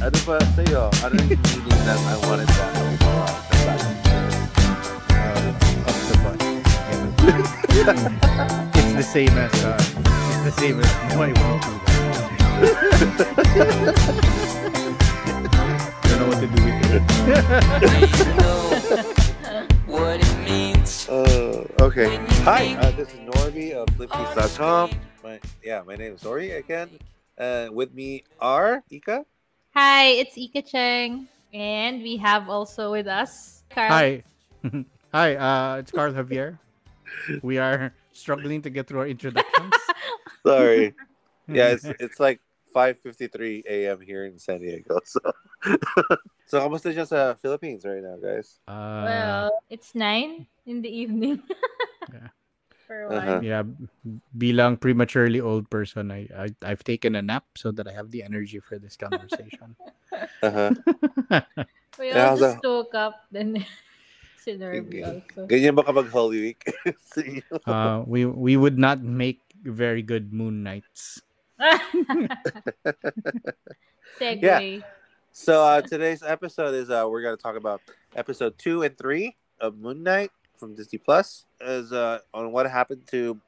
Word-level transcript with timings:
ano 0.00 0.16
ba 0.24 0.40
sa'yo? 0.56 0.88
Ano 1.04 1.12
yung 1.28 1.36
meaning 1.44 1.80
that 1.84 2.00
I 2.08 2.16
wanted 2.24 2.48
that? 2.56 2.72
Uh, 5.12 5.52
up 5.84 5.96
the 6.08 6.16
butt. 6.24 6.40
it's 8.80 8.96
the 8.96 9.04
same 9.04 9.36
as 9.36 9.52
uh, 9.60 9.76
it's 9.76 10.40
the 10.48 10.54
same 10.56 10.80
as 10.80 10.88
no, 11.12 11.20
I 11.20 11.36
won't 11.36 11.60
do 11.60 11.76
that. 11.84 12.00
Don't 16.08 16.16
know 16.16 16.28
what 16.32 16.40
to 16.40 16.48
do 16.48 16.56
with 16.64 16.80
it. 16.96 17.04
what 19.84 20.16
it 20.16 20.36
means. 20.48 21.12
Uh, 21.12 21.68
okay. 21.84 22.16
Hi, 22.48 22.72
uh, 22.80 22.90
this 22.96 23.12
is 23.12 23.20
Norby 23.20 23.76
of 23.76 23.84
FlipPiece.com. 24.00 24.96
My, 25.22 25.40
yeah, 25.62 25.84
my 25.84 25.96
name 25.96 26.16
is 26.16 26.24
Nori 26.24 26.56
again. 26.56 26.88
Uh, 27.36 27.68
with 27.68 27.92
me 27.92 28.24
are 28.40 28.82
Ika. 28.88 29.28
Hi, 29.74 30.18
it's 30.18 30.36
Ika 30.36 30.62
Cheng. 30.62 31.28
And 31.52 32.02
we 32.02 32.16
have 32.18 32.48
also 32.48 32.90
with 32.90 33.06
us 33.06 33.62
Carl. 33.70 33.90
Hi, 33.90 34.22
hi. 35.14 35.34
Uh, 35.36 35.76
it's 35.78 35.90
Carl 35.90 36.12
Javier. 36.12 36.58
We 37.42 37.58
are 37.58 37.92
struggling 38.12 38.62
to 38.62 38.70
get 38.70 38.86
through 38.86 39.00
our 39.00 39.06
introductions. 39.06 39.74
Sorry. 40.46 40.94
yeah, 41.48 41.74
it's 41.74 41.84
it's 41.98 42.18
like 42.20 42.40
5:53 42.74 43.66
a.m. 43.66 44.00
here 44.00 44.26
in 44.26 44.38
San 44.38 44.60
Diego. 44.60 44.98
So, 45.04 45.20
so 46.46 46.54
kamusta 46.62 46.94
dyan 46.94 47.06
sa 47.06 47.34
Philippines 47.34 47.82
right 47.82 48.02
now, 48.02 48.14
guys? 48.18 48.62
Uh, 48.66 49.02
Well, 49.06 49.50
it's 49.70 49.94
9 49.94 50.46
in 50.66 50.82
the 50.82 50.90
evening. 50.90 51.42
Yeah. 52.10 52.30
For 52.90 53.06
a 53.06 53.06
while. 53.06 53.22
Uh-huh. 53.22 53.38
yeah, 53.46 53.62
bilang 54.34 54.74
prematurely 54.74 55.38
old 55.38 55.70
person, 55.70 56.10
I, 56.10 56.26
I 56.34 56.50
I've 56.66 56.82
taken 56.82 57.14
a 57.14 57.22
nap 57.22 57.46
so 57.54 57.70
that 57.70 57.86
I 57.86 57.94
have 57.94 58.10
the 58.10 58.26
energy 58.26 58.58
for 58.58 58.82
this 58.82 58.98
conversation. 58.98 59.78
Uh-huh. 60.42 60.74
We 62.02 62.10
all 62.10 62.34
the- 62.34 62.58
just 62.58 62.66
woke 62.66 62.98
up 62.98 63.30
then 63.30 63.62
si 64.42 64.58
Norby 64.58 65.06
also. 65.06 65.46
Ganyan 65.46 65.78
ba 65.78 65.86
kapag 65.86 66.10
Holy 66.10 66.50
Week? 66.50 66.66
Uh, 67.62 68.02
we 68.10 68.26
we 68.26 68.58
would 68.58 68.74
not 68.74 68.98
make 69.06 69.38
very 69.62 70.02
good 70.02 70.34
Moon 70.34 70.66
Knights. 70.66 71.22
Segue. 74.18 74.82
So 75.30 75.62
uh, 75.62 75.78
today's 75.86 76.26
episode 76.26 76.74
is 76.74 76.90
uh, 76.90 77.06
we're 77.06 77.22
gonna 77.22 77.38
talk 77.38 77.54
about 77.54 77.80
episode 78.18 78.58
two 78.58 78.82
and 78.82 78.98
three 78.98 79.38
of 79.62 79.78
Moon 79.78 80.02
Knight 80.02 80.34
from 80.60 80.74
Disney 80.76 80.98
Plus. 80.98 81.46
Is 81.60 81.92
uh, 81.92 82.20
on 82.32 82.52
what 82.52 82.70
happened 82.70 83.06
to 83.08 83.40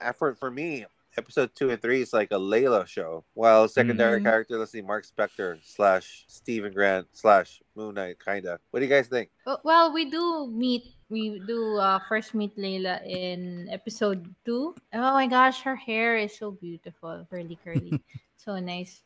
effort 0.00 0.38
for 0.38 0.50
me. 0.50 0.84
Episode 1.16 1.48
two 1.56 1.70
and 1.70 1.80
three 1.80 2.02
is 2.02 2.12
like 2.12 2.28
a 2.30 2.36
Layla 2.36 2.84
show, 2.86 3.24
while 3.32 3.66
secondary 3.68 4.20
Mhm. 4.20 4.24
character, 4.24 4.58
let's 4.58 4.72
see, 4.72 4.82
Mark 4.82 5.06
Spector 5.08 5.56
slash 5.64 6.26
Stephen 6.28 6.74
Grant 6.74 7.06
slash 7.16 7.62
Moon 7.74 7.94
Knight, 7.94 8.18
kinda. 8.22 8.60
What 8.70 8.80
do 8.80 8.84
you 8.84 8.92
guys 8.92 9.08
think? 9.08 9.30
Well- 9.46 9.62
Well, 9.64 9.92
we 9.94 10.10
do 10.10 10.46
meet. 10.52 10.92
We 11.08 11.38
do 11.46 11.78
uh, 11.78 12.00
first 12.06 12.34
meet 12.34 12.52
Layla 12.58 13.00
in 13.06 13.66
episode 13.72 14.28
two. 14.44 14.74
Oh 14.92 15.12
my 15.16 15.26
gosh, 15.26 15.62
her 15.62 15.76
hair 15.76 16.18
is 16.18 16.36
so 16.36 16.50
beautiful, 16.50 17.24
curly, 17.30 17.56
curly, 17.64 17.96
so 18.36 18.58
nice. 18.60 19.00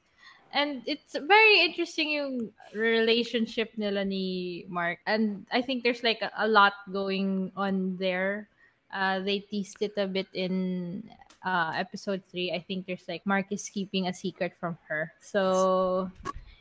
And 0.52 0.82
it's 0.86 1.14
very 1.14 1.60
interesting 1.62 2.10
yung 2.10 2.50
relationship 2.74 3.70
nila 3.76 4.04
ni 4.04 4.66
Mark. 4.68 4.98
And 5.06 5.46
I 5.52 5.62
think 5.62 5.84
there's 5.84 6.02
like 6.02 6.22
a, 6.22 6.30
a 6.38 6.48
lot 6.48 6.74
going 6.92 7.52
on 7.56 7.96
there. 7.98 8.48
Uh, 8.92 9.20
they 9.20 9.40
teased 9.40 9.78
it 9.80 9.94
a 9.96 10.06
bit 10.06 10.26
in 10.34 11.04
uh, 11.44 11.72
episode 11.76 12.22
three. 12.30 12.50
I 12.50 12.58
think 12.58 12.86
there's 12.86 13.06
like 13.06 13.24
Mark 13.26 13.46
is 13.50 13.68
keeping 13.68 14.08
a 14.08 14.14
secret 14.14 14.52
from 14.58 14.76
her. 14.88 15.12
So 15.20 16.10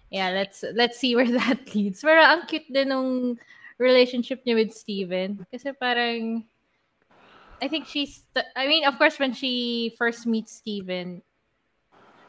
yeah, 0.10 0.30
let's 0.30 0.64
let's 0.74 1.00
see 1.00 1.16
where 1.16 1.32
that 1.42 1.74
leads. 1.74 2.02
Pero 2.02 2.22
ang 2.22 2.46
cute 2.46 2.70
din 2.70 2.90
nung 2.90 3.40
relationship 3.80 4.44
niya 4.46 4.56
with 4.56 4.76
Steven. 4.76 5.48
Kasi 5.50 5.72
parang, 5.74 6.44
I 7.64 7.68
think 7.68 7.88
she's, 7.88 8.22
I 8.56 8.68
mean, 8.68 8.86
of 8.86 9.00
course, 9.00 9.18
when 9.18 9.34
she 9.34 9.96
first 9.98 10.28
meets 10.28 10.60
Steven, 10.60 11.24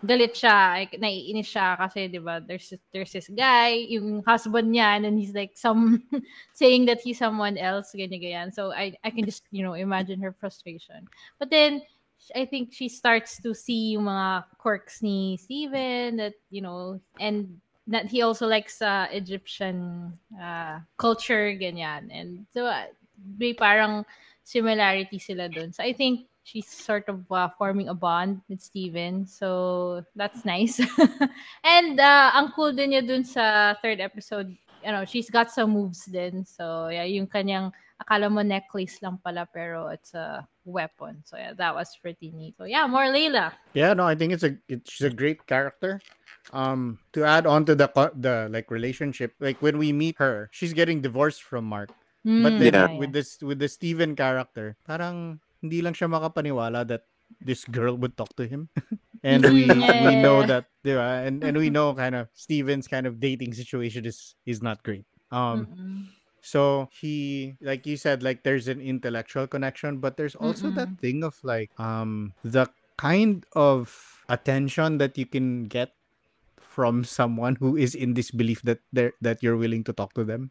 galit 0.04 0.32
siya, 0.32 0.80
like, 0.80 0.96
naiinis 0.96 1.48
siya 1.52 1.76
kasi, 1.76 2.08
di 2.08 2.18
ba, 2.18 2.40
there's, 2.40 2.72
there's 2.92 3.12
this 3.12 3.28
guy, 3.28 3.84
yung 3.88 4.22
husband 4.24 4.72
niya, 4.72 4.96
and 4.96 5.04
then 5.04 5.16
he's 5.16 5.34
like, 5.34 5.52
some, 5.54 6.02
saying 6.54 6.86
that 6.86 7.00
he's 7.00 7.18
someone 7.18 7.58
else, 7.58 7.92
ganyan, 7.92 8.20
ganyan. 8.22 8.52
So, 8.52 8.72
I, 8.72 8.96
I 9.04 9.10
can 9.10 9.24
just, 9.24 9.44
you 9.50 9.62
know, 9.62 9.74
imagine 9.74 10.20
her 10.20 10.32
frustration. 10.32 11.08
But 11.38 11.50
then, 11.50 11.82
I 12.34 12.44
think 12.44 12.72
she 12.72 12.88
starts 12.88 13.40
to 13.42 13.54
see 13.54 13.96
yung 13.96 14.04
mga 14.04 14.44
quirks 14.58 15.02
ni 15.02 15.36
Steven 15.36 16.16
that, 16.16 16.34
you 16.50 16.60
know, 16.60 17.00
and 17.18 17.60
that 17.86 18.06
he 18.06 18.22
also 18.22 18.46
likes 18.46 18.80
uh, 18.80 19.06
Egyptian 19.10 20.12
uh, 20.40 20.80
culture, 20.96 21.52
ganyan. 21.56 22.08
And 22.12 22.46
so, 22.52 22.66
uh, 22.66 22.86
may 23.38 23.52
parang 23.52 24.04
similarity 24.44 25.18
sila 25.18 25.48
dun. 25.48 25.72
So, 25.72 25.82
I 25.82 25.92
think 25.92 26.29
she's 26.50 26.66
sort 26.66 27.06
of 27.06 27.22
uh, 27.30 27.46
forming 27.54 27.86
a 27.86 27.94
bond 27.94 28.42
with 28.50 28.58
Steven. 28.58 29.22
So, 29.26 30.02
that's 30.18 30.42
nice. 30.42 30.82
and 31.62 31.94
uh, 31.94 32.34
ang 32.34 32.50
cool 32.50 32.74
din 32.74 32.90
niya 32.90 33.06
dun 33.06 33.22
sa 33.22 33.74
third 33.78 34.02
episode, 34.02 34.50
you 34.82 34.90
know, 34.90 35.06
she's 35.06 35.30
got 35.30 35.54
some 35.54 35.70
moves 35.70 36.10
din. 36.10 36.42
So, 36.42 36.90
yeah, 36.90 37.06
yung 37.06 37.30
kanyang 37.30 37.70
akala 38.02 38.26
mo 38.26 38.42
necklace 38.42 38.98
lang 38.98 39.22
pala 39.22 39.46
pero 39.46 39.88
it's 39.94 40.10
a 40.18 40.42
weapon. 40.66 41.22
So, 41.22 41.38
yeah, 41.38 41.54
that 41.54 41.70
was 41.70 41.94
pretty 42.02 42.34
neat. 42.34 42.58
So, 42.58 42.66
yeah, 42.66 42.90
more 42.90 43.06
Layla. 43.06 43.54
Yeah, 43.74 43.94
no, 43.94 44.02
I 44.10 44.18
think 44.18 44.32
it's 44.34 44.42
a 44.42 44.58
it, 44.66 44.82
she's 44.90 45.06
a 45.06 45.14
great 45.14 45.46
character. 45.46 46.02
Um, 46.50 46.98
to 47.14 47.22
add 47.22 47.46
on 47.46 47.62
to 47.70 47.78
the 47.78 47.86
the 48.18 48.50
like 48.50 48.74
relationship, 48.74 49.38
like 49.38 49.62
when 49.62 49.78
we 49.78 49.94
meet 49.94 50.18
her, 50.18 50.50
she's 50.50 50.74
getting 50.74 50.98
divorced 50.98 51.46
from 51.46 51.62
Mark. 51.64 51.94
But 52.42 52.56
Mm, 52.56 52.58
then 52.58 52.74
Yeah. 52.74 52.98
with 52.98 53.12
this 53.12 53.38
with 53.40 53.58
the 53.60 53.68
Steven 53.68 54.12
character, 54.16 54.76
parang 54.84 55.40
hindi 55.62 55.80
lang 55.82 55.94
siya 55.94 56.08
makapaniwala 56.10 56.86
that 56.88 57.04
this 57.40 57.64
girl 57.64 57.94
would 57.96 58.16
talk 58.16 58.32
to 58.36 58.46
him. 58.46 58.68
and 59.22 59.44
we 59.52 59.68
Yeah, 59.68 60.00
we 60.00 60.16
know 60.16 60.42
that 60.42 60.66
diba? 60.84 61.26
and 61.26 61.44
and 61.44 61.56
we 61.58 61.70
know 61.70 61.94
kind 61.94 62.14
of 62.16 62.28
Steven's 62.34 62.88
kind 62.88 63.06
of 63.06 63.20
dating 63.20 63.52
situation 63.54 64.04
is 64.06 64.34
is 64.46 64.62
not 64.62 64.82
great. 64.82 65.06
Um 65.30 65.68
Mm-mm. 65.70 66.08
so 66.40 66.88
he 66.92 67.56
like 67.60 67.84
you 67.86 67.96
said 67.96 68.22
like 68.22 68.42
there's 68.44 68.66
an 68.68 68.80
intellectual 68.80 69.46
connection 69.46 70.00
but 70.00 70.16
there's 70.16 70.34
also 70.34 70.70
that 70.72 70.88
Mm-mm. 70.88 70.98
thing 70.98 71.22
of 71.22 71.36
like 71.44 71.70
um 71.78 72.32
the 72.42 72.66
kind 72.96 73.44
of 73.54 73.92
attention 74.28 74.98
that 74.98 75.16
you 75.18 75.26
can 75.26 75.68
get 75.68 75.92
from 76.60 77.04
someone 77.04 77.56
who 77.56 77.76
is 77.76 77.94
in 77.94 78.14
this 78.14 78.30
belief 78.30 78.62
that 78.62 78.80
they're 78.92 79.12
that 79.20 79.42
you're 79.42 79.56
willing 79.56 79.84
to 79.84 79.92
talk 79.92 80.14
to 80.14 80.24
them. 80.24 80.50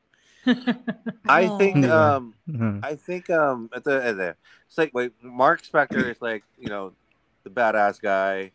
I 1.30 1.48
think 1.58 1.84
Yeah. 1.86 2.16
um 2.18 2.34
Mhm. 2.50 2.80
I 2.84 2.96
think 2.96 3.30
um 3.30 3.70
at 3.74 3.84
the, 3.84 3.96
at 4.04 4.16
the 4.18 4.30
it's 4.68 4.78
like 4.78 4.92
wait 4.94 5.14
Mark 5.22 5.62
Spector 5.62 6.10
is 6.10 6.22
like 6.22 6.44
you 6.58 6.70
know 6.70 6.94
the 7.44 7.50
badass 7.50 8.02
guy, 8.02 8.52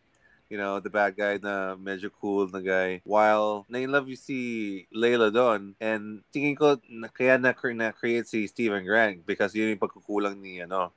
you 0.51 0.59
know 0.59 0.81
the 0.81 0.91
bad 0.91 1.17
guy 1.17 1.39
the 1.39 1.77
medyo 1.79 2.11
cool 2.21 2.49
na 2.49 2.61
guy. 2.61 3.01
While 3.05 3.65
na 3.69 3.79
love 3.87 4.09
you 4.09 4.17
see 4.17 4.87
Layla 4.95 5.31
doon 5.33 5.75
and 5.81 6.23
tingin 6.35 6.57
ko 6.57 6.81
na, 6.89 7.09
kaya 7.09 7.39
na, 7.39 7.55
na 7.75 7.93
create 7.93 8.27
si 8.27 8.47
Steven 8.47 8.85
Grant 8.85 9.25
because 9.27 9.55
yun 9.55 9.71
yung 9.77 9.83
pagkukulang 9.83 10.41
ni 10.41 10.61
ano 10.61 10.91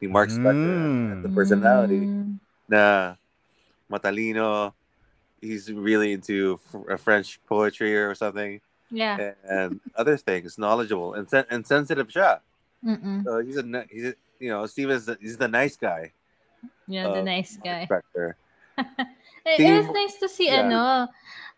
ni 0.00 0.06
Mark 0.08 0.30
Spector 0.30 1.10
and 1.12 1.24
the 1.24 1.32
personality 1.32 2.06
Mm. 2.06 2.38
na 2.68 3.14
matalino. 3.90 4.72
He's 5.44 5.68
really 5.68 6.12
into 6.16 6.56
f- 6.56 7.00
French 7.00 7.36
poetry 7.44 7.92
or 7.96 8.14
something 8.16 8.60
Yeah. 8.94 9.34
and 9.42 9.82
other 9.98 10.14
things, 10.16 10.54
knowledgeable 10.56 11.14
and 11.18 11.26
sen- 11.26 11.50
and 11.50 11.66
sensitive 11.66 12.06
siya. 12.08 12.38
Mm-mm. 12.86 13.24
So 13.26 13.42
he's 13.42 13.58
a 13.58 13.66
ni- 13.66 13.90
he's 13.90 14.06
a, 14.12 14.14
you 14.38 14.50
know 14.54 14.64
Steven's 14.70 15.10
the, 15.10 15.18
he's 15.18 15.34
the 15.36 15.48
nice 15.50 15.74
guy. 15.74 16.14
Yeah, 16.86 17.10
the 17.10 17.20
uh, 17.20 17.26
nice 17.26 17.58
guy. 17.58 17.84
Inspector. 17.90 18.36
It, 19.44 19.60
Tingin 19.60 19.76
it 19.76 19.78
was 19.84 19.90
nice 19.92 20.16
to 20.24 20.28
see 20.32 20.48
Yeah. 20.48 20.64
ano 20.64 20.84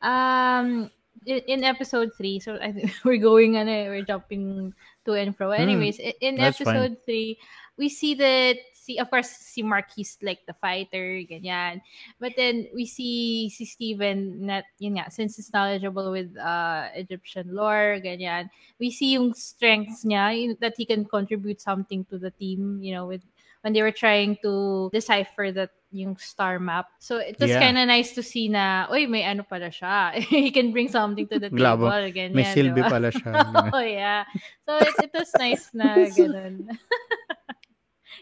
um 0.03 0.91
in, 1.23 1.39
in 1.47 1.59
episode 1.63 2.11
3 2.19 2.43
so 2.43 2.59
I 2.59 2.75
think 2.75 2.91
we're 3.07 3.23
going 3.23 3.55
ano 3.55 3.71
eh, 3.71 3.87
we're 3.87 4.03
jumping 4.03 4.75
to 5.07 5.15
and 5.15 5.31
fro 5.31 5.55
Hmm, 5.55 5.63
anyways 5.63 6.03
i- 6.03 6.19
in 6.19 6.35
that's 6.35 6.59
fine. 6.59 6.75
episode 6.75 6.99
3 7.07 7.39
we 7.79 7.87
see 7.87 8.19
that 8.19 8.59
see 8.87 9.03
of 9.03 9.11
course 9.11 9.27
si 9.27 9.67
Mark 9.67 9.91
he's 9.91 10.15
like 10.23 10.47
the 10.47 10.55
fighter 10.63 11.19
ganyan 11.27 11.83
but 12.23 12.31
then 12.39 12.71
we 12.71 12.87
see 12.87 13.51
si 13.51 13.67
Steven 13.67 14.47
na 14.47 14.63
yun 14.79 15.03
nga 15.03 15.11
since 15.11 15.35
he's 15.35 15.51
knowledgeable 15.51 16.15
with 16.15 16.31
uh 16.39 16.87
Egyptian 16.95 17.51
lore 17.51 17.99
ganyan 17.99 18.47
we 18.79 18.95
see 18.95 19.19
yung 19.19 19.35
strengths 19.35 20.07
niya 20.07 20.31
yun- 20.31 20.59
that 20.63 20.79
he 20.79 20.87
can 20.87 21.03
contribute 21.03 21.59
something 21.59 22.07
to 22.07 22.15
the 22.23 22.31
team 22.39 22.79
you 22.79 22.95
know 22.95 23.11
with 23.11 23.27
when 23.67 23.75
they 23.75 23.83
were 23.83 23.91
trying 23.91 24.39
to 24.47 24.87
decipher 24.95 25.51
that 25.51 25.75
yung 25.91 26.15
star 26.19 26.59
map. 26.63 26.87
So 27.03 27.19
it 27.19 27.35
was 27.41 27.51
Yeah. 27.51 27.59
kind 27.59 27.75
of 27.79 27.89
nice 27.91 28.15
to 28.15 28.23
see 28.23 28.47
na, 28.47 28.87
uy, 28.87 29.09
may 29.11 29.25
ano 29.27 29.43
pala 29.43 29.73
siya. 29.75 30.15
he 30.23 30.51
can 30.55 30.71
bring 30.71 30.87
something 30.87 31.27
to 31.27 31.41
the 31.41 31.51
table. 31.51 31.91
Ganyan, 31.91 32.37
May 32.37 32.47
silbi 32.47 32.85
diba? 32.85 32.91
pala 32.91 33.11
siya. 33.11 33.33
oh, 33.75 33.83
yeah. 33.83 34.23
So 34.69 34.77
it, 34.79 34.95
it 35.09 35.13
was 35.15 35.31
nice 35.35 35.67
na 35.75 35.99
ganun. 36.15 36.69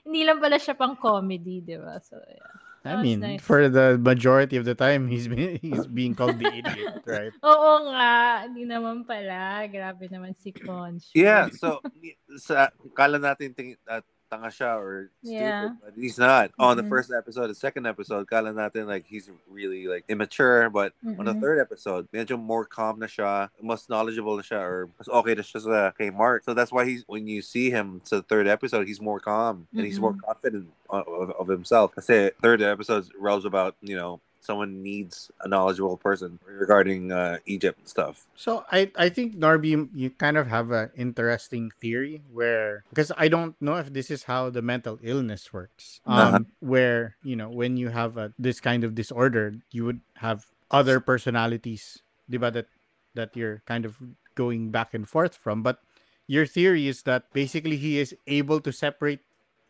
Hindi 0.05 0.21
lang 0.23 0.39
pala 0.39 0.61
siya 0.61 0.77
pang 0.77 0.95
comedy, 0.95 1.65
di 1.65 1.77
ba? 1.81 1.97
So, 1.99 2.21
yeah. 2.21 2.55
I 2.85 3.01
mean, 3.01 3.21
nice. 3.21 3.41
for 3.41 3.65
the 3.73 3.97
majority 3.97 4.61
of 4.61 4.69
the 4.69 4.77
time, 4.77 5.09
he's 5.09 5.25
being, 5.27 5.57
he's 5.65 5.89
being 5.89 6.13
called 6.13 6.37
the 6.37 6.53
idiot, 6.53 7.01
right? 7.09 7.33
Oo 7.41 7.89
nga, 7.89 8.45
hindi 8.45 8.69
naman 8.69 9.09
pala. 9.09 9.65
Grabe 9.73 10.05
naman 10.13 10.37
si 10.37 10.53
Conch. 10.53 11.09
Yeah, 11.17 11.49
so 11.49 11.81
sa 12.37 12.69
kala 12.93 13.17
natin 13.17 13.57
ting, 13.57 13.81
uh, 13.89 14.05
tanga 14.31 14.49
siya 14.49 14.77
or 14.81 15.11
stupid, 15.23 15.41
Yeah. 15.41 15.71
but 15.83 15.95
he's 15.95 16.19
not. 16.19 16.51
On 16.59 16.77
the 16.77 16.83
Mhm. 16.83 16.89
first 16.89 17.13
episode, 17.13 17.49
the 17.49 17.55
second 17.55 17.87
episode, 17.87 18.27
kala 18.29 18.51
natin 18.53 18.87
like 18.87 19.07
he's 19.07 19.31
really 19.51 19.87
like 19.87 20.05
immature, 20.09 20.71
but 20.71 20.93
on 21.05 21.25
the 21.25 21.35
Mhm. 21.35 21.41
third 21.41 21.59
episode, 21.61 22.09
medyo 22.13 22.39
more 22.41 22.65
calm 22.65 22.99
na 22.99 23.07
siya, 23.07 23.51
mas 23.63 23.89
knowledgeable 23.89 24.37
na 24.37 24.43
siya, 24.43 24.61
or 24.61 24.89
mas 24.99 25.09
okay 25.09 25.35
na 25.35 25.43
siya 25.43 25.61
sa 25.61 25.91
kay 25.93 26.11
Mark. 26.11 26.43
So 26.45 26.55
that's 26.55 26.73
why 26.73 26.85
he's 26.85 27.05
when 27.07 27.27
you 27.29 27.43
see 27.43 27.71
him 27.71 28.01
to 28.11 28.17
the 28.21 28.27
third 28.27 28.47
episode, 28.47 28.87
he's 28.89 29.01
more 29.01 29.21
calm 29.21 29.69
and 29.73 29.85
he's 29.87 30.01
more 30.01 30.13
Mhm. 30.15 30.23
confident 30.27 30.67
of, 30.91 31.07
of, 31.09 31.31
of 31.39 31.47
himself. 31.49 31.95
Kasi 31.95 32.31
third 32.43 32.63
episode 32.63 33.07
rolls 33.19 33.45
about 33.45 33.77
you 33.81 33.97
know 33.97 34.21
someone 34.45 34.83
needs 34.83 35.31
a 35.41 35.49
knowledgeable 35.49 35.97
person 35.97 36.39
regarding 36.45 37.11
uh, 37.13 37.39
Egypt 37.47 37.79
and 37.81 37.89
stuff. 37.89 38.27
So 38.37 38.65
I 38.71 38.91
I 38.97 39.09
think 39.09 39.37
Norby, 39.37 39.69
you, 39.75 39.89
you 39.95 40.11
kind 40.11 40.37
of 40.37 40.47
have 40.49 40.71
an 40.71 40.91
interesting 40.97 41.71
theory 41.81 42.23
where 42.31 42.85
because 42.91 43.11
I 43.17 43.29
don't 43.29 43.57
know 43.61 43.77
if 43.77 43.93
this 43.93 44.11
is 44.11 44.25
how 44.25 44.51
the 44.51 44.63
mental 44.63 44.99
illness 45.03 45.53
works. 45.53 46.01
Um, 46.07 46.17
Uh-huh. 46.19 46.41
where 46.61 47.17
you 47.23 47.37
know 47.37 47.49
when 47.51 47.77
you 47.77 47.89
have 47.91 48.17
a 48.17 48.33
this 48.39 48.61
kind 48.61 48.85
of 48.85 48.95
disorder, 48.95 49.57
you 49.73 49.85
would 49.85 50.01
have 50.21 50.47
other 50.71 51.01
personalities, 51.01 52.03
diba, 52.31 52.53
that 52.53 52.69
that 53.15 53.37
you're 53.37 53.63
kind 53.67 53.85
of 53.87 53.97
going 54.35 54.71
back 54.71 54.93
and 54.95 55.09
forth 55.09 55.35
from. 55.39 55.63
But 55.63 55.79
your 56.27 56.47
theory 56.47 56.89
is 56.89 57.03
that 57.05 57.31
basically 57.33 57.77
he 57.77 57.99
is 57.99 58.15
able 58.27 58.61
to 58.61 58.73
separate 58.73 59.21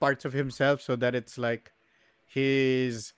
parts 0.00 0.24
of 0.24 0.32
himself 0.32 0.80
so 0.80 0.96
that 0.96 1.14
it's 1.14 1.36
like 1.36 1.72
his 2.24 3.12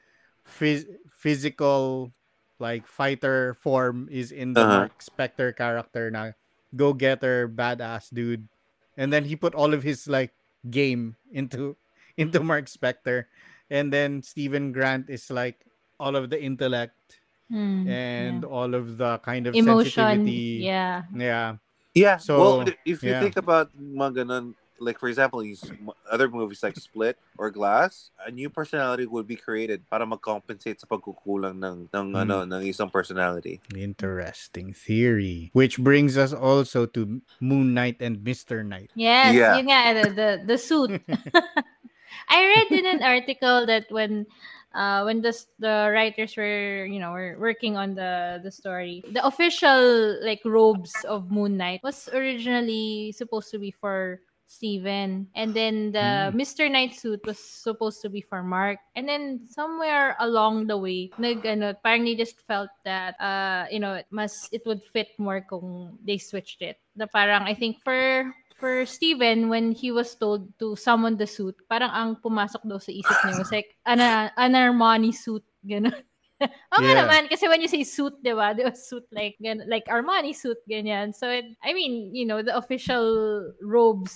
phys- 0.47 0.89
physical 1.11 2.11
like 2.59 2.87
fighter 2.87 3.53
form 3.61 4.09
is 4.11 4.33
in 4.33 4.55
the 4.57 4.63
Uh-huh. 4.65 4.89
Mark 4.89 5.03
Spector 5.05 5.53
character 5.53 6.09
na 6.09 6.33
go-getter 6.75 7.49
badass 7.49 8.09
dude 8.09 8.49
and 8.97 9.13
then 9.13 9.25
he 9.29 9.37
put 9.37 9.53
all 9.55 9.75
of 9.77 9.83
his 9.85 10.09
like 10.09 10.33
game 10.71 11.15
into 11.31 11.77
into 12.17 12.41
Mark 12.41 12.67
Spector 12.67 13.29
and 13.69 13.93
then 13.93 14.23
Stephen 14.25 14.73
Grant 14.73 15.11
is 15.13 15.29
like 15.29 15.61
all 16.01 16.17
of 16.17 16.31
the 16.31 16.39
intellect 16.41 16.95
Hmm, 17.47 17.87
and 17.87 18.43
yeah. 18.43 18.51
all 18.51 18.75
of 18.75 18.99
the 18.99 19.23
kind 19.23 19.47
of 19.47 19.55
emotion. 19.55 19.87
sensitivity 19.95 20.67
Yeah. 20.67 21.07
yeah 21.15 21.63
Yeah. 21.95 22.19
So, 22.19 22.37
well, 22.43 22.59
if 22.85 23.07
you 23.07 23.15
yeah. 23.15 23.23
think 23.23 23.39
about 23.39 23.71
mga 23.73 24.27
ganun, 24.27 24.53
like 24.79 24.99
for 24.99 25.09
example, 25.09 25.41
these 25.41 25.63
other 26.11 26.29
movies 26.29 26.63
like 26.63 26.77
Split 26.77 27.17
or 27.39 27.51
Glass, 27.51 28.11
a 28.25 28.31
new 28.31 28.51
personality 28.51 29.07
would 29.07 29.27
be 29.27 29.37
created 29.37 29.89
para 29.89 30.05
mag-compensate 30.07 30.81
sa 30.81 30.87
pagkukulang 30.87 31.59
ng 31.61 31.89
ng 31.93 32.07
Hmm. 32.13 32.23
ano 32.23 32.45
ng 32.45 32.63
isang 32.65 32.91
personality. 32.93 33.61
interesting 33.75 34.73
theory 34.77 35.51
which 35.53 35.79
brings 35.81 36.17
us 36.17 36.33
also 36.33 36.85
to 36.87 37.21
Moon 37.41 37.73
Knight 37.75 38.01
and 38.01 38.21
Mr. 38.21 38.61
Knight 38.65 38.91
Yes, 38.95 39.35
Yeah. 39.35 39.57
yun 39.57 39.67
nga, 39.69 39.81
the, 39.93 40.07
the, 40.13 40.29
the 40.55 40.59
suit. 40.59 40.91
I 42.29 42.39
read 42.45 42.69
in 42.73 42.87
an 42.87 43.03
article 43.03 43.67
that 43.67 43.87
when 43.91 44.27
uh, 44.75 45.03
when 45.05 45.21
the 45.23 45.33
the 45.59 45.89
writers 45.93 46.37
were 46.37 46.85
you 46.87 46.99
know 47.01 47.13
were 47.13 47.37
working 47.39 47.77
on 47.77 47.95
the 47.95 48.41
the 48.43 48.51
story, 48.51 49.05
the 49.13 49.25
official 49.25 50.17
like 50.25 50.41
robes 50.45 51.05
of 51.09 51.31
Moon 51.31 51.57
Knight 51.57 51.81
was 51.83 52.09
originally 52.13 53.13
supposed 53.13 53.51
to 53.53 53.59
be 53.59 53.71
for 53.71 54.21
Steven. 54.47 55.27
And 55.35 55.53
then 55.53 55.93
the 55.93 56.31
Hmm. 56.31 56.39
Mr. 56.39 56.71
Knight 56.71 56.95
suit 56.95 57.21
was 57.27 57.39
supposed 57.39 58.01
to 58.03 58.09
be 58.09 58.23
for 58.23 58.43
Mark. 58.43 58.79
And 58.95 59.09
then 59.09 59.45
somewhere 59.51 60.17
along 60.19 60.67
the 60.67 60.79
way, 60.79 61.11
nag 61.19 61.45
ano, 61.45 61.75
parang 61.83 62.07
they 62.07 62.15
just 62.15 62.41
felt 62.47 62.71
that 62.87 63.19
uh 63.21 63.67
you 63.71 63.79
know, 63.83 63.99
it 63.99 64.07
must 64.11 64.49
it 64.55 64.63
would 64.65 64.83
fit 64.83 65.13
more 65.19 65.43
kung 65.43 65.99
they 66.07 66.19
switched 66.19 66.63
it. 66.63 66.79
The 66.97 67.07
parang 67.11 67.45
I 67.45 67.55
think 67.55 67.83
for 67.83 68.33
for 68.57 68.89
Steven, 68.89 69.53
when 69.53 69.73
he 69.73 69.93
was 69.93 70.17
told 70.17 70.49
to 70.59 70.77
summon 70.81 71.21
the 71.21 71.29
suit, 71.29 71.55
parang 71.69 71.93
ang 71.93 72.17
pumasok 72.25 72.65
daw 72.65 72.81
sa 72.81 72.89
isip 72.89 73.13
niya 73.29 73.37
was 73.37 73.53
like, 73.53 73.77
an, 73.85 74.01
an 74.01 74.57
Armani 74.57 75.13
suit, 75.13 75.45
gano'n. 75.61 75.93
Oo 76.77 76.81
nga 76.85 76.93
Yeah. 76.93 77.01
naman, 77.05 77.33
kasi 77.33 77.49
when 77.49 77.65
you 77.65 77.69
say 77.71 77.81
suit, 77.81 78.13
di 78.21 78.37
ba? 78.37 78.53
Di 78.53 78.61
ba 78.61 78.77
suit 78.77 79.09
like, 79.09 79.41
gan- 79.41 79.65
like 79.69 79.89
Armani 79.89 80.37
suit, 80.37 80.61
ganyan. 80.69 81.17
So, 81.17 81.33
it, 81.33 81.49
I 81.65 81.73
mean, 81.73 82.13
you 82.13 82.29
know, 82.29 82.45
the 82.45 82.53
official 82.53 83.05
robes 83.65 84.13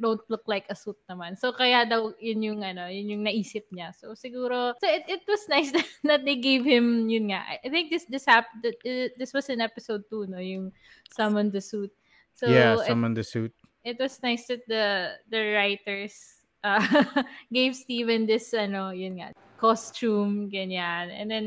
don't 0.00 0.24
look 0.32 0.42
like 0.48 0.64
a 0.72 0.76
suit 0.76 0.96
naman. 1.04 1.36
So, 1.36 1.52
kaya 1.52 1.84
daw, 1.84 2.16
yun 2.16 2.40
yung, 2.40 2.60
ano, 2.64 2.88
yun 2.88 3.12
yung 3.12 3.24
naisip 3.28 3.68
niya. 3.76 3.92
So, 3.92 4.16
siguro, 4.16 4.72
so 4.80 4.88
it, 4.88 5.04
it 5.04 5.22
was 5.28 5.44
nice 5.52 5.68
that, 5.76 5.88
that 6.04 6.22
they 6.24 6.40
gave 6.40 6.64
him, 6.64 7.08
yun 7.12 7.28
nga. 7.28 7.44
I 7.60 7.68
think 7.68 7.92
this, 7.92 8.08
this 8.08 8.24
happened, 8.24 8.64
this 8.84 9.32
was 9.36 9.48
in 9.52 9.60
episode 9.60 10.08
2, 10.08 10.32
no? 10.32 10.40
Yung 10.40 10.72
summon 11.12 11.52
the 11.52 11.60
suit. 11.60 11.92
So, 12.34 12.48
yeah 12.48 12.74
it- 12.80 13.14
the 13.14 13.22
suit 13.24 13.52
it 13.84 14.00
was 14.00 14.16
nice 14.24 14.48
that 14.48 14.64
the 14.66 15.12
the 15.28 15.52
writers 15.52 16.16
uh, 16.64 16.80
gave 17.52 17.76
Steven 17.76 18.24
this 18.24 18.48
ano 18.56 18.96
yun 18.96 19.20
nga 19.20 19.28
costume 19.64 20.52
ganyan 20.52 21.08
and 21.08 21.32
then 21.32 21.46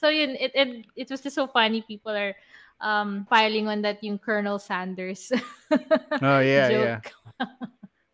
so 0.00 0.08
yun 0.08 0.32
it 0.40 0.48
it, 0.56 0.68
it 0.96 1.06
was 1.12 1.20
just 1.20 1.36
so 1.36 1.44
funny 1.44 1.84
people 1.84 2.16
are 2.16 2.32
um 2.80 3.28
piling 3.28 3.68
on 3.68 3.84
that 3.84 4.00
yung 4.00 4.16
Colonel 4.16 4.56
Sanders 4.56 5.28
oh 6.24 6.40
yeah 6.40 6.72
yeah. 6.72 6.98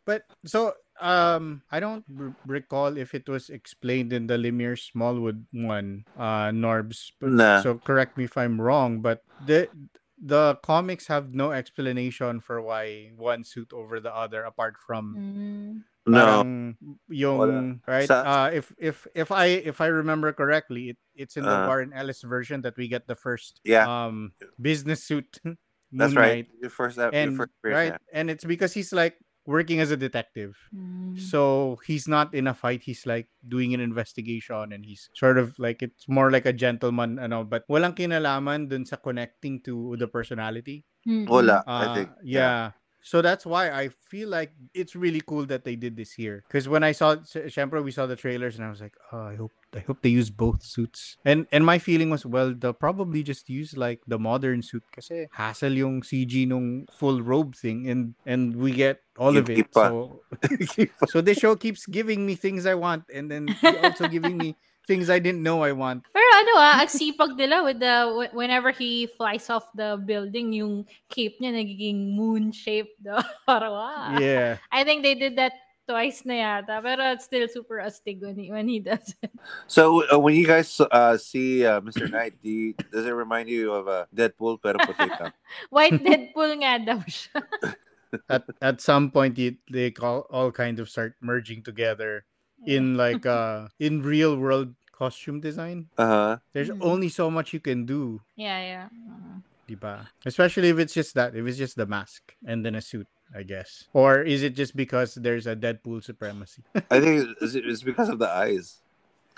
But 0.08 0.24
so 0.48 0.72
um 1.04 1.60
I 1.70 1.78
don't 1.78 2.02
r- 2.08 2.32
recall 2.48 2.96
if 2.96 3.14
it 3.14 3.28
was 3.28 3.52
explained 3.52 4.10
in 4.12 4.26
the 4.26 4.40
Lemire 4.40 4.74
Smallwood 4.74 5.44
one, 5.52 6.08
uh 6.16 6.48
Norbs. 6.48 7.12
But, 7.20 7.30
Nah. 7.36 7.60
So 7.60 7.76
correct 7.76 8.16
me 8.16 8.24
if 8.24 8.40
I'm 8.40 8.56
wrong, 8.56 9.04
but 9.04 9.20
the 9.44 9.68
the 10.16 10.56
comics 10.64 11.06
have 11.06 11.36
no 11.36 11.52
explanation 11.52 12.40
for 12.40 12.58
why 12.64 13.12
one 13.14 13.44
suit 13.44 13.70
over 13.70 14.00
the 14.00 14.10
other 14.10 14.42
apart 14.42 14.80
from 14.80 15.14
Mm. 15.14 15.72
No. 16.08 16.24
parang 16.24 16.76
yung 17.12 17.80
right 17.86 18.08
Sa- 18.08 18.24
uh 18.24 18.48
if 18.52 18.72
if 18.80 19.06
if 19.14 19.28
I 19.30 19.60
if 19.62 19.80
I 19.80 19.88
remember 19.92 20.32
correctly 20.32 20.96
it, 20.96 20.98
it's 21.14 21.36
in 21.36 21.44
the 21.44 21.52
Uh. 21.52 21.66
Warren 21.68 21.92
Ellis 21.92 22.22
version 22.24 22.62
that 22.62 22.76
we 22.76 22.88
get 22.88 23.06
the 23.06 23.16
first 23.16 23.60
Yeah. 23.64 23.84
um 23.86 24.32
business 24.60 25.04
suit 25.04 25.38
That's 25.92 26.12
right. 26.12 26.44
Knight. 26.44 26.60
Your 26.60 26.68
first 26.68 27.00
ep- 27.00 27.16
and 27.16 27.32
your 27.32 27.48
first 27.48 27.54
right 27.64 27.96
experience, 27.96 28.04
and 28.12 28.26
it's 28.28 28.44
because 28.44 28.76
he's 28.76 28.92
like 28.92 29.16
working 29.48 29.80
as 29.80 29.88
a 29.88 29.96
detective 29.96 30.52
Mm. 30.76 31.16
so 31.16 31.80
he's 31.88 32.04
not 32.04 32.36
in 32.36 32.44
a 32.44 32.52
fight 32.52 32.84
he's 32.84 33.08
like 33.08 33.32
doing 33.40 33.72
an 33.72 33.80
investigation 33.80 34.76
and 34.76 34.84
he's 34.84 35.08
sort 35.16 35.40
of 35.40 35.56
like 35.56 35.80
it's 35.80 36.04
more 36.04 36.28
like 36.28 36.44
a 36.44 36.52
gentleman 36.52 37.16
ano 37.16 37.48
but 37.48 37.64
walang 37.72 37.96
kinalaman 37.96 38.68
dun 38.68 38.84
sa 38.84 39.00
connecting 39.00 39.56
to 39.64 39.96
the 39.96 40.04
personality 40.04 40.84
Mm-mm. 41.08 41.24
Wala, 41.24 41.64
I 41.64 41.72
uh, 41.72 41.94
think. 41.96 42.08
yeah. 42.20 42.76
So 43.08 43.24
that's 43.24 43.48
why 43.48 43.72
I 43.72 43.88
feel 43.88 44.28
like 44.28 44.52
it's 44.76 44.92
really 44.92 45.24
cool 45.24 45.48
that 45.48 45.64
they 45.64 45.76
did 45.80 45.96
this 45.96 46.12
here. 46.12 46.44
Because 46.44 46.68
when 46.68 46.84
I 46.84 46.92
saw, 46.92 47.16
s- 47.24 47.40
syempre 47.56 47.80
we 47.80 47.88
saw 47.88 48.04
the 48.04 48.20
trailers 48.20 48.60
and 48.60 48.68
I 48.68 48.68
was 48.68 48.84
like, 48.84 48.92
oh, 49.16 49.24
I 49.32 49.36
hope, 49.40 49.52
I 49.72 49.80
hope 49.80 50.04
they 50.04 50.12
use 50.12 50.28
both 50.28 50.60
suits. 50.60 51.16
And 51.24 51.48
and 51.48 51.64
my 51.64 51.80
feeling 51.80 52.12
was, 52.12 52.28
well, 52.28 52.52
they'll 52.52 52.76
probably 52.76 53.24
just 53.24 53.48
use 53.48 53.80
like 53.80 54.04
the 54.04 54.20
modern 54.20 54.60
suit 54.60 54.84
kasi 54.92 55.24
hassle 55.32 55.72
yung 55.72 56.04
CG 56.04 56.44
nung 56.44 56.84
full 56.92 57.24
robe 57.24 57.56
thing 57.56 57.88
and 57.88 58.12
and 58.28 58.52
we 58.60 58.76
get 58.76 59.00
all 59.16 59.40
of 59.40 59.48
it. 59.48 59.72
So 59.72 60.20
so 61.08 61.24
this 61.24 61.40
show 61.40 61.56
keeps 61.56 61.88
giving 61.88 62.28
me 62.28 62.36
things 62.36 62.68
I 62.68 62.76
want 62.76 63.08
and 63.08 63.32
then 63.32 63.56
also 63.80 64.04
giving 64.04 64.36
me 64.36 64.52
things 64.88 65.12
I 65.12 65.20
didn't 65.20 65.44
know 65.44 65.60
I 65.62 65.76
want. 65.76 66.08
Pero 66.08 66.24
ano 66.24 66.52
ah, 66.56 66.80
ang 66.80 66.88
sipag 66.88 67.36
nila 67.36 67.60
with 67.60 67.78
the 67.78 68.26
whenever 68.32 68.72
he 68.72 69.04
flies 69.20 69.52
off 69.52 69.68
the 69.76 70.00
building, 70.00 70.56
yung 70.56 70.88
cape 71.12 71.36
niya 71.36 71.52
nagiging 71.52 72.16
moon 72.16 72.50
shape 72.50 72.96
daw. 73.04 73.20
Parang 73.44 73.76
wow. 73.76 74.16
Yeah. 74.16 74.56
I 74.72 74.82
think 74.88 75.04
they 75.04 75.14
did 75.14 75.36
that 75.36 75.52
twice 75.84 76.24
na 76.24 76.64
yata. 76.64 76.80
Pero 76.80 77.12
it's 77.12 77.28
still 77.28 77.44
super 77.52 77.84
astig 77.84 78.24
when 78.24 78.40
he, 78.40 78.48
when 78.48 78.66
he 78.66 78.80
does 78.80 79.12
it. 79.20 79.30
So 79.68 80.08
uh, 80.08 80.18
when 80.18 80.34
you 80.34 80.48
guys 80.48 80.72
uh, 80.80 81.20
see 81.20 81.68
uh, 81.68 81.84
Mr. 81.84 82.08
Knight, 82.08 82.40
do 82.40 82.48
you, 82.48 82.72
does 82.88 83.04
it 83.04 83.12
remind 83.12 83.52
you 83.52 83.70
of 83.76 83.86
uh, 83.86 84.08
Deadpool 84.08 84.58
pero 84.64 84.80
puti 84.80 85.06
ka? 85.12 85.36
White 85.70 86.00
Deadpool 86.00 86.64
nga 86.64 86.80
daw 86.80 87.00
siya. 87.04 87.44
at 88.32 88.40
at 88.64 88.80
some 88.80 89.12
point 89.12 89.36
it, 89.36 89.60
they 89.68 89.92
call 89.92 90.24
all 90.32 90.48
kind 90.48 90.80
of 90.80 90.88
start 90.88 91.12
merging 91.20 91.60
together 91.60 92.24
in 92.66 92.94
like 93.02 93.26
uh 93.26 93.68
in 93.78 94.02
real 94.02 94.34
world 94.36 94.74
costume 94.90 95.38
design 95.38 95.86
Uh-huh. 95.98 96.38
there's 96.52 96.70
Mhm. 96.74 96.82
only 96.82 97.08
so 97.08 97.30
much 97.30 97.52
you 97.54 97.60
can 97.62 97.86
do 97.86 98.18
Yeah, 98.34 98.58
yeah. 98.58 98.86
Uh, 98.90 99.38
diba? 99.70 100.08
especially 100.26 100.68
if 100.72 100.78
it's 100.82 100.94
just 100.94 101.14
that 101.14 101.36
if 101.38 101.46
it's 101.46 101.58
just 101.60 101.76
the 101.78 101.86
mask 101.86 102.34
and 102.42 102.64
then 102.66 102.74
a 102.74 102.82
suit 102.82 103.06
i 103.36 103.44
guess 103.44 103.84
or 103.94 104.24
is 104.24 104.42
it 104.42 104.56
just 104.56 104.74
because 104.74 105.14
there's 105.20 105.46
a 105.46 105.54
deadpool 105.54 106.02
supremacy 106.02 106.64
I 106.90 106.98
think 106.98 107.36
it's, 107.44 107.84
because 107.84 108.08
of 108.08 108.18
the 108.18 108.26
eyes. 108.32 108.80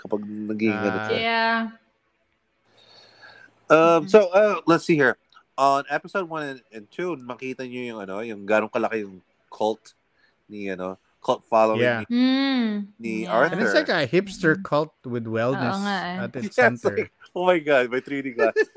Kapag 0.01 0.23
naging 0.25 0.71
ano 0.81 0.97
Ah. 0.97 1.13
yeah. 1.13 1.59
Um, 3.69 4.07
so 4.07 4.27
uh, 4.33 4.59
let's 4.67 4.83
see 4.85 4.95
here. 4.95 5.15
On 5.57 5.83
episode 5.89 6.27
1 6.27 6.43
and, 6.43 6.61
and 6.73 6.85
2, 6.91 7.21
makita 7.23 7.63
niyo 7.67 7.93
yung 7.95 7.99
ano, 8.01 8.19
yung 8.19 8.43
ganong 8.47 8.71
kalaki 8.71 9.03
yung 9.05 9.21
cult 9.51 9.93
ni 10.49 10.67
ano 10.71 10.97
cult 11.23 11.45
following 11.45 11.81
Yeah. 11.85 12.03
ni, 12.09 12.17
Mm. 12.17 12.73
ni 12.99 13.13
Yeah. 13.23 13.33
Arthur. 13.37 13.53
And 13.53 13.61
it's 13.61 13.77
like 13.77 13.89
a 13.93 14.03
hipster 14.09 14.57
cult 14.61 14.93
with 15.05 15.25
wellness 15.29 15.77
Oo 15.77 15.85
nga 15.85 15.97
eh. 16.01 16.23
at 16.25 16.31
its 16.35 16.53
Yeah, 16.57 16.73
it's 16.73 16.81
center. 16.81 16.97
like, 17.07 17.11
oh 17.37 17.45
my 17.45 17.59
god, 17.61 17.87
may 17.93 18.01
3D 18.01 18.33
glasses. 18.35 18.69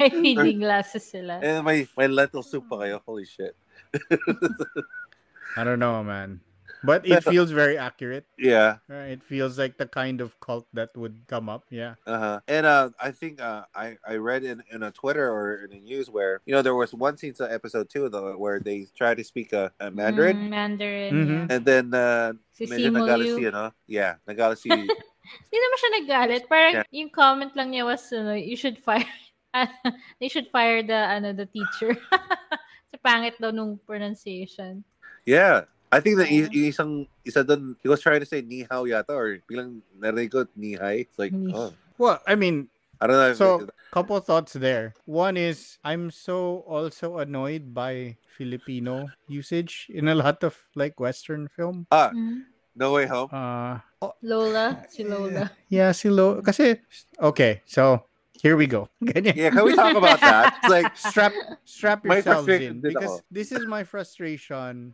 May 0.00 0.08
feeding 0.10 0.58
glasses 0.60 1.04
sila. 1.04 1.38
And 1.44 1.62
may 1.64 1.84
may 1.96 2.08
lentil 2.08 2.42
soup 2.42 2.64
pa 2.66 2.80
kayo. 2.82 2.98
Holy 3.04 3.28
shit. 3.28 3.54
I 5.56 5.62
don't 5.64 5.78
know, 5.80 6.00
man. 6.04 6.40
But 6.84 7.06
it 7.08 7.24
feels 7.28 7.50
very 7.50 7.78
accurate. 7.78 8.26
Yeah. 8.36 8.78
Right? 8.88 9.16
It 9.16 9.22
feels 9.24 9.58
like 9.58 9.78
the 9.78 9.86
kind 9.86 10.20
of 10.20 10.38
cult 10.40 10.66
that 10.74 10.90
would 10.96 11.24
come 11.26 11.48
up. 11.48 11.64
Yeah. 11.70 11.94
Uh-huh. 12.06 12.40
And 12.48 12.66
uh, 12.66 12.90
I 13.00 13.10
think 13.12 13.40
uh, 13.40 13.64
I 13.74 13.96
I 14.06 14.16
read 14.16 14.44
in 14.44 14.62
in 14.70 14.82
a 14.82 14.90
Twitter 14.92 15.24
or 15.30 15.64
in 15.64 15.70
the 15.70 15.80
news 15.80 16.10
where 16.10 16.40
you 16.44 16.52
know 16.52 16.60
there 16.62 16.76
was 16.76 16.92
one 16.92 17.16
scene 17.16 17.32
to 17.40 17.48
episode 17.48 17.88
two 17.88 18.08
though 18.08 18.36
where 18.36 18.60
they 18.60 18.86
try 18.96 19.14
to 19.16 19.24
speak 19.24 19.52
a, 19.52 19.72
a 19.80 19.90
Mandarin 19.90 20.36
Mm, 20.36 20.50
Mandarin, 20.52 21.10
Mhm. 21.12 21.28
yeah. 21.48 21.54
and 21.56 21.62
then 21.64 21.86
uh, 21.94 22.32
Si 22.52 22.66
medyo 22.68 22.88
Simu 22.92 22.98
nagalit 23.04 23.26
Liu. 23.28 23.36
si 23.38 23.44
ano? 23.48 23.64
Yeah, 23.88 24.12
nagalit 24.28 24.58
si 24.60 24.68
Hindi 25.26 25.56
naman 25.58 25.76
siya 25.80 25.90
nagalit. 26.02 26.42
Parang 26.46 26.72
Yeah. 26.80 26.86
yung 26.94 27.10
comment 27.10 27.50
lang 27.58 27.74
niya 27.74 27.82
was, 27.82 28.06
ano, 28.14 28.38
you 28.38 28.54
should 28.54 28.78
fire, 28.78 29.02
they 30.22 30.30
should 30.30 30.46
fire 30.54 30.86
the, 30.86 30.94
ano, 30.94 31.34
the 31.34 31.50
teacher. 31.50 31.98
Sa 32.94 32.96
pangit 33.02 33.34
daw 33.42 33.50
nung 33.50 33.74
pronunciation. 33.82 34.86
Yeah. 35.26 35.66
I 35.96 36.00
think 36.04 36.20
that 36.20 36.28
Yeah. 36.28 36.52
y- 36.52 36.68
isang 36.68 37.08
isa 37.24 37.40
doon 37.40 37.72
he 37.80 37.88
was 37.88 38.04
trying 38.04 38.20
to 38.20 38.28
say 38.28 38.44
ni 38.44 38.68
hao 38.68 38.84
yata 38.84 39.16
or 39.16 39.40
biglang 39.48 39.80
narinig 39.96 40.28
ko 40.28 40.44
ni 40.52 40.76
hai. 40.76 41.08
It's 41.08 41.16
like 41.16 41.32
Ni. 41.32 41.48
oh, 41.56 41.72
Well, 41.96 42.20
I 42.28 42.36
mean, 42.36 42.68
I 43.00 43.08
don't 43.08 43.16
know. 43.16 43.32
If 43.32 43.40
So, 43.40 43.48
couple 43.88 44.20
thoughts 44.20 44.52
there. 44.52 44.92
One 45.08 45.40
is 45.40 45.80
I'm 45.80 46.12
so 46.12 46.60
also 46.68 47.16
annoyed 47.24 47.72
by 47.72 48.20
Filipino 48.36 49.08
usage 49.24 49.88
in 49.88 50.12
a 50.12 50.16
lot 50.16 50.44
of 50.44 50.52
like 50.76 51.00
Western 51.00 51.48
film. 51.48 51.88
ah, 51.88 52.12
Mm. 52.12 52.44
no 52.76 52.92
way 52.92 53.08
home. 53.08 53.32
Uh, 53.32 53.80
oh, 54.04 54.12
Lola, 54.20 54.84
si 54.92 55.00
Lola. 55.08 55.48
yeah, 55.72 55.96
si 55.96 56.12
Lo. 56.12 56.44
Kasi, 56.44 56.76
okay, 57.16 57.64
so 57.64 58.04
here 58.36 58.60
we 58.60 58.68
go. 58.68 58.92
Yeah, 59.32 59.48
can 59.48 59.64
we 59.64 59.72
talk 59.72 59.96
about 59.96 60.20
that? 60.20 60.60
It's 60.60 60.68
like 60.68 60.92
strap 60.92 61.32
strap 61.64 62.04
My 62.04 62.20
yourselves 62.20 62.52
in 62.52 62.84
because 62.84 63.24
this 63.32 63.48
is 63.48 63.64
my 63.64 63.80
frustration 63.88 64.92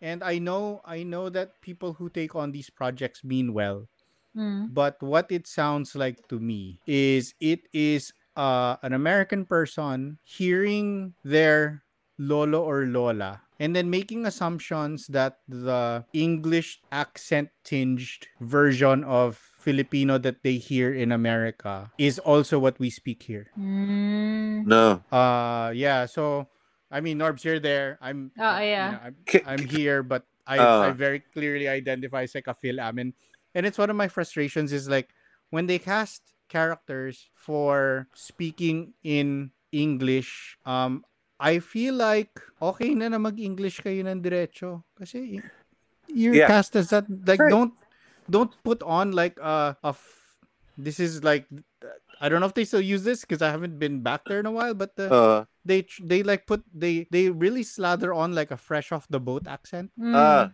and 0.00 0.24
I 0.24 0.38
know 0.38 0.80
I 0.84 1.02
know 1.04 1.28
that 1.30 1.60
people 1.60 1.94
who 1.94 2.08
take 2.08 2.34
on 2.34 2.52
these 2.52 2.70
projects 2.70 3.22
mean 3.24 3.52
well 3.52 3.88
Mm. 4.30 4.70
but 4.70 4.94
what 5.02 5.26
it 5.34 5.50
sounds 5.50 5.98
like 5.98 6.22
to 6.30 6.38
me 6.38 6.78
is 6.86 7.34
it 7.42 7.66
is 7.74 8.14
uh, 8.38 8.78
an 8.86 8.94
American 8.94 9.42
person 9.42 10.22
hearing 10.22 11.14
their 11.26 11.82
lolo 12.14 12.62
or 12.62 12.86
lola 12.86 13.42
and 13.58 13.74
then 13.74 13.90
making 13.90 14.24
assumptions 14.24 15.10
that 15.10 15.42
the 15.50 16.04
English 16.14 16.78
accent 16.94 17.50
tinged 17.66 18.30
version 18.38 19.02
of 19.02 19.34
Filipino 19.58 20.16
that 20.16 20.46
they 20.46 20.62
hear 20.62 20.94
in 20.94 21.10
America 21.10 21.90
is 21.98 22.22
also 22.22 22.56
what 22.62 22.78
we 22.78 22.88
speak 22.88 23.26
here. 23.26 23.50
Mm. 23.58 24.62
no. 24.64 25.02
Uh 25.10 25.74
yeah, 25.74 26.06
so 26.06 26.46
I 26.90 27.00
mean 27.00 27.18
Norbs, 27.18 27.44
you're 27.44 27.60
there. 27.62 27.98
I'm 28.02 28.32
Oh, 28.38 28.58
you 28.58 28.66
yeah. 28.66 28.90
know, 28.90 29.00
I'm, 29.02 29.16
K- 29.26 29.42
I'm 29.46 29.62
here, 29.64 30.02
but 30.02 30.26
I, 30.46 30.58
Uh. 30.58 30.80
I 30.82 30.90
very 30.90 31.20
clearly 31.20 31.68
identify 31.68 32.22
as 32.26 32.34
like 32.34 32.48
a 32.50 32.54
Phil 32.54 32.80
Amin. 32.80 33.14
And 33.54 33.66
it's 33.66 33.78
one 33.78 33.90
of 33.90 33.96
my 33.96 34.08
frustrations 34.08 34.72
is 34.72 34.88
like 34.88 35.10
when 35.50 35.66
they 35.66 35.78
cast 35.78 36.22
characters 36.48 37.30
for 37.34 38.06
speaking 38.14 38.94
in 39.02 39.50
English, 39.72 40.58
um, 40.66 41.04
I 41.38 41.58
feel 41.62 41.94
like 41.94 42.42
okay 42.60 42.94
na 42.94 43.08
na 43.08 43.18
mag-English 43.18 43.80
kayo 43.80 44.04
ng 44.06 44.20
diretso. 44.22 44.82
Kasi 44.98 45.40
you're 46.10 46.42
Yeah. 46.42 46.50
cast 46.50 46.74
as 46.74 46.90
that. 46.90 47.06
Like 47.08 47.38
Right. 47.38 47.50
don't 47.50 47.74
don't 48.28 48.50
put 48.62 48.82
on 48.82 49.12
like 49.14 49.38
a, 49.38 49.74
a 49.82 49.94
f- 49.94 50.38
this 50.78 50.98
is 51.00 51.22
like 51.22 51.46
I 52.20 52.28
don't 52.28 52.40
know 52.42 52.50
if 52.50 52.54
they 52.54 52.66
still 52.68 52.82
use 52.84 53.02
this 53.02 53.22
because 53.22 53.40
I 53.42 53.50
haven't 53.50 53.78
been 53.78 54.02
back 54.02 54.26
there 54.26 54.38
in 54.40 54.46
a 54.46 54.52
while, 54.52 54.74
but 54.74 54.94
the, 54.96 55.08
Uh, 55.10 55.44
they 55.64 55.84
they 56.02 56.22
like 56.22 56.46
put 56.46 56.62
they 56.72 57.06
they 57.10 57.28
really 57.30 57.62
slather 57.62 58.12
on 58.14 58.34
like 58.34 58.50
a 58.50 58.56
fresh 58.56 58.92
off 58.92 59.06
the 59.08 59.20
boat 59.20 59.46
accent. 59.46 59.90
Mm. 59.98 60.14
uh, 60.14 60.48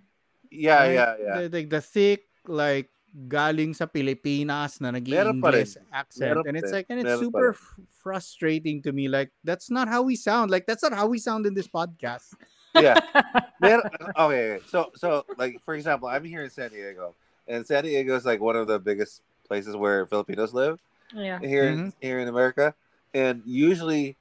yeah, 0.50 0.78
right? 0.82 0.92
yeah, 0.94 1.12
yeah. 1.18 1.34
The, 1.42 1.48
like 1.50 1.70
the 1.70 1.80
thick 1.80 2.26
like 2.46 2.90
galing 3.28 3.72
sa 3.72 3.86
Pilipinas 3.86 4.80
na 4.80 4.90
nag 4.92 5.08
Meron. 5.08 5.40
English 5.40 5.80
accent 5.88 6.36
and 6.44 6.52
it's 6.56 6.68
like 6.70 6.86
and 6.92 7.00
it's 7.00 7.08
Meron 7.08 7.22
super 7.25 7.48
f- 7.56 7.80
frustrating 8.02 8.82
to 8.84 8.92
me 8.92 9.08
like 9.08 9.32
that's 9.40 9.70
not 9.72 9.88
how 9.88 10.02
we 10.04 10.14
sound 10.14 10.50
like 10.52 10.66
that's 10.68 10.84
not 10.84 10.92
how 10.92 11.08
we 11.08 11.16
sound 11.18 11.46
in 11.48 11.54
this 11.56 11.66
podcast 11.66 12.36
yeah. 12.76 13.00
Mer- 13.60 13.88
okay, 14.20 14.60
so 14.68 14.92
so 15.00 15.25
like 15.40 15.56
for 15.64 15.72
example, 15.75 16.12
I'm 16.12 16.25
here 16.28 16.44
in 16.44 16.52
San 16.52 16.68
Diego, 16.68 17.16
and 17.48 17.64
San 17.64 17.88
Diego 17.88 18.12
is 18.20 18.28
like 18.28 18.36
one 18.36 18.52
of 18.52 18.68
the 18.68 18.76
biggest 18.78 19.25
places 19.48 19.72
where 19.72 20.04
Filipinos 20.04 20.52
live 20.52 20.76
Yeah. 21.08 21.40
here 21.40 21.72
Mhm. 21.72 21.96
here 22.04 22.20
in 22.20 22.28
America, 22.28 22.76
and 23.16 23.40
usually, 23.48 24.20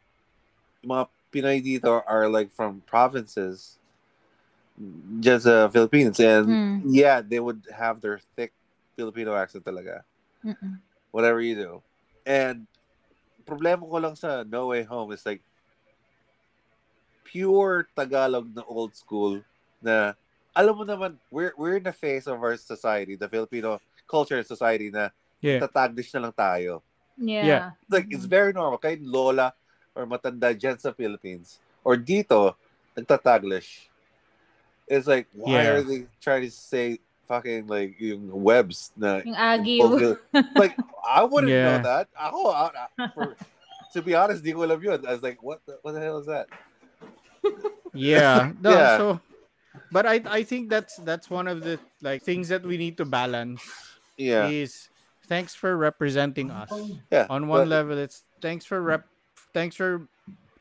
mga 0.85 1.09
Pinoy 1.33 1.59
dito 1.59 1.99
are 2.07 2.29
like 2.29 2.47
from 2.53 2.79
provinces, 2.87 3.75
just 5.19 5.43
uh, 5.43 5.67
Philippines, 5.67 6.15
and 6.21 6.47
Mm. 6.47 6.77
yeah, 6.87 7.19
they 7.19 7.41
would 7.43 7.65
have 7.73 7.99
their 7.99 8.23
thick 8.39 8.55
Filipino 8.95 9.35
accent 9.35 9.65
talaga. 9.65 10.05
Mm-mm. 10.45 10.77
whatever 11.09 11.41
you 11.41 11.55
do. 11.57 11.71
And 12.21 12.67
problema 13.49 13.81
ko 13.87 13.97
lang 13.97 14.13
sa 14.13 14.45
No 14.45 14.69
Way 14.69 14.83
Home 14.85 15.09
is 15.15 15.25
like 15.25 15.41
pure 17.23 17.87
Tagalog 17.95 18.53
na 18.53 18.61
old 18.67 18.95
school 18.95 19.41
na 19.81 20.13
alam 20.55 20.77
mo 20.77 20.83
naman 20.85 21.17
we're 21.31 21.51
we're 21.57 21.77
in 21.79 21.83
the 21.87 21.95
face 21.95 22.27
of 22.27 22.39
our 22.39 22.55
society, 22.55 23.15
the 23.15 23.27
Filipino 23.27 23.81
culture 24.05 24.37
and 24.37 24.45
society 24.47 24.91
na 24.93 25.09
yeah 25.41 25.59
tataglish 25.59 26.13
na 26.13 26.29
lang 26.29 26.35
tayo. 26.35 26.83
Yeah. 27.17 27.45
Yeah. 27.47 27.65
Like 27.89 28.11
it's 28.11 28.27
very 28.27 28.51
normal 28.51 28.77
kahit 28.79 28.99
lola 29.01 29.55
or 29.95 30.05
matanda 30.05 30.51
dyan 30.53 30.75
sa 30.77 30.91
Philippines 30.91 31.57
or 31.83 31.95
dito 31.95 32.53
nagtataglish. 32.93 33.87
It's 34.85 35.07
like 35.07 35.25
why 35.33 35.63
Yeah. 35.63 35.71
are 35.79 35.83
they 35.83 36.05
trying 36.21 36.43
to 36.45 36.51
say 36.53 36.99
fucking 37.25 37.65
like 37.65 37.97
yung 37.97 38.29
webs 38.29 38.91
na 38.93 39.23
Yung 39.25 39.33
Aggie. 39.33 39.81
like 40.61 40.77
I 41.01 41.23
wouldn't 41.25 41.49
know 41.49 41.81
that. 41.81 42.05
Ako, 42.13 42.53
I- 42.53 42.85
I- 42.99 43.09
for- 43.15 43.33
to 43.95 43.99
be 44.03 44.13
honest, 44.13 44.43
di 44.43 44.51
ko 44.53 44.61
alam 44.67 44.77
yun. 44.83 44.99
I 45.07 45.15
was 45.15 45.23
like, 45.23 45.39
what 45.41 45.63
the, 45.65 45.79
what 45.81 45.95
the 45.95 46.03
hell 46.03 46.19
is 46.19 46.27
that? 46.27 46.45
yeah 47.93 48.51
no, 48.61 48.69
Yeah. 48.73 48.97
so 48.97 49.05
but 49.91 50.05
I 50.05 50.19
I 50.27 50.41
think 50.43 50.69
that's 50.69 50.97
that's 51.05 51.29
one 51.29 51.47
of 51.47 51.61
the 51.63 51.79
like 52.01 52.21
things 52.25 52.49
that 52.49 52.65
we 52.65 52.75
need 52.77 52.97
to 52.97 53.05
balance 53.05 53.61
Yeah, 54.17 54.47
is 54.49 54.89
thanks 55.27 55.53
for 55.55 55.75
representing 55.77 56.49
us 56.51 56.71
yeah. 57.11 57.27
on 57.29 57.47
one 57.47 57.65
but- 57.65 57.73
level 57.73 57.97
it's 57.97 58.23
thanks 58.41 58.65
for 58.65 58.81
rep 58.81 59.05
thanks 59.55 59.79
for 59.79 60.03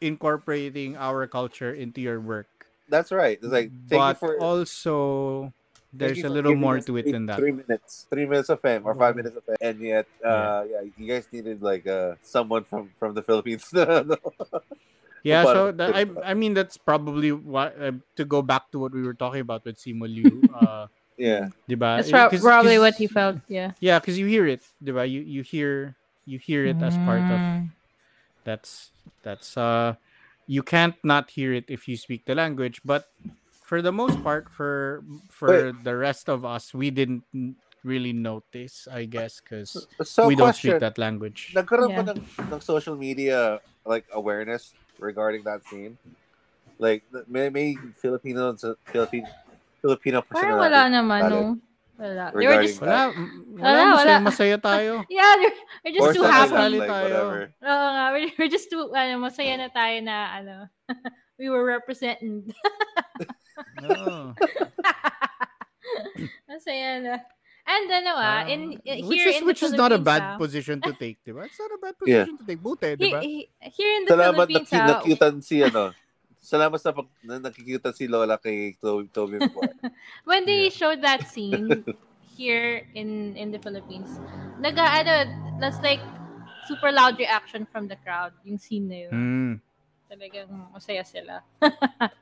incorporating 0.00 0.94
our 0.96 1.26
culture 1.26 1.74
into 1.74 1.98
your 2.00 2.22
work 2.22 2.46
That's 2.86 3.10
right. 3.10 3.40
It's 3.40 3.48
like 3.50 3.72
thank 3.88 3.98
but 3.98 4.14
you 4.14 4.20
for 4.20 4.32
also 4.38 4.96
there's 5.90 6.20
a 6.20 6.28
little 6.28 6.52
more 6.54 6.78
to 6.84 7.00
it 7.00 7.08
than 7.08 7.24
that 7.32 7.40
Three 7.40 7.54
minutes, 7.56 8.04
three 8.12 8.26
minutes 8.28 8.52
of 8.52 8.60
fame 8.60 8.84
or 8.84 8.92
five 8.94 9.14
Mhm. 9.16 9.24
minutes 9.24 9.36
of 9.40 9.42
fame, 9.48 9.56
and 9.64 9.76
yet, 9.80 10.04
uh, 10.20 10.66
yeah, 10.68 10.82
you 10.84 11.06
guys 11.08 11.24
needed 11.32 11.62
like 11.64 11.88
uh 11.88 12.20
someone 12.20 12.62
from 12.68 12.92
from 13.00 13.16
the 13.16 13.22
Philippines. 13.24 13.66
Yeah 15.24 15.40
so 15.48 15.72
that, 15.72 15.96
I 15.96 16.04
I 16.20 16.34
mean 16.36 16.52
that's 16.52 16.76
probably 16.76 17.32
what 17.32 17.72
uh, 17.80 17.96
to 18.20 18.28
go 18.28 18.44
back 18.44 18.68
to 18.76 18.78
what 18.78 18.92
we 18.92 19.00
were 19.00 19.16
talking 19.16 19.40
about 19.40 19.64
with 19.64 19.80
Simu 19.80 20.04
Liu 20.04 20.44
uh 20.52 20.86
yeah, 21.16 21.48
diba? 21.64 21.96
That's 22.04 22.12
prob- 22.12 22.28
Uh, 22.28 22.30
'Cause- 22.36 22.44
probably 22.44 22.76
'cause- 22.76 22.84
what 22.92 22.94
he 23.00 23.06
felt. 23.08 23.40
Yeah. 23.48 23.72
Yeah, 23.80 24.02
because 24.04 24.20
you 24.20 24.28
hear 24.28 24.44
it, 24.44 24.60
diba? 24.84 25.08
You 25.08 25.24
you 25.24 25.40
hear 25.40 25.96
you 26.28 26.36
hear 26.36 26.68
it 26.68 26.76
as 26.84 26.92
part 27.08 27.24
of 27.24 27.40
Mm. 27.40 27.72
That's 28.44 28.92
that's 29.22 29.56
uh 29.56 29.94
you 30.46 30.62
can't 30.62 30.96
not 31.02 31.30
hear 31.30 31.52
it 31.52 31.64
if 31.68 31.88
you 31.88 31.96
speak 31.96 32.24
the 32.26 32.34
language, 32.34 32.80
but 32.84 33.08
for 33.64 33.80
the 33.80 33.92
most 33.92 34.20
part, 34.22 34.48
for 34.52 35.02
for 35.32 35.72
the 35.72 35.96
rest 35.96 36.28
of 36.28 36.44
us, 36.44 36.74
we 36.76 36.90
didn't 36.92 37.24
really 37.82 38.12
notice, 38.12 38.86
I 38.90 39.04
guess, 39.08 39.40
because 39.40 39.88
so 40.04 40.28
we 40.28 40.36
don't 40.36 40.54
speak 40.54 40.78
that 40.80 40.98
language. 41.00 41.52
nagkaroon 41.56 41.96
ba 41.96 42.04
Yeah. 42.04 42.12
ng, 42.12 42.20
ng 42.52 42.60
social 42.60 42.96
media 42.96 43.60
like 43.88 44.04
awareness 44.12 44.76
regarding 45.00 45.44
that 45.48 45.64
scene? 45.64 45.96
Like 46.76 47.04
may 47.28 47.48
may 47.48 47.78
Filipino 47.96 48.52
Filipino 48.92 49.28
Filipino 49.80 50.18
Parang 50.28 50.60
personality 50.60 50.76
wala 50.76 50.82
naman, 50.92 51.20
valid 51.24 51.48
no? 51.56 51.73
Wala. 51.94 52.34
They 52.34 52.46
were 52.46 52.62
just, 52.62 52.80
Wala, 52.82 53.14
wala, 53.14 53.22
Wala, 53.54 53.82
masaya, 53.94 53.94
wala. 53.94 54.14
masaya 54.26 54.56
tayo. 54.58 54.92
yeah, 55.10 55.32
they're, 55.38 55.56
they're 55.86 55.94
just 55.94 56.06
or 56.10 56.14
too 56.14 56.26
happy. 56.26 56.78
Like 56.78 56.90
tayo. 56.90 57.04
whatever. 57.06 57.40
Oo 57.62 57.86
nga, 57.94 58.04
we're, 58.10 58.30
we're 58.38 58.50
just 58.50 58.66
too, 58.66 58.90
ano, 58.90 59.22
masaya 59.22 59.54
na 59.58 59.68
tayo 59.70 59.96
na, 60.02 60.16
ano, 60.34 60.54
we 61.38 61.46
were 61.46 61.62
representing. 61.62 62.50
Oo. 63.86 64.34
masaya 66.50 66.90
na. 67.02 67.14
And 67.64 67.88
ano 67.88 68.12
ah, 68.20 68.44
in, 68.44 68.76
Ah, 68.84 68.92
here 68.92 69.08
which 69.08 69.24
is, 69.24 69.34
in 69.36 69.40
the 69.40 69.46
which 69.48 69.62
is 69.64 69.72
not 69.72 69.88
a 69.88 69.96
bad 69.96 70.20
ah, 70.20 70.36
position 70.36 70.84
to 70.84 70.92
take, 70.92 71.16
diba? 71.24 71.48
It's 71.48 71.56
not 71.56 71.72
a 71.72 71.80
bad 71.80 71.94
Yeah. 72.04 72.28
position 72.28 72.36
to 72.36 72.44
take. 72.44 72.60
Buti, 72.60 72.88
he- 72.92 72.96
diba? 73.00 73.20
he- 73.24 73.48
here 73.72 73.92
in 73.96 74.02
the 74.04 74.12
Salamat 74.12 74.36
na 74.36 74.44
Philippines, 74.44 74.72
ah, 74.76 74.88
nakitan 75.00 75.34
si 75.40 75.64
ano 75.64 75.96
Salamat 76.44 76.76
sa 76.76 76.92
pag 76.92 77.08
na, 77.24 77.40
nakikita 77.40 77.88
si 77.96 78.04
Lola 78.04 78.36
kay 78.36 78.76
Toby, 78.76 79.08
Toby. 79.08 79.40
When 80.28 80.44
they 80.44 80.68
Yeah. 80.68 80.76
showed 80.76 81.00
that 81.00 81.24
scene 81.32 81.88
here 82.36 82.84
in 82.92 83.32
in 83.40 83.48
the 83.48 83.60
Philippines, 83.64 84.12
naga 84.60 84.84
ano, 84.84 85.24
that's 85.56 85.80
like 85.80 86.04
super 86.68 86.92
loud 86.92 87.16
reaction 87.16 87.64
from 87.72 87.88
the 87.88 87.96
crowd. 88.04 88.36
Yung 88.44 88.60
scene 88.60 88.92
na 88.92 88.98
yun. 89.08 89.14
Mm. 89.16 89.52
Talagang 90.12 90.52
masaya 90.68 91.00
sila. 91.00 91.40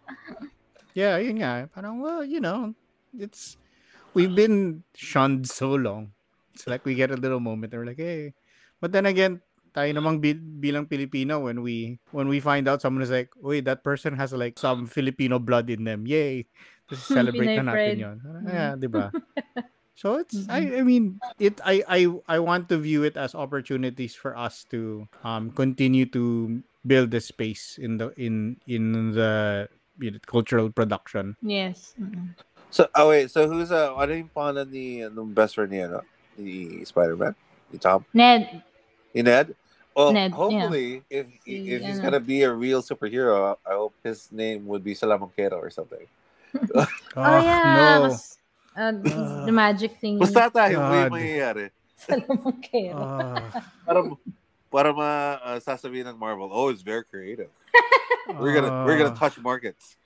Yeah, 0.92 1.16
yun 1.16 1.40
nga. 1.40 1.72
Parang, 1.72 2.04
well, 2.04 2.20
you 2.20 2.36
know, 2.36 2.76
it's, 3.16 3.56
we've 4.12 4.36
been 4.36 4.84
shunned 4.92 5.48
so 5.48 5.72
long. 5.72 6.12
It's 6.52 6.68
like 6.68 6.84
we 6.84 6.92
get 6.94 7.10
a 7.10 7.16
little 7.16 7.40
moment 7.40 7.72
and 7.72 7.80
we're 7.80 7.88
like, 7.88 7.96
hey. 7.96 8.36
But 8.76 8.92
then 8.92 9.06
again, 9.08 9.40
tayo 9.72 9.90
namang 9.92 10.20
bi- 10.20 10.36
bilang 10.36 10.86
Filipino, 10.86 11.48
when 11.48 11.64
we 11.64 11.98
when 12.12 12.28
we 12.28 12.38
find 12.38 12.68
out 12.68 12.80
someone 12.84 13.02
is 13.02 13.12
like, 13.12 13.32
wait, 13.40 13.64
that 13.64 13.80
person 13.80 14.16
has 14.16 14.32
like 14.32 14.60
some 14.60 14.86
Filipino 14.86 15.40
blood 15.40 15.68
in 15.72 15.84
them. 15.84 16.06
Yay. 16.06 16.46
Just 16.88 17.08
celebrate 17.16 17.56
na 17.56 17.64
Pinoy 17.64 17.68
natin 17.68 17.74
pride. 17.74 17.98
yun. 17.98 18.16
Yeah, 18.46 18.70
di 18.76 18.88
ba? 18.88 19.10
So 19.92 20.16
it's 20.18 20.48
I 20.48 20.80
I 20.80 20.82
mean 20.82 21.20
it 21.36 21.60
I 21.62 21.84
I 21.84 22.00
I 22.26 22.38
want 22.40 22.72
to 22.72 22.80
view 22.80 23.04
it 23.04 23.20
as 23.20 23.36
opportunities 23.36 24.16
for 24.16 24.32
us 24.32 24.64
to 24.72 25.06
um 25.20 25.52
continue 25.52 26.08
to 26.16 26.58
build 26.82 27.12
the 27.12 27.20
space 27.20 27.76
in 27.76 28.00
the 28.00 28.10
in 28.16 28.56
in 28.66 29.12
the 29.12 29.68
you 30.00 30.10
know, 30.10 30.18
cultural 30.26 30.72
production. 30.72 31.36
Yes. 31.44 31.94
Mm-mm. 32.00 32.34
So, 32.72 32.88
oh 32.96 33.12
wait, 33.12 33.30
so 33.30 33.44
who's, 33.46 33.70
uh, 33.70 33.92
ano 33.92 34.16
yung 34.16 34.32
pangalan 34.32 34.64
ni, 34.72 35.04
nung 35.12 35.28
best 35.28 35.60
friend 35.60 35.68
niya, 35.70 35.92
no? 35.92 36.00
Ni 36.40 36.80
Spider-Man? 36.88 37.36
Ni 37.68 37.76
Tom? 37.76 38.00
Ned, 38.16 38.48
Ni 39.12 39.20
Ned? 39.20 39.52
Well, 39.94 40.12
Ned, 40.12 40.30
yeah. 40.30 40.36
hopefully, 40.36 41.04
if 41.10 41.26
Si, 41.44 41.68
if 41.68 41.82
he's 41.84 42.00
gonna 42.00 42.20
be 42.20 42.42
a 42.42 42.52
real 42.52 42.80
superhero, 42.82 43.56
I 43.66 43.76
hope 43.76 43.94
his 44.02 44.32
name 44.32 44.66
would 44.66 44.82
be 44.82 44.94
Salamangkero 44.94 45.60
or 45.60 45.68
something. 45.70 46.06
oh, 46.76 46.86
yeah. 47.16 48.00
Mas, 48.00 48.38
uh, 48.76 48.92
Ah. 48.92 49.44
the 49.44 49.52
magic 49.52 50.00
thing. 50.00 50.16
Basta 50.16 50.48
tayo, 50.48 50.80
may 50.88 51.04
God. 51.04 51.12
mangyayari. 51.12 51.66
sa 52.02 52.16
lamang 52.16 52.58
kayo. 52.64 52.96
Ah, 52.96 53.52
Para, 53.84 54.00
para 54.72 54.88
ma 54.96 55.10
uh, 55.44 55.58
sasabihin 55.60 56.08
ng 56.08 56.16
Marvel, 56.16 56.48
oh, 56.48 56.72
it's 56.72 56.80
very 56.80 57.04
creative. 57.04 57.52
We're 58.40 58.56
gonna 58.56 58.86
we're 58.88 58.96
gonna 58.96 59.16
touch 59.18 59.36
markets. 59.36 60.00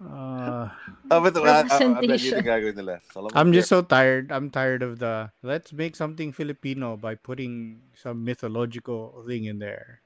How 0.00 0.72
about 1.10 1.36
I, 1.36 1.68
I, 1.68 1.76
I 1.76 2.00
bet 2.00 2.20
yun 2.24 2.40
gagawin 2.40 2.74
nila. 2.76 2.96
Salamat 3.12 3.36
I'm 3.36 3.52
just 3.52 3.68
so 3.68 3.84
tired. 3.84 4.32
I'm 4.32 4.48
tired 4.48 4.80
of 4.82 4.98
the 4.98 5.28
let's 5.44 5.72
make 5.76 5.94
something 5.94 6.32
Filipino 6.32 6.96
by 6.96 7.14
putting 7.14 7.84
some 7.92 8.24
mythological 8.24 9.22
thing 9.28 9.44
in 9.44 9.60
there. 9.60 10.00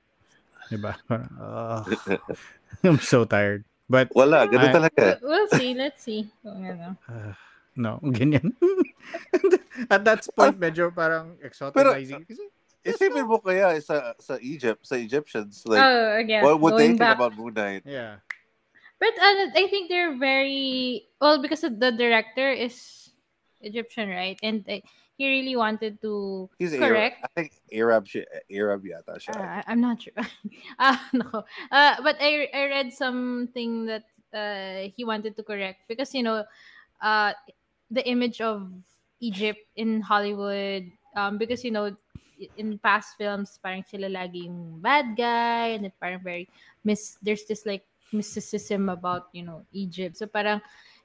Diba? 0.72 0.98
Ah, 1.38 1.86
I'm 2.84 2.98
so 2.98 3.24
tired. 3.24 3.64
But 3.86 4.10
Wala, 4.16 4.48
ganun 4.48 4.72
I- 4.72 4.74
talaga. 4.74 5.20
We'll 5.22 5.48
see. 5.52 5.76
Let's 5.76 6.02
see. 6.02 6.26
Uh, 6.42 6.96
no, 7.76 8.00
ganyan. 8.02 8.56
At 9.94 10.02
that 10.08 10.26
point, 10.32 10.56
medyo 10.58 10.88
parang 10.90 11.36
exoticizing. 11.44 12.24
Kasi, 12.24 12.42
Isipin 12.84 13.26
mo 13.26 13.40
kaya 13.40 13.80
sa 13.80 14.12
sa 14.20 14.36
Egypt, 14.44 14.84
sa 14.84 15.00
Egyptians, 15.00 15.64
like, 15.64 15.80
oh, 15.80 16.20
again. 16.20 16.44
what 16.44 16.60
would 16.60 16.76
they 16.76 16.92
going 16.92 17.00
think 17.00 17.00
back. 17.00 17.16
about 17.16 17.32
Moon 17.32 17.54
Knight? 17.56 17.82
yeah. 17.88 18.20
But 19.00 19.14
uh, 19.18 19.52
I 19.56 19.66
think 19.68 19.88
they're 19.90 20.16
very 20.16 21.08
well 21.20 21.42
because 21.42 21.60
the 21.60 21.92
director 21.92 22.48
is 22.52 23.10
Egyptian, 23.60 24.08
right? 24.08 24.38
And 24.42 24.64
uh, 24.68 24.80
he 25.16 25.28
really 25.28 25.56
wanted 25.56 26.00
to 26.02 26.48
He's 26.58 26.74
Arab. 26.74 27.12
I 27.22 27.28
think 27.34 27.52
Arab 27.72 28.06
siya, 28.06 28.24
Arab 28.50 28.84
yata 28.84 29.18
siya. 29.18 29.34
Uh, 29.36 29.60
I- 29.60 29.64
I'm 29.66 29.80
not 29.80 30.00
sure. 30.02 30.14
uh, 30.78 30.96
no. 31.12 31.44
Uh, 31.70 31.94
but 32.02 32.16
I, 32.20 32.48
I 32.54 32.64
read 32.66 32.92
something 32.92 33.86
that 33.86 34.04
uh, 34.32 34.90
he 34.94 35.04
wanted 35.04 35.36
to 35.36 35.42
correct 35.42 35.86
because, 35.88 36.14
you 36.14 36.22
know, 36.22 36.44
uh, 37.02 37.32
the 37.90 38.06
image 38.08 38.40
of 38.40 38.70
Egypt 39.20 39.60
in 39.76 40.00
Hollywood, 40.00 40.90
um, 41.16 41.38
because, 41.38 41.64
you 41.64 41.70
know, 41.70 41.96
in 42.56 42.78
past 42.78 43.16
films, 43.16 43.58
parang 43.62 43.84
sila 43.84 44.08
laging 44.08 44.80
bad 44.80 45.16
guy 45.16 45.74
and 45.78 45.86
it 45.86 45.92
parang 46.00 46.20
very, 46.20 46.48
mis- 46.84 47.18
there's 47.22 47.44
this 47.44 47.66
like 47.66 47.84
mysticism 48.12 48.88
about, 48.88 49.28
you 49.32 49.42
know, 49.42 49.64
Egypt. 49.72 50.16
So 50.16 50.26
parang 50.26 50.60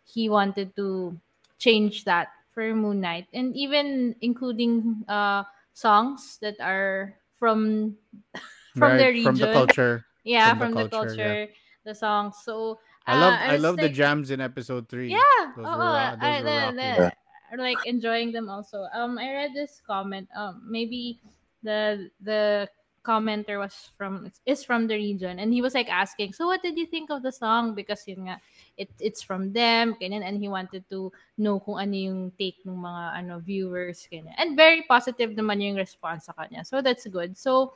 he 0.06 0.30
wanted 0.30 0.76
to 0.76 1.18
change 1.58 2.06
that 2.06 2.30
for 2.52 2.74
Moon 2.74 3.02
Knight 3.02 3.28
and 3.34 3.56
even 3.56 4.16
including 4.22 5.04
uh, 5.08 5.44
songs 5.74 6.38
that 6.42 6.60
are 6.60 7.16
from 7.36 7.96
from 8.76 8.98
the 8.98 9.08
region. 9.08 9.24
From 9.24 9.38
the 9.38 9.48
culture. 9.54 10.06
Yeah, 10.24 10.50
from 10.52 10.60
from, 10.60 10.74
the 10.76 10.84
the 10.84 10.90
culture, 10.90 11.16
culture, 11.16 11.48
the 11.86 11.96
songs. 11.96 12.36
So 12.44 12.80
I 13.08 13.16
love 13.16 13.34
uh, 13.34 13.38
I, 13.40 13.54
was 13.54 13.64
love 13.64 13.78
the 13.78 13.90
jams 13.90 14.30
in 14.32 14.42
episode 14.42 14.90
three. 14.90 15.10
Yeah, 15.10 15.18
Those 15.56 15.66
oo, 15.66 15.78
were 15.78 15.94
ra- 15.96 16.16
those 16.16 16.22
I, 16.22 16.42
were 16.44 16.72
the, 16.76 16.76
the, 16.76 17.06
I 17.08 17.12
like 17.58 17.78
enjoying 17.86 18.32
them 18.32 18.50
also. 18.50 18.88
Um, 18.94 19.18
I 19.18 19.32
read 19.32 19.52
this 19.54 19.82
comment. 19.86 20.28
Um, 20.36 20.62
maybe 20.68 21.20
the 21.64 22.10
the 22.22 22.70
commenter 23.04 23.58
was 23.58 23.74
from 23.98 24.30
is 24.46 24.64
from 24.64 24.88
the 24.88 24.96
region, 24.96 25.40
and 25.40 25.54
he 25.54 25.62
was 25.62 25.74
like 25.74 25.90
asking, 25.90 26.34
"So 26.34 26.46
what 26.46 26.62
did 26.62 26.78
you 26.78 26.86
think 26.86 27.10
of 27.10 27.24
the 27.24 27.32
song?" 27.32 27.74
Because 27.74 28.06
yun 28.08 28.28
nga, 28.28 28.38
it 28.78 28.90
it's 29.00 29.24
from 29.24 29.52
them, 29.54 29.96
ganyan, 29.98 30.22
and 30.22 30.38
he 30.38 30.48
wanted 30.48 30.86
to 30.90 31.12
know 31.38 31.60
kung 31.60 31.80
ano 31.80 31.96
yung 31.96 32.22
take 32.38 32.60
ng 32.66 32.76
mga 32.76 33.04
ano 33.24 33.40
viewers, 33.40 34.06
ganyan. 34.12 34.36
And 34.38 34.56
very 34.56 34.84
positive 34.86 35.32
naman 35.34 35.64
yung 35.64 35.80
response 35.80 36.28
sa 36.28 36.36
kanya. 36.36 36.62
So 36.68 36.84
that's 36.84 37.08
good. 37.08 37.34
So, 37.40 37.74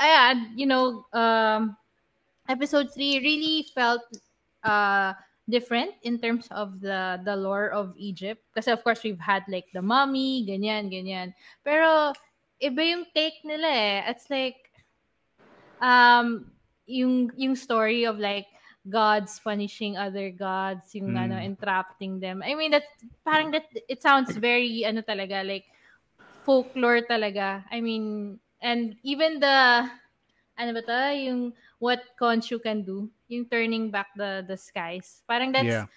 ayan, 0.00 0.56
you 0.56 0.66
know, 0.66 1.04
um, 1.12 1.76
episode 2.48 2.90
three 2.94 3.18
really 3.20 3.66
felt 3.74 4.02
uh 4.62 5.12
different 5.48 5.92
in 6.02 6.18
terms 6.18 6.46
of 6.50 6.80
the 6.80 7.18
the 7.24 7.34
lore 7.36 7.70
of 7.70 7.94
Egypt. 7.98 8.42
Kasi 8.54 8.70
of 8.70 8.82
course 8.84 9.02
we've 9.02 9.20
had 9.20 9.42
like 9.48 9.66
the 9.74 9.82
mummy, 9.82 10.46
ganyan, 10.46 10.88
ganyan. 10.90 11.34
Pero 11.66 12.12
iba 12.62 12.82
yung 12.82 13.04
take 13.14 13.42
nila 13.44 13.68
eh. 13.68 13.98
It's 14.10 14.30
like 14.30 14.70
um 15.82 16.50
yung 16.86 17.30
yung 17.38 17.54
story 17.56 18.04
of 18.06 18.18
like 18.18 18.46
gods 18.90 19.38
punishing 19.42 19.94
other 19.96 20.30
gods, 20.30 20.90
yung 20.94 21.14
Mm. 21.14 21.22
ano 21.30 21.36
entrapting 21.38 22.18
them. 22.18 22.42
I 22.42 22.54
mean 22.54 22.70
that 22.74 22.86
parang 23.26 23.50
that 23.54 23.66
it 23.88 24.02
sounds 24.02 24.34
very 24.38 24.82
ano 24.86 25.02
talaga 25.02 25.46
like 25.46 25.66
folklore 26.42 27.02
talaga. 27.06 27.62
I 27.70 27.80
mean 27.80 28.38
and 28.62 28.94
even 29.02 29.38
the 29.38 29.86
ano 30.58 30.70
ba 30.74 30.82
to, 30.86 30.98
yung 31.16 31.54
what 31.82 31.98
Khonshu 32.14 32.62
can 32.62 32.86
do, 32.86 33.10
yung 33.26 33.50
turning 33.50 33.90
back 33.90 34.14
the 34.14 34.46
the 34.46 34.54
skies. 34.54 35.26
Parang 35.26 35.50
that's 35.50 35.66
Yeah. 35.66 35.90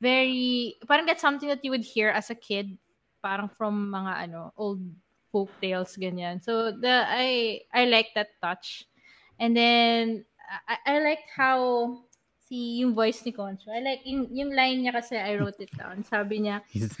very 0.00 0.80
parang 0.88 1.04
that's 1.04 1.20
something 1.20 1.52
that 1.52 1.60
you 1.60 1.68
would 1.68 1.84
hear 1.84 2.08
as 2.08 2.32
a 2.32 2.36
kid 2.36 2.80
parang 3.20 3.52
from 3.52 3.92
mga 3.92 4.28
ano 4.28 4.56
old 4.56 4.80
folk 5.28 5.52
tales 5.60 5.92
ganyan. 6.00 6.40
So 6.40 6.72
the 6.72 7.04
I 7.04 7.60
I 7.68 7.84
like 7.84 8.16
that 8.16 8.32
touch. 8.40 8.88
And 9.36 9.52
then 9.52 10.24
I, 10.64 10.76
I 10.88 10.94
liked 11.04 11.28
how 11.36 12.00
si 12.48 12.80
yung 12.80 12.96
voice 12.96 13.20
ni 13.26 13.34
Khonshu. 13.36 13.68
I 13.68 13.84
like 13.84 14.00
yung, 14.06 14.30
yung 14.32 14.54
line 14.56 14.86
niya 14.86 14.96
kasi 14.96 15.18
I 15.18 15.36
wrote 15.36 15.58
it 15.60 15.68
down. 15.76 16.06
Sabi 16.06 16.46
niya, 16.46 16.62
He's, 16.70 16.94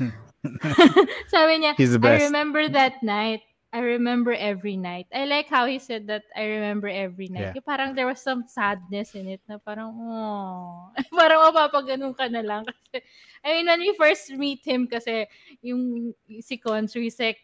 sabi 1.32 1.62
niya, 1.62 1.72
I 1.78 2.28
remember 2.28 2.68
that 2.68 3.00
night. 3.00 3.46
I 3.76 3.84
remember 3.84 4.32
every 4.32 4.80
night. 4.80 5.04
I 5.12 5.28
like 5.28 5.52
how 5.52 5.68
he 5.68 5.76
said 5.76 6.08
that 6.08 6.24
I 6.32 6.48
remember 6.48 6.88
every 6.88 7.28
night. 7.28 7.52
Yeah. 7.52 7.60
Yung 7.60 7.68
parang 7.68 7.92
there 7.92 8.08
was 8.08 8.24
some 8.24 8.48
sadness 8.48 9.12
in 9.12 9.28
it 9.28 9.44
na 9.44 9.60
parang, 9.60 9.92
oh. 9.92 10.88
parang 11.12 11.44
mapapaganon 11.44 12.16
ka 12.16 12.24
na 12.32 12.40
lang. 12.40 12.64
Kasi, 12.64 13.04
I 13.44 13.60
mean, 13.60 13.68
when 13.68 13.84
we 13.84 13.92
first 14.00 14.32
meet 14.32 14.64
him 14.64 14.88
kasi, 14.88 15.28
yung 15.60 16.16
si 16.40 16.56
Consu, 16.56 17.04
he's 17.04 17.20
like, 17.20 17.36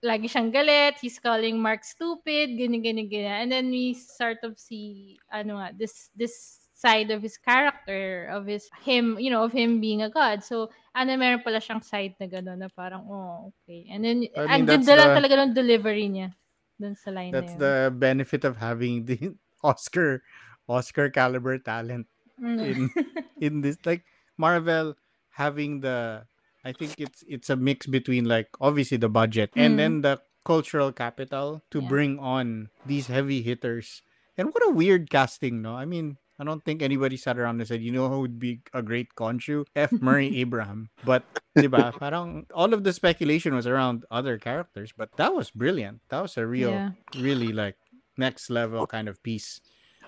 lagi 0.00 0.32
siyang 0.32 0.48
galit, 0.48 0.96
he's 0.96 1.20
calling 1.20 1.60
Mark 1.60 1.84
stupid, 1.84 2.56
ganyan, 2.56 2.80
ganyan, 2.80 3.12
ganyan. 3.12 3.44
And 3.44 3.52
then 3.52 3.68
we 3.68 3.92
sort 3.92 4.40
of 4.40 4.56
see, 4.56 5.20
ano 5.28 5.60
nga, 5.60 5.76
this, 5.76 6.08
this 6.16 6.59
side 6.80 7.12
of 7.12 7.20
his 7.20 7.36
character, 7.36 8.24
of 8.32 8.48
his, 8.48 8.64
him, 8.80 9.20
you 9.20 9.28
know, 9.28 9.44
of 9.44 9.52
him 9.52 9.80
being 9.84 10.00
a 10.00 10.08
god. 10.08 10.40
So, 10.40 10.72
ano, 10.96 11.12
meron 11.20 11.44
pala 11.44 11.60
siyang 11.60 11.84
side 11.84 12.16
na 12.16 12.24
gano'n 12.24 12.56
na 12.56 12.72
parang, 12.72 13.04
oh, 13.04 13.52
okay. 13.52 13.84
And 13.92 14.00
then, 14.00 14.24
I 14.32 14.48
mean, 14.48 14.48
ang 14.48 14.62
that's 14.64 14.88
ganda 14.88 14.96
lang 14.96 15.08
the- 15.12 15.16
talaga 15.20 15.34
ng 15.44 15.52
delivery 15.52 16.08
niya 16.08 16.32
dun 16.80 16.96
sa 16.96 17.12
line 17.12 17.36
That's 17.36 17.52
the 17.60 17.92
benefit 17.92 18.48
of 18.48 18.56
having 18.56 19.04
the 19.04 19.36
Oscar 19.62 20.24
Oscar 20.64 21.12
caliber 21.12 21.60
talent 21.60 22.08
Mm. 22.40 22.64
in 22.64 22.78
in 23.44 23.52
this 23.60 23.76
like 23.84 24.08
Marvel 24.40 24.96
having 25.36 25.84
the 25.84 26.24
I 26.64 26.72
think 26.72 26.96
it's 26.96 27.20
it's 27.28 27.52
a 27.52 27.56
mix 27.60 27.84
between 27.84 28.24
like 28.24 28.48
obviously 28.64 28.96
the 28.96 29.12
budget 29.12 29.52
and 29.52 29.76
Mm. 29.76 29.76
then 29.76 29.92
the 30.00 30.14
cultural 30.40 30.88
capital 30.88 31.60
to 31.68 31.84
Yeah. 31.84 31.88
bring 31.92 32.12
on 32.16 32.72
these 32.88 33.12
heavy 33.12 33.44
hitters. 33.44 34.00
And 34.40 34.56
what 34.56 34.64
a 34.64 34.72
weird 34.72 35.12
casting, 35.12 35.60
no? 35.60 35.76
I 35.76 35.84
mean, 35.84 36.16
I 36.40 36.44
don't 36.44 36.64
think 36.64 36.80
anybody 36.80 37.20
sat 37.20 37.36
around 37.36 37.60
and 37.60 37.68
said, 37.68 37.82
you 37.84 37.92
know 37.92 38.08
who 38.08 38.20
would 38.24 38.38
be 38.40 38.64
a 38.72 38.80
great 38.80 39.12
Khonshu? 39.14 39.66
F. 39.76 39.92
Murray 40.00 40.40
Abraham. 40.40 40.88
But, 41.04 41.22
diba, 41.52 41.92
parang 42.00 42.46
all 42.56 42.72
of 42.72 42.80
the 42.82 42.96
speculation 42.96 43.52
was 43.54 43.66
around 43.68 44.08
other 44.10 44.38
characters, 44.40 44.88
but 44.96 45.12
that 45.20 45.34
was 45.36 45.52
brilliant. 45.52 46.00
That 46.08 46.24
was 46.24 46.40
a 46.40 46.46
real 46.48 46.72
Yeah. 46.72 46.90
really 47.20 47.52
like 47.52 47.76
next 48.16 48.48
level 48.48 48.86
kind 48.88 49.04
of 49.08 49.20
piece. 49.22 49.60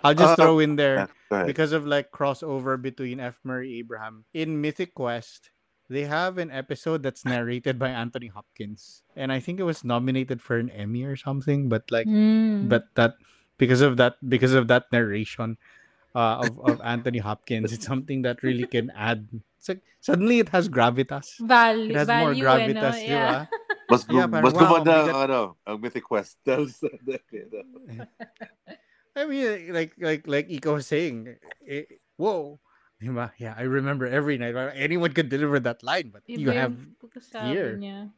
I'll 0.03 0.17
just 0.17 0.41
Uh, 0.41 0.49
throw 0.49 0.59
in 0.59 0.77
there 0.81 1.13
Yeah, 1.31 1.45
because 1.45 1.71
of 1.77 1.85
like 1.87 2.11
crossover 2.11 2.81
between 2.81 3.21
F. 3.21 3.37
Murray 3.45 3.77
Abraham 3.79 4.25
in 4.33 4.57
Mythic 4.61 4.97
Quest. 4.97 5.53
They 5.93 6.09
have 6.09 6.39
an 6.41 6.49
episode 6.51 7.05
that's 7.05 7.29
narrated 7.29 7.77
by 7.79 7.93
Anthony 7.93 8.33
Hopkins, 8.33 9.05
and 9.15 9.29
I 9.31 9.39
think 9.45 9.61
it 9.61 9.69
was 9.69 9.85
nominated 9.85 10.41
for 10.41 10.57
an 10.57 10.73
Emmy 10.73 11.05
or 11.05 11.15
something. 11.21 11.69
But 11.69 11.93
like, 11.93 12.09
Mm. 12.09 12.73
but 12.73 12.89
that 12.97 13.21
because 13.61 13.85
of 13.85 14.01
that 14.01 14.17
because 14.25 14.57
of 14.57 14.67
that 14.73 14.89
narration 14.91 15.61
uh, 16.15 16.45
of 16.47 16.59
of 16.61 16.77
Anthony 16.85 17.19
Hopkins, 17.19 17.73
it's 17.73 17.87
something 17.87 18.23
that 18.23 18.43
really 18.43 18.67
can 18.67 18.91
add. 18.97 19.29
It's 19.59 19.69
like 19.69 19.83
suddenly 20.01 20.39
it 20.41 20.49
has 20.51 20.69
gravitas. 20.69 21.39
Val- 21.39 21.89
It 21.91 21.97
has 21.97 22.09
more 22.09 22.35
gravitas, 22.35 22.99
eh, 22.99 23.07
di 23.07 23.15
no? 23.15 23.21
ba? 23.21 23.47
Yeah. 23.47 23.47
Mas, 23.93 24.07
Yeah, 24.09 24.25
gu- 24.25 24.31
parang, 24.33 24.45
mas 24.49 24.55
wow, 24.57 24.61
gumanda 24.65 24.95
ang 25.05 25.21
ano, 25.29 25.41
ang 25.69 25.77
Mythic 25.83 26.05
Quest. 26.07 26.39
I 29.17 29.27
mean, 29.29 29.73
like 29.73 29.93
like 30.01 30.25
like 30.27 30.49
Ika 30.49 30.73
was 30.73 30.87
saying, 30.89 31.37
eh, 31.69 31.85
whoa, 32.17 32.57
diba? 32.97 33.31
Yeah, 33.37 33.53
I 33.57 33.69
remember 33.69 34.07
every 34.09 34.39
night. 34.41 34.57
Anyone 34.73 35.13
could 35.13 35.29
deliver 35.29 35.61
that 35.61 35.83
line, 35.85 36.09
but 36.09 36.23
you 36.27 36.49
Iba 36.49 36.55
have 36.57 36.75
here. 37.53 37.77
niya. 37.77 38.09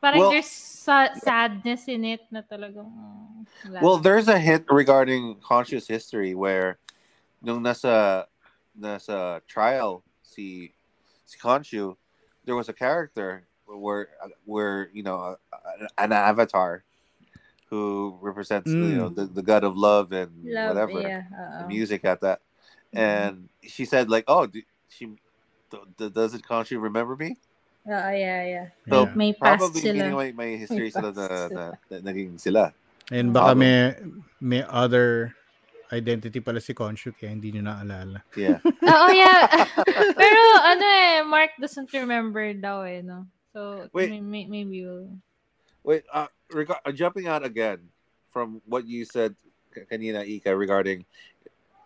Parang 0.00 0.20
Well- 0.20 0.32
there's 0.32 0.48
sa- 0.48 1.12
sadness 1.20 1.88
in 1.88 2.04
it 2.04 2.20
na 2.32 2.40
talagang... 2.44 2.88
oh, 2.88 3.44
Well, 3.80 3.96
there's 4.00 4.28
a 4.28 4.38
hit 4.40 4.64
regarding 4.68 5.36
Khonshu's 5.44 5.88
history 5.88 6.32
where 6.34 6.76
nung 7.44 7.60
nasa 7.60 8.24
nasa 8.74 9.40
trial 9.46 10.02
si 10.24 10.72
si 11.28 11.36
Khonshu, 11.38 11.96
there 12.44 12.56
was 12.56 12.68
a 12.68 12.74
character 12.76 13.44
where 13.68 14.08
where 14.44 14.88
you 14.92 15.02
know 15.04 15.36
an 15.96 16.12
avatar 16.12 16.84
who 17.68 18.16
represents 18.20 18.72
you 18.72 18.96
know 18.96 19.08
Mm. 19.08 19.16
the, 19.16 19.24
the 19.40 19.44
god 19.44 19.64
of 19.64 19.76
love 19.76 20.12
and 20.12 20.28
Love, 20.44 20.68
whatever 20.68 21.00
yeah. 21.00 21.22
the 21.60 21.64
music 21.68 22.04
at 22.04 22.20
that 22.20 22.40
Mhm. 22.92 23.00
and 23.00 23.36
she 23.64 23.84
said 23.84 24.10
like 24.12 24.24
oh 24.28 24.44
do, 24.46 24.60
she 24.88 25.16
d- 25.72 25.88
d- 25.96 26.12
doesn't 26.12 26.44
Khonshu 26.44 26.80
remember 26.80 27.16
me 27.16 27.36
Oo, 27.84 28.12
yeah, 28.16 28.40
yeah. 28.48 28.66
So, 28.88 29.04
Yeah. 29.04 29.12
May 29.12 29.32
past 29.36 29.60
probably 29.60 29.80
sila. 29.84 29.92
meaning 29.92 30.16
may, 30.16 30.30
may 30.32 30.50
history 30.56 30.88
May 30.88 30.96
sila 30.96 31.12
na, 31.12 31.24
past 31.28 31.52
na, 31.52 31.64
na, 31.92 31.96
naging 32.00 32.40
sila 32.40 32.72
And 33.12 33.28
Mm. 33.28 33.34
baka 33.36 33.52
may, 33.52 33.92
may 34.40 34.62
other 34.64 35.36
identity 35.94 36.42
pala 36.42 36.58
si 36.58 36.74
Khonshu 36.74 37.14
kaya 37.14 37.30
hindi 37.30 37.54
nyo 37.54 37.62
naalala. 37.70 38.20
yeah 38.34 38.58
Oo, 38.92 39.08
yeah. 39.14 39.46
Pero 40.20 40.40
ano 40.66 40.84
eh, 40.84 41.22
Mark 41.22 41.54
doesn't 41.62 41.88
remember 41.94 42.50
daw 42.52 42.82
eh, 42.82 43.00
no? 43.00 43.24
So, 43.54 43.86
Wait. 43.94 44.10
may, 44.10 44.18
may, 44.20 44.44
maybe 44.50 44.82
we'll... 44.82 45.06
Wait, 45.86 46.02
uh, 46.10 46.26
reg- 46.50 46.74
uh, 46.82 46.90
jumping 46.92 47.30
out 47.30 47.46
again 47.46 47.78
from 48.34 48.58
what 48.66 48.82
you 48.82 49.06
said 49.06 49.38
k- 49.70 49.86
kanina, 49.86 50.26
Ika, 50.26 50.50
regarding 50.56 51.06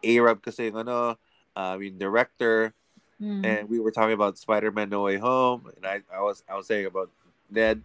Arab 0.00 0.40
kasi 0.40 0.72
yung 0.72 0.80
ano, 0.88 1.14
uh, 1.54 1.76
yung 1.76 1.98
director, 2.00 2.72
Mm. 3.18 3.42
and 3.42 3.62
we 3.66 3.82
were 3.82 3.90
talking 3.90 4.14
about 4.14 4.38
Spider-Man 4.38 4.94
No 4.94 5.02
Way 5.10 5.18
Home, 5.18 5.66
and 5.74 5.82
I, 5.82 6.06
I 6.06 6.22
was 6.22 6.46
I 6.46 6.54
was 6.54 6.70
saying 6.70 6.86
about 6.86 7.10
Ned 7.50 7.82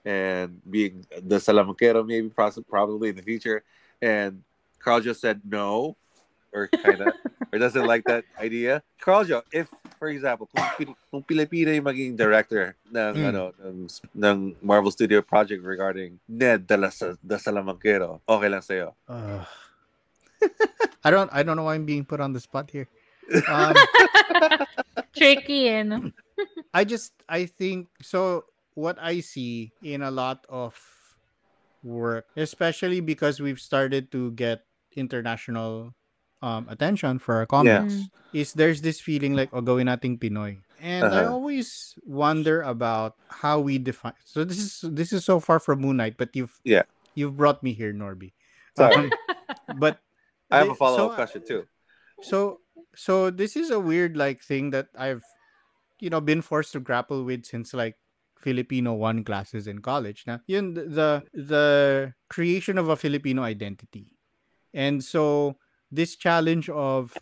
and 0.00 0.64
being 0.64 1.04
the 1.12 1.36
Salamangkero 1.36 2.00
maybe 2.00 2.32
pros- 2.32 2.56
probably 2.64 3.12
in 3.12 3.16
the 3.20 3.22
future, 3.22 3.68
and 4.00 4.40
Carl 4.82 5.00
just 5.00 5.20
said 5.22 5.40
no, 5.46 5.96
or 6.52 6.66
kind 6.68 7.00
of, 7.00 7.14
or 7.52 7.58
doesn't 7.58 7.86
like 7.86 8.02
that 8.10 8.24
idea. 8.38 8.82
Carl 9.00 9.24
Jo, 9.24 9.42
if 9.54 9.70
for 9.98 10.08
example, 10.10 10.50
kung, 10.50 10.66
Pil- 10.76 10.98
kung 11.10 11.22
Pilipino 11.22 11.70
yung 11.70 11.86
maging 11.86 12.18
director 12.18 12.74
ng 12.90 13.14
Mm. 13.14 13.28
ano 13.30 13.42
ng, 13.62 13.78
ng 14.18 14.36
Marvel 14.60 14.90
Studio 14.90 15.22
project 15.22 15.62
regarding 15.62 16.18
Ned 16.26 16.66
the, 16.66 16.76
La- 16.76 17.14
the 17.22 17.38
Salamangkero, 17.38 18.18
okay 18.26 18.48
lang 18.50 18.60
sa'yo. 18.60 18.98
Uh, 19.06 19.46
I 21.06 21.10
don't 21.14 21.30
I 21.32 21.42
don't 21.46 21.54
know 21.54 21.70
why 21.70 21.78
I'm 21.78 21.86
being 21.86 22.02
put 22.04 22.18
on 22.18 22.34
the 22.34 22.42
spot 22.42 22.70
here. 22.70 22.90
Um, 23.46 23.78
Tricky 25.16 25.68
eh, 25.70 25.82
no? 25.86 26.10
I 26.74 26.82
just 26.82 27.14
I 27.30 27.46
think 27.46 27.86
so 28.02 28.50
what 28.74 28.98
I 28.98 29.20
see 29.22 29.70
in 29.82 30.02
a 30.02 30.10
lot 30.10 30.42
of 30.50 30.74
work, 31.86 32.26
especially 32.36 32.98
because 33.00 33.38
we've 33.38 33.60
started 33.60 34.10
to 34.12 34.30
get 34.34 34.66
international 34.96 35.94
um, 36.42 36.66
attention 36.68 37.18
for 37.22 37.36
our 37.38 37.46
comics, 37.46 37.94
Mm. 37.94 38.10
is 38.34 38.52
there's 38.54 38.82
this 38.82 38.98
feeling 38.98 39.34
like, 39.38 39.50
oh, 39.54 39.62
gawin 39.62 39.86
nating 39.86 40.18
Pinoy. 40.18 40.58
And 40.82 41.06
I 41.06 41.22
Uh-huh. 41.22 41.38
always 41.38 41.94
wonder 42.02 42.66
about 42.66 43.14
how 43.30 43.62
we 43.62 43.78
define. 43.78 44.18
So 44.26 44.42
this 44.42 44.58
is 44.58 44.82
this 44.90 45.14
is 45.14 45.22
so 45.22 45.38
far 45.38 45.62
from 45.62 45.78
Moon 45.86 46.02
Knight, 46.02 46.18
but 46.18 46.34
you've 46.34 46.58
Yeah. 46.66 46.82
you've 47.14 47.38
brought 47.38 47.62
me 47.62 47.70
here, 47.78 47.94
Norby. 47.94 48.34
Sorry. 48.74 49.06
Um, 49.06 49.10
but 49.78 50.02
I 50.50 50.66
have 50.66 50.74
a 50.74 50.74
follow-up 50.74 51.12
so- 51.12 51.14
question 51.14 51.42
too. 51.46 51.62
so 52.26 52.58
so 52.98 53.30
this 53.30 53.54
is 53.54 53.70
a 53.70 53.78
weird 53.78 54.18
like 54.18 54.42
thing 54.42 54.74
that 54.74 54.90
I've 54.98 55.22
you 56.02 56.10
know 56.10 56.18
been 56.20 56.42
forced 56.42 56.74
to 56.74 56.82
grapple 56.82 57.22
with 57.22 57.46
since 57.46 57.70
like 57.70 57.94
Filipino 58.42 58.98
one 58.98 59.22
classes 59.22 59.70
in 59.70 59.78
college. 59.78 60.26
Now, 60.26 60.42
yun 60.50 60.74
th- 60.74 60.90
the 60.90 61.22
the 61.30 61.66
creation 62.26 62.74
of 62.82 62.90
a 62.90 62.98
Filipino 62.98 63.46
identity. 63.46 64.10
And 64.74 65.04
so 65.04 65.56
this 65.90 66.16
challenge 66.16 66.68
of 66.68 67.16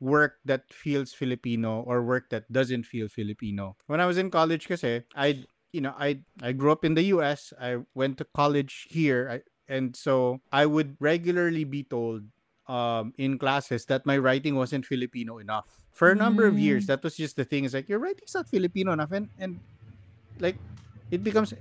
work 0.00 0.40
that 0.44 0.64
feels 0.72 1.12
Filipino 1.12 1.80
or 1.86 2.02
work 2.02 2.30
that 2.30 2.50
doesn't 2.50 2.84
feel 2.84 3.08
Filipino. 3.08 3.76
When 3.86 4.00
I 4.00 4.06
was 4.06 4.16
in 4.18 4.30
college 4.30 4.66
kasi, 4.68 5.04
I 5.14 5.44
you 5.72 5.80
know, 5.80 5.94
I 5.98 6.24
I 6.42 6.52
grew 6.52 6.72
up 6.72 6.84
in 6.84 6.94
the 6.94 7.14
US. 7.14 7.52
I 7.60 7.78
went 7.94 8.18
to 8.18 8.26
college 8.34 8.88
here. 8.90 9.28
I, 9.30 9.36
and 9.70 9.94
so 9.94 10.40
I 10.50 10.66
would 10.66 10.96
regularly 10.98 11.62
be 11.62 11.84
told 11.84 12.26
um, 12.66 13.14
in 13.18 13.38
classes 13.38 13.86
that 13.86 14.06
my 14.06 14.18
writing 14.18 14.56
wasn't 14.56 14.86
Filipino 14.86 15.38
enough. 15.38 15.68
For 15.92 16.10
a 16.10 16.16
number 16.16 16.46
of 16.46 16.58
years, 16.58 16.84
Mm. 16.84 16.96
that 16.96 17.02
was 17.04 17.14
just 17.14 17.36
the 17.36 17.44
thing. 17.44 17.64
It's 17.66 17.74
like 17.74 17.88
your 17.88 17.98
writing's 18.00 18.34
not 18.34 18.48
Filipino 18.48 18.90
enough, 18.96 19.12
and 19.12 19.28
and 19.38 19.60
like 20.40 20.56
it 21.10 21.22
becomes, 21.22 21.52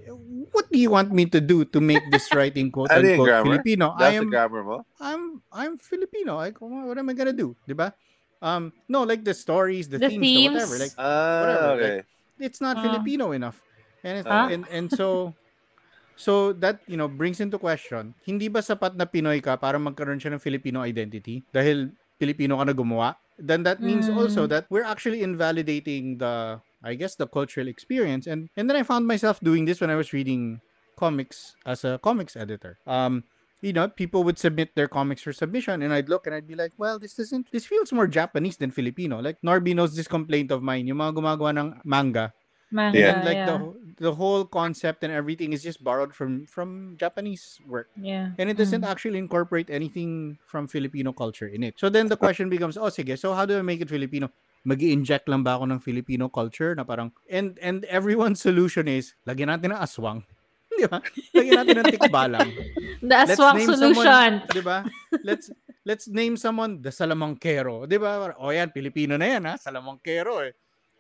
what 0.54 0.70
do 0.72 0.78
you 0.78 0.90
want 0.90 1.12
me 1.12 1.26
to 1.26 1.42
do 1.42 1.66
to 1.66 1.82
make 1.82 2.02
this 2.12 2.30
writing 2.38 2.72
quote 2.72 2.90
Ano 2.92 3.06
unquote? 3.06 3.44
Filipino? 3.46 3.94
I 3.98 3.98
That's 3.98 4.12
the 4.14 4.24
am 4.24 4.30
grammar 4.30 4.64
mo? 4.64 4.78
I'm 5.00 5.22
I'm 5.52 5.74
Filipino. 5.78 6.38
Like 6.38 6.58
what 6.62 6.98
am 6.98 7.10
I 7.10 7.14
gonna 7.14 7.34
do, 7.36 7.56
diba? 7.68 7.94
Um, 8.40 8.72
no, 8.88 9.04
like 9.04 9.28
the 9.28 9.34
stories, 9.36 9.90
the, 9.92 10.00
The 10.00 10.08
themes, 10.16 10.24
the 10.24 10.48
whatever. 10.48 10.76
themes? 10.80 10.80
Like 10.80 10.96
Ah, 10.96 11.40
Whatever, 11.44 11.72
okay. 11.76 11.98
it's 12.40 12.62
not 12.64 12.80
Ah. 12.80 12.84
Filipino 12.88 13.36
enough. 13.36 13.60
And, 14.00 14.24
it, 14.24 14.26
Ah. 14.30 14.48
and 14.48 14.64
and 14.72 14.88
so 14.88 15.36
so 16.16 16.52
that 16.64 16.80
you 16.88 16.96
know 16.96 17.08
brings 17.12 17.40
into 17.44 17.60
question, 17.60 18.16
hindi 18.24 18.48
ba 18.48 18.60
sapat 18.64 18.96
na 18.96 19.04
Pinoy 19.04 19.44
ka 19.44 19.60
para 19.60 19.76
magkaroon 19.76 20.20
siya 20.24 20.32
ng 20.36 20.40
Filipino 20.40 20.84
identity 20.84 21.44
dahil 21.52 21.92
Filipino 22.16 22.60
ka 22.60 22.64
na 22.68 22.76
gumawa? 22.76 23.16
Then 23.40 23.64
that 23.64 23.80
means 23.80 24.08
Mm. 24.12 24.20
also 24.20 24.44
that 24.52 24.68
we're 24.68 24.88
actually 24.88 25.24
invalidating 25.24 26.20
the 26.20 26.60
I 26.84 26.96
guess 26.96 27.16
the 27.16 27.28
cultural 27.28 27.68
experience 27.68 28.28
and 28.28 28.50
and 28.56 28.70
then 28.70 28.78
I 28.78 28.84
found 28.84 29.08
myself 29.08 29.40
doing 29.40 29.66
this 29.66 29.82
when 29.82 29.90
I 29.90 29.96
was 29.96 30.14
reading 30.14 30.62
comics 30.96 31.56
as 31.66 31.84
a 31.84 32.00
comics 32.00 32.36
editor. 32.36 32.80
Um 32.88 33.24
you 33.62 33.74
know, 33.74 33.90
people 33.90 34.24
would 34.24 34.40
submit 34.40 34.72
their 34.76 34.88
comics 34.88 35.22
for 35.22 35.34
submission, 35.34 35.82
and 35.84 35.92
I'd 35.92 36.08
look 36.08 36.24
and 36.26 36.34
I'd 36.34 36.48
be 36.48 36.56
like, 36.56 36.72
well, 36.78 36.98
this 36.98 37.14
doesn't, 37.16 37.52
this 37.52 37.66
feels 37.66 37.92
more 37.92 38.08
Japanese 38.08 38.56
than 38.56 38.72
Filipino. 38.72 39.20
Like, 39.20 39.36
Norby 39.44 39.76
knows 39.76 39.98
this 39.98 40.08
complaint 40.08 40.50
of 40.52 40.64
mine, 40.64 40.88
yung 40.88 40.96
mga 40.96 41.20
gumagawa 41.20 41.52
ng 41.60 41.82
manga, 41.84 42.32
Manga, 42.72 42.98
Yeah. 42.98 43.16
and 43.20 43.26
like 43.26 43.36
yeah. 43.36 43.46
the 43.52 43.60
the 44.00 44.14
whole 44.16 44.46
concept 44.46 45.04
and 45.04 45.12
everything 45.12 45.52
is 45.52 45.60
just 45.62 45.84
borrowed 45.84 46.16
from 46.16 46.46
from 46.48 46.96
Japanese 46.96 47.60
work, 47.68 47.90
yeah. 48.00 48.32
and 48.40 48.48
it 48.48 48.56
doesn't 48.56 48.88
Mm. 48.88 48.88
actually 48.88 49.20
incorporate 49.20 49.68
anything 49.68 50.40
from 50.48 50.64
Filipino 50.72 51.12
culture 51.12 51.48
in 51.52 51.60
it. 51.64 51.76
So 51.76 51.90
then 51.92 52.08
the 52.08 52.16
question 52.16 52.48
becomes, 52.48 52.78
oh, 52.80 52.88
sige, 52.88 53.20
so 53.20 53.34
how 53.36 53.44
do 53.44 53.60
I 53.60 53.62
make 53.62 53.82
it 53.84 53.90
Filipino? 53.92 54.32
Mag 54.64 54.82
inject 54.84 55.28
lang 55.32 55.44
ba 55.44 55.56
ako 55.56 55.72
ng 55.72 55.80
Filipino 55.80 56.28
culture 56.28 56.76
na 56.76 56.84
parang 56.84 57.12
and 57.32 57.56
and 57.64 57.86
everyone's 57.88 58.44
solution 58.44 58.88
is 58.88 59.16
lagyan 59.24 59.52
natin 59.52 59.72
ng 59.76 59.82
aswang. 59.82 60.20
Di 60.80 60.88
ba? 60.88 61.00
Lagyan 61.36 61.58
natin 61.64 61.76
ng 61.84 61.92
tikbalang. 61.96 62.50
The 63.00 63.16
aswang 63.24 63.64
solution. 63.64 64.44
'di 64.52 64.64
ba? 64.64 64.84
Let's 65.24 65.48
let's 65.88 66.08
name 66.12 66.36
someone 66.36 66.84
the 66.84 66.92
Salamangkero, 66.92 67.88
'di 67.88 67.98
ba? 68.00 68.36
O 68.40 68.52
yan, 68.52 68.72
Pilipino 68.72 69.16
na 69.16 69.28
yan 69.28 69.44
ha, 69.48 69.56
Salamangkero 69.56 70.44
eh. 70.44 70.54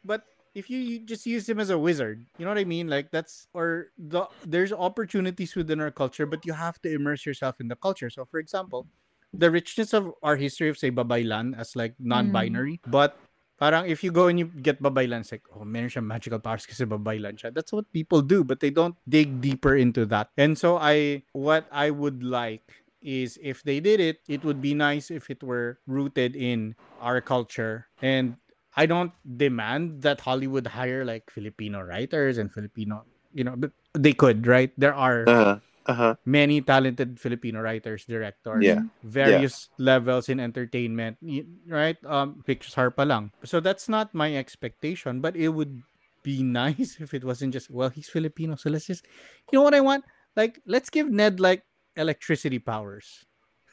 But 0.03 0.23
if 0.55 0.69
you, 0.69 0.79
you 0.79 0.99
just 1.05 1.25
use 1.25 1.47
him 1.47 1.59
as 1.59 1.69
a 1.69 1.77
wizard, 1.77 2.25
you 2.37 2.45
know 2.45 2.51
what 2.51 2.59
I 2.59 2.65
mean? 2.65 2.87
Like 2.87 3.11
that's 3.11 3.47
or 3.53 3.91
the 3.97 4.25
there's 4.45 4.73
opportunities 4.73 5.55
within 5.55 5.79
our 5.79 5.91
culture, 5.91 6.25
but 6.25 6.45
you 6.45 6.53
have 6.53 6.81
to 6.83 6.89
immerse 6.91 7.25
yourself 7.25 7.59
in 7.59 7.67
the 7.67 7.75
culture. 7.75 8.09
So 8.09 8.25
for 8.25 8.39
example, 8.39 8.87
the 9.33 9.51
richness 9.51 9.93
of 9.93 10.11
our 10.23 10.35
history 10.35 10.69
of 10.69 10.77
say 10.77 10.91
babaylan 10.91 11.57
as 11.57 11.75
like 11.75 11.93
non-binary, 11.99 12.81
but 12.87 13.17
parang 13.59 13.85
if 13.85 14.03
you 14.03 14.09
go 14.09 14.27
and 14.31 14.39
you 14.39 14.47
get 14.47 14.81
babaylan, 14.81 15.21
it's 15.21 15.31
like, 15.35 15.43
oh, 15.53 15.67
meron 15.67 15.91
siya 15.91 16.03
magical 16.03 16.39
powers 16.39 16.65
kasi 16.65 16.87
babaylan 16.87 17.35
siya. 17.35 17.53
That's 17.53 17.75
what 17.75 17.91
people 17.91 18.23
do, 18.23 18.43
but 18.43 18.63
they 18.63 18.71
don't 18.71 18.95
dig 19.07 19.41
deeper 19.43 19.75
into 19.75 20.07
that. 20.07 20.31
And 20.39 20.57
so 20.57 20.79
I, 20.79 21.23
what 21.35 21.67
I 21.69 21.91
would 21.91 22.23
like 22.23 22.63
is 23.03 23.37
if 23.43 23.63
they 23.63 23.79
did 23.79 23.99
it, 23.99 24.19
it 24.27 24.43
would 24.43 24.61
be 24.61 24.73
nice 24.73 25.11
if 25.11 25.29
it 25.29 25.43
were 25.43 25.79
rooted 25.87 26.35
in 26.35 26.75
our 26.99 27.21
culture. 27.21 27.87
And 28.01 28.35
I 28.75 28.85
don't 28.85 29.11
demand 29.23 30.03
that 30.03 30.21
Hollywood 30.21 30.67
hire 30.67 31.03
like 31.03 31.29
Filipino 31.29 31.81
writers 31.81 32.37
and 32.37 32.51
Filipino, 32.51 33.03
you 33.33 33.43
know, 33.43 33.55
but 33.55 33.71
they 33.93 34.13
could, 34.13 34.47
right? 34.47 34.71
There 34.77 34.95
are 34.95 35.27
Uh, 35.27 35.59
Uh-huh. 35.89 36.13
many 36.21 36.62
talented 36.62 37.17
Filipino 37.17 37.65
writers, 37.65 38.06
directors, 38.06 38.62
Yeah. 38.62 38.86
various 39.02 39.73
levels 39.82 40.30
in 40.30 40.38
entertainment, 40.38 41.17
right? 41.65 41.97
Um, 42.06 42.45
Pixar 42.45 42.93
pa 42.93 43.10
lang. 43.10 43.34
So 43.41 43.58
that's 43.58 43.89
not 43.89 44.13
my 44.13 44.38
expectation, 44.38 45.17
but 45.19 45.34
it 45.34 45.49
would 45.49 45.82
be 46.21 46.45
nice 46.62 47.02
if 47.02 47.17
it 47.17 47.25
wasn't 47.25 47.58
just 47.58 47.73
well, 47.73 47.89
he's 47.89 48.06
Filipino, 48.06 48.54
so 48.54 48.69
let's 48.69 48.86
just, 48.86 49.02
you 49.49 49.58
know 49.58 49.65
what 49.65 49.73
I 49.73 49.82
want? 49.82 50.06
Like, 50.38 50.62
let's 50.69 50.93
give 50.93 51.10
Ned 51.10 51.41
like 51.41 51.65
electricity 51.97 52.60
powers, 52.62 53.25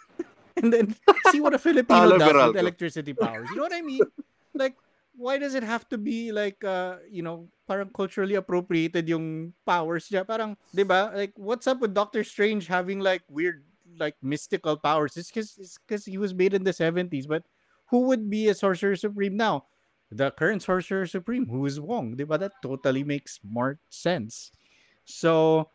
and 0.57 0.73
then 0.73 0.97
see 1.31 1.45
what 1.45 1.53
a 1.53 1.61
Filipino 1.61 2.17
does 2.17 2.33
with 2.49 2.57
electricity 2.57 3.13
powers. 3.13 3.51
You 3.53 3.61
know 3.61 3.69
what 3.69 3.77
I 3.77 3.85
mean? 3.85 4.01
Like, 4.57 4.75
why 5.17 5.39
does 5.39 5.55
it 5.57 5.65
have 5.65 5.89
to 5.89 5.99
be 5.99 6.31
like 6.31 6.63
uh 6.63 7.01
you 7.11 7.23
know 7.25 7.49
parang 7.67 7.91
culturally 7.91 8.37
appropriated 8.37 9.09
yung 9.09 9.53
powers 9.65 10.09
niya? 10.13 10.23
Parang 10.29 10.57
'di 10.73 10.85
ba? 10.85 11.11
Like 11.17 11.33
what's 11.37 11.67
up 11.67 11.81
with 11.81 11.97
Doctor 11.97 12.23
Strange 12.23 12.69
having 12.69 13.01
like 13.01 13.25
weird 13.29 13.65
like 13.99 14.15
mystical 14.23 14.77
powers? 14.77 15.17
It's 15.17 15.33
cuz 15.33 15.57
it's 15.59 15.81
cuz 15.89 16.05
he 16.05 16.21
was 16.21 16.37
made 16.37 16.55
in 16.55 16.63
the 16.63 16.77
70s 16.77 17.27
but 17.27 17.49
who 17.91 18.07
would 18.13 18.29
be 18.29 18.49
a 18.49 18.55
sorcerer 18.55 18.95
supreme 18.97 19.37
now? 19.37 19.67
The 20.13 20.31
current 20.31 20.63
sorcerer 20.63 21.09
supreme 21.09 21.49
who 21.49 21.65
is 21.67 21.81
Wong 21.81 22.15
'di 22.15 22.29
ba? 22.29 22.39
That 22.39 22.61
totally 22.63 23.03
makes 23.03 23.41
more 23.43 23.81
sense. 23.89 24.53
So 25.07 25.71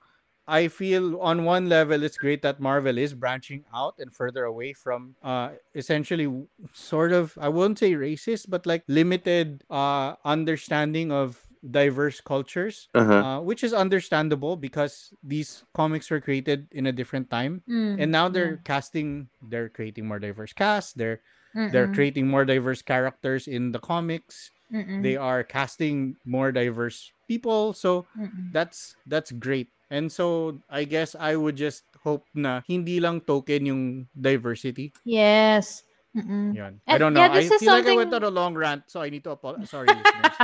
I 0.51 0.67
feel 0.67 1.15
on 1.23 1.47
one 1.47 1.69
level 1.71 2.03
it's 2.03 2.19
great 2.19 2.41
that 2.43 2.59
Marvel 2.59 2.97
is 2.99 3.15
branching 3.15 3.63
out 3.71 3.95
and 4.03 4.11
further 4.11 4.43
away 4.43 4.75
from 4.75 5.15
uh 5.23 5.55
essentially 5.73 6.27
sort 6.75 7.15
of 7.15 7.37
I 7.39 7.47
won't 7.47 7.79
say 7.79 7.95
racist 7.95 8.51
but 8.51 8.67
like 8.67 8.83
limited 8.91 9.63
uh 9.71 10.19
understanding 10.27 11.11
of 11.15 11.39
diverse 11.61 12.19
cultures 12.25 12.89
Uh-huh. 12.97 13.21
uh, 13.21 13.39
which 13.39 13.61
is 13.63 13.69
understandable 13.71 14.57
because 14.57 15.13
these 15.21 15.61
comics 15.77 16.09
were 16.09 16.19
created 16.19 16.65
in 16.73 16.89
a 16.89 16.91
different 16.91 17.29
time 17.29 17.61
Mm, 17.69 18.01
and 18.01 18.09
now 18.11 18.25
they're 18.27 18.57
casting 18.65 19.29
they're 19.45 19.69
creating 19.69 20.09
more 20.09 20.17
diverse 20.19 20.53
casts 20.57 20.91
they're 20.97 21.21
yeah. 21.53 21.69
they're 21.69 21.91
creating 21.93 22.25
more 22.27 22.43
diverse 22.49 22.81
characters 22.81 23.45
in 23.45 23.71
the 23.71 23.79
comics 23.79 24.49
mm-mm, 24.73 25.05
they 25.05 25.15
are 25.15 25.45
casting 25.45 26.17
more 26.25 26.49
diverse 26.51 27.13
people 27.29 27.77
so 27.77 28.09
mm-mm. 28.17 28.49
that's 28.51 28.95
that's 29.05 29.31
great. 29.31 29.69
And 29.91 30.07
so 30.07 30.55
I 30.71 30.87
guess 30.87 31.19
I 31.19 31.35
would 31.35 31.59
just 31.59 31.83
hope 31.99 32.23
na 32.31 32.63
hindi 32.63 33.03
lang 33.03 33.19
token 33.21 33.67
yung 33.67 33.83
diversity. 34.15 34.95
Yes. 35.03 35.83
Mm-mm. 36.15 36.55
Yun. 36.55 36.79
I 36.87 36.97
don't 36.99 37.11
know. 37.15 37.23
yeah, 37.23 37.31
I 37.31 37.47
feel 37.47 37.71
like 37.71 37.87
I 37.87 37.95
went 37.95 38.11
something- 38.11 38.23
on 38.27 38.31
a 38.31 38.35
long 38.35 38.55
rant, 38.55 38.83
so 38.87 38.99
I 38.99 39.07
need 39.11 39.23
to 39.23 39.31
apologize. 39.31 39.71
Sorry, 39.71 39.87
listeners. 39.95 40.35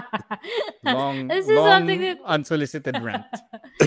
Long, 0.83 1.27
this 1.27 1.47
is 1.47 1.55
long 1.55 1.83
something 1.83 1.99
that 2.07 2.19
unsolicited 2.23 2.95
rant. 3.03 3.27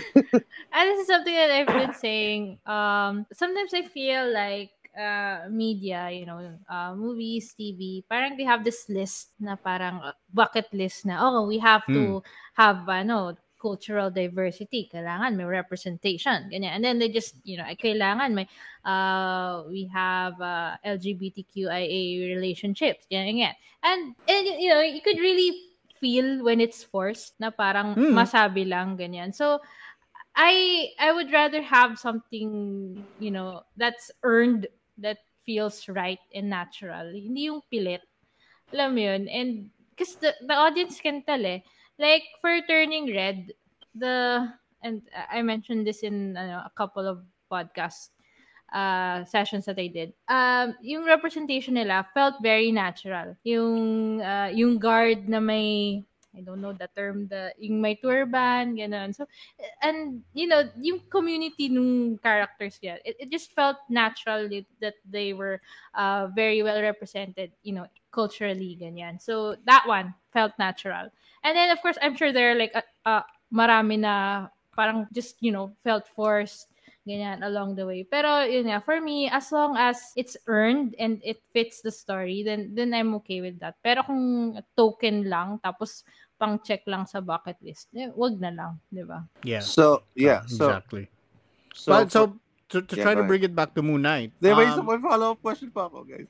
and 0.77 0.85
this 0.93 0.99
is 1.01 1.09
something 1.09 1.33
that 1.33 1.49
I've 1.49 1.73
been 1.73 1.97
saying. 1.97 2.61
Um, 2.69 3.25
sometimes 3.33 3.73
I 3.73 3.89
feel 3.89 4.29
like 4.29 4.77
uh, 4.93 5.49
media, 5.49 6.13
you 6.13 6.27
know, 6.29 6.53
uh, 6.69 6.93
movies, 6.93 7.55
TV, 7.57 8.05
parang 8.09 8.37
they 8.37 8.45
have 8.45 8.61
this 8.65 8.85
list 8.89 9.33
na 9.41 9.57
parang 9.57 10.05
uh, 10.05 10.13
bucket 10.33 10.69
list 10.73 11.07
na, 11.07 11.17
oh, 11.21 11.47
we 11.49 11.57
have 11.59 11.85
to 11.89 12.21
have, 12.61 12.85
ano, 12.89 13.37
cultural 13.61 14.09
diversity. 14.11 14.89
Kailangan 14.89 15.37
may 15.37 15.45
representation. 15.45 16.49
Ganyan. 16.49 16.81
And 16.81 16.85
then 16.85 16.99
they 16.99 17.13
just, 17.13 17.37
you 17.45 17.61
know, 17.61 17.69
kailangan 17.77 18.33
may, 18.33 18.49
uh, 18.89 19.69
we 19.69 19.85
have 19.93 20.41
uh, 20.41 20.81
LGBTQIA 20.81 22.33
relationships. 22.35 23.05
Ganyan, 23.13 23.37
ganyan. 23.37 23.55
And, 23.85 24.17
and, 24.27 24.45
you 24.57 24.71
know, 24.73 24.81
you 24.81 25.05
could 25.05 25.21
really 25.21 25.53
feel 26.01 26.43
when 26.43 26.61
it's 26.65 26.83
forced 26.83 27.37
na 27.37 27.53
parang 27.53 27.93
Mm. 27.95 28.17
masabi 28.17 28.65
lang 28.65 28.97
ganyan. 28.97 29.37
So 29.37 29.61
I 30.33 30.89
I 30.97 31.13
would 31.13 31.29
rather 31.29 31.61
have 31.61 32.01
something, 32.01 32.97
you 33.21 33.31
know, 33.31 33.69
that's 33.77 34.09
earned 34.25 34.65
that 35.05 35.21
feels 35.45 35.85
right 35.93 36.23
and 36.33 36.49
natural. 36.49 37.13
Hindi 37.13 37.53
yung 37.53 37.61
pilit. 37.69 38.01
Alam 38.73 38.97
mo 38.97 39.01
yun? 39.05 39.23
And 39.29 39.69
because 39.93 40.17
the, 40.17 40.33
the 40.47 40.55
audience 40.57 41.03
can 41.03 41.21
tell 41.27 41.45
eh. 41.45 41.61
Like 42.01 42.25
for 42.41 42.57
Turning 42.65 43.13
Red, 43.13 43.53
the 43.93 44.49
and 44.81 45.03
I 45.29 45.43
mentioned 45.45 45.85
this 45.87 46.01
in 46.01 46.33
ano, 46.37 46.65
a 46.65 46.73
couple 46.73 47.05
of 47.05 47.21
podcast 47.53 48.17
uh, 48.73 49.25
sessions 49.29 49.67
that 49.69 49.77
I 49.77 49.89
did. 49.93 50.17
Um, 50.25 50.81
yung 50.81 51.05
representation 51.05 51.77
nila 51.77 52.09
felt 52.17 52.41
very 52.41 52.73
natural. 52.73 53.37
Yung 53.45 54.23
uh, 54.25 54.49
yung 54.49 54.81
guard 54.81 55.29
na 55.29 55.45
may 55.45 56.01
I 56.33 56.41
don't 56.47 56.63
know 56.63 56.73
the 56.73 56.89
term 56.97 57.27
the 57.29 57.53
yung 57.61 57.83
may 57.85 58.01
turban 58.01 58.81
ganun. 58.81 59.13
So 59.13 59.29
and 59.83 60.25
you 60.33 60.49
know 60.49 60.65
yung 60.81 61.05
community 61.13 61.69
nung 61.69 62.17
characters 62.23 62.79
yeah 62.81 62.97
it, 63.05 63.17
it 63.19 63.29
just 63.29 63.53
felt 63.53 63.77
natural 63.91 64.49
that- 64.49 64.73
that 64.81 64.97
they 65.05 65.35
were 65.35 65.61
uh, 65.99 66.31
very 66.33 66.63
well 66.63 66.81
represented 66.81 67.51
you 67.67 67.75
know 67.75 67.85
culturally 68.15 68.79
ganyan 68.79 69.19
so 69.21 69.55
that 69.67 69.83
one 69.91 70.15
felt 70.33 70.53
natural 70.59 71.11
and 71.45 71.53
then 71.57 71.71
of 71.71 71.79
course 71.83 71.99
i'm 72.03 72.17
sure 72.17 72.33
there 72.33 72.53
are 72.53 72.59
like 72.59 72.73
uh, 72.75 72.83
uh, 73.07 73.23
marami 73.53 73.99
na 73.99 74.47
parang 74.75 75.07
just 75.13 75.37
you 75.43 75.51
know 75.53 75.71
felt 75.83 76.07
forced 76.07 76.71
ganyan 77.09 77.41
along 77.43 77.75
the 77.75 77.83
way 77.85 78.05
pero 78.05 78.45
yun 78.45 78.69
nga 78.69 78.79
for 78.79 79.01
me 79.01 79.27
as 79.33 79.49
long 79.51 79.75
as 79.75 80.13
it's 80.21 80.37
earned 80.47 80.95
and 81.01 81.19
it 81.25 81.41
fits 81.51 81.81
the 81.81 81.91
story 81.91 82.45
then 82.45 82.71
then 82.77 82.93
I'm 82.93 83.17
okay 83.25 83.41
with 83.41 83.57
that 83.65 83.81
pero 83.81 84.05
kung 84.05 84.55
token 84.77 85.27
lang 85.27 85.59
tapos 85.65 86.05
pang 86.37 86.61
check 86.61 86.85
lang 86.87 87.09
sa 87.09 87.25
bucket 87.25 87.57
list 87.65 87.89
eh, 87.97 88.13
wag 88.15 88.37
na 88.39 88.53
lang 88.53 88.73
di 88.93 89.03
ba 89.05 89.25
Yeah. 89.43 89.65
So 89.65 90.05
yeah, 90.13 90.45
Uh, 90.45 90.53
so 90.53 90.65
exactly. 90.71 91.05
so, 91.73 91.89
but 91.89 92.13
so 92.13 92.21
to, 92.71 92.85
to 92.85 92.95
Yeah, 92.95 93.05
try 93.05 93.15
to 93.17 93.25
bring 93.25 93.43
it 93.43 93.57
back 93.57 93.75
to 93.75 93.83
Moon 93.83 94.05
Knight. 94.05 94.31
there 94.39 94.55
may 94.55 94.69
um, 94.69 94.85
may 94.87 95.01
follow 95.01 95.35
up 95.35 95.43
question 95.43 95.73
pa 95.73 95.89
ako, 95.91 96.05
guys. 96.07 96.29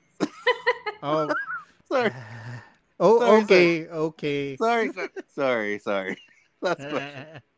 oh, 1.04 1.28
Sorry, 1.90 2.14
oh, 3.00 3.18
Sorry, 3.18 3.42
okay, 3.42 3.70
okay. 3.88 4.56
sorry, 4.56 4.92
sorry, 4.92 5.10
sorry, 5.32 5.74
sorry. 5.80 6.14
Last 6.60 6.84
question. 6.84 7.26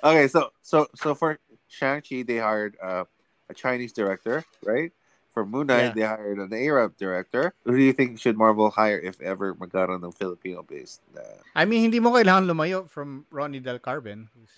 Okay, 0.00 0.28
so 0.28 0.48
so 0.64 0.88
so 0.96 1.12
for 1.12 1.36
Shang 1.68 2.00
Chi, 2.00 2.24
they 2.24 2.40
hired 2.40 2.76
uh, 2.80 3.04
a 3.48 3.54
Chinese 3.54 3.92
director, 3.92 4.44
right? 4.64 4.92
For 5.32 5.44
Moon 5.44 5.68
Knight, 5.68 5.92
Yeah. 5.92 5.92
they 5.92 6.06
hired 6.08 6.38
an 6.40 6.52
Arab 6.56 6.96
director. 6.96 7.52
Who 7.68 7.76
do 7.76 7.84
you 7.84 7.92
think 7.92 8.16
should 8.16 8.36
Marvel 8.36 8.72
hire 8.72 8.96
if 8.96 9.20
ever 9.20 9.52
magkaroon 9.54 10.00
ng 10.00 10.12
Filipino-based? 10.16 11.04
Uh, 11.12 11.44
I 11.54 11.68
mean, 11.68 11.84
hindi 11.84 12.00
mo 12.00 12.16
kailangan 12.16 12.48
lumayo 12.48 12.88
from 12.88 13.28
Ronnie 13.28 13.60
Del 13.60 13.78
Carmen, 13.78 14.32
who's 14.32 14.52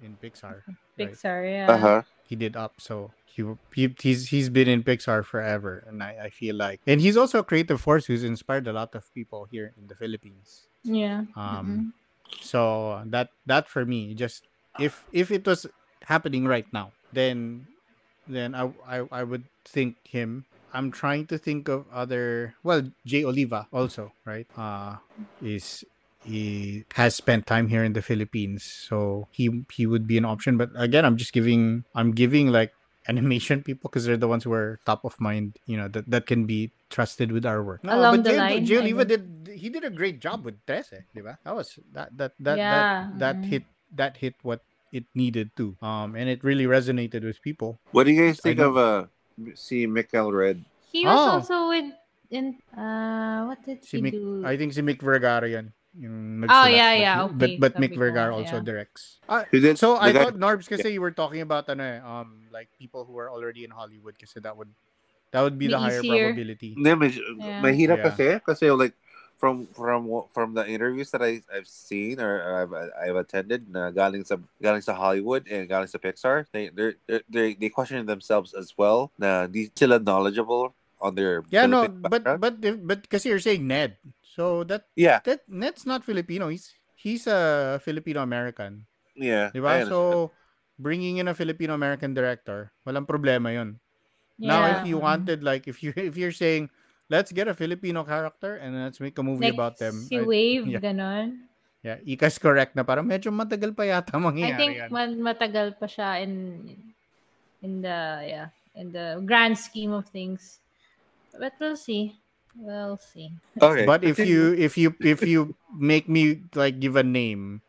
in 0.00 0.16
Pixar. 0.16 0.64
right? 0.64 0.76
Pixar 0.96 1.44
yeah 1.44 1.68
uh-huh. 1.68 2.00
He 2.24 2.34
did 2.36 2.56
up, 2.56 2.80
so 2.80 3.12
he, 3.36 3.44
he 3.74 3.94
he's 4.00 4.32
he's 4.32 4.48
been 4.48 4.66
in 4.66 4.80
Pixar 4.82 5.20
forever, 5.20 5.84
and 5.86 6.02
I, 6.02 6.16
I 6.24 6.30
feel 6.30 6.56
like, 6.56 6.80
and 6.88 7.00
he's 7.00 7.16
also 7.20 7.40
a 7.40 7.44
creative 7.44 7.80
force 7.80 8.08
who's 8.08 8.24
inspired 8.24 8.66
a 8.66 8.72
lot 8.72 8.96
of 8.96 9.04
people 9.12 9.44
here 9.52 9.76
in 9.76 9.86
the 9.86 9.94
Philippines. 9.94 10.64
yeah 10.82 11.28
Um, 11.36 11.92
so 12.40 13.02
that 13.12 13.28
that 13.44 13.68
for 13.68 13.84
me, 13.84 14.16
just 14.16 14.48
if 14.80 15.04
if 15.12 15.30
it 15.30 15.44
was 15.44 15.68
happening 16.08 16.48
right 16.48 16.66
now, 16.72 16.96
then 17.12 17.68
then 18.26 18.56
I 18.56 18.72
I, 18.88 18.96
I 19.12 19.22
would 19.22 19.44
think 19.68 20.00
him. 20.08 20.48
I'm 20.72 20.90
trying 20.90 21.28
to 21.28 21.38
think 21.38 21.68
of 21.68 21.84
other 21.92 22.56
well, 22.64 22.88
Jay 23.04 23.24
Oliva 23.24 23.68
also, 23.72 24.12
right? 24.24 24.48
Uh 24.56 24.96
is 25.44 25.84
he 26.24 26.84
has 26.96 27.14
spent 27.14 27.46
time 27.46 27.68
here 27.68 27.84
in 27.84 27.92
the 27.92 28.02
Philippines, 28.02 28.64
so 28.64 29.28
he 29.30 29.62
he 29.72 29.86
would 29.86 30.06
be 30.08 30.18
an 30.18 30.24
option. 30.24 30.56
But 30.56 30.72
again, 30.74 31.04
I'm 31.04 31.16
just 31.16 31.32
giving 31.32 31.84
I'm 31.94 32.10
giving 32.12 32.48
like 32.48 32.72
animation 33.08 33.62
people 33.62 33.88
because 33.88 34.04
they're 34.04 34.16
the 34.20 34.28
ones 34.28 34.44
who 34.44 34.52
are 34.52 34.78
top 34.84 35.04
of 35.04 35.18
mind, 35.20 35.56
you 35.66 35.76
know, 35.76 35.88
that, 35.88 36.08
that 36.10 36.24
can 36.26 36.44
be 36.46 36.70
trusted 36.90 37.30
with 37.32 37.46
our 37.46 37.62
work. 37.62 37.80
Along 37.84 38.20
but 38.20 38.24
the 38.24 38.30
Jay, 38.30 38.38
line, 38.38 38.64
Jay 38.66 38.78
Oliva 38.78 39.04
did 39.04 39.24
he 39.54 39.68
did 39.70 39.84
a 39.84 39.90
great 39.90 40.20
job 40.20 40.44
with 40.44 40.58
Trese, 40.66 41.06
di 41.14 41.22
ba? 41.22 41.38
That 41.44 41.54
was 41.54 41.78
that 41.92 42.10
that 42.18 42.32
that 42.40 42.56
Yeah, 42.58 42.72
that, 42.72 43.18
that 43.18 43.36
mhm. 43.42 43.44
hit 43.50 43.64
that 43.94 44.12
hit 44.18 44.34
what 44.42 44.60
it 44.92 45.04
needed 45.14 45.50
to. 45.56 45.74
Um 45.82 46.14
and 46.14 46.28
it 46.28 46.42
really 46.42 46.66
resonated 46.66 47.22
with 47.24 47.40
people. 47.42 47.78
What 47.92 48.04
do 48.06 48.12
you 48.12 48.20
guys 48.22 48.38
think 48.40 48.58
of 48.60 48.76
uh, 48.76 49.06
see 49.54 49.86
Mikhail 49.86 50.30
Red? 50.32 50.64
He 50.90 51.04
was 51.06 51.14
Oh. 51.18 51.30
also 51.40 51.56
with 51.70 51.90
in 52.30 52.58
uh 52.74 53.46
what 53.46 53.62
did 53.62 53.84
Si 53.86 53.98
he 53.98 54.02
Mick, 54.02 54.14
do? 54.18 54.42
I 54.44 54.56
think 54.58 54.74
si 54.74 54.82
Mick 54.82 54.98
Vergara 55.02 55.46
yan. 55.46 55.70
Yung 55.96 56.44
Oh, 56.44 56.44
nagsulat. 56.44 56.76
yeah, 56.76 56.92
But 56.92 57.00
yeah, 57.00 57.16
okay. 57.24 57.36
But, 57.36 57.50
but 57.60 57.72
Sabi 57.72 57.88
Mick 57.88 57.96
Vergara 57.96 58.30
nga, 58.32 58.36
also 58.36 58.56
yeah. 58.60 58.68
directs. 58.68 59.02
Ah, 59.28 59.44
Who 59.50 59.58
did? 59.60 59.80
so 59.80 59.96
I 59.96 60.12
thought 60.12 60.36
Norbs 60.36 60.68
kasi 60.68 60.92
you 60.92 61.00
were 61.00 61.14
talking 61.14 61.40
about 61.40 61.64
ano 61.72 61.82
eh, 61.82 61.98
um 62.04 62.46
like 62.52 62.68
people 62.76 63.08
who 63.08 63.16
are 63.16 63.32
already 63.32 63.64
in 63.64 63.72
Hollywood 63.72 64.14
kasi 64.20 64.40
that 64.44 64.56
would 64.56 64.68
that 65.32 65.40
would 65.40 65.56
be 65.56 65.66
Be 65.66 65.74
the 65.74 65.80
higher 65.80 66.04
easier. 66.04 66.32
probability. 66.32 66.76
Hindi, 66.76 66.92
may, 66.94 67.10
Yeah. 67.12 67.60
mahirap 67.64 67.98
Yeah. 68.00 68.06
kasi. 68.12 68.26
Kasi 68.44 68.64
like, 68.76 68.94
from 69.36 69.68
from 69.76 70.08
from 70.32 70.56
the 70.56 70.64
interviews 70.64 71.12
that 71.12 71.20
I 71.20 71.44
I've 71.52 71.68
seen 71.68 72.20
or 72.20 72.40
I've 72.40 72.72
I've 72.96 73.18
attended 73.20 73.68
na 73.68 73.92
galing 73.92 74.24
sa 74.24 74.40
galing 74.60 74.80
sa 74.80 74.96
Hollywood 74.96 75.44
and 75.48 75.68
galing 75.68 75.92
sa 75.92 76.00
Pixar 76.00 76.48
they 76.56 76.72
they 76.72 76.96
they 77.28 77.52
they 77.52 77.68
question 77.68 78.00
themselves 78.08 78.56
as 78.56 78.72
well 78.80 79.12
na 79.20 79.44
di 79.44 79.68
sila 79.76 80.00
knowledgeable 80.00 80.72
on 80.96 81.12
their 81.20 81.44
Yeah, 81.52 81.68
no, 81.68 81.84
Philippine 81.84 82.00
but 82.08 82.22
but 82.40 82.54
but 82.80 83.00
kasi 83.12 83.28
you're 83.28 83.44
saying 83.44 83.68
Ned. 83.68 84.00
So 84.36 84.68
that 84.68 84.92
yeah 84.92 85.24
that 85.24 85.48
Ned's 85.48 85.88
not 85.88 86.04
Filipino. 86.04 86.52
He's 86.52 86.76
he's 86.92 87.24
a 87.24 87.80
Filipino 87.80 88.20
American. 88.20 88.84
yeah 89.16 89.48
Diba? 89.48 89.72
I 89.72 89.88
understand. 89.88 89.88
So 89.88 90.36
bringing 90.76 91.16
in 91.16 91.32
a 91.32 91.34
Filipino 91.34 91.72
American 91.72 92.12
director, 92.12 92.68
walang 92.84 93.08
problema 93.08 93.48
'yon. 93.48 93.80
Now, 94.36 94.68
if 94.68 94.84
you 94.84 95.00
wanted, 95.00 95.40
like, 95.40 95.64
if 95.64 95.80
you 95.80 95.96
if 95.96 96.20
you're 96.20 96.36
saying, 96.36 96.68
let's 97.08 97.32
get 97.32 97.48
a 97.48 97.56
Filipino 97.56 98.04
character 98.04 98.60
and 98.60 98.76
let's 98.76 99.00
make 99.00 99.16
a 99.16 99.24
movie 99.24 99.48
like 99.48 99.56
about 99.56 99.80
them. 99.80 100.04
si 100.04 100.20
I- 100.20 100.28
Wave, 100.28 100.68
yeah. 100.68 100.84
ganon. 100.84 101.48
yeah, 101.80 101.96
Ika's 102.04 102.36
correct 102.36 102.76
na 102.76 102.84
parang 102.84 103.08
medyo 103.08 103.32
matagal 103.32 103.72
pa 103.72 103.88
yata 103.88 104.12
I 104.20 104.52
think 104.58 104.76
yan. 104.76 104.90
matagal 105.22 105.80
pa 105.80 105.86
siya 105.88 106.20
in 106.20 106.68
in 107.64 107.80
the 107.80 107.98
yeah 108.26 108.48
in 108.76 108.92
the 108.92 109.22
grand 109.24 109.56
scheme 109.56 109.94
of 109.96 110.04
things. 110.12 110.60
But 111.32 111.56
we'll 111.56 111.80
see. 111.80 112.16
We'll 112.58 112.96
see. 112.98 113.32
Okay. 113.60 113.86
But 113.86 114.04
if 114.04 114.18
you 114.18 114.52
if 114.54 114.76
you 114.76 114.94
if 115.00 115.22
you 115.22 115.54
make 115.76 116.08
me 116.08 116.42
like 116.54 116.80
give 116.80 116.96
a 116.96 117.04
name, 117.04 117.62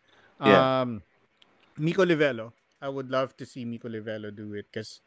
Yeah. 0.44 0.82
um, 0.82 1.02
Miko 1.78 2.06
Livelo, 2.06 2.54
I 2.82 2.90
would 2.90 3.10
love 3.12 3.36
to 3.38 3.46
see 3.46 3.66
Miko 3.66 3.90
Livelo 3.90 4.34
do 4.34 4.54
it 4.54 4.68
because 4.72 5.02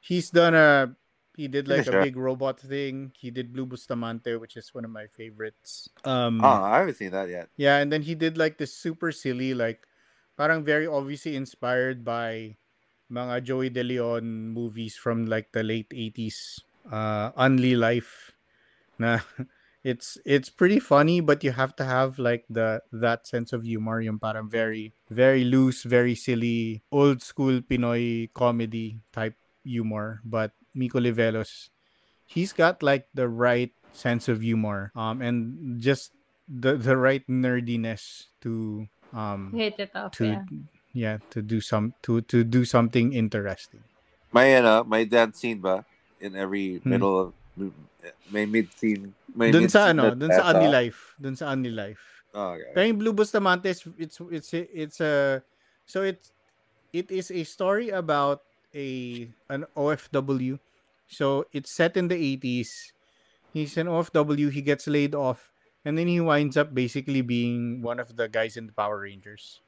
he's 0.00 0.30
done 0.30 0.54
a 0.54 0.94
he 1.36 1.48
did 1.48 1.66
Yeah, 1.66 1.76
like 1.76 1.86
sure. 1.86 2.00
a 2.00 2.04
big 2.04 2.16
robot 2.16 2.60
thing. 2.60 3.12
He 3.18 3.30
did 3.30 3.52
Blue 3.52 3.66
Bustamante, 3.66 4.36
which 4.36 4.56
is 4.56 4.72
one 4.74 4.84
of 4.84 4.90
my 4.92 5.06
favorites. 5.08 5.88
Um, 6.04 6.40
Oh, 6.42 6.62
I 6.62 6.78
haven't 6.84 6.96
seen 7.00 7.10
that 7.10 7.28
yet. 7.28 7.48
yeah, 7.56 7.78
and 7.78 7.90
then 7.90 8.02
he 8.02 8.14
did 8.14 8.36
like 8.38 8.58
this 8.58 8.74
super 8.74 9.10
silly, 9.10 9.54
like 9.54 9.82
parang 10.36 10.62
very 10.64 10.86
obviously 10.86 11.34
inspired 11.34 12.04
by 12.04 12.56
mga 13.10 13.42
Joey 13.42 13.70
De 13.70 13.82
Leon 13.82 14.50
movies 14.52 14.96
from 14.96 15.26
like 15.26 15.50
the 15.52 15.62
late 15.62 15.90
80s. 15.90 16.60
Uh 16.90 17.32
Unli 17.40 17.74
Life. 17.78 18.33
Na 18.98 19.20
it's 19.84 20.16
it's 20.24 20.48
pretty 20.50 20.80
funny, 20.80 21.20
but 21.20 21.42
you 21.44 21.52
have 21.52 21.74
to 21.76 21.84
have 21.84 22.18
like 22.18 22.44
the 22.48 22.80
that 22.92 23.26
sense 23.26 23.52
of 23.52 23.64
humor, 23.64 24.00
yung 24.00 24.18
parang 24.18 24.48
very 24.50 24.94
very 25.10 25.44
loose, 25.44 25.82
very 25.82 26.14
silly, 26.14 26.82
old 26.92 27.22
school 27.22 27.60
Pinoy 27.60 28.30
comedy 28.34 29.00
type 29.12 29.34
humor. 29.64 30.20
But 30.24 30.52
Miko 30.74 31.00
Livelo's, 31.00 31.70
he's 32.26 32.52
got 32.52 32.82
like 32.82 33.06
the 33.14 33.28
right 33.28 33.72
sense 33.92 34.26
of 34.28 34.42
humor, 34.42 34.90
um, 34.96 35.22
and 35.22 35.78
just 35.80 36.12
the 36.48 36.76
the 36.76 36.96
right 36.96 37.24
nerdiness 37.28 38.28
to 38.42 38.86
um 39.14 39.52
Hit 39.54 39.78
it 39.78 39.90
off. 39.94 40.12
to 40.18 40.26
yeah. 40.26 40.44
yeah 40.92 41.16
to 41.30 41.40
do 41.42 41.60
some 41.60 41.94
to 42.02 42.20
to 42.28 42.42
do 42.44 42.64
something 42.64 43.12
interesting. 43.12 43.80
May 44.34 44.56
ano, 44.58 44.82
may 44.82 45.04
dance 45.06 45.38
scene 45.38 45.60
ba 45.62 45.84
in 46.18 46.34
every 46.34 46.82
Hmm. 46.82 46.90
middle 46.90 47.14
of 47.20 47.28
may 48.30 48.46
mid 48.46 48.72
scene. 48.74 49.14
May 49.34 49.50
Dun 49.50 49.68
sa 49.68 49.90
mid-scene 49.90 49.98
ano, 49.98 50.14
dun 50.14 50.30
sa? 50.30 50.52
Unli 50.54 50.68
Life, 50.70 51.14
dun 51.18 51.36
sa 51.36 51.50
Unli 51.54 51.72
Life. 51.74 52.02
Oh, 52.34 52.58
okay. 52.58 52.70
Pero 52.74 52.84
yung 52.86 52.98
Blue 52.98 53.14
Bustamante 53.14 53.70
is 53.70 53.86
it's 53.94 54.18
it's 54.30 54.50
it's 54.54 54.98
a 54.98 55.38
so 55.86 56.02
it's 56.02 56.34
it 56.90 57.10
is 57.10 57.30
a 57.30 57.46
story 57.46 57.94
about 57.94 58.42
a 58.74 59.26
an 59.50 59.66
OFW. 59.78 60.58
So 61.06 61.46
it's 61.54 61.70
set 61.70 61.94
in 61.94 62.10
the 62.10 62.18
80s. 62.18 62.90
He's 63.54 63.78
an 63.78 63.86
OFW, 63.86 64.50
he 64.50 64.62
gets 64.62 64.90
laid 64.90 65.14
off 65.14 65.54
and 65.84 65.94
then 65.98 66.08
he 66.08 66.18
winds 66.18 66.56
up 66.56 66.74
basically 66.74 67.22
being 67.22 67.82
one 67.82 68.00
of 68.00 68.16
the 68.16 68.26
guys 68.26 68.56
in 68.56 68.66
the 68.66 68.74
Power 68.74 69.06
Rangers. 69.06 69.60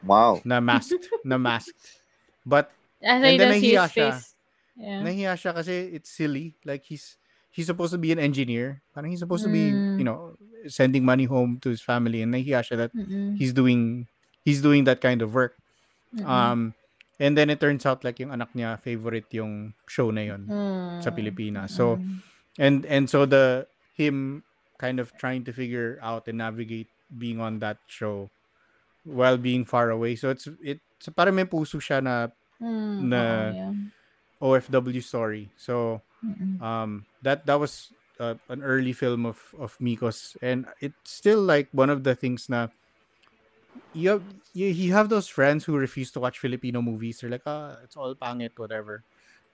Wow. 0.00 0.40
Na 0.44 0.60
masked, 0.60 1.08
na 1.24 1.36
masked. 1.36 2.00
But 2.46 2.72
As 3.02 3.20
And 3.20 3.36
then 3.36 3.60
nahiya 3.60 3.92
siya. 3.92 4.16
face. 4.16 4.32
Yeah. 4.76 5.04
nahiya 5.04 5.32
siya 5.36 5.52
kasi 5.52 5.92
it's 5.92 6.08
silly. 6.08 6.56
Like 6.64 6.84
he's 6.88 7.20
he's 7.56 7.66
supposed 7.72 7.96
to 7.96 7.98
be 7.98 8.12
an 8.12 8.20
engineer. 8.20 8.84
Parang 8.92 9.08
he's 9.08 9.24
supposed 9.24 9.42
to 9.42 9.50
be, 9.50 9.72
Mm. 9.72 9.96
you 9.96 10.04
know, 10.04 10.36
sending 10.68 11.08
money 11.08 11.24
home 11.24 11.56
to 11.64 11.72
his 11.72 11.80
family 11.80 12.20
and 12.20 12.34
nahiya 12.36 12.60
siya 12.60 12.76
that 12.84 12.92
Mm-mm. 12.92 13.32
he's 13.40 13.56
doing 13.56 14.04
he's 14.44 14.60
doing 14.60 14.84
that 14.84 15.00
kind 15.00 15.24
of 15.24 15.32
work. 15.32 15.56
Mm-mm. 16.12 16.28
Um 16.28 16.76
and 17.16 17.32
then 17.32 17.48
it 17.48 17.56
turns 17.64 17.88
out 17.88 18.04
like 18.04 18.20
yung 18.20 18.28
anak 18.28 18.52
niya 18.52 18.76
favorite 18.76 19.24
yung 19.32 19.72
show 19.88 20.12
na 20.12 20.28
yun 20.28 20.44
Mm. 20.44 21.00
sa 21.00 21.08
Pilipinas. 21.08 21.72
So 21.72 21.96
Mm. 21.96 22.20
and 22.60 22.76
and 22.84 23.04
so 23.08 23.24
the 23.24 23.64
him 23.96 24.44
kind 24.76 25.00
of 25.00 25.16
trying 25.16 25.40
to 25.48 25.56
figure 25.56 25.96
out 26.04 26.28
and 26.28 26.36
navigate 26.44 26.92
being 27.08 27.40
on 27.40 27.64
that 27.64 27.80
show 27.88 28.28
while 29.08 29.38
being 29.40 29.64
far 29.64 29.88
away. 29.88 30.12
So 30.18 30.28
it's 30.28 30.44
it's 30.60 31.08
parang 31.16 31.38
may 31.40 31.48
puso 31.48 31.80
siya 31.80 32.04
na 32.04 32.28
Mm, 32.56 33.12
na- 33.12 33.52
oo, 34.40 34.56
yeah. 34.56 34.68
OFW 34.72 35.04
story. 35.04 35.52
So 35.60 36.00
Mm-mm. 36.24 36.60
um 36.62 37.04
that 37.22 37.46
that 37.46 37.58
was 37.60 37.92
uh, 38.18 38.34
an 38.48 38.62
early 38.62 38.92
film 38.92 39.26
of 39.26 39.38
of 39.58 39.76
Miko's 39.80 40.36
and 40.40 40.66
it's 40.80 41.12
still 41.12 41.40
like 41.40 41.68
one 41.72 41.90
of 41.90 42.04
the 42.04 42.14
things 42.14 42.48
na 42.48 42.68
you 43.92 44.08
have 44.08 44.24
you, 44.54 44.66
you 44.66 44.92
have 44.92 45.08
those 45.08 45.28
friends 45.28 45.64
who 45.64 45.76
refuse 45.76 46.10
to 46.12 46.20
watch 46.20 46.38
Filipino 46.38 46.80
movies 46.80 47.20
they're 47.20 47.30
like 47.30 47.44
ah 47.46 47.76
it's 47.84 47.96
all 47.96 48.14
pangit 48.14 48.56
whatever 48.56 49.04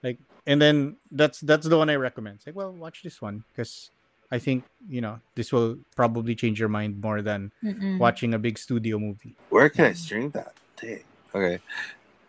like 0.01 0.19
and 0.45 0.61
then 0.61 0.95
that's 1.11 1.39
that's 1.41 1.67
the 1.67 1.77
one 1.77 1.89
I 1.89 1.95
recommend 1.95 2.37
it's 2.37 2.47
like 2.47 2.55
well 2.55 2.71
watch 2.71 3.03
this 3.03 3.21
one 3.21 3.43
because 3.51 3.91
I 4.31 4.39
think 4.39 4.63
you 4.87 5.01
know 5.01 5.19
this 5.35 5.51
will 5.51 5.77
probably 5.95 6.35
change 6.35 6.59
your 6.59 6.69
mind 6.69 7.01
more 7.01 7.21
than 7.21 7.51
Mm-mm. 7.63 7.99
watching 7.99 8.33
a 8.33 8.39
big 8.39 8.57
studio 8.57 8.97
movie 8.97 9.35
Where 9.49 9.69
can 9.69 9.85
I 9.85 9.93
stream 9.93 10.31
that? 10.31 10.53
Dang. 10.81 11.03
Okay. 11.35 11.59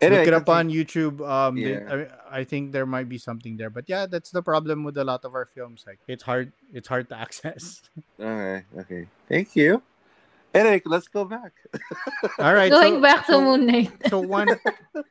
Look 0.09 0.27
it 0.27 0.33
up 0.33 0.49
on. 0.49 0.69
YouTube. 0.69 1.21
Um, 1.27 1.55
they- 1.55 1.73
Yeah. 1.73 2.05
I, 2.31 2.39
I 2.39 2.43
think 2.43 2.71
there 2.71 2.85
might 2.85 3.07
be 3.09 3.17
something 3.17 3.57
there, 3.57 3.69
but 3.69 3.85
yeah, 3.87 4.05
that's 4.05 4.31
the 4.31 4.41
problem 4.41 4.83
with 4.83 4.97
a 4.97 5.03
lot 5.03 5.23
of 5.25 5.33
our 5.35 5.45
films. 5.45 5.83
Like 5.87 5.99
it's 6.07 6.23
hard, 6.23 6.51
it's 6.73 6.87
hard 6.87 7.09
to 7.09 7.17
access. 7.25 7.81
Okay. 8.19 8.65
Okay. 8.77 9.07
Thank 9.29 9.55
you. 9.55 9.81
Anyway, 10.53 10.81
let's 10.85 11.09
go 11.09 11.25
back. 11.25 11.51
All 12.39 12.53
right, 12.55 12.71
Going 12.71 12.95
so, 12.95 13.01
back 13.01 13.25
to 13.27 13.33
so, 13.33 13.41
Moon 13.43 13.65
Knight. 13.67 13.91
So 14.09 14.21
one, 14.21 14.47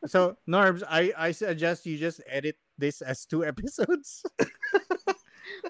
so 0.07 0.39
Norbs, 0.49 0.83
I 0.89 1.13
I 1.19 1.33
suggest 1.37 1.85
you 1.85 1.99
just 2.01 2.23
edit 2.27 2.57
this 2.79 3.03
as 3.05 3.27
two 3.29 3.45
episodes 3.45 4.25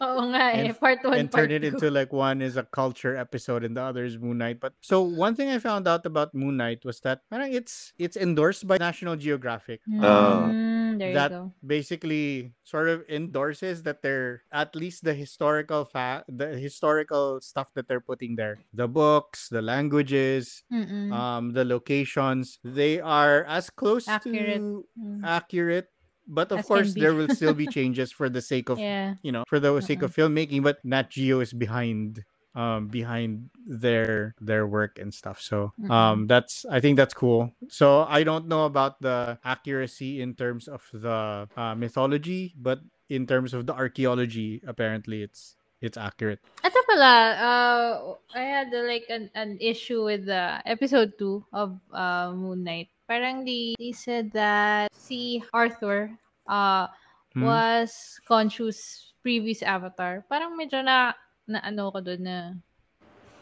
Oo 0.02 0.22
nga 0.35 0.50
eh. 0.59 0.70
And- 0.70 0.78
Part 0.80 1.00
1, 1.07 1.14
and 1.18 1.30
part 1.30 1.48
turn 1.48 1.50
it 1.54 1.62
2. 1.62 1.68
into 1.74 1.87
like 1.90 2.12
one 2.12 2.42
is 2.42 2.57
a 2.59 2.66
culture 2.66 3.14
episode 3.16 3.62
and 3.62 3.76
the 3.76 3.83
other 3.83 4.04
is 4.04 4.18
Moon 4.18 4.38
Knight. 4.38 4.59
But 4.59 4.74
so 4.83 5.02
one 5.07 5.35
thing 5.38 5.48
I 5.50 5.59
found 5.62 5.87
out 5.87 6.02
about 6.07 6.35
Moon 6.35 6.57
Knight 6.59 6.83
was 6.85 6.98
that 7.07 7.22
parang 7.30 7.54
it's 7.54 7.94
it's 7.98 8.16
endorsed 8.18 8.66
by 8.66 8.76
National 8.83 9.14
Geographic. 9.14 9.80
Mm, 9.87 10.98
there 10.98 11.14
that 11.14 11.30
you 11.30 11.37
go. 11.37 11.52
basically 11.66 12.52
sort 12.64 12.88
of 12.88 13.02
endorses 13.09 13.83
that 13.83 14.02
they're 14.02 14.42
at 14.52 14.74
least 14.74 15.02
the 15.04 15.14
historical 15.14 15.85
fact 15.85 16.24
the 16.30 16.54
historical 16.59 17.40
stuff 17.42 17.68
that 17.74 17.87
they're 17.87 18.00
putting 18.02 18.35
there 18.37 18.59
the 18.72 18.87
books 18.88 19.48
the 19.50 19.61
languages 19.62 20.62
Mm-mm. 20.72 21.11
um 21.12 21.52
the 21.52 21.64
locations 21.64 22.59
they 22.64 23.00
are 23.00 23.44
as 23.44 23.68
close 23.70 24.07
Accurate. 24.09 24.59
to 24.62 24.87
Mm. 24.94 25.20
accurate 25.26 25.90
but 26.26 26.52
of 26.52 26.60
As 26.60 26.66
course 26.66 26.94
there 26.94 27.14
will 27.14 27.28
still 27.28 27.54
be 27.54 27.66
changes 27.76 28.12
for 28.12 28.28
the 28.28 28.40
sake 28.40 28.68
of 28.68 28.78
yeah. 28.78 29.14
you 29.22 29.32
know 29.32 29.44
for 29.46 29.60
the 29.60 29.80
sake 29.80 30.02
of 30.02 30.14
filmmaking 30.14 30.62
but 30.62 30.82
nat 30.84 31.10
geo 31.10 31.40
is 31.40 31.52
behind 31.52 32.24
um 32.54 32.88
behind 32.88 33.50
their 33.66 34.34
their 34.40 34.66
work 34.66 34.98
and 34.98 35.12
stuff. 35.12 35.40
So 35.40 35.72
um 35.90 36.26
that's 36.26 36.64
i 36.70 36.80
think 36.80 36.96
that's 36.96 37.14
cool. 37.14 37.52
So 37.68 38.06
i 38.08 38.22
don't 38.22 38.46
know 38.48 38.64
about 38.64 39.00
the 39.00 39.38
accuracy 39.44 40.22
in 40.22 40.34
terms 40.34 40.68
of 40.68 40.87
the 40.92 41.48
uh, 41.56 41.74
mythology 41.74 42.54
but 42.56 42.80
in 43.08 43.26
terms 43.26 43.52
of 43.52 43.66
the 43.66 43.74
archaeology 43.74 44.62
apparently 44.66 45.22
it's 45.22 45.56
it's 45.84 46.00
accurate. 46.00 46.40
Ito 46.64 46.80
pala, 46.88 47.14
uh, 47.37 47.90
I 48.32 48.42
had 48.48 48.72
uh, 48.72 48.88
like 48.88 49.04
an, 49.12 49.28
an 49.37 49.60
issue 49.60 50.08
with 50.08 50.24
the 50.24 50.64
episode 50.64 51.20
2 51.20 51.52
of 51.52 51.76
uh, 51.92 52.32
Moon 52.32 52.64
Knight. 52.64 52.88
Parang 53.04 53.44
they, 53.44 53.74
they 53.78 53.92
said 53.92 54.32
that 54.32 54.88
si 54.92 55.42
Arthur 55.52 56.12
uh, 56.48 56.88
Hmm. 57.34 57.50
was 57.50 57.90
conscious 58.30 59.10
previous 59.18 59.58
avatar. 59.66 60.22
Parang 60.30 60.54
medyo 60.54 60.78
na, 60.86 61.18
na 61.50 61.58
ano 61.66 61.90
ko 61.90 61.98
doon 61.98 62.22
na 62.22 62.36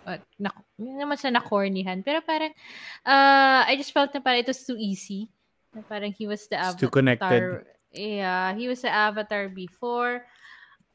uh, 0.09 0.17
na, 0.41 0.49
naman 0.81 1.21
sa 1.21 1.29
na-cornyhan. 1.29 2.01
Pero 2.01 2.25
parang, 2.25 2.57
uh, 3.05 3.61
I 3.69 3.77
just 3.77 3.93
felt 3.93 4.09
na 4.17 4.25
parang 4.25 4.41
it 4.41 4.49
was 4.49 4.65
too 4.65 4.81
easy. 4.81 5.29
Na 5.77 5.85
parang 5.85 6.09
he 6.09 6.25
was 6.25 6.49
the 6.49 6.57
It's 6.57 6.73
avatar. 6.73 6.81
too 6.81 6.89
connected. 6.89 7.69
Yeah, 7.93 8.57
he 8.57 8.65
was 8.65 8.81
the 8.81 8.89
avatar 8.89 9.53
before. 9.53 10.25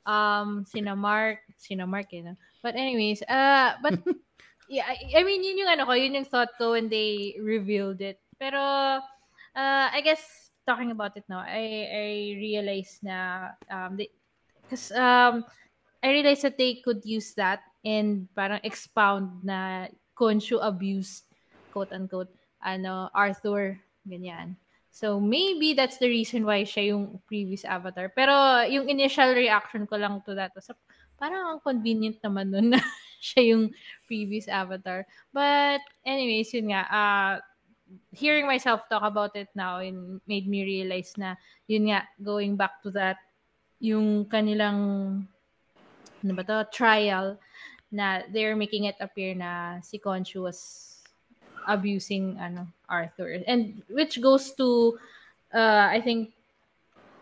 Um, 0.10 0.66
sina 0.66 0.98
Mark, 0.98 1.46
sina 1.54 1.86
Mark, 1.86 2.10
eh, 2.18 2.26
no? 2.26 2.34
But 2.66 2.74
anyways, 2.74 3.22
uh, 3.30 3.78
but 3.78 3.94
yeah, 4.74 4.90
I, 4.90 5.22
I 5.22 5.24
mean, 5.24 5.46
yun 5.46 5.62
yung 5.62 5.70
ano 5.78 5.86
ko, 5.86 5.94
yun 5.94 6.18
yung 6.18 6.26
thought 6.26 6.58
ko 6.58 6.74
when 6.74 6.90
they 6.90 7.38
revealed 7.38 8.02
it. 8.02 8.18
Pero, 8.40 8.62
uh, 9.58 9.88
I 9.92 10.02
guess, 10.02 10.52
talking 10.66 10.92
about 10.92 11.18
it 11.18 11.26
now, 11.30 11.42
I, 11.42 11.90
I 11.90 12.08
realized 12.38 13.04
na, 13.04 13.52
um, 13.70 13.98
they, 13.98 14.10
cause, 14.70 14.92
um, 14.92 15.46
I 16.04 16.10
realized 16.10 16.44
that 16.44 16.58
they 16.58 16.82
could 16.86 17.02
use 17.04 17.34
that 17.36 17.62
and 17.84 18.28
parang 18.36 18.62
expound 18.64 19.44
na 19.44 19.88
Khonshu 20.16 20.60
abused, 20.62 21.26
quote 21.74 21.92
unquote, 21.92 22.30
ano, 22.62 23.10
Arthur, 23.14 23.80
ganyan. 24.08 24.56
So, 24.92 25.22
maybe 25.22 25.78
that's 25.78 26.02
the 26.02 26.10
reason 26.10 26.42
why 26.42 26.66
siya 26.66 26.90
yung 26.94 27.22
previous 27.30 27.62
avatar. 27.66 28.10
Pero, 28.10 28.34
yung 28.66 28.90
initial 28.90 29.38
reaction 29.38 29.86
ko 29.86 29.96
lang 29.98 30.26
to 30.26 30.34
that 30.34 30.58
was, 30.58 30.74
parang 31.22 31.54
ang 31.54 31.62
convenient 31.62 32.18
naman 32.26 32.50
nun 32.50 32.74
na 32.74 32.82
siya 33.22 33.54
yung 33.54 33.70
previous 34.10 34.50
avatar. 34.50 35.06
But, 35.30 35.86
anyways, 36.02 36.50
yun 36.54 36.74
nga, 36.74 36.90
uh, 36.90 37.34
hearing 38.12 38.46
myself 38.46 38.82
talk 38.90 39.04
about 39.04 39.36
it 39.36 39.48
now 39.56 39.80
and 39.80 40.20
made 40.28 40.48
me 40.48 40.64
realize 40.64 41.14
na 41.18 41.36
yun 41.68 41.92
nga 41.92 42.04
going 42.20 42.56
back 42.56 42.82
to 42.84 42.92
that 42.92 43.18
yung 43.80 44.26
kanilang 44.26 45.24
ano 46.24 46.34
ba 46.34 46.44
to 46.44 46.66
trial 46.74 47.38
na 47.92 48.26
they're 48.34 48.58
making 48.58 48.90
it 48.90 48.98
appear 49.00 49.32
na 49.32 49.80
si 49.80 49.96
Khonshu 50.00 50.44
was 50.44 50.60
abusing 51.68 52.36
ano 52.40 52.68
Arthur. 52.90 53.44
And 53.48 53.84
which 53.92 54.20
goes 54.20 54.52
to 54.60 54.98
uh, 55.54 55.88
I 55.92 56.02
think 56.04 56.34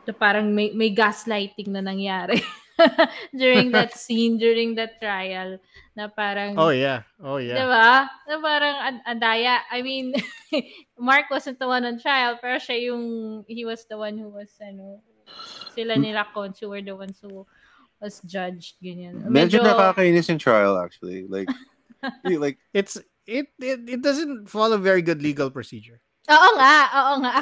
the 0.06 0.14
parang 0.14 0.54
may, 0.54 0.72
may 0.72 0.94
gaslighting 0.94 1.74
na 1.74 1.82
nangyari 1.82 2.42
during 3.38 3.72
that 3.72 3.94
scene 3.98 4.38
during 4.38 4.76
that 4.76 5.00
trial 5.00 5.58
na 5.96 6.08
parang 6.12 6.60
Oh 6.60 6.70
yeah. 6.70 7.08
Oh 7.24 7.38
yeah. 7.38 7.64
Diba? 7.64 7.90
Na 8.28 8.36
parang 8.44 8.76
an- 8.84 9.04
andaya. 9.08 9.64
I 9.72 9.82
mean, 9.82 10.14
Mark 11.00 11.32
wasn't 11.32 11.60
the 11.60 11.68
one 11.68 11.86
on 11.86 12.00
trial, 12.00 12.38
pero 12.42 12.60
siya 12.60 12.92
yung, 12.92 13.46
he 13.48 13.64
was 13.64 13.86
the 13.88 13.98
one 13.98 14.18
who 14.20 14.28
was, 14.28 14.52
ano, 14.60 15.00
sila 15.74 15.96
nila 15.96 16.28
Khonshu 16.36 16.68
were 16.68 16.84
the 16.84 16.96
ones 16.96 17.20
who 17.22 17.48
was 18.02 18.20
judged, 18.28 18.76
ganyan. 18.84 19.24
Medyo 19.28 19.64
nakakainis 19.64 20.28
yung 20.30 20.40
trial 20.40 20.78
actually. 20.78 21.28
Like, 21.28 21.50
like 22.24 22.60
It's 22.74 23.00
it, 23.26 23.48
it 23.58 23.80
it 23.90 24.02
doesn't 24.02 24.48
follow 24.48 24.78
very 24.78 25.02
good 25.02 25.24
legal 25.24 25.50
procedure. 25.50 26.02
Oo 26.26 26.50
nga, 26.58 26.78
oo 26.90 27.14
nga. 27.22 27.38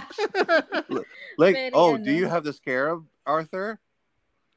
like 1.39 1.55
Very 1.55 1.71
oh, 1.71 1.95
ano. 1.95 2.03
do 2.03 2.11
you 2.11 2.27
have 2.27 2.43
the 2.43 2.51
scarab, 2.51 3.07
Arthur? 3.25 3.79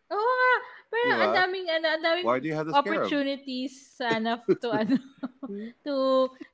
Oo 0.06 0.22
nga. 0.32 0.54
Pero 0.86 1.10
Diba? 1.10 1.22
ang 1.26 1.34
daming, 1.34 1.66
ano, 1.66 1.86
ang 1.90 2.02
daming 2.02 2.24
Why 2.24 2.38
do 2.38 2.46
you 2.46 2.54
have 2.54 2.64
the 2.64 2.72
scarab? 2.72 2.86
opportunities 2.86 3.74
sana 3.90 4.38
to 4.62 4.70
ano 4.70 4.94
to 5.82 5.94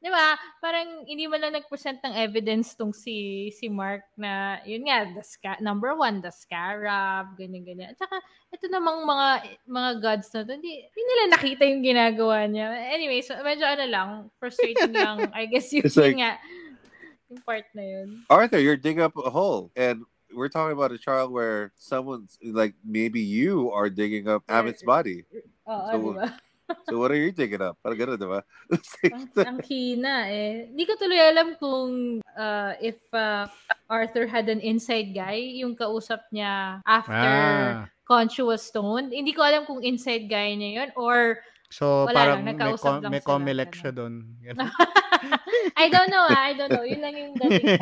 'di 0.00 0.08
ba 0.08 0.36
parang 0.60 1.04
hindi 1.04 1.24
man 1.24 1.40
lang 1.40 1.56
nag-present 1.56 2.00
ng 2.00 2.16
evidence 2.16 2.72
tong 2.72 2.92
si 2.92 3.48
si 3.50 3.68
Mark 3.68 4.04
na 4.16 4.56
yun 4.64 4.84
nga 4.84 5.04
the 5.08 5.20
sca- 5.20 5.60
number 5.60 5.92
one 5.92 6.20
the 6.20 6.32
scarab 6.32 7.36
ganyan 7.36 7.64
ganyan 7.64 7.92
at 7.92 7.98
saka 8.00 8.20
ito 8.50 8.68
namang 8.68 9.04
mga 9.04 9.28
mga 9.64 9.90
gods 10.00 10.28
na 10.32 10.44
to 10.44 10.52
hindi, 10.56 10.72
hindi 10.82 11.02
nila 11.04 11.24
nakita 11.32 11.62
yung 11.68 11.84
ginagawa 11.84 12.36
niya 12.44 12.68
anyway 12.88 13.20
so 13.20 13.36
medyo 13.40 13.64
ano 13.64 13.84
lang 13.84 14.08
frustrating 14.36 14.92
lang 14.92 15.28
I 15.32 15.44
guess 15.44 15.68
yun, 15.76 15.84
It's 15.84 15.96
like- 15.96 16.16
nga 16.16 16.36
yung 17.28 17.40
part 17.44 17.68
na 17.72 17.84
yun 17.84 18.08
Arthur, 18.28 18.60
you're 18.60 18.80
digging 18.80 19.04
up 19.04 19.16
a 19.16 19.28
hole, 19.28 19.72
and 19.72 20.04
we're 20.34 20.48
talking 20.48 20.72
about 20.72 20.92
a 20.92 20.98
trial 20.98 21.30
where 21.30 21.72
someone's 21.76 22.38
like 22.42 22.74
maybe 22.84 23.20
you 23.20 23.70
are 23.70 23.88
digging 23.88 24.28
up 24.28 24.42
Ammit's 24.48 24.82
body. 24.82 25.24
oo 25.68 25.88
So, 25.92 25.96
di 26.16 26.28
So 26.88 26.96
what 26.96 27.12
are 27.12 27.20
you 27.20 27.32
digging 27.36 27.60
up? 27.60 27.76
Parang 27.84 28.00
ganun, 28.00 28.16
di 28.16 28.24
ba? 28.24 28.40
Ang, 29.12 29.28
ang 29.36 29.58
hina 29.60 30.24
eh. 30.32 30.72
Hindi 30.72 30.84
ko 30.88 30.96
tuloy 30.96 31.20
alam 31.20 31.52
kung 31.60 32.24
uh, 32.24 32.72
if 32.80 32.96
uh, 33.12 33.44
Arthur 33.92 34.24
had 34.24 34.48
an 34.48 34.56
inside 34.64 35.12
guy, 35.12 35.36
yung 35.36 35.76
kausap 35.76 36.24
niya 36.32 36.80
after 36.88 37.12
Ah. 37.12 37.92
Khonshu 38.08 38.48
was 38.48 38.64
stoned. 38.64 39.12
Hindi 39.12 39.36
ko 39.36 39.44
alam 39.44 39.68
kung 39.68 39.84
inside 39.84 40.32
guy 40.32 40.56
niya 40.56 40.70
yun 40.80 40.90
or 40.96 41.44
So 41.72 42.04
Wala 42.04 42.12
parang 42.12 42.38
lang, 42.44 42.56
may, 42.60 42.76
com- 42.76 43.00
lang 43.00 43.10
may 43.10 43.22
comelec 43.24 43.72
siya 43.72 43.96
doon. 43.96 44.28
I 45.78 45.88
don't 45.88 46.10
know 46.10 46.26
ah, 46.28 46.42
I 46.50 46.52
don't 46.52 46.68
know. 46.68 46.84
Yun 46.84 47.00
lang 47.00 47.14
yung 47.16 47.32
dating 47.38 47.64
sa. 47.64 47.80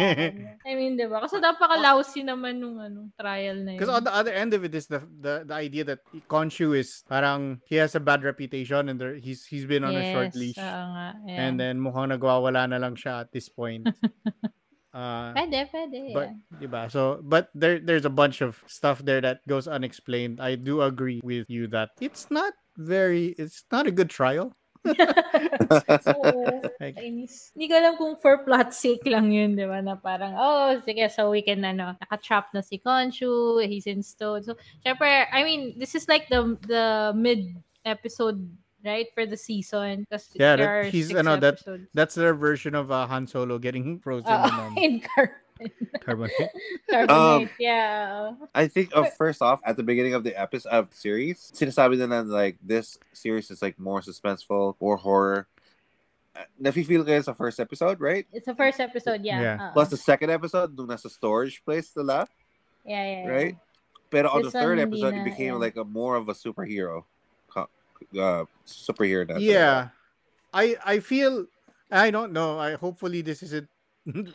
I 0.69 0.73
mean, 0.79 0.95
di 0.95 1.09
ba? 1.11 1.25
Kasi 1.25 1.41
napaka-lousy 1.43 2.23
naman 2.23 2.61
nung 2.61 2.79
ano, 2.79 3.11
trial 3.19 3.65
na 3.65 3.75
yun. 3.75 3.81
Because 3.81 3.91
on 3.91 4.05
the 4.05 4.15
other 4.15 4.31
end 4.31 4.53
of 4.55 4.63
it 4.63 4.71
is 4.77 4.87
the 4.87 5.03
the, 5.19 5.43
the 5.49 5.57
idea 5.57 5.83
that 5.89 6.05
Khonshu 6.31 6.77
is 6.77 7.03
parang 7.11 7.59
he 7.67 7.81
has 7.83 7.97
a 7.97 8.03
bad 8.03 8.23
reputation 8.23 8.87
and 8.93 9.01
there, 9.01 9.17
he's 9.19 9.43
he's 9.49 9.65
been 9.67 9.83
on 9.83 9.97
a 9.97 10.05
short 10.13 10.31
Yes, 10.31 10.39
leash. 10.39 10.61
oo 10.61 10.87
nga. 10.95 11.09
Yeah. 11.27 11.43
And 11.43 11.55
then 11.59 11.81
mukhang 11.83 12.15
nagwawala 12.15 12.71
na 12.71 12.79
lang 12.79 12.95
siya 12.95 13.27
at 13.27 13.33
this 13.33 13.49
point. 13.51 13.89
uh, 14.95 15.33
Pwede, 15.37 15.67
pwede. 15.73 15.99
but 16.15 16.29
yeah. 16.31 16.61
diba? 16.61 16.83
So 16.93 17.19
but 17.25 17.49
there 17.57 17.81
there's 17.81 18.05
a 18.07 18.13
bunch 18.13 18.45
of 18.45 18.61
stuff 18.69 19.01
there 19.03 19.25
that 19.25 19.41
goes 19.49 19.67
unexplained. 19.67 20.39
I 20.39 20.55
do 20.55 20.85
agree 20.85 21.25
with 21.25 21.49
you 21.49 21.67
that 21.73 21.97
it's 21.99 22.29
not 22.31 22.53
very 22.81 23.37
it's 23.37 23.65
not 23.71 23.85
a 23.87 23.93
good 23.93 24.09
trial. 24.09 24.57
Oo. 24.89 24.97
Like- 26.81 26.97
Kainis. 26.97 27.53
Hindi 27.53 27.69
ko 27.69 27.75
alam 27.77 27.95
kung 28.01 28.17
for 28.17 28.41
plot 28.49 28.73
sake 28.85 29.05
lang 29.05 29.29
yun, 29.29 29.53
di 29.53 29.69
ba? 29.69 29.85
Na 29.85 30.01
parang, 30.01 30.33
oh, 30.33 30.81
sige, 30.81 31.05
so 31.13 31.29
we 31.29 31.45
can, 31.45 31.61
ano, 31.61 31.93
naka-trap 32.01 32.49
na 32.57 32.65
si 32.65 32.81
Khonshu, 32.81 33.61
he's 33.69 33.85
in 33.85 34.01
stone. 34.01 34.41
So, 34.43 34.57
syempre, 34.81 35.29
I 35.29 35.45
mean, 35.45 35.77
this 35.77 35.93
is 35.93 36.09
like 36.09 36.33
the 36.33 36.57
the 36.65 37.13
mid-episode, 37.13 38.41
right, 38.81 39.07
for 39.13 39.29
the 39.29 39.37
season. 39.37 40.09
Yeah, 40.33 40.57
that- 40.57 40.89
he's, 40.89 41.13
six 41.13 41.21
ano, 41.21 41.37
that- 41.37 41.61
That's 41.93 42.17
their 42.17 42.33
version 42.33 42.73
of 42.75 42.89
uh, 42.89 43.05
Han 43.07 43.29
Solo 43.29 43.61
getting 43.61 44.01
frozen 44.01 44.33
Oo, 44.33 44.49
in 44.49 44.53
um, 44.57 44.73
in 44.81 44.93
car- 45.05 45.37
carbonite. 46.05 46.49
carbonite. 46.91 47.51
yeah. 47.59 48.33
I 48.55 48.69
think 48.69 48.91
of 48.93 49.13
first 49.15 49.43
off 49.43 49.61
at 49.65 49.77
the 49.77 49.83
beginning 49.83 50.15
of 50.15 50.25
the 50.25 50.39
episode 50.39 50.71
of 50.71 50.95
series, 50.95 51.53
sinasabi 51.55 51.99
nila 51.99 52.25
na 52.25 52.33
like 52.33 52.57
this 52.63 52.99
series 53.13 53.51
is 53.51 53.63
like 53.63 53.79
more 53.79 54.01
suspenseful 54.01 54.77
or 54.81 54.97
horror. 54.97 55.47
Uh, 56.37 56.47
Nafe-feel 56.63 57.03
kayo 57.03 57.25
sa 57.25 57.35
first 57.35 57.59
episode, 57.59 57.99
right? 58.01 58.27
It's 58.33 58.47
the 58.47 58.55
first 58.55 58.79
episode, 58.79 59.27
yeah. 59.27 59.41
Yeah. 59.41 59.57
oo. 59.59 59.73
Plus 59.75 59.91
the 59.91 59.99
second 59.99 60.31
episode, 60.31 60.77
nung 60.79 60.87
nasa 60.87 61.11
storage 61.11 61.59
place 61.67 61.91
nila, 61.97 62.31
yeah, 62.87 63.03
yeah, 63.03 63.21
yeah. 63.25 63.29
right? 63.29 63.57
Pero 64.15 64.31
on 64.31 64.43
This 64.43 64.55
the 64.55 64.63
third 64.63 64.79
episode, 64.79 65.15
na, 65.15 65.23
it 65.23 65.27
became 65.27 65.59
yeah. 65.59 65.65
like 65.67 65.75
a 65.75 65.83
more 65.83 66.15
of 66.15 66.31
a 66.31 66.35
superhero, 66.35 67.03
uh, 68.17 68.45
superhero. 68.67 69.29
na 69.29 69.37
yeah 69.37 69.89
i 70.53 70.77
i 70.85 70.99
feel 70.99 71.47
i 71.91 72.11
don't 72.11 72.33
know 72.33 72.59
i 72.59 72.75
hopefully 72.75 73.23
this 73.23 73.43
isn't 73.43 73.69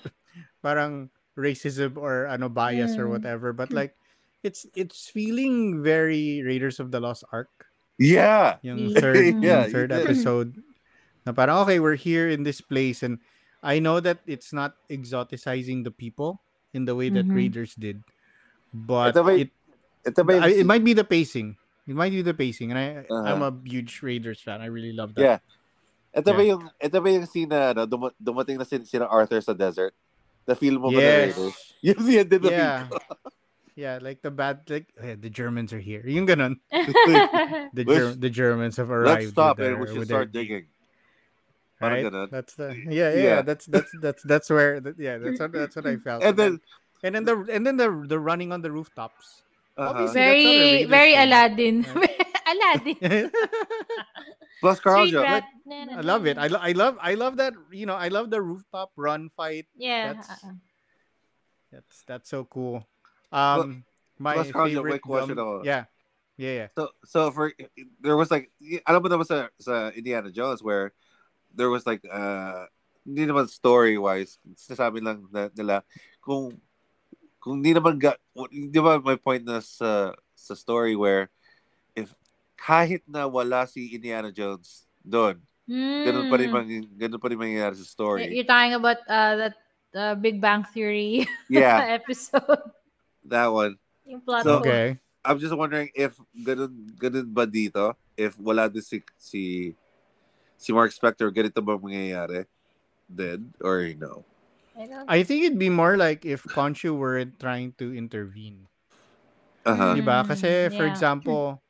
parang 0.65 1.13
racism 1.37 1.93
or 1.93 2.25
ano 2.25 2.49
bias 2.49 2.97
or 2.97 3.05
Mm. 3.05 3.13
whatever 3.13 3.53
but 3.53 3.69
like 3.69 3.93
it's 4.41 4.65
it's 4.73 5.05
feeling 5.05 5.85
very 5.85 6.41
raiders 6.41 6.81
of 6.81 6.89
the 6.89 6.97
lost 6.97 7.21
ark 7.29 7.69
Yeah. 8.01 8.57
yung 8.65 8.89
Yeah. 8.89 8.97
third 8.97 9.15
Yeah, 9.45 9.61
you 9.67 9.71
third 9.71 9.91
episode 9.93 10.57
na 11.21 11.37
parang 11.37 11.61
okay 11.63 11.77
we're 11.77 11.99
here 11.99 12.25
in 12.25 12.41
this 12.41 12.59
place 12.65 13.05
and 13.05 13.21
i 13.61 13.77
know 13.77 14.01
that 14.01 14.25
it's 14.25 14.49
not 14.49 14.73
exoticizing 14.89 15.85
the 15.85 15.93
people 15.93 16.41
in 16.73 16.89
the 16.89 16.97
way 16.97 17.13
that 17.13 17.29
Mhm. 17.29 17.35
raiders 17.37 17.77
did 17.77 18.01
but 18.73 19.13
Ito 19.13 19.21
ba 19.21 19.33
it 19.37 19.53
Ito 20.05 20.21
ba 20.25 20.31
yung- 20.37 20.45
I- 20.49 20.57
it 20.61 20.67
might 20.69 20.85
be 20.85 20.93
the 20.97 21.05
pacing 21.05 21.57
it 21.85 21.93
might 21.93 22.13
be 22.13 22.21
the 22.25 22.33
pacing 22.33 22.73
and 22.73 22.79
i 22.81 22.85
i'm 23.11 23.41
Uh-huh. 23.41 23.49
a 23.49 23.51
huge 23.65 24.01
raiders 24.01 24.41
fan 24.41 24.61
i 24.61 24.69
really 24.69 24.93
love 24.95 25.13
that 25.13 25.21
Yeah. 25.21 25.39
Ito 26.15 26.31
ba 26.31 26.39
Yeah. 26.39 26.51
yung 26.55 26.63
ito 26.79 26.97
ba 27.03 27.07
yung 27.11 27.27
scene 27.27 27.51
na 27.51 27.75
ano, 27.75 27.83
dum- 27.83 28.15
dumating 28.15 28.55
na 28.55 28.63
sin- 28.63 28.87
sila 28.87 29.03
Arthur 29.11 29.43
sa 29.43 29.51
desert? 29.51 29.91
The 30.45 30.55
film 30.55 30.81
mo 30.81 30.89
ba 30.89 30.97
na 30.97 31.01
Yes. 31.01 31.37
Raiders? 31.37 31.57
Yun 31.85 31.97
yun 32.09 32.27
din 32.29 32.41
na 32.41 32.49
feel 32.49 32.57
yeah. 32.57 32.81
Yeah, 33.75 33.99
like 34.01 34.21
the 34.23 34.31
bad, 34.31 34.63
like 34.71 34.87
eh, 35.03 35.19
the 35.19 35.27
Germans 35.29 35.73
are 35.75 35.83
here. 35.83 35.99
Yung 36.07 36.25
ganon. 36.25 36.63
The 36.71 37.83
Let's- 37.83 37.91
Ger- 37.91 38.15
the 38.15 38.29
Germans 38.31 38.77
have 38.79 38.87
arrived. 38.89 39.27
Let's 39.27 39.35
stop 39.35 39.57
with 39.59 39.67
and 39.67 39.75
their- 39.75 39.81
we 39.81 39.87
should 39.91 39.99
with 39.99 40.07
their- 40.07 40.17
start 40.23 40.31
digging. 40.31 40.65
Right? 41.83 42.07
That's 42.31 42.55
the 42.55 42.71
yeah, 42.87 43.11
yeah, 43.11 43.19
Yeah. 43.19 43.39
That's 43.43 43.65
that's 43.67 43.91
that's 43.99 44.23
that's 44.23 44.47
where 44.49 44.79
that, 44.79 44.95
yeah 44.97 45.19
that's 45.19 45.37
what 45.43 45.51
that's 45.51 45.75
what 45.75 45.85
I 45.85 45.97
felt. 45.99 46.23
And 46.23 46.37
then, 46.39 46.61
and 47.03 47.11
then 47.13 47.23
the 47.27 47.35
and 47.51 47.61
then 47.67 47.75
the 47.75 47.91
the 48.07 48.15
running 48.17 48.55
on 48.55 48.63
the 48.63 48.71
rooftops. 48.71 49.43
uh 49.77 49.91
Obviously, 49.91 50.15
very, 50.15 50.39
that's 50.39 50.47
not 50.47 50.55
a 50.55 50.87
Raiders 50.87 50.89
very. 50.95 51.13
Aladdin. 51.19 51.75
Aladdin. 52.47 53.31
plus 54.63 54.79
Carl 54.79 55.03
Street 55.03 55.11
Joe, 55.19 55.21
rat. 55.27 55.43
I 55.95 56.01
love 56.03 56.27
it. 56.27 56.37
I, 56.37 56.47
lo- 56.47 56.61
I 56.61 56.71
love 56.71 56.95
I 57.01 57.13
love 57.15 57.37
that 57.37 57.53
you 57.71 57.85
know 57.87 57.95
I 57.95 58.09
love 58.11 58.29
the 58.29 58.41
rooftop 58.41 58.91
run 58.95 59.31
fight. 59.35 59.65
yeah. 59.75 60.13
that's- 60.13 60.29
uh-uh. 60.29 60.55
That's 61.71 61.97
that's 62.07 62.29
so 62.29 62.47
cool. 62.47 62.87
Um, 63.35 63.83
my 64.15 64.39
plus, 64.39 64.51
Carl, 64.51 64.71
favorite. 64.71 64.91
may 64.95 64.99
question 65.03 65.35
gum- 65.35 65.43
ako. 65.43 65.67
yeah, 65.67 65.91
yeah, 66.39 66.53
yeah. 66.63 66.67
So, 66.71 66.95
so 67.03 67.19
for 67.35 67.51
there 67.99 68.15
was 68.15 68.31
like 68.31 68.47
alam 68.87 69.03
mo 69.03 69.11
naman 69.11 69.27
sa, 69.27 69.51
a 69.51 69.91
Indiana 69.91 70.31
Jones 70.31 70.63
where 70.63 70.95
there 71.51 71.67
was 71.67 71.83
like 71.83 71.99
uh 72.07 72.71
hindi 73.03 73.27
naman 73.27 73.51
story 73.51 73.99
wise 73.99 74.39
sinasabi 74.55 75.03
lang 75.03 75.27
na, 75.35 75.51
nila 75.51 75.83
kung 76.23 76.55
kung 77.43 77.59
hindi 77.59 77.75
naman 77.75 77.99
ga, 77.99 78.15
di 78.49 78.79
ba 78.79 78.97
may 79.03 79.19
point 79.19 79.43
na 79.43 79.59
sa 79.59 80.15
sa 80.31 80.55
story 80.55 80.95
where 80.95 81.27
if 81.91 82.07
kahit 82.55 83.03
na 83.03 83.27
wala 83.27 83.67
si 83.67 83.91
Indiana 83.91 84.31
Jones 84.31 84.87
doon 85.03 85.43
ganun 85.67 86.29
pa 86.29 86.37
rin 86.37 86.49
Mm. 86.53 86.85
ganun 86.97 87.19
pa 87.21 87.27
rin 87.29 87.39
mangyayari 87.41 87.75
sa 87.77 87.85
story 87.87 88.29
You're 88.29 88.45
talking 88.47 88.77
about 88.77 89.01
uh, 89.09 89.33
that 89.41 89.55
uh, 89.97 90.13
Big 90.15 90.37
Bang 90.37 90.61
Theory 90.63 91.25
yeah 91.49 91.97
episode. 91.97 92.69
that 93.25 93.49
one 93.49 93.77
Yung 94.05 94.21
plot 94.21 94.45
So. 94.45 94.61
Okay. 94.61 95.01
I'm 95.25 95.41
just 95.41 95.57
wondering 95.57 95.89
if 95.97 96.13
ganun 96.37 96.69
ganun 97.01 97.25
ba 97.33 97.49
dito 97.49 97.97
if 98.13 98.37
wala 98.37 98.69
din 98.69 98.85
si 98.85 99.01
si 99.17 99.41
si 100.53 100.69
Mark 100.69 100.93
Spector 100.93 101.33
ganito 101.33 101.57
ba 101.65 101.73
mangyayari 101.81 102.45
then 103.09 103.49
or 103.57 103.89
no 103.97 104.21
I 104.77 104.85
don't 104.85 105.07
I 105.09 105.19
think 105.25 105.41
it'd 105.49 105.57
be 105.57 105.73
more 105.73 105.97
like 105.97 106.27
if 106.27 106.43
Khonshu 106.45 106.93
weren't 106.93 107.39
trying 107.39 107.73
to 107.81 107.95
intervene. 107.95 108.67
uh-huh 109.63 109.95
Diba? 109.95 110.19
Mm, 110.21 110.27
Kasi, 110.27 110.49
for 110.75 110.83
yeah. 110.83 110.91
example, 110.91 111.63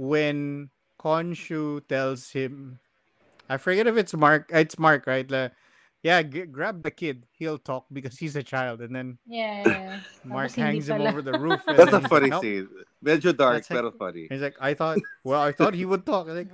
when 0.00 0.70
Khonshu 0.96 1.84
tells 1.86 2.32
him, 2.32 2.80
I 3.48 3.56
forget 3.58 3.86
if 3.86 3.96
it's 3.96 4.14
Mark, 4.14 4.50
it's 4.52 4.78
Mark, 4.78 5.06
right? 5.06 5.28
La, 5.30 5.48
yeah, 6.02 6.22
g- 6.22 6.46
grab 6.46 6.82
the 6.82 6.90
kid. 6.90 7.26
He'll 7.38 7.58
talk 7.58 7.86
because 7.92 8.18
he's 8.18 8.34
a 8.34 8.42
child. 8.42 8.80
And 8.80 8.94
then 8.94 9.18
Yeah, 9.26 9.62
yeah. 9.66 10.00
Mark 10.24 10.50
hangs 10.52 10.88
him 10.88 11.00
over 11.02 11.22
the 11.22 11.38
roof. 11.38 11.62
That's 11.66 11.92
a 11.92 12.00
funny 12.08 12.30
like, 12.30 12.30
"Nope." 12.30 12.42
scene. 12.42 12.68
Medyo 13.04 13.36
dark, 13.36 13.54
That's 13.62 13.70
like- 13.70 13.78
pero 13.78 13.90
funny. 13.92 14.26
He's 14.30 14.40
like, 14.42 14.56
I 14.60 14.74
thought, 14.74 14.98
well, 15.22 15.40
I 15.42 15.52
thought 15.52 15.74
he 15.74 15.84
would 15.84 16.04
talk. 16.06 16.28
I'm 16.28 16.36
like, 16.36 16.50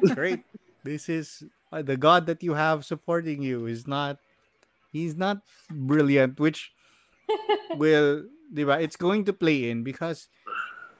great. 0.14 0.40
This 0.84 1.08
is 1.08 1.44
uh, 1.72 1.80
the 1.82 1.96
God 1.96 2.26
that 2.26 2.42
you 2.42 2.54
have 2.54 2.84
supporting 2.84 3.40
you 3.42 3.66
is 3.66 3.86
not, 3.86 4.18
he's 4.92 5.14
not 5.16 5.40
brilliant, 5.70 6.40
which 6.40 6.72
will, 7.76 8.24
diba, 8.52 8.82
it's 8.82 8.96
going 8.96 9.24
to 9.24 9.32
play 9.32 9.70
in 9.70 9.84
because 9.84 10.28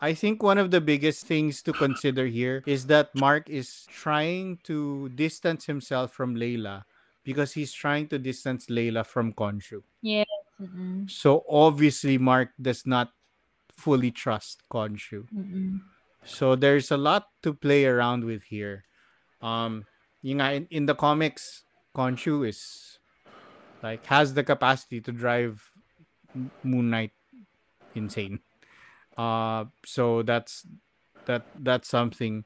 I 0.03 0.15
think 0.15 0.43
one 0.43 0.59
of 0.59 0.75
the 0.75 0.81
biggest 0.81 1.31
things 1.31 1.63
to 1.63 1.73
consider 1.73 2.27
here 2.27 2.67
is 2.67 2.87
that 2.91 3.15
Mark 3.15 3.49
is 3.49 3.87
trying 3.87 4.59
to 4.65 5.09
distance 5.15 5.65
himself 5.65 6.11
from 6.11 6.35
Layla 6.35 6.83
because 7.23 7.55
he's 7.55 7.73
trying 7.73 8.09
to 8.09 8.19
distance 8.19 8.67
Layla 8.67 9.07
from 9.07 9.33
Khonshu. 9.33 9.87
Mm-mm. 10.61 11.09
So 11.09 11.45
obviously 11.49 12.19
Mark 12.19 12.51
does 12.61 12.85
not 12.85 13.15
fully 13.71 14.11
trust 14.11 14.63
Khonshu. 14.73 15.31
Mm-mm. 15.31 15.81
So 16.25 16.57
there's 16.57 16.91
a 16.91 16.97
lot 16.97 17.31
to 17.43 17.55
play 17.55 17.87
around 17.87 18.25
with 18.25 18.43
here. 18.43 18.83
Um, 19.41 19.87
yun 20.23 20.39
nga, 20.39 20.55
in, 20.55 20.67
in 20.71 20.87
the 20.87 20.95
comics, 20.95 21.63
Khonshu 21.95 22.43
is 22.49 22.99
like 23.83 24.07
has 24.07 24.35
the 24.35 24.43
capacity 24.43 25.01
to 25.01 25.13
drive 25.13 25.63
Moon 26.63 26.91
Knight 26.91 27.15
insane. 27.95 28.41
Uh, 29.17 29.67
so 29.85 30.23
that's 30.23 30.67
that 31.27 31.43
that's 31.61 31.89
something. 31.89 32.45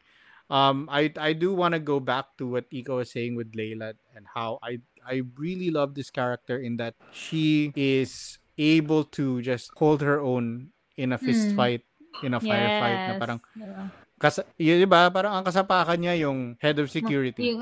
Um, 0.50 0.86
I 0.90 1.10
I 1.18 1.32
do 1.34 1.50
want 1.54 1.74
to 1.74 1.82
go 1.82 1.98
back 1.98 2.36
to 2.38 2.46
what 2.46 2.66
Ika 2.70 2.94
was 2.94 3.10
saying 3.10 3.34
with 3.34 3.52
Layla 3.54 3.98
and 4.14 4.26
how 4.34 4.58
I 4.62 4.78
I 5.02 5.22
really 5.38 5.70
love 5.70 5.94
this 5.94 6.10
character 6.10 6.58
in 6.58 6.78
that 6.78 6.94
she 7.10 7.72
is 7.74 8.38
able 8.58 9.04
to 9.18 9.42
just 9.42 9.70
hold 9.76 10.02
her 10.02 10.18
own 10.22 10.70
in 10.96 11.12
a 11.12 11.18
fist 11.18 11.52
Mm. 11.52 11.56
fight 11.58 11.82
in 12.24 12.32
a 12.32 12.40
firefight 12.40 12.96
na 12.96 13.12
Yes. 13.14 13.20
parang 13.20 13.40
Diba? 13.58 13.82
Kas, 14.16 14.40
yun, 14.56 14.80
di 14.80 14.88
ba? 14.88 15.12
Parang 15.12 15.36
ang 15.36 15.44
kasapakan 15.44 16.00
niya 16.00 16.24
yung 16.24 16.56
head 16.56 16.80
of 16.80 16.88
security. 16.88 17.52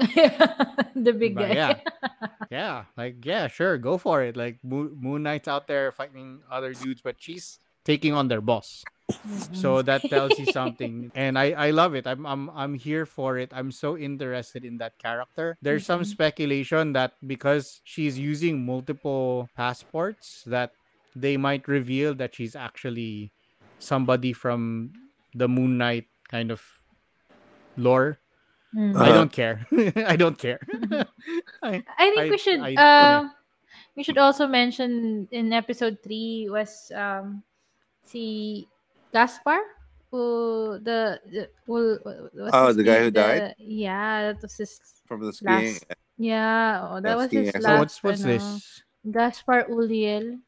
The 0.94 1.10
big 1.10 1.34
Diba? 1.34 1.50
guy. 1.50 1.54
Yeah. 1.58 1.74
yeah. 2.54 2.76
Like, 2.94 3.18
yeah, 3.26 3.50
sure. 3.50 3.74
Go 3.74 3.98
for 3.98 4.22
it. 4.22 4.38
Like, 4.38 4.62
Moon, 4.62 4.94
Moon 4.94 5.26
Knight's 5.26 5.50
out 5.50 5.66
there 5.66 5.90
fighting 5.90 6.46
other 6.46 6.70
dudes, 6.70 7.02
but 7.02 7.18
she's 7.18 7.58
taking 7.84 8.12
on 8.12 8.28
their 8.28 8.40
boss. 8.40 8.82
So 9.52 9.82
that 9.82 10.00
tells 10.08 10.38
you 10.40 10.46
something. 10.48 11.12
And 11.14 11.36
I, 11.38 11.52
I 11.52 11.70
love 11.76 11.94
it. 11.94 12.06
I'm, 12.06 12.24
I'm, 12.24 12.48
I'm 12.50 12.72
here 12.74 13.04
for 13.04 13.36
it. 13.36 13.52
I'm 13.52 13.70
so 13.70 13.96
interested 14.00 14.64
in 14.64 14.78
that 14.78 14.96
character. 14.98 15.56
There's 15.60 15.84
some 15.84 16.00
Mhm. 16.00 16.06
speculation 16.08 16.92
that 16.96 17.12
because 17.20 17.80
she's 17.84 18.18
using 18.18 18.64
multiple 18.64 19.48
passports, 19.56 20.42
that 20.48 20.72
they 21.14 21.36
might 21.36 21.68
reveal 21.68 22.14
that 22.16 22.34
she's 22.34 22.56
actually 22.56 23.30
somebody 23.78 24.32
from 24.32 24.92
the 25.36 25.48
Moon 25.48 25.76
Knight 25.76 26.08
kind 26.32 26.50
of 26.50 26.64
lore. 27.76 28.18
Mm. 28.74 28.96
I 28.96 29.00
Uh-huh. 29.00 29.12
don't 29.14 29.32
care. 29.32 29.56
I 30.08 30.16
don't 30.16 30.38
care. 30.38 30.58
I, 31.62 31.84
I 31.98 32.04
think 32.10 32.24
I- 32.26 32.30
we 32.30 32.38
should 32.38 32.60
I- 32.60 32.74
uh 32.74 33.28
we 33.96 34.02
should 34.02 34.18
also 34.18 34.46
mention 34.48 35.28
in 35.30 35.52
episode 35.52 35.98
three 36.02 36.48
was 36.50 36.90
um 36.94 37.44
si 38.04 38.68
Gaspar 39.12 39.58
who 40.12 40.78
the, 40.78 41.18
the 41.26 41.50
who, 41.66 41.98
what's 42.38 42.54
Oh, 42.54 42.70
the 42.72 42.84
guy 42.84 43.02
name? 43.02 43.04
who 43.08 43.10
died? 43.10 43.40
The- 43.58 43.64
yeah 43.64 44.30
that 44.30 44.38
was 44.42 44.54
his 44.56 44.78
From 45.08 45.26
the 45.26 45.32
skiing. 45.32 45.74
last 45.80 45.86
yeah 46.16 46.86
oh, 46.86 47.00
that 47.00 47.16
was 47.16 47.28
skiing 47.28 47.50
his 47.50 47.56
accident. 47.58 47.64
so 47.64 47.70
last 47.74 47.80
what's 47.80 47.98
what's 48.04 48.22
ano, 48.22 48.30
this? 48.30 48.46
Gaspard 49.04 49.66
Ulliel 49.72 50.38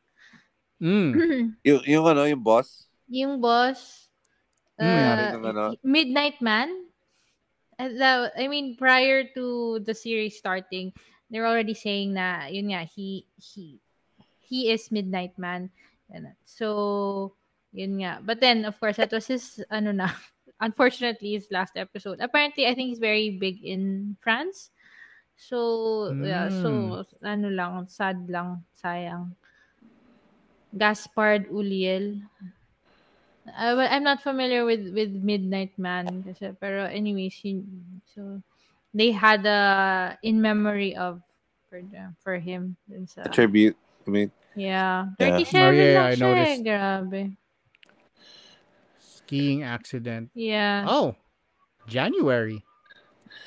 Mm. 0.76 1.56
Yung, 1.64 1.80
yung 1.88 2.04
ano, 2.04 2.28
yung 2.28 2.44
boss. 2.44 2.84
yung 3.08 3.40
boss 3.40 4.04
Mm, 4.76 5.40
uh. 5.56 5.72
Midnight 5.80 6.36
Man 6.44 6.68
And 7.80 7.96
that, 8.00 8.32
I 8.36 8.44
mean 8.48 8.76
prior 8.76 9.24
to 9.32 9.80
the 9.80 9.96
series 9.96 10.36
starting 10.36 10.92
they're 11.32 11.48
already 11.48 11.72
saying 11.72 12.12
na 12.12 12.44
yun 12.52 12.68
nga 12.72 12.84
he 12.84 13.24
he 13.40 13.80
he 14.40 14.68
is 14.68 14.92
Midnight 14.92 15.32
Man 15.40 15.72
and 16.12 16.36
so 16.44 17.32
yun 17.76 18.00
nga 18.00 18.18
but 18.24 18.40
then 18.40 18.64
of 18.64 18.72
course 18.80 18.96
that 18.96 19.12
was 19.12 19.28
his 19.28 19.60
ano 19.68 19.92
na 19.92 20.08
unfortunately 20.64 21.36
his 21.36 21.52
last 21.52 21.76
episode 21.76 22.16
apparently 22.24 22.64
I 22.64 22.72
think 22.72 22.88
he's 22.88 23.02
very 23.02 23.36
big 23.36 23.60
in 23.60 24.16
France 24.24 24.72
so 25.36 26.08
yeah 26.16 26.48
so 26.48 27.04
ano 27.20 27.52
lang 27.52 27.84
sad 27.84 28.24
lang 28.32 28.64
sayang 28.72 29.36
Gaspard 30.76 31.48
Ulliel 31.52 32.20
I, 33.46 33.74
well, 33.78 33.86
I'm 33.86 34.02
not 34.02 34.24
familiar 34.26 34.64
with 34.66 34.90
with 34.90 35.12
Midnight 35.14 35.78
Man 35.78 36.26
kasi 36.26 36.50
pero 36.58 36.90
anyways 36.90 37.38
yun- 37.46 38.02
so 38.10 38.42
they 38.90 39.12
had 39.14 39.46
a 39.46 40.18
in 40.26 40.42
memory 40.42 40.96
of 40.98 41.22
for 41.70 41.78
the- 41.78 42.10
for 42.24 42.40
him 42.42 42.74
dun 42.90 43.06
sa, 43.06 43.22
A 43.22 43.30
tribute. 43.30 43.76
I 44.02 44.10
mean, 44.10 44.28
yeah 44.58 45.12
Yeah. 45.20 45.36
37 45.46 45.62
Oh, 45.62 45.70
yeah, 45.70 45.94
lang 45.94 46.06
I 46.06 46.14
siya 46.16 46.16
eh. 46.16 46.26
noticed. 46.26 46.62
grabe 46.64 47.22
Skiing 49.26 49.66
accident. 49.66 50.30
yeah 50.38 50.86
Oh, 50.86 51.18
January. 51.90 52.62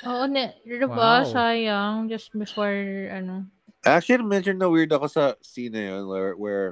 oo 0.03 0.27
ne 0.27 0.59
diba 0.67 0.91
Wow. 0.91 1.23
sayang 1.23 2.11
just 2.11 2.35
before 2.35 3.07
ano 3.11 3.47
actually, 3.87 4.19
mentioned 4.27 4.59
na 4.59 4.67
weird 4.67 4.91
ako 4.91 5.07
sa 5.07 5.39
scene 5.39 5.71
na 5.71 5.79
yun 5.95 6.03
where, 6.07 6.35
where, 6.35 6.69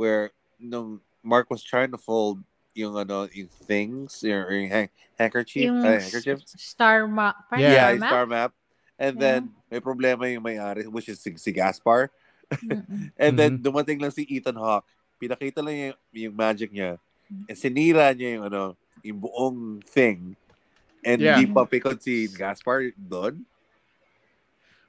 where, 0.00 0.24
nung 0.56 1.04
Mark 1.20 1.52
was 1.52 1.60
trying 1.60 1.92
to 1.92 2.00
fold 2.00 2.40
yung 2.72 2.96
ano, 2.96 3.28
yung 3.36 3.52
things, 3.68 4.24
yung, 4.24 4.48
yung 4.48 4.68
hand, 4.72 4.88
handkerchief, 5.20 5.68
yung 5.68 5.84
uh, 5.84 6.00
handkerchiefs. 6.00 6.56
star 6.56 7.04
map 7.04 7.36
Yeah. 7.52 7.68
Yeah, 7.68 7.84
star 7.84 7.96
map 8.00 8.08
star 8.08 8.26
map. 8.26 8.50
And 8.96 9.14
Yeah. 9.16 9.20
then, 9.20 9.40
may 9.68 9.80
problema 9.84 10.24
yung 10.32 10.44
may-ari, 10.44 10.88
which 10.88 11.08
is 11.12 11.20
si, 11.20 11.36
si 11.36 11.52
Gaspard. 11.52 12.08
And 13.20 13.36
then, 13.36 13.60
Mhm. 13.60 13.64
dumating 13.68 14.00
lang 14.00 14.12
si 14.12 14.24
Ethan 14.24 14.56
Hawke. 14.56 14.88
Pinakita 15.20 15.60
lang 15.60 15.76
yung, 15.76 15.96
yung 16.16 16.34
magic 16.36 16.72
niya. 16.72 16.96
Mm-hmm. 17.32 17.50
And 17.50 17.58
sinira 17.58 18.06
niya 18.14 18.28
yung 18.38 18.44
ano, 18.46 18.62
yung 19.02 19.18
buong 19.20 19.60
thing. 19.82 20.36
And 21.06 21.22
Yeah. 21.22 21.38
di 21.38 21.46
pa 21.46 21.66
pikot 21.66 22.02
si 22.02 22.26
Gaspard 22.26 22.94
doon. 22.98 23.46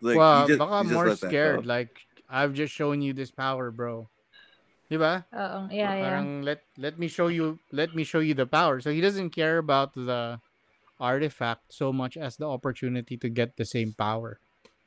Like, 0.01 0.17
well, 0.17 0.45
he 0.45 0.53
just- 0.53 0.61
baka 0.61 0.77
he 0.77 0.83
just 0.89 0.93
more 0.93 1.07
let 1.09 1.19
that 1.21 1.29
scared. 1.29 1.65
Like, 1.65 1.93
I've 2.29 2.53
just 2.53 2.73
shown 2.73 3.01
you 3.01 3.13
this 3.13 3.31
power, 3.31 3.71
bro. 3.71 4.09
Diba? 4.87 5.27
oo 5.35 5.67
yeah 5.67 5.99
yeah 5.99 6.03
Parang 6.07 6.47
let 6.47 6.63
let 6.79 6.95
me 6.95 7.11
show 7.11 7.27
you 7.27 7.59
let 7.75 7.91
me 7.91 8.07
show 8.07 8.23
you 8.23 8.31
the 8.31 8.47
power. 8.47 8.79
So 8.79 8.87
he 8.87 9.03
doesn't 9.03 9.35
care 9.35 9.59
about 9.59 9.91
the 9.91 10.39
artifact 10.95 11.75
so 11.75 11.91
much 11.91 12.15
as 12.15 12.39
the 12.39 12.47
opportunity 12.47 13.19
to 13.19 13.27
get 13.27 13.59
the 13.59 13.67
same 13.67 13.91
power. 13.91 14.39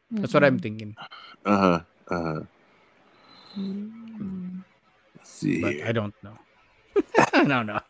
That's 0.09 0.33
what 0.33 0.43
I'm 0.43 0.57
thinking. 0.59 0.97
Uh-huh. 1.45 1.85
Uh-huh. 2.09 2.43
Mm. 3.55 4.65
Let's 5.17 5.31
see. 5.31 5.61
But 5.61 5.85
I 5.85 5.93
don't 5.93 6.17
know. 6.25 6.35
I 7.41 7.49
don't 7.49 7.67
know. 7.67 7.81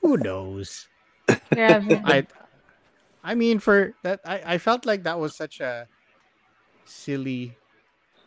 Who 0.00 0.16
knows? 0.16 0.88
grabe 1.52 2.00
I 2.04 2.24
I 3.22 3.36
mean 3.36 3.60
for 3.60 3.92
that 4.02 4.24
I, 4.24 4.56
I 4.56 4.58
felt 4.58 4.88
like 4.88 5.04
that 5.04 5.20
was 5.20 5.36
such 5.36 5.60
a 5.60 5.84
silly 6.88 7.52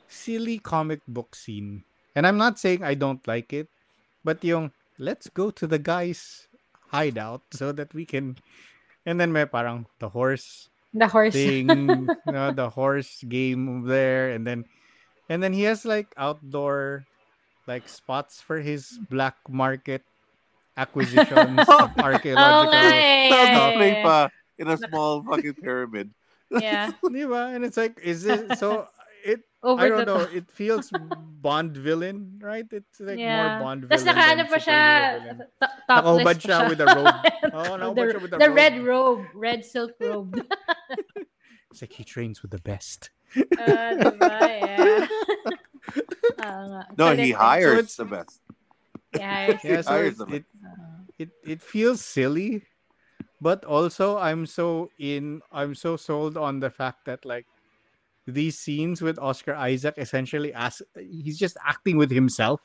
silly 0.06 0.62
comic 0.62 1.02
book 1.10 1.34
scene. 1.34 1.84
And 2.14 2.30
I'm 2.30 2.38
not 2.38 2.62
saying 2.62 2.86
I 2.86 2.94
don't 2.94 3.26
like 3.26 3.52
it, 3.52 3.68
but 4.22 4.46
yung 4.46 4.70
let's 5.02 5.26
go 5.34 5.50
to 5.50 5.66
the 5.66 5.82
guy's 5.82 6.46
hideout 6.94 7.42
so 7.50 7.74
that 7.74 7.90
we 7.98 8.06
can 8.06 8.38
and 9.10 9.18
then 9.18 9.34
may 9.34 9.50
parang 9.50 9.90
the 9.98 10.14
horse 10.14 10.70
the 10.94 11.10
horse 11.10 11.34
thing, 11.34 12.06
you 12.30 12.32
know, 12.32 12.54
the 12.54 12.70
horse 12.70 13.26
game 13.26 13.90
there 13.90 14.30
and 14.30 14.46
then 14.46 14.70
and 15.26 15.42
then 15.42 15.58
he 15.58 15.66
has 15.66 15.90
like 15.90 16.14
outdoor 16.14 17.10
like 17.66 17.90
spots 17.90 18.38
for 18.38 18.62
his 18.62 19.02
black 19.10 19.42
market 19.50 20.06
acquisitions 20.78 21.60
archaeological 22.02 22.74
nga 22.74 22.82
eh. 22.94 23.30
Sounds 23.30 23.78
like 23.78 23.98
yeah, 23.98 24.04
pa 24.06 24.18
in 24.58 24.68
a 24.70 24.78
small 24.78 25.22
fucking 25.24 25.58
pyramid. 25.58 26.10
yeah. 26.54 26.92
Di? 27.02 27.24
And 27.56 27.66
it's 27.66 27.78
like, 27.78 27.98
is 28.02 28.26
it 28.26 28.58
so? 28.58 28.88
It 29.26 29.40
Over 29.64 29.80
I 29.80 29.88
don't 29.88 30.04
know. 30.06 30.28
top. 30.28 30.36
It 30.36 30.52
feels 30.52 30.92
Bond 31.40 31.72
villain, 31.80 32.44
right? 32.44 32.68
It's 32.68 33.00
like 33.00 33.16
more 33.16 33.24
yeah. 33.24 33.64
Bond 33.64 33.88
Tapos 33.88 34.04
villain. 34.04 34.12
nakaano 34.12 34.36
than 34.44 34.48
pa 34.52 34.60
siya, 34.60 34.82
superhero 34.84 35.24
villain. 35.24 35.38
to- 35.40 35.48
topless 35.88 35.88
Nakahubad 35.88 36.36
pa 36.36 36.44
siya 36.44 36.58
with 36.68 36.80
a 36.84 36.88
robe. 36.92 37.18
Oo, 37.56 37.72
nakahubad 37.80 38.04
the, 38.04 38.12
siya 38.12 38.22
with 38.22 38.34
a 38.34 38.38
the 38.44 38.50
robe. 38.52 38.60
red 38.60 38.76
robe. 38.84 39.24
Red 39.34 39.60
silk 39.64 39.94
robe. 40.04 40.32
It's 41.72 41.80
like 41.80 41.96
he 41.96 42.04
trains 42.04 42.44
with 42.44 42.52
the 42.52 42.60
best. 42.60 43.16
Ah, 43.58 43.96
diba? 43.96 44.30
Yeah. 44.44 45.08
Oo 46.44 46.64
nga. 46.70 46.82
No, 47.00 47.06
he 47.16 47.32
hires 47.32 47.96
it's- 47.96 47.96
the 47.96 48.06
best. 48.06 48.43
He. 49.14 49.38
Yeah, 49.64 49.82
so 49.82 49.98
it, 50.02 50.16
it 50.30 50.46
it 51.20 51.30
it 51.46 51.62
feels 51.62 52.02
silly, 52.04 52.64
but 53.42 53.64
also 53.66 54.18
I'm 54.18 54.46
so 54.46 54.92
in. 55.00 55.42
I'm 55.52 55.76
so 55.76 55.96
sold 55.98 56.38
on 56.38 56.60
the 56.60 56.70
fact 56.70 57.06
that 57.06 57.26
like 57.26 57.46
these 58.28 58.58
scenes 58.60 59.02
with 59.02 59.20
Oscar 59.20 59.54
Isaac 59.56 59.96
essentially 59.98 60.54
as 60.54 60.82
he's 60.96 61.38
just 61.38 61.58
acting 61.66 61.98
with 61.98 62.12
himself 62.12 62.62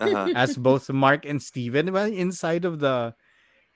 Uh-huh. 0.00 0.34
as 0.34 0.56
both 0.58 0.90
Mark 0.90 1.24
and 1.24 1.40
Steven 1.40 1.86
diba? 1.86 2.10
inside 2.10 2.64
of 2.64 2.80
the 2.80 3.14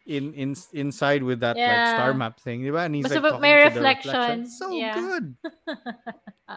in 0.07 0.35
in 0.35 0.57
inside 0.73 1.23
with 1.23 1.41
that 1.41 1.57
like 1.63 1.87
star 1.87 2.15
map 2.15 2.41
thing, 2.41 2.63
diba? 2.63 2.85
And 2.85 2.95
he's 2.95 3.07
Basta 3.07 3.21
like 3.23 3.31
pag 3.31 3.41
may 3.43 3.55
talking 3.55 3.71
to 3.71 3.79
the 3.79 3.87
reflection, 3.87 4.47
So 4.51 4.67
yeah. 4.75 4.95
good. 4.99 5.27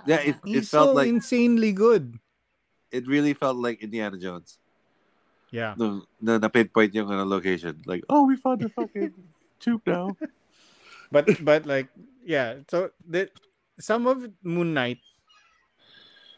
Yeah, 0.08 0.22
it, 0.26 0.36
it 0.48 0.66
felt 0.66 0.90
so 0.90 0.96
like 0.98 1.08
insanely 1.08 1.74
good. 1.74 2.18
it 2.92 3.08
really 3.08 3.34
felt 3.34 3.58
like 3.58 3.82
Indiana 3.84 4.18
Jones. 4.18 4.58
Yeah. 5.52 5.76
No, 5.76 6.08
no, 6.24 6.40
na 6.40 6.48
pinpoint 6.48 6.96
yung 6.96 7.12
ano, 7.12 7.28
location. 7.28 7.76
Like, 7.86 8.08
oh, 8.08 8.24
we 8.26 8.40
found 8.40 8.64
the 8.64 8.72
fucking 8.72 9.12
tube 9.60 9.84
now. 9.86 10.16
but 11.12 11.28
but 11.44 11.68
like 11.68 11.92
yeah 12.24 12.64
so 12.72 12.88
the 13.04 13.28
some 13.76 14.08
of 14.08 14.24
moon 14.48 14.72
knight 14.72 14.98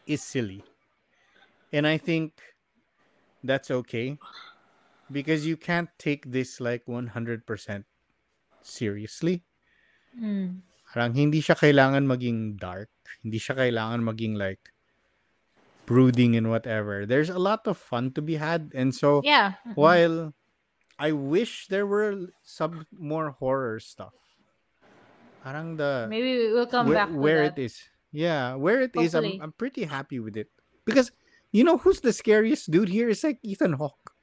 is 0.09 0.17
silly 0.25 0.65
and 1.69 1.85
i 1.85 1.93
think 1.93 2.41
that's 3.45 3.69
okay 3.69 4.17
because 5.13 5.45
you 5.45 5.53
can't 5.55 5.93
take 6.01 6.25
this 6.33 6.57
like 6.57 6.81
100% 6.89 7.45
seriously 8.65 9.45
Mm. 10.13 10.61
parang 10.93 11.13
hindi 11.13 11.41
siya 11.41 11.53
kailangan 11.57 12.05
maging 12.05 12.57
dark 12.57 12.89
hindi 13.21 13.37
siya 13.37 13.57
kailangan 13.57 14.01
maging 14.01 14.37
like 14.37 14.72
brooding 15.85 16.35
and 16.35 16.49
whatever 16.49 17.05
there's 17.05 17.29
a 17.29 17.37
lot 17.39 17.67
of 17.67 17.77
fun 17.77 18.11
to 18.11 18.21
be 18.21 18.35
had 18.39 18.71
and 18.73 18.95
so 18.95 19.19
Yeah. 19.23 19.59
mhm. 19.67 19.75
while 19.75 20.33
I 20.99 21.11
wish 21.11 21.67
there 21.67 21.85
were 21.89 22.29
some 22.45 22.85
more 22.93 23.31
horror 23.35 23.79
stuff. 23.81 24.13
Parang 25.43 25.75
the 25.75 26.05
Maybe 26.07 26.53
we'll 26.53 26.67
come 26.69 26.87
where, 26.87 26.95
back 26.95 27.09
where 27.11 27.43
that. 27.49 27.57
it 27.57 27.65
is. 27.65 27.81
Yeah, 28.13 28.55
where 28.55 28.79
it 28.85 28.95
is, 28.95 29.11
Hopefully. 29.11 29.35
I'm 29.41 29.49
I'm 29.49 29.53
pretty 29.57 29.83
happy 29.83 30.19
with 30.21 30.37
it. 30.37 30.47
Because 30.85 31.11
you 31.51 31.65
know 31.65 31.77
who's 31.81 31.99
the 31.99 32.13
scariest 32.13 32.69
dude 32.71 32.87
here 32.93 33.09
is 33.09 33.23
like 33.25 33.39
Ethan 33.43 33.73
Hawke. 33.73 34.13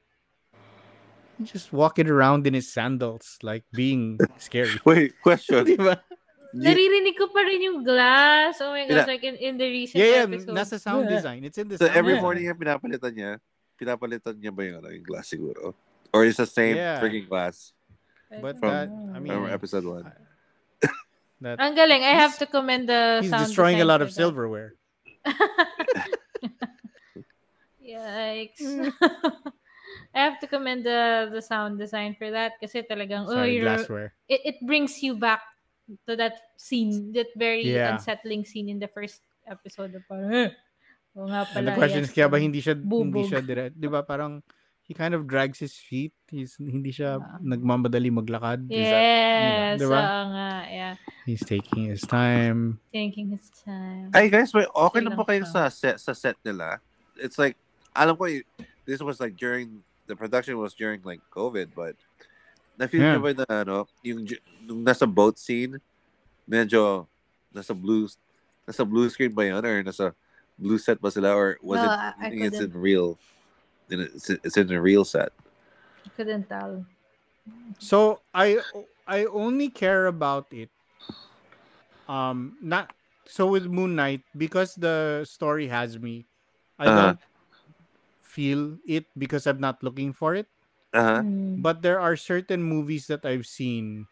He's 1.37 1.51
just 1.53 1.73
walking 1.75 2.07
around 2.09 2.47
in 2.47 2.55
his 2.55 2.73
sandals, 2.73 3.37
like 3.43 3.65
being 3.75 4.17
scary. 4.39 4.79
Wait, 4.87 5.13
question. 5.21 5.77
Naririnig 6.55 7.15
ko 7.15 7.31
pa 7.31 7.41
rin 7.47 7.63
yung 7.63 7.81
glass. 7.85 8.59
Oh 8.61 8.75
my 8.75 8.83
Yeah. 8.85 9.07
gosh, 9.07 9.09
like 9.09 9.23
in, 9.23 9.37
in 9.39 9.55
the 9.57 9.69
recent 9.71 9.99
Yeah, 10.03 10.11
yeah, 10.23 10.27
episodes. 10.27 10.57
nasa 10.57 10.77
sound 10.81 11.07
Yeah. 11.07 11.15
design. 11.17 11.41
It's 11.47 11.59
in 11.59 11.69
the 11.71 11.79
so 11.79 11.87
sound 11.87 11.95
every 11.97 12.19
design. 12.19 12.25
morning 12.27 12.45
yung 12.51 12.59
pinapalitan 12.59 13.13
niya, 13.15 13.31
pinapalitan 13.79 14.35
niya 14.35 14.51
ba 14.51 14.63
yung, 14.67 14.77
ano, 14.83 14.89
yung 14.91 15.07
glass 15.07 15.31
siguro? 15.31 15.75
Or 16.11 16.27
is 16.27 16.37
the 16.37 16.47
same 16.51 16.75
Yeah. 16.77 16.99
freaking 16.99 17.29
glass 17.31 17.71
But 18.31 18.63
From- 18.63 18.71
that, 18.71 18.87
I 19.15 19.19
mean, 19.19 19.35
from 19.35 19.51
episode 19.51 19.83
one? 19.83 20.07
that 21.43 21.59
Ang 21.59 21.75
galing. 21.75 22.07
I 22.07 22.15
have 22.15 22.39
to 22.39 22.47
commend 22.47 22.87
the 22.87 23.27
he's 23.27 23.31
sound 23.35 23.43
destroying 23.51 23.83
a 23.83 23.85
lot 23.85 23.99
of 24.03 24.15
silverware. 24.15 24.79
Yikes. 27.83 28.63
I 30.15 30.19
have 30.19 30.39
to 30.41 30.47
commend 30.47 30.87
the 30.87 31.31
the 31.35 31.43
sound 31.43 31.79
design 31.79 32.15
for 32.15 32.31
that 32.31 32.55
kasi 32.63 32.83
talagang 32.87 33.27
oh, 33.27 33.35
Sorry, 33.35 33.59
you 33.59 33.67
glassware. 33.67 34.15
it, 34.31 34.55
it 34.55 34.57
brings 34.63 35.03
you 35.03 35.19
back 35.19 35.43
to 36.07 36.13
that 36.15 36.55
scene, 36.55 37.11
that 37.13 37.31
very 37.35 37.67
Yeah. 37.67 37.97
unsettling 37.97 38.45
scene 38.45 38.69
in 38.69 38.79
the 38.79 38.89
first 38.89 39.21
episode. 39.45 39.91
Na 39.91 40.01
parang, 40.05 40.31
eh, 40.31 40.51
oo 41.15 41.27
nga 41.27 41.43
And 41.43 41.51
pala. 41.51 41.67
the 41.67 41.75
question 41.75 42.03
is, 42.03 42.11
yes, 42.11 42.17
kaya 42.17 42.29
ba 42.29 42.39
hindi 42.39 42.61
siya, 42.61 42.75
hindi 42.79 42.87
bubog. 42.87 43.27
siya 43.27 43.41
direct, 43.41 43.75
di 43.75 43.89
ba 43.89 44.03
parang, 44.03 44.43
he 44.83 44.95
kind 44.95 45.15
of 45.15 45.27
drags 45.27 45.59
his 45.59 45.75
feet. 45.75 46.11
He's, 46.27 46.59
hindi 46.59 46.91
siya 46.91 47.19
Ah. 47.19 47.39
nagmamadali 47.39 48.11
maglakad. 48.11 48.67
Is 48.67 48.91
that, 48.91 49.07
Yes, 49.71 49.77
diba? 49.79 49.99
oo 50.03 50.25
nga, 50.35 50.51
yeah. 50.67 50.95
he's 51.27 51.43
taking 51.43 51.87
his 51.91 52.03
time. 52.03 52.79
Taking 52.91 53.31
his 53.31 53.47
time. 53.63 54.11
Ay 54.11 54.27
guys, 54.27 54.51
may 54.51 54.67
okay 54.67 55.01
ba 55.01 55.15
lang 55.15 55.23
kayo 55.23 55.47
sa 55.47 55.71
set 55.71 55.99
sa 56.03 56.11
set 56.11 56.35
nila? 56.43 56.83
It's 57.19 57.39
like 57.39 57.55
alam 57.95 58.15
ko 58.15 58.27
this 58.87 58.99
was 59.03 59.19
like 59.19 59.35
during 59.39 59.83
the 60.11 60.15
production 60.19 60.59
was 60.59 60.75
during 60.75 60.99
like 61.07 61.23
COVID, 61.31 61.71
but 61.75 61.95
na-feel 62.81 63.05
Yeah. 63.05 63.13
niyo 63.13 63.21
ba 63.21 63.33
na 63.37 63.47
ano, 63.61 63.77
yung 64.01 64.25
j- 64.25 64.41
nung 64.65 64.81
nasa 64.81 65.05
boat 65.05 65.37
scene, 65.37 65.77
medyo 66.49 67.05
nasa 67.53 67.77
blue 67.77 68.09
nasa 68.65 68.89
blue 68.89 69.05
screen 69.13 69.37
ba 69.37 69.45
yun 69.45 69.61
or 69.61 69.77
nasa 69.85 70.17
blue 70.57 70.81
set 70.81 70.97
ba 70.97 71.13
sila 71.13 71.37
or 71.37 71.61
was 71.61 71.77
No, 71.85 71.93
it 71.93 71.93
I- 71.93 72.15
I 72.17 72.27
think 72.33 72.41
it's 72.49 72.57
in 72.57 72.73
couldn't. 72.73 72.81
real 72.81 73.09
in 73.93 74.01
it's, 74.09 74.31
it's 74.33 74.57
in 74.57 74.73
a 74.73 74.81
real 74.81 75.05
set. 75.05 75.29
I 76.07 76.11
Couldn't 76.17 76.49
tell. 76.49 76.87
So, 77.77 78.21
I, 78.33 78.63
I 79.07 79.25
only 79.29 79.69
care 79.69 80.07
about 80.07 80.49
it, 80.53 80.71
um, 82.09 82.57
not, 82.63 82.93
so 83.27 83.47
with 83.49 83.67
Moon 83.67 83.97
Knight, 83.97 84.23
because 84.37 84.75
the 84.77 85.25
story 85.29 85.67
has 85.69 85.99
me, 85.99 86.27
I 86.79 86.87
Uh-huh. 86.89 86.97
don't 87.17 87.21
feel 88.23 88.79
it 88.87 89.07
because 89.19 89.47
I'm 89.47 89.59
not 89.61 89.83
looking 89.83 90.13
for 90.13 90.35
it. 90.39 90.47
Uh-huh. 90.93 91.23
Mm. 91.23 91.63
But 91.63 91.83
there 91.83 92.01
are 92.01 92.17
certain 92.17 92.63
movies 92.63 93.07
that 93.07 93.25
I've 93.25 93.47
seen 93.47 94.07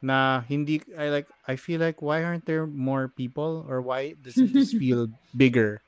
na 0.00 0.40
hindi 0.48 0.80
I 0.96 1.12
like 1.12 1.28
I 1.44 1.56
feel 1.60 1.80
like 1.80 2.00
why 2.00 2.24
aren't 2.24 2.48
there 2.48 2.64
more 2.66 3.08
people 3.12 3.64
or 3.68 3.84
why 3.84 4.16
doesn't 4.16 4.52
this 4.52 4.72
feel 4.80 5.08
bigger? 5.36 5.80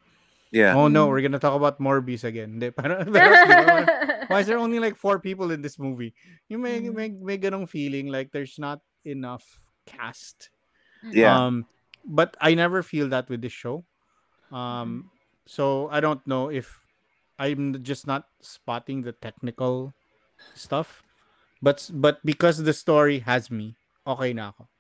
Yeah. 0.53 0.77
Oh 0.77 0.89
no, 0.89 1.09
we're 1.09 1.25
gonna 1.25 1.41
talk 1.41 1.57
about 1.57 1.81
Morbius 1.81 2.25
again. 2.25 2.61
Hindi, 2.61 2.69
parang- 2.77 3.09
parang, 3.13 3.13
di 3.13 3.49
ba, 3.49 3.65
parang, 3.65 3.87
why 4.29 4.41
is 4.45 4.47
there 4.49 4.61
only 4.61 4.81
like 4.85 5.01
four 5.01 5.17
people 5.17 5.49
in 5.49 5.65
this 5.65 5.81
movie? 5.81 6.13
You 6.53 6.61
may 6.61 6.81
Mm. 6.85 6.93
may 6.93 7.09
may 7.09 7.37
ganong 7.41 7.65
feeling 7.69 8.13
like 8.13 8.33
there's 8.37 8.61
not 8.61 8.85
enough 9.09 9.45
cast. 9.89 10.53
Yeah. 11.09 11.33
Um 11.33 11.65
but 12.05 12.37
I 12.37 12.53
never 12.53 12.85
feel 12.85 13.09
that 13.17 13.33
with 13.33 13.41
this 13.41 13.57
show. 13.57 13.89
Um 14.53 15.09
so 15.49 15.89
I 15.89 16.05
don't 16.05 16.21
know 16.29 16.53
if 16.53 16.82
I'm 17.43 17.83
just 17.83 18.07
not 18.07 18.31
spotting 18.39 19.03
the 19.03 19.11
technical 19.11 19.91
stuff. 20.55 21.03
But 21.59 21.91
but 21.91 22.23
because 22.23 22.63
the 22.63 22.73
story 22.73 23.19
has 23.27 23.51
me, 23.51 23.75
okay 24.07 24.31
na 24.31 24.55
ako. 24.55 24.71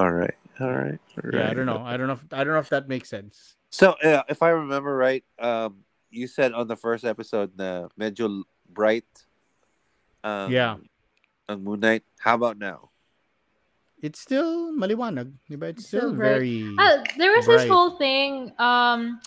all 0.00 0.12
right. 0.12 0.36
All 0.60 0.72
right. 0.72 1.00
All 1.20 1.30
Yeah, 1.32 1.48
I 1.48 1.52
don't 1.52 1.68
know. 1.68 1.84
I 1.84 2.00
don't 2.00 2.08
know 2.08 2.16
if 2.16 2.24
I 2.32 2.40
don't 2.44 2.56
know 2.56 2.64
if 2.64 2.72
that 2.72 2.88
makes 2.88 3.12
sense. 3.12 3.60
So, 3.68 3.92
uh, 4.00 4.24
if 4.28 4.40
I 4.40 4.50
remember 4.56 4.96
right, 4.96 5.24
um, 5.38 5.84
you 6.08 6.26
said 6.26 6.52
on 6.56 6.66
the 6.66 6.76
first 6.76 7.04
episode 7.04 7.52
na 7.56 7.92
medyo 8.00 8.44
bright. 8.68 9.08
Um, 10.24 10.52
Yeah. 10.52 10.76
Ang 11.48 11.64
Moon 11.64 11.80
Knight. 11.80 12.04
How 12.20 12.36
about 12.40 12.56
now? 12.56 12.90
It's 14.00 14.20
still 14.20 14.72
maliwanag, 14.72 15.36
di 15.44 15.60
ba? 15.60 15.76
It's 15.76 15.84
still 15.84 16.16
Still 16.16 16.16
very 16.16 16.64
Ah, 16.80 17.04
there 17.20 17.32
was 17.36 17.44
this 17.44 17.68
whole 17.68 18.00
thing 18.00 18.48
um 18.56 19.20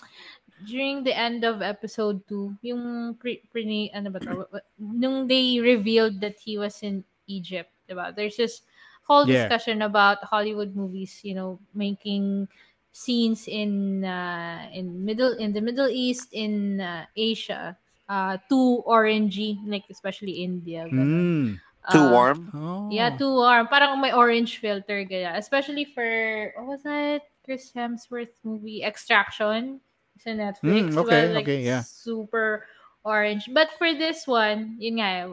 during 0.64 1.04
the 1.04 1.12
end 1.14 1.44
of 1.44 1.62
episode 1.62 2.20
2 2.28 2.56
yung 2.62 3.14
pre, 3.20 3.42
pre 3.52 3.90
ano 3.94 4.10
ba 4.10 4.20
to? 4.20 4.44
nung 4.78 5.26
they 5.28 5.60
revealed 5.60 6.20
that 6.20 6.36
he 6.40 6.56
was 6.58 6.80
in 6.82 7.04
Egypt 7.28 7.70
diba 7.88 8.14
there's 8.16 8.36
this 8.36 8.62
whole 9.04 9.24
Yeah. 9.24 9.48
discussion 9.48 9.82
about 9.82 10.24
Hollywood 10.24 10.74
movies 10.76 11.20
you 11.24 11.34
know 11.34 11.60
making 11.74 12.48
scenes 12.92 13.48
in 13.48 14.04
uh, 14.04 14.68
in 14.72 15.04
middle 15.04 15.34
in 15.36 15.52
the 15.52 15.60
Middle 15.60 15.88
East 15.90 16.30
in 16.32 16.80
uh, 16.80 17.04
Asia 17.16 17.76
uh 18.08 18.36
too 18.48 18.84
orangey 18.84 19.56
like 19.66 19.84
especially 19.90 20.44
India 20.44 20.84
ganun. 20.88 21.08
Mm. 21.08 21.60
Too 21.92 22.04
Uh, 22.04 22.08
warm? 22.08 22.50
Oh. 22.54 22.88
Yeah, 22.90 23.10
too 23.16 23.32
warm. 23.32 23.68
Parang 23.68 24.00
may 24.00 24.12
orange 24.12 24.58
filter 24.58 25.04
kaya. 25.04 25.32
Especially 25.36 25.84
for, 25.84 26.52
what 26.56 26.66
was 26.66 26.82
that? 26.84 27.22
Chris 27.44 27.72
Hemsworth 27.76 28.36
movie, 28.44 28.82
Extraction. 28.84 29.80
Sa 30.20 30.30
Netflix. 30.30 30.94
Mm, 30.94 30.98
okay, 30.98 31.22
diba? 31.26 31.34
Like, 31.34 31.46
okay, 31.46 31.60
yeah. 31.62 31.82
Super 31.82 32.66
orange. 33.04 33.50
But 33.52 33.74
for 33.76 33.92
this 33.92 34.26
one, 34.26 34.76
yun 34.78 35.02
nga, 35.02 35.08
eh, 35.10 35.26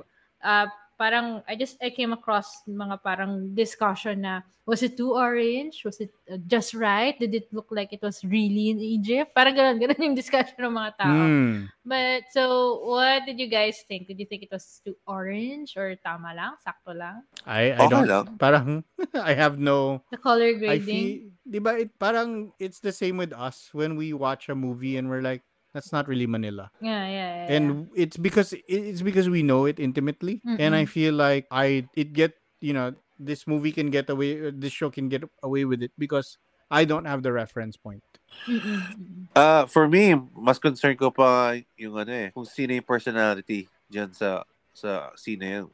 uh, 0.43 0.67
parang, 0.97 1.41
I 1.47 1.55
just, 1.55 1.77
I 1.81 1.89
came 1.89 2.13
across 2.13 2.61
mga 2.67 3.01
parang 3.01 3.53
discussion 3.55 4.21
na, 4.21 4.41
was 4.65 4.83
it 4.83 4.95
too 4.97 5.17
orange? 5.17 5.81
Was 5.83 5.99
it 5.99 6.13
uh, 6.31 6.37
just 6.45 6.73
right? 6.73 7.17
Did 7.17 7.33
it 7.33 7.49
look 7.51 7.67
like 7.71 7.91
it 7.93 8.01
was 8.01 8.21
really 8.23 8.69
in 8.69 8.79
Egypt? 8.79 9.33
Parang 9.33 9.57
ganun, 9.57 9.81
ganun 9.81 9.97
yung 10.13 10.15
discussion 10.21 10.55
ng 10.61 10.77
mga 10.77 10.91
tao. 11.01 11.17
Mm. 11.17 11.67
But 11.83 12.29
so, 12.29 12.77
what 12.85 13.25
did 13.25 13.41
you 13.41 13.49
guys 13.49 13.81
think? 13.89 14.05
Did 14.07 14.21
you 14.21 14.27
think 14.29 14.43
it 14.45 14.53
was 14.53 14.79
too 14.85 14.93
orange 15.09 15.73
or 15.75 15.97
tama 15.97 16.37
lang, 16.37 16.53
sakto 16.61 16.93
lang? 16.93 17.25
I 17.43 17.73
I 17.73 17.87
Okay 17.89 17.89
don't 17.89 18.05
lang. 18.05 18.25
parang 18.37 18.67
I 19.17 19.33
have 19.33 19.57
no 19.57 20.05
The 20.13 20.21
color 20.21 20.53
I 20.53 20.77
grading. 20.77 21.33
Feel, 21.45 21.51
di 21.51 21.59
ba, 21.59 21.77
it 21.79 21.89
parang 21.97 22.51
it's 22.59 22.79
the 22.79 22.91
same 22.91 23.17
with 23.17 23.33
us 23.33 23.69
when 23.73 23.95
we 23.97 24.13
watch 24.13 24.49
a 24.49 24.55
movie 24.55 24.97
and 24.97 25.09
we're 25.09 25.21
like, 25.21 25.41
that's 25.73 25.91
not 25.91 26.07
really 26.07 26.27
Manila. 26.27 26.69
yeah, 26.81 27.07
yeah, 27.07 27.31
yeah. 27.47 27.53
And 27.55 27.87
it's 27.95 28.17
because 28.17 28.53
it's 28.67 29.01
because 29.01 29.29
we 29.29 29.41
know 29.43 29.65
it 29.65 29.79
intimately, 29.79 30.41
and 30.45 30.75
I 30.75 30.85
feel 30.85 31.13
like 31.15 31.47
I 31.49 31.87
it 31.95 32.11
get 32.13 32.35
you 32.59 32.73
know 32.73 32.93
this 33.17 33.47
movie 33.47 33.71
can 33.71 33.89
get 33.89 34.09
away, 34.09 34.51
this 34.51 34.73
show 34.73 34.89
can 34.91 35.07
get 35.09 35.23
away 35.43 35.63
with 35.65 35.81
it 35.81 35.91
because 35.97 36.37
I 36.71 36.83
don't 36.83 37.05
have 37.05 37.23
the 37.23 37.31
reference 37.31 37.75
point. 37.77 38.03
yeah. 38.47 38.91
Uh, 39.35 39.63
for 39.67 39.87
me, 39.87 40.15
mas 40.35 40.59
concern 40.59 40.95
ko 40.95 41.11
pa 41.11 41.55
yung 41.79 41.95
ano 41.99 42.11
eh, 42.11 42.29
kung 42.35 42.43
sino 42.47 42.71
yung 42.75 42.87
personality 42.87 43.67
dyan 43.91 44.11
sa 44.15 44.43
sa 44.75 45.11
scene 45.15 45.43
yun. 45.43 45.67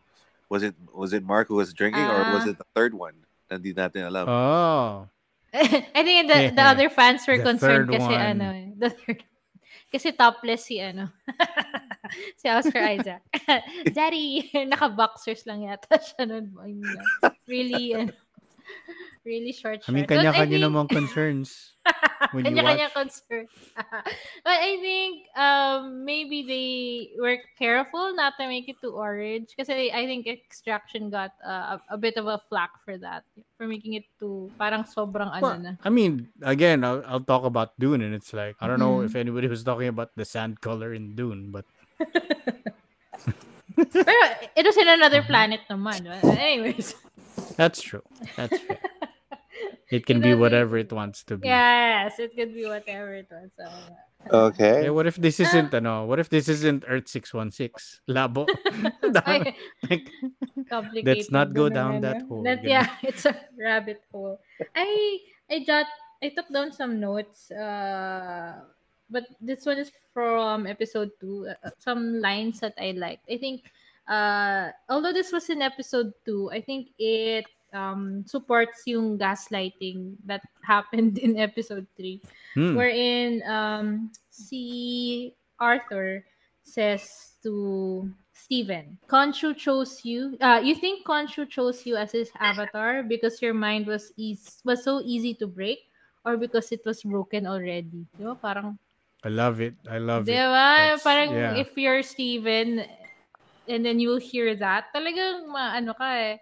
Was 0.49 0.61
it 0.63 0.77
was 0.93 1.11
it 1.11 1.25
Mark 1.25 1.49
who 1.49 1.57
was 1.59 1.73
drinking 1.73 2.05
or 2.05 2.21
was 2.37 2.45
Ah. 2.47 2.51
it 2.53 2.57
the 2.61 2.69
third 2.77 2.93
one? 2.93 3.25
na 3.47 3.55
di 3.55 3.71
natin 3.71 4.03
alam. 4.11 4.25
Oh. 4.27 5.07
I 5.95 6.03
think 6.03 6.27
the, 6.27 6.51
the 6.55 6.61
other 6.61 6.89
fans 6.89 7.25
were 7.27 7.37
The 7.37 7.43
concerned 7.43 7.89
kasi 7.89 8.11
one. 8.11 8.21
ano, 8.37 8.45
eh, 8.51 8.67
the 8.77 8.89
third 8.89 9.23
kasi 9.93 10.11
topless 10.11 10.67
si 10.67 10.79
ano. 10.83 11.09
si 12.39 12.47
Oscar 12.51 12.83
Isaac. 12.99 13.23
Daddy, 13.95 14.51
naka-boxers 14.67 15.47
lang 15.47 15.63
yata 15.63 15.99
siya 15.99 16.23
uh, 16.27 17.31
really, 17.47 17.95
ano, 17.95 18.11
really 19.25 19.51
short 19.51 19.83
I 19.87 19.91
mean, 19.91 20.03
short. 20.07 20.15
Kanya-kanya 20.17 20.57
think- 20.57 20.65
namang 20.65 20.87
concerns. 20.99 21.73
Kanya-kanya 22.27 22.91
watch. 22.91 23.07
concern. 23.07 23.47
but 24.43 24.57
I 24.59 24.75
think 24.83 25.31
um 25.39 26.03
maybe 26.03 26.43
they 26.43 26.69
were 27.15 27.39
careful 27.55 28.11
not 28.11 28.35
to 28.35 28.47
make 28.51 28.67
it 28.67 28.75
too 28.83 28.91
orange 28.91 29.55
kasi 29.55 29.87
I 29.95 30.03
think 30.03 30.27
Extraction 30.27 31.07
got 31.07 31.31
uh, 31.39 31.79
a, 31.79 31.95
a 31.95 31.97
bit 31.97 32.19
of 32.19 32.27
a 32.27 32.39
flack 32.51 32.83
for 32.83 32.99
that 32.99 33.23
for 33.55 33.63
making 33.67 33.95
it 33.95 34.03
too 34.19 34.51
parang 34.59 34.83
sobrang 34.83 35.31
ano 35.31 35.55
na. 35.55 35.71
I 35.83 35.89
mean, 35.89 36.27
again, 36.43 36.83
I'll, 36.83 36.99
I'll 37.07 37.23
talk 37.23 37.47
about 37.47 37.79
Dune, 37.79 38.03
and 38.03 38.11
it's 38.11 38.35
like 38.35 38.59
I 38.59 38.67
don't 38.67 38.83
know 38.83 38.99
Mhm. 38.99 39.07
if 39.07 39.15
anybody 39.15 39.47
was 39.47 39.63
talking 39.63 39.87
about 39.87 40.11
the 40.19 40.27
sand 40.27 40.59
color 40.59 40.91
in 40.91 41.15
Dune, 41.15 41.55
but 41.55 41.63
Pero 43.77 44.21
it 44.57 44.65
was 44.65 44.75
in 44.77 44.87
another 44.89 45.21
Mm-hmm. 45.21 45.31
planet 45.31 45.61
naman. 45.69 46.01
Anyways. 46.35 46.95
That's 47.57 47.81
true. 47.81 48.03
That's 48.35 48.57
fair. 48.59 48.79
It 49.89 50.05
can 50.05 50.17
You 50.19 50.23
be 50.23 50.29
know, 50.29 50.35
the- 50.35 50.41
whatever 50.43 50.75
it 50.77 50.91
wants 50.91 51.23
to 51.31 51.37
be. 51.39 51.47
Yes, 51.47 52.19
it 52.19 52.35
could 52.35 52.53
be 52.53 52.67
whatever 52.67 53.15
it 53.15 53.31
was. 53.31 53.49
So, 53.55 53.65
Okay. 54.51 54.83
Yeah, 54.83 54.89
what 54.91 55.07
if 55.07 55.15
this 55.15 55.39
isn't 55.39 55.71
ano? 55.73 56.03
What 56.03 56.19
if 56.19 56.27
this 56.27 56.49
isn't 56.51 56.83
Earth 56.91 57.07
616? 57.07 58.03
Labo. 58.11 58.43
ay, 59.23 59.55
like, 59.87 60.11
complicated. 60.67 61.07
Let's 61.07 61.31
not 61.31 61.55
go 61.55 61.69
down 61.71 62.03
ano. 62.03 62.11
that 62.11 62.21
hole, 62.27 62.43
That, 62.43 62.59
yeah, 62.67 62.91
it's 63.01 63.23
a 63.23 63.31
rabbit 63.55 64.03
hole. 64.11 64.35
I 64.75 65.23
I 65.47 65.63
jot 65.63 65.87
I 66.21 66.35
took 66.35 66.51
down 66.51 66.75
some 66.75 66.99
notes. 66.99 67.47
Uh, 67.55 68.67
but 69.07 69.23
this 69.39 69.63
one 69.63 69.79
is 69.79 69.87
from 70.11 70.67
episode 70.67 71.15
two. 71.23 71.47
Uh, 71.63 71.71
some 71.79 72.19
lines 72.19 72.59
that 72.59 72.75
I 72.75 72.91
liked. 72.91 73.23
I 73.31 73.39
think, 73.39 73.63
uh, 74.07 74.71
although 74.89 75.13
this 75.13 75.31
was 75.31 75.49
in 75.49 75.61
episode 75.61 76.11
two, 76.25 76.49
I 76.51 76.61
think 76.61 76.89
it 76.99 77.45
um 77.75 78.23
supports 78.25 78.87
yung 78.87 79.19
gaslighting 79.19 80.15
that 80.25 80.41
happened 80.63 81.19
in 81.19 81.35
episode 81.35 81.83
three 81.99 82.23
hmm, 82.55 82.79
wherein 82.79 83.43
um 83.43 84.07
si 84.31 85.35
Arthur 85.59 86.23
says 86.63 87.35
to 87.43 88.07
Steven, 88.37 88.97
Khonshu 89.09 89.57
chose 89.57 90.05
you. 90.05 90.37
Uh, 90.39 90.61
you 90.63 90.75
think 90.75 91.05
Khonshu 91.07 91.49
chose 91.49 91.85
you 91.85 91.95
as 91.97 92.11
his 92.11 92.29
avatar 92.39 93.03
because 93.03 93.41
your 93.41 93.53
mind 93.53 93.87
was 93.87 94.13
eas 94.15 94.61
was 94.63 94.83
so 94.83 95.01
easy 95.03 95.33
to 95.41 95.47
break, 95.47 95.89
or 96.23 96.37
because 96.37 96.71
it 96.71 96.85
was 96.85 97.01
broken 97.03 97.47
already? 97.47 98.05
Di 98.15 98.23
ba? 98.23 98.37
Parang, 98.37 98.77
I 99.25 99.29
love 99.33 99.59
it. 99.59 99.73
I 99.89 99.97
love 99.97 100.29
di 100.29 100.37
it. 100.37 100.43
That's- 100.43 101.03
Parang 101.03 101.33
yeah. 101.33 101.57
if 101.57 101.73
you're 101.75 102.03
Steven, 102.03 102.85
and 103.69 103.85
then 103.85 103.99
you'll 103.99 104.19
hear 104.21 104.55
that, 104.55 104.89
talagang 104.95 105.47
maano 105.51 105.93
ka 105.97 106.09
eh. 106.17 106.37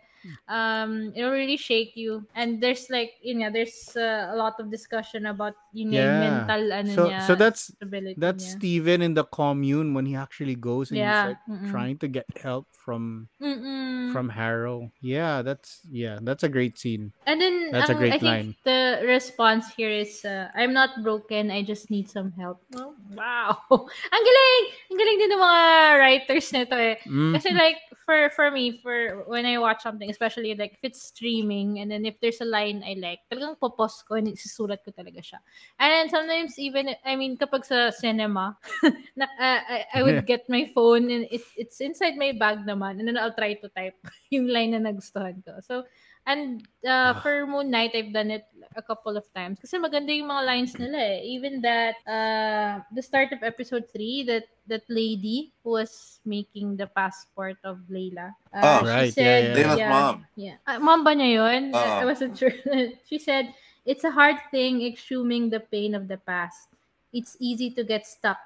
Um, 0.47 1.11
it'll 1.15 1.31
really 1.33 1.57
shake 1.57 1.95
you. 1.95 2.25
And 2.35 2.61
there's 2.61 2.89
like, 2.89 3.13
you 3.21 3.35
know 3.35 3.49
there's 3.49 3.95
uh, 3.97 4.29
a 4.31 4.35
lot 4.35 4.59
of 4.59 4.69
discussion 4.69 5.25
about 5.25 5.53
you 5.73 5.85
know 5.85 5.97
Yeah. 5.97 6.19
mental 6.19 6.63
ano 6.73 6.91
So- 6.93 7.09
niya, 7.09 7.21
so 7.25 7.33
that's- 7.35 7.71
That's 8.17 8.43
niya. 8.45 8.55
Steven 8.57 8.99
in 9.01 9.13
the 9.13 9.25
commune 9.25 9.93
when 9.93 10.05
he 10.05 10.15
actually 10.15 10.55
goes 10.55 10.89
and 10.91 10.97
Yeah. 10.99 11.09
he's 11.09 11.29
like 11.33 11.43
mm-mm. 11.49 11.69
trying 11.71 11.97
to 12.01 12.07
get 12.07 12.25
help 12.37 12.67
from 12.73 13.27
Mm-mm. 13.41 14.13
from 14.13 14.29
Harrow. 14.29 14.91
Yeah, 15.01 15.41
that's 15.41 15.81
yeah, 15.89 16.21
that's 16.21 16.43
a 16.45 16.49
great 16.51 16.77
scene. 16.77 17.11
And 17.25 17.41
then 17.41 17.71
That's 17.73 17.89
a 17.89 17.97
great 17.97 18.13
I 18.13 18.19
think 18.21 18.29
line. 18.29 18.49
the 18.63 19.01
response 19.03 19.73
here 19.73 19.89
is 19.91 20.23
uh, 20.23 20.47
I'm 20.55 20.71
not 20.71 21.01
broken, 21.03 21.49
I 21.51 21.65
just 21.65 21.89
need 21.89 22.07
some 22.09 22.31
help. 22.37 22.61
Oh, 22.77 22.93
wow. 23.17 23.57
ang 24.13 24.23
galing. 24.23 24.63
Ang 24.93 24.97
galing 25.01 25.17
din 25.19 25.29
ng 25.33 25.41
mga 25.41 25.63
writers 25.99 26.47
nito 26.53 26.75
eh. 26.77 26.95
Mm, 27.09 27.33
Kasi 27.35 27.49
like 27.51 27.79
for 28.05 28.29
for 28.29 28.53
me 28.53 28.77
for 28.79 29.25
when 29.25 29.45
I 29.45 29.57
watch 29.57 29.81
something 29.81 30.09
especially 30.09 30.53
like 30.53 30.77
if 30.77 30.83
it's 30.85 31.01
streaming 31.01 31.79
and 31.81 31.89
then 31.89 32.05
if 32.05 32.21
there's 32.21 32.39
a 32.39 32.45
line 32.45 32.85
I 32.85 32.95
like 33.01 33.25
talagang 33.27 33.57
popost 33.59 34.05
ko 34.05 34.15
and 34.15 34.29
isusulat 34.29 34.85
ko 34.85 34.93
talaga 34.93 35.25
siya. 35.25 35.41
And 35.81 35.89
then 35.89 36.07
sometimes 36.13 36.61
even 36.61 36.93
I 37.01 37.17
mean 37.17 37.35
kapag 37.35 37.65
sa 37.65 37.89
cinema 37.89 38.55
na, 39.19 39.25
uh, 39.25 39.61
I, 39.65 39.85
I 39.97 39.99
would 40.05 40.23
get 40.31 40.45
my 40.47 40.69
phone 40.69 41.09
and 41.09 41.25
it, 41.33 41.41
it's 41.57 41.81
inside 41.81 42.15
my 42.15 42.31
bag 42.37 42.61
naman 42.63 43.01
and 43.01 43.09
then 43.09 43.17
I'll 43.17 43.33
try 43.33 43.57
to 43.57 43.67
type 43.73 43.97
yung 44.33 44.47
line 44.47 44.77
na 44.77 44.85
nagustuhan 44.85 45.41
ko. 45.41 45.57
So 45.65 45.89
and 46.25 46.65
uh, 46.83 47.13
Ah. 47.13 47.21
for 47.21 47.45
Moon 47.45 47.69
Knight 47.69 47.93
I've 47.93 48.11
done 48.11 48.29
it 48.29 48.45
a 48.75 48.81
couple 48.81 49.15
of 49.15 49.23
times 49.31 49.61
kasi 49.61 49.77
maganda 49.79 50.11
yung 50.11 50.27
mga 50.27 50.43
lines 50.43 50.73
nila 50.75 50.97
eh. 50.99 51.23
Even 51.23 51.61
that 51.63 51.95
uh 52.03 52.83
the 52.91 52.99
start 53.01 53.31
of 53.31 53.39
episode 53.45 53.85
3 53.93 54.25
that 54.27 54.45
that 54.67 54.83
lady 54.89 55.53
who 55.63 55.77
was 55.77 56.19
making 56.25 56.75
the 56.75 56.89
passport 56.91 57.55
of 57.63 57.79
Layla. 57.87 58.33
Uh, 58.51 58.59
Oh. 58.59 58.79
she 58.81 58.89
Right, 58.89 59.05
yeah, 59.05 59.15
said, 59.15 59.41
yeah. 59.45 59.55
Layla's 59.55 59.79
yeah, 59.79 59.89
mom. 59.93 60.15
Yeah. 60.35 60.57
Ah, 60.65 60.77
mom 60.81 61.05
ba 61.05 61.13
niya 61.13 61.29
yun? 61.39 61.61
I- 61.71 62.01
I 62.01 62.05
wasn't 62.09 62.35
sure. 62.35 62.51
she 63.07 63.15
said, 63.21 63.53
it's 63.85 64.03
a 64.03 64.11
hard 64.11 64.41
thing 64.49 64.81
exhuming 64.81 65.53
the 65.53 65.61
pain 65.61 65.93
of 65.93 66.09
the 66.09 66.17
past. 66.17 66.67
It's 67.13 67.37
easy 67.39 67.69
to 67.77 67.85
get 67.85 68.03
stuck, 68.03 68.41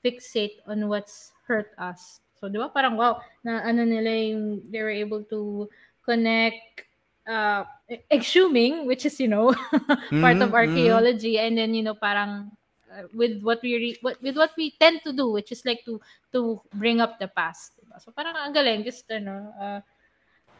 fixate 0.00 0.62
on 0.64 0.86
what's 0.88 1.34
hurt 1.44 1.74
us. 1.76 2.22
So, 2.40 2.46
di 2.48 2.56
ba? 2.56 2.70
Parang, 2.72 2.94
wow, 2.96 3.20
na 3.42 3.60
ano 3.60 3.82
nila 3.84 4.14
yung, 4.32 4.62
they 4.70 4.80
were 4.80 4.94
able 4.94 5.26
to 5.28 5.68
connect 6.06 6.86
uh, 7.26 7.64
exhuming, 8.10 8.86
which 8.86 9.04
is, 9.06 9.20
you 9.20 9.28
know, 9.28 9.52
part 10.22 10.40
of 10.40 10.50
Mhm, 10.50 10.54
mhm. 10.54 10.54
archaeology, 10.54 11.38
and 11.38 11.58
then, 11.58 11.74
you 11.74 11.82
know, 11.82 11.94
parang 11.96 12.52
uh, 12.92 13.04
with 13.12 13.42
what 13.42 13.60
we 13.62 13.74
re- 13.76 14.00
what, 14.02 14.20
with 14.22 14.36
what 14.36 14.52
we 14.56 14.72
tend 14.78 15.00
to 15.04 15.12
do, 15.12 15.30
which 15.30 15.52
is 15.52 15.64
like 15.64 15.84
to 15.84 16.00
to 16.32 16.60
bring 16.74 17.00
up 17.00 17.18
the 17.18 17.28
past. 17.28 17.74
Diba? 17.80 17.98
So 18.00 18.12
parang 18.12 18.36
ang 18.36 18.54
galing, 18.54 18.84
just 18.84 19.08
ano, 19.10 19.50
uh, 19.58 19.80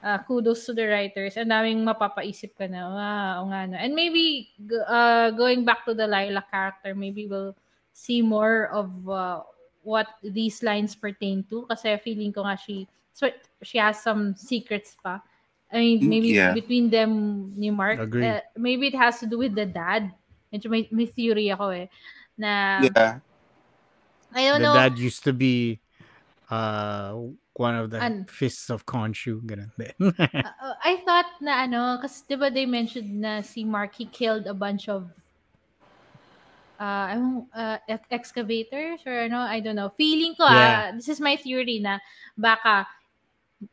uh, 0.02 0.18
kudos 0.26 0.66
to 0.66 0.72
the 0.74 0.86
writers. 0.88 1.36
Ang 1.36 1.50
daming 1.52 1.80
mapapaisip 1.84 2.56
ka 2.58 2.66
na, 2.66 2.88
wow, 2.90 3.38
nga 3.48 3.60
no. 3.70 3.76
And 3.78 3.94
maybe 3.94 4.50
uh, 4.88 5.30
going 5.32 5.64
back 5.64 5.84
to 5.86 5.94
the 5.94 6.04
Layla 6.08 6.44
character, 6.50 6.94
maybe 6.94 7.26
we'll 7.26 7.56
see 7.92 8.20
more 8.22 8.68
of 8.74 8.90
uh, 9.08 9.40
what 9.82 10.08
these 10.22 10.62
lines 10.62 10.94
pertain 10.94 11.44
to. 11.48 11.64
Kasi 11.70 11.96
feeling 12.02 12.32
ko 12.32 12.44
nga 12.44 12.56
she, 12.58 12.88
so 13.12 13.30
she 13.62 13.78
has 13.78 14.00
some 14.02 14.34
secrets 14.34 14.96
pa. 15.00 15.22
I 15.74 15.78
mean, 15.82 15.98
Mm, 16.06 16.08
maybe 16.08 16.28
yeah. 16.30 16.54
between 16.54 16.86
them 16.86 17.10
ni 17.58 17.74
Mark, 17.74 17.98
Agree. 17.98 18.30
uh, 18.30 18.40
maybe 18.54 18.86
it 18.86 18.94
has 18.94 19.18
to 19.18 19.26
do 19.26 19.42
with 19.42 19.58
the 19.58 19.66
dad. 19.66 20.14
Medyo 20.54 20.70
may, 20.70 20.86
may 20.94 21.10
theory 21.10 21.50
ako 21.50 21.74
eh. 21.74 21.86
Na, 22.38 22.78
Yeah. 22.78 23.18
I 24.34 24.42
don't 24.50 24.62
the 24.62 24.70
know. 24.70 24.74
dad 24.78 24.94
used 24.98 25.22
to 25.26 25.34
be 25.34 25.82
uh 26.50 27.14
one 27.54 27.74
of 27.74 27.90
the 27.90 28.02
An- 28.02 28.26
fists 28.30 28.70
of 28.70 28.86
Khonshu. 28.86 29.42
Ganun 29.42 29.74
din. 29.74 29.94
Uh, 30.44 30.74
I 30.84 31.02
thought 31.02 31.26
na 31.42 31.66
ano, 31.66 31.98
kasi 31.98 32.22
di 32.28 32.36
ba 32.38 32.50
they 32.50 32.66
mentioned 32.66 33.10
na 33.10 33.42
si 33.42 33.64
Mark, 33.66 33.94
he 33.98 34.06
killed 34.06 34.46
a 34.46 34.54
bunch 34.54 34.88
of 34.88 35.10
uh, 36.78 37.06
ano, 37.14 37.46
uh, 37.54 37.78
excavators 38.10 39.00
or 39.06 39.26
ano, 39.26 39.42
I 39.42 39.60
don't 39.60 39.78
know. 39.78 39.90
Feeling 39.96 40.34
ko 40.38 40.44
ah, 40.46 40.90
this 40.94 41.08
is 41.08 41.18
my 41.22 41.34
theory 41.38 41.78
na 41.82 41.98
baka 42.38 42.86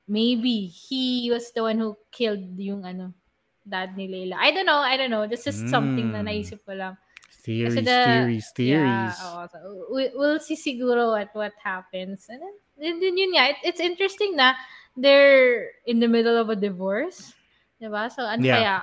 maybe 0.08 0.68
he 0.68 1.30
was 1.32 1.52
the 1.52 1.64
one 1.64 1.78
who 1.78 1.96
killed 2.12 2.58
yung 2.58 2.86
ano, 2.86 3.14
dad 3.62 3.96
ni 3.96 4.08
Layla. 4.10 4.38
I 4.42 4.52
don't 4.52 4.66
know, 4.66 4.82
I 4.82 4.98
don't 4.98 5.12
know. 5.12 5.28
This 5.28 5.46
is 5.46 5.58
something 5.70 6.12
na 6.12 6.22
Mm. 6.22 6.28
naisip 6.28 6.62
ko 6.66 6.74
lang. 6.74 6.98
theories, 7.42 7.74
Kasi 7.74 7.82
the- 7.90 8.06
theories, 8.06 8.48
theories. 8.54 9.18
Yeah. 9.18 9.48
So, 9.50 9.58
we, 9.90 10.14
we'll 10.14 10.38
see 10.38 10.54
siguro 10.54 11.10
what 11.10 11.34
what 11.34 11.58
happens. 11.58 12.30
And 12.30 12.38
then, 12.78 13.02
then 13.02 13.18
yun 13.18 13.34
nga, 13.34 13.58
it, 13.58 13.58
it's 13.66 13.82
interesting 13.82 14.38
na 14.38 14.54
they're 14.94 15.74
in 15.90 15.98
the 15.98 16.06
middle 16.06 16.38
of 16.38 16.54
a 16.54 16.56
divorce. 16.56 17.34
Diba? 17.82 18.14
So, 18.14 18.30
ano 18.30 18.46
Yeah. 18.46 18.58
kaya? 18.62 18.76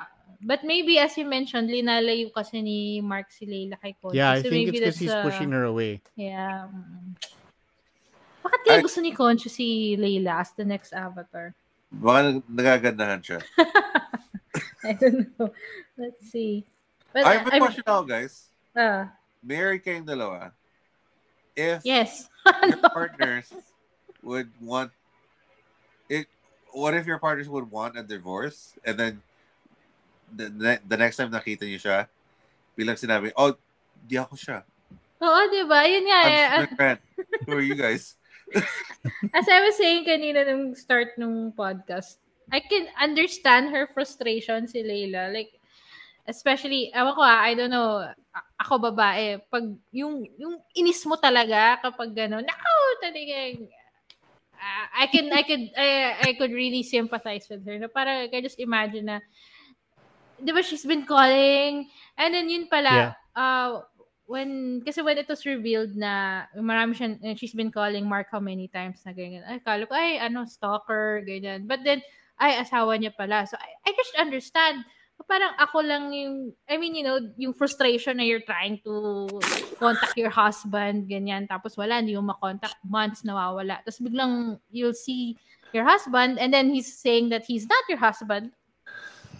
But 0.42 0.66
maybe, 0.66 0.98
as 0.98 1.14
you 1.14 1.22
mentioned, 1.22 1.70
linalayo 1.70 2.34
kasi 2.34 2.58
ni 2.58 2.98
Mark 2.98 3.30
si 3.30 3.46
Layla 3.46 3.78
kay 3.78 3.94
Khonshu. 3.94 4.18
yeah, 4.18 4.34
I 4.34 4.42
So, 4.42 4.50
think 4.50 4.74
maybe 4.74 4.82
it's 4.82 4.98
because 4.98 4.98
he's 5.06 5.14
uh, 5.14 5.22
pushing 5.22 5.54
her 5.54 5.62
away. 5.62 6.02
Yeah. 6.18 6.66
Bakit 8.58 8.66
kaya 8.66 8.78
Ay- 8.82 8.86
gusto 8.86 9.00
ni 9.00 9.14
Conchu 9.14 9.46
si 9.46 9.94
Layla 9.94 10.42
as 10.42 10.50
the 10.58 10.66
next 10.66 10.90
avatar? 10.90 11.54
Baka 11.94 12.18
nag- 12.26 12.50
nagagandahan 12.50 13.20
siya. 13.22 13.40
I 14.88 14.92
don't 14.98 15.30
know. 15.38 15.54
Let's 15.94 16.26
see. 16.30 16.66
But, 17.14 17.22
I 17.24 17.38
have 17.38 17.46
a 17.46 17.54
I'm- 17.54 17.62
question 17.62 17.86
now, 17.86 18.02
guys. 18.02 18.50
ah, 18.74 19.14
Married 19.38 19.86
kayong 19.86 20.06
dalawa. 20.06 20.50
If 21.54 21.86
yes. 21.86 22.26
your 22.66 22.82
partners 22.90 23.50
would 24.22 24.50
want 24.58 24.90
it, 26.10 26.26
what 26.74 26.94
if 26.94 27.06
your 27.06 27.18
partners 27.18 27.46
would 27.46 27.70
want 27.70 27.98
a 27.98 28.02
divorce 28.02 28.74
and 28.82 28.98
then 28.98 29.12
the, 30.34 30.78
the, 30.82 30.96
next 30.98 31.16
time 31.16 31.30
nakita 31.30 31.62
niyo 31.62 31.78
siya, 31.78 31.98
bilang 32.74 32.98
sinabi, 32.98 33.30
oh, 33.38 33.54
di 34.06 34.18
ako 34.18 34.34
siya. 34.34 34.62
Oo, 35.18 35.40
di 35.50 35.62
ba? 35.66 35.82
Yun 35.86 36.04
nga. 36.06 36.20
I'm 36.26 36.66
eh. 36.66 36.74
friend. 36.78 36.98
Who 37.46 37.58
are 37.58 37.64
you 37.64 37.74
guys? 37.74 38.17
As 39.36 39.46
I 39.48 39.60
was 39.64 39.76
saying 39.76 40.08
kanina 40.08 40.46
nung 40.46 40.74
start 40.74 41.16
nung 41.20 41.52
podcast, 41.52 42.18
I 42.48 42.60
can 42.64 42.88
understand 42.96 43.70
her 43.72 43.88
frustration 43.92 44.68
si 44.68 44.80
Layla. 44.80 45.32
Like, 45.32 45.52
especially, 46.28 46.92
ewan 46.92 47.16
ko 47.16 47.22
ah, 47.24 47.44
I 47.44 47.52
don't 47.56 47.72
know, 47.72 48.08
ako 48.60 48.92
babae, 48.92 49.40
pag 49.48 49.64
yung, 49.92 50.28
yung 50.36 50.60
inis 50.76 51.04
mo 51.08 51.16
talaga 51.16 51.80
kapag 51.80 52.12
gano'n, 52.12 52.44
nako, 52.44 52.74
talagang, 53.00 53.68
ah, 54.56 54.86
I 54.96 55.06
can, 55.08 55.26
I 55.32 55.42
could, 55.44 55.64
I, 55.76 55.88
I 56.20 56.30
could 56.36 56.52
really 56.52 56.84
sympathize 56.84 57.48
with 57.48 57.64
her. 57.64 57.80
No? 57.80 57.88
Para, 57.88 58.28
I 58.28 58.40
just 58.40 58.60
imagine 58.60 59.08
na, 59.08 59.18
di 60.40 60.52
ba, 60.52 60.62
she's 60.62 60.84
been 60.84 61.04
calling, 61.04 61.88
and 62.16 62.30
then 62.32 62.48
yun 62.48 62.68
pala, 62.68 63.16
uh, 63.36 63.82
when, 64.28 64.84
kasi 64.84 65.00
when 65.00 65.16
it 65.16 65.26
was 65.26 65.48
revealed 65.48 65.96
na 65.96 66.44
marami 66.52 66.92
siya, 66.92 67.16
eh, 67.24 67.34
she's 67.34 67.56
been 67.56 67.72
calling 67.72 68.04
Mark 68.04 68.28
how 68.30 68.38
many 68.38 68.68
times 68.68 69.00
na 69.08 69.16
ganyan. 69.16 69.42
Ay, 69.48 69.58
kala 69.64 69.88
ko, 69.88 69.96
ay, 69.96 70.20
ano, 70.20 70.44
stalker, 70.44 71.24
ganyan. 71.24 71.64
But 71.64 71.80
then, 71.82 72.04
ay, 72.36 72.60
asawa 72.60 73.00
niya 73.00 73.16
pala. 73.16 73.48
So, 73.48 73.56
I, 73.56 73.88
I 73.88 73.90
just 73.96 74.14
understand. 74.20 74.84
Parang 75.26 75.56
ako 75.58 75.82
lang 75.82 76.12
yung, 76.12 76.54
I 76.68 76.76
mean, 76.76 76.94
you 76.94 77.02
know, 77.02 77.18
yung 77.40 77.56
frustration 77.56 78.20
na 78.20 78.24
you're 78.28 78.44
trying 78.44 78.78
to 78.84 79.26
contact 79.80 80.14
your 80.14 80.30
husband, 80.30 81.08
ganyan. 81.08 81.48
Tapos 81.48 81.74
wala, 81.74 81.98
hindi 81.98 82.14
mo 82.14 82.30
makontact, 82.30 82.78
months 82.86 83.26
nawawala. 83.26 83.82
Tapos 83.82 83.98
biglang 83.98 84.60
you'll 84.70 84.94
see 84.94 85.34
your 85.72 85.84
husband 85.84 86.38
and 86.38 86.54
then 86.54 86.70
he's 86.70 86.88
saying 86.88 87.28
that 87.34 87.44
he's 87.44 87.66
not 87.66 87.82
your 87.90 87.98
husband. 87.98 88.52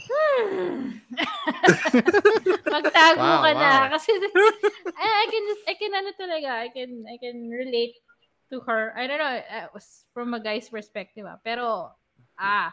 Hmm. 0.09 0.99
Magtago 2.73 3.21
Wow, 3.21 3.43
ka 3.45 3.53
na. 3.55 3.73
Kasi 3.93 4.11
I, 4.99 5.07
I 5.07 5.27
can 5.31 5.45
just, 5.47 5.63
I 5.69 5.75
can 5.77 5.93
ano 5.95 6.11
talaga, 6.17 6.51
I 6.65 6.69
can, 6.73 6.91
I 7.07 7.17
can 7.21 7.49
relate 7.49 7.95
to 8.51 8.61
her. 8.65 8.93
I 8.97 9.07
don't 9.07 9.21
know, 9.21 9.37
uh, 9.45 9.67
was 9.73 10.05
from 10.15 10.33
a 10.35 10.41
guy's 10.41 10.69
perspective 10.69 11.25
ah. 11.29 11.37
Pero, 11.45 11.93
ah, 12.41 12.73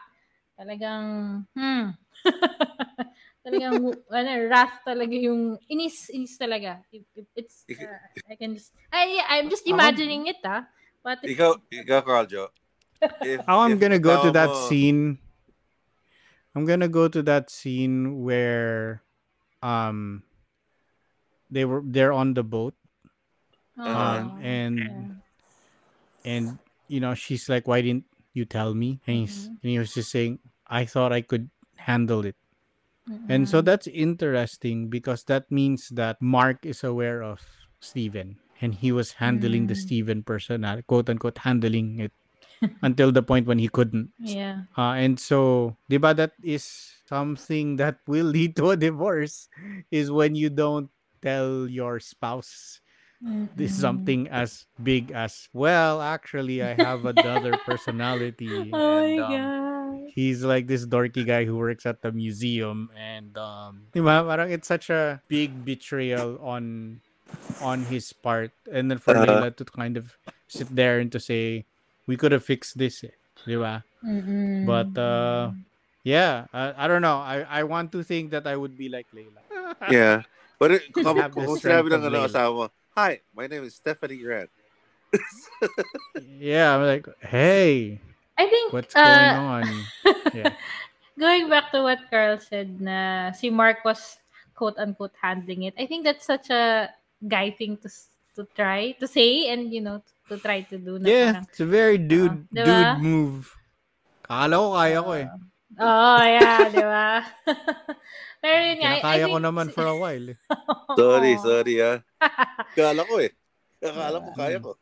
talagang, 0.56 1.44
hmm. 1.52 1.92
talagang, 3.46 3.76
ano, 4.10 4.30
wrath 4.48 4.80
talaga 4.86 5.14
yung, 5.14 5.60
inis, 5.68 6.08
inis 6.10 6.36
talaga. 6.40 6.80
It, 6.92 7.04
it- 7.14 7.34
it's, 7.36 7.64
uh, 7.68 8.00
I 8.30 8.34
can 8.36 8.56
just, 8.56 8.72
I, 8.92 9.20
I'm 9.28 9.48
just 9.52 9.66
imagining 9.68 10.26
it 10.26 10.40
ah. 10.44 10.64
But 11.04 11.22
Ikaw, 11.22 11.62
ikaw, 11.70 12.00
Carl 12.02 12.26
Joe. 12.26 12.50
If, 13.22 13.46
How 13.46 13.60
I'm 13.62 13.76
if 13.76 13.80
gonna 13.80 14.00
go 14.02 14.18
to 14.26 14.30
that 14.34 14.50
mo- 14.50 14.66
scene. 14.66 15.18
I'm 16.56 16.64
gonna 16.64 16.88
go 16.88 17.06
to 17.08 17.22
that 17.22 17.50
scene 17.50 18.22
where, 18.24 19.02
um, 19.62 20.24
they 21.50 21.64
were 21.64 21.82
they're 21.84 22.12
on 22.12 22.34
the 22.34 22.42
boat 22.42 22.74
um, 23.78 24.38
and 24.42 24.78
yeah. 24.78 25.14
and 26.24 26.58
you 26.88 27.00
know 27.00 27.14
she's 27.14 27.48
like, 27.48 27.68
"Why 27.68 27.80
didn't 27.82 28.06
you 28.34 28.44
tell 28.44 28.74
me?" 28.74 29.00
And 29.06 29.16
he's 29.28 29.48
Mhm. 29.48 29.58
and 29.62 29.70
he 29.70 29.78
was 29.78 29.94
just 29.94 30.10
saying, 30.10 30.38
"I 30.66 30.84
thought 30.84 31.12
I 31.12 31.20
could 31.22 31.50
handle 31.76 32.24
it." 32.24 32.36
And 33.28 33.48
so 33.48 33.60
that's 33.62 33.86
interesting 33.86 34.88
because 34.88 35.24
that 35.24 35.50
means 35.50 35.90
that 35.94 36.20
Mark 36.22 36.66
is 36.66 36.82
aware 36.82 37.22
of 37.22 37.42
Steven 37.80 38.38
and 38.60 38.74
he 38.74 38.90
was 38.92 39.22
handling 39.22 39.66
the 39.66 39.74
Mm. 39.74 39.84
Steven 39.86 40.22
personal 40.22 40.82
quote 40.82 41.10
unquote 41.10 41.38
handling 41.38 42.00
it 42.00 42.12
until 42.82 43.12
the 43.12 43.22
point 43.22 43.46
when 43.46 43.58
he 43.58 43.68
couldn't. 43.68 44.10
yeah. 44.18 44.62
Uh, 44.76 44.92
and 45.00 45.18
so, 45.18 45.74
di 45.88 45.96
ba, 45.96 46.12
that 46.14 46.32
is 46.42 46.64
something 47.08 47.76
that 47.80 47.98
will 48.06 48.26
lead 48.28 48.56
to 48.56 48.70
a 48.70 48.76
divorce 48.76 49.48
is 49.90 50.10
when 50.10 50.34
you 50.34 50.50
don't 50.50 50.90
tell 51.22 51.66
your 51.68 51.98
spouse 52.00 52.80
this 53.56 53.72
Mm-mm. 53.72 53.80
something 53.80 54.28
as 54.28 54.66
big 54.82 55.10
as, 55.12 55.48
well, 55.52 56.02
actually, 56.02 56.62
I 56.62 56.74
have 56.74 57.04
another 57.04 57.56
personality. 57.66 58.70
Oh 58.72 58.78
my 58.78 59.16
um, 59.16 59.48
god. 59.48 60.12
he's 60.14 60.44
like 60.44 60.66
this 60.66 60.86
dorky 60.86 61.24
guy 61.26 61.44
who 61.44 61.56
works 61.56 61.86
at 61.86 62.02
the 62.02 62.12
museum 62.12 62.90
and 62.96 63.36
um 63.38 63.88
di 63.92 64.00
ba, 64.00 64.22
it's 64.48 64.68
such 64.68 64.90
a 64.90 65.20
big 65.28 65.64
betrayal 65.64 66.38
on 66.42 67.00
on 67.64 67.80
his 67.88 68.12
part 68.12 68.52
and 68.70 68.90
then 68.90 68.98
for 68.98 69.14
Uh-huh. 69.14 69.24
Layla 69.26 69.56
to 69.56 69.64
kind 69.64 69.96
of 69.96 70.12
sit 70.48 70.68
there 70.70 71.00
and 71.00 71.10
to 71.12 71.20
say 71.20 71.64
we 72.06 72.16
could 72.16 72.32
have 72.32 72.44
fixed 72.44 72.78
this 72.78 73.02
eh. 73.04 73.14
di 73.46 73.54
ba? 73.58 73.84
Mm-mm. 74.06 74.62
but 74.66 74.90
uh 74.98 75.50
yeah 76.06 76.46
I, 76.54 76.84
I 76.84 76.84
don't 76.86 77.02
know 77.02 77.18
I 77.18 77.42
I 77.42 77.62
want 77.66 77.90
to 77.98 78.06
think 78.06 78.30
that 78.30 78.46
I 78.46 78.54
would 78.54 78.78
be 78.78 78.86
like 78.88 79.06
Layla 79.10 79.42
Yeah. 79.90 80.22
But 80.56 80.78
it, 80.78 80.88
kung, 80.94 81.04
Have 81.18 81.34
the 81.34 81.42
kung 81.44 81.58
sinabi 81.60 81.90
ng 81.92 82.00
of 82.00 82.08
ano, 82.08 82.24
Layla. 82.24 82.30
asawa 82.30 82.64
Hi, 82.96 83.20
my 83.36 83.44
name 83.50 83.66
is 83.68 83.76
Stephanie 83.76 84.16
Grant. 84.22 84.48
yeah 86.38 86.74
I'm 86.74 86.82
like 86.84 87.06
hey 87.22 88.00
I 88.36 88.44
think 88.46 88.72
what's 88.72 88.94
uh, 88.94 89.00
going 89.00 89.38
on 89.38 89.64
yeah 90.36 90.52
going 91.18 91.48
back 91.48 91.72
to 91.72 91.82
what 91.82 92.00
Carl 92.10 92.36
said 92.38 92.80
na 92.80 93.32
si 93.32 93.48
Mark 93.48 93.84
was 93.84 94.18
quote 94.56 94.76
unquote 94.78 95.14
handling 95.20 95.64
it. 95.64 95.74
I 95.78 95.86
think 95.86 96.04
that's 96.04 96.24
such 96.26 96.50
a 96.50 96.88
guy 97.28 97.50
thing 97.52 97.76
to 97.84 97.88
to 98.36 98.44
try 98.56 98.92
to 99.00 99.06
say 99.08 99.48
and 99.48 99.72
you 99.72 99.80
know 99.80 100.00
to 100.00 100.12
try 100.34 100.66
to 100.66 100.74
do 100.74 100.98
na 100.98 101.06
yeah 101.06 101.30
parang, 101.38 101.46
it's 101.46 101.62
a 101.62 101.68
very 101.70 101.94
dude 102.02 102.42
diba? 102.50 102.66
dude 102.66 102.98
move 102.98 103.46
Kala 104.26 104.58
ko 104.58 104.68
kaya 104.74 104.98
ko 105.06 105.10
eh 105.14 105.28
oh 105.78 106.22
yeah 106.26 106.66
di 106.66 106.82
ba 106.82 107.22
pero 108.42 108.58
yun 108.66 108.78
nga 108.82 108.90
I- 108.90 108.98
I 108.98 108.98
Kinakaya 108.98 109.24
ko 109.24 109.36
think- 109.38 109.46
naman 109.46 109.66
for 109.70 109.86
a 109.86 109.94
while 110.02 110.26
eh. 110.34 110.38
Sorry, 110.96 111.32
Oo. 111.38 111.42
sorry 111.42 111.74
ah. 111.82 111.98
Kala 112.78 113.02
ko 113.06 113.22
eh. 113.22 113.30
Akala 113.82 114.18
ko 114.18 114.28
kaya 114.34 114.58
ko. 114.58 114.74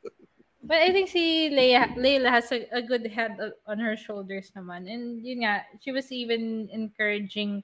But 0.64 0.80
I 0.80 0.96
think 0.96 1.12
si 1.12 1.52
Leia, 1.52 1.92
Layla 1.92 2.32
has 2.32 2.48
a, 2.48 2.64
a 2.72 2.80
good 2.80 3.04
head 3.12 3.36
o- 3.36 3.52
on 3.68 3.76
her 3.84 4.00
shoulders 4.00 4.48
naman. 4.56 4.88
And 4.88 5.20
yun 5.20 5.44
nga, 5.44 5.60
she 5.84 5.92
was 5.92 6.08
even 6.08 6.72
encouraging 6.72 7.60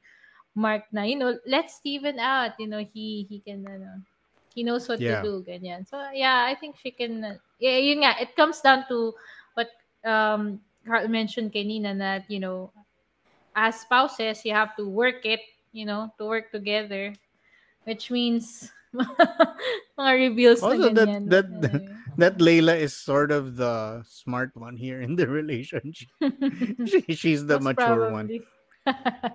Mark 0.53 0.85
na, 0.93 1.09
you 1.09 1.17
know, 1.17 1.33
let 1.49 1.71
Steven 1.73 2.21
out. 2.21 2.61
You 2.61 2.69
know, 2.69 2.85
he 2.85 3.25
he 3.25 3.41
can, 3.41 3.65
ano, 3.65 4.05
he 4.53 4.61
knows 4.69 4.85
what 4.85 5.01
Yeah. 5.01 5.25
to 5.25 5.25
do, 5.25 5.35
ganyan. 5.49 5.89
So, 5.89 5.97
yeah, 6.13 6.45
I 6.45 6.53
think 6.61 6.77
she 6.77 6.93
can, 6.93 7.25
uh, 7.25 7.37
yeah, 7.61 7.77
yun 7.79 8.03
nga, 8.03 8.17
it 8.21 8.35
comes 8.35 8.61
down 8.65 8.89
to 8.89 9.15
what 9.55 9.69
um 10.03 10.59
Carl 10.89 11.07
mentioned 11.09 11.53
kanina 11.53 11.93
that, 12.01 12.25
you 12.33 12.41
know, 12.41 12.73
as 13.55 13.81
spouses, 13.85 14.43
you 14.45 14.53
have 14.57 14.75
to 14.77 14.89
work 14.89 15.23
it, 15.29 15.41
you 15.71 15.85
know, 15.85 16.09
to 16.19 16.25
work 16.25 16.51
together. 16.51 17.13
Which 17.85 18.11
means, 18.11 18.73
mga 19.99 20.13
reveals 20.17 20.61
Also, 20.63 20.89
na 20.89 21.05
that- 21.05 21.09
ganyan. 21.09 21.25
that- 21.29 21.53
Anyway. 21.71 21.97
that 22.21 22.37
Layla 22.39 22.77
is 22.77 22.93
sort 22.93 23.31
of 23.33 23.57
the 23.57 24.03
smart 24.05 24.51
one 24.53 24.77
here 24.77 25.01
in 25.01 25.17
the 25.17 25.25
relationship. 25.41 26.11
she, 26.85 27.15
she's 27.15 27.47
the 27.47 27.57
Most 27.61 27.81
mature 27.81 28.11
one, 28.13 28.29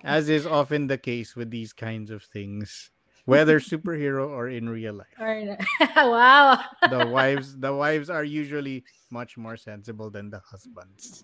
as 0.04 0.28
is 0.28 0.46
often 0.46 0.86
the 0.86 0.98
case 0.98 1.34
with 1.34 1.50
these 1.50 1.72
kinds 1.72 2.10
of 2.10 2.22
things, 2.22 2.90
whether 3.26 3.60
superhero 3.60 4.30
or 4.30 4.48
in 4.48 4.68
real 4.68 4.94
life. 4.94 5.12
Or 5.20 5.34
wow. 5.96 6.62
The 6.88 7.06
wives, 7.06 7.58
the 7.58 7.74
wives 7.74 8.08
are 8.08 8.24
usually 8.24 8.84
much 9.10 9.36
more 9.36 9.56
sensible 9.56 10.10
than 10.10 10.30
the 10.30 10.40
husbands. 10.40 11.22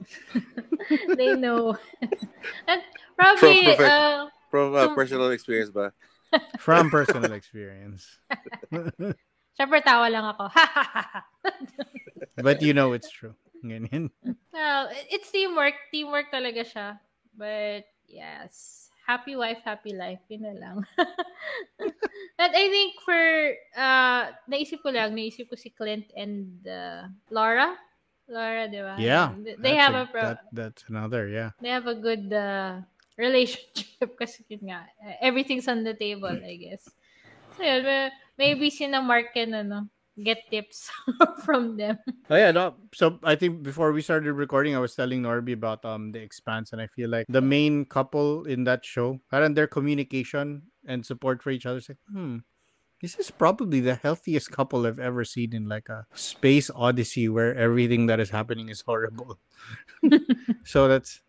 they 1.17 1.35
know. 1.35 1.79
and 2.69 2.83
probably, 3.17 3.65
From 3.65 3.77
perfect- 3.79 3.81
uh, 3.81 4.27
From 4.51 4.75
uh, 4.75 4.95
personal 4.95 5.31
experience 5.31 5.71
ba? 5.71 5.93
From 6.59 6.89
personal 6.91 7.33
experience, 7.33 8.09
syempre 9.53 9.85
tawa 9.85 10.09
lang 10.09 10.25
ako. 10.33 10.49
but 12.41 12.61
you 12.65 12.73
know 12.73 12.93
it's 12.97 13.13
true. 13.13 13.37
Ganyan. 13.61 14.11
no, 14.53 14.89
it's 15.13 15.31
teamwork. 15.31 15.77
Teamwork 15.93 16.33
talaga 16.33 16.65
siya. 16.65 16.99
But, 17.37 17.89
yes. 18.09 18.92
Happy 19.13 19.37
wife, 19.37 19.61
happy 19.61 19.93
life. 19.93 20.25
Yun 20.33 20.49
na 20.49 20.55
lang. 20.57 20.77
But 22.41 22.51
I 22.57 22.65
think 22.73 22.97
for, 23.05 23.21
uh, 23.77 24.33
naisip 24.49 24.81
ko 24.81 24.89
lang, 24.89 25.13
naisip 25.13 25.53
ko 25.53 25.55
si 25.55 25.69
Clint 25.69 26.09
and 26.17 26.49
uh, 26.65 27.13
Laura. 27.29 27.77
Laura, 28.25 28.65
di 28.73 28.81
ba? 28.81 28.97
Yeah, 28.97 29.37
They, 29.61 29.77
have 29.77 29.93
a- 29.93 30.09
a, 30.09 30.11
pro- 30.11 30.33
that, 30.33 30.49
that's 30.53 30.83
another. 30.89 31.29
Yeah. 31.29 31.53
they 31.61 31.69
have 31.69 31.85
a 31.85 31.95
good 31.95 32.33
uh, 32.33 32.81
relationship 33.21 34.17
kasi 34.21 34.49
yun 34.49 34.73
nga, 34.73 34.89
everything's 35.21 35.69
on 35.69 35.85
the 35.85 35.93
table, 35.93 36.33
I 36.33 36.57
guess. 36.57 36.89
So 37.61 37.61
yun, 37.69 37.85
may- 37.85 38.13
maybe 38.41 38.73
sina 38.73 39.05
Mark 39.05 39.37
can 39.37 39.53
ano, 39.53 39.93
get 40.21 40.45
tips 40.51 40.91
from 41.45 41.77
them. 41.77 41.99
Oh 42.29 42.37
yeah, 42.37 42.51
no. 42.51 42.75
So 42.93 43.19
I 43.25 43.35
think 43.37 43.63
before 43.63 43.93
we 43.93 44.03
started 44.03 44.33
recording, 44.35 44.77
I 44.77 44.81
was 44.81 44.95
telling 44.95 45.23
Norby 45.23 45.55
about 45.55 45.85
um 45.85 46.13
the 46.13 46.21
Expanse, 46.21 46.73
and 46.73 46.81
I 46.81 46.87
feel 46.87 47.09
like 47.09 47.27
the 47.29 47.41
main 47.41 47.85
couple 47.87 48.45
in 48.45 48.65
that 48.65 48.85
show, 48.85 49.21
parang 49.31 49.55
their 49.55 49.67
communication 49.67 50.63
and 50.87 51.05
support 51.07 51.43
for 51.43 51.51
each 51.51 51.65
other, 51.65 51.79
is 51.79 51.89
like, 51.89 52.03
hmm, 52.11 52.45
this 53.01 53.17
is 53.17 53.31
probably 53.31 53.81
the 53.81 53.95
healthiest 53.97 54.51
couple 54.53 54.87
I've 54.87 55.01
ever 55.01 55.25
seen 55.25 55.55
in 55.55 55.69
like 55.69 55.89
a 55.89 56.07
space 56.15 56.71
odyssey 56.75 57.29
where 57.29 57.55
everything 57.57 58.07
that 58.07 58.21
is 58.21 58.31
happening 58.31 58.69
is 58.69 58.83
horrible. 58.83 59.39
so 60.65 60.89
that's 60.89 61.23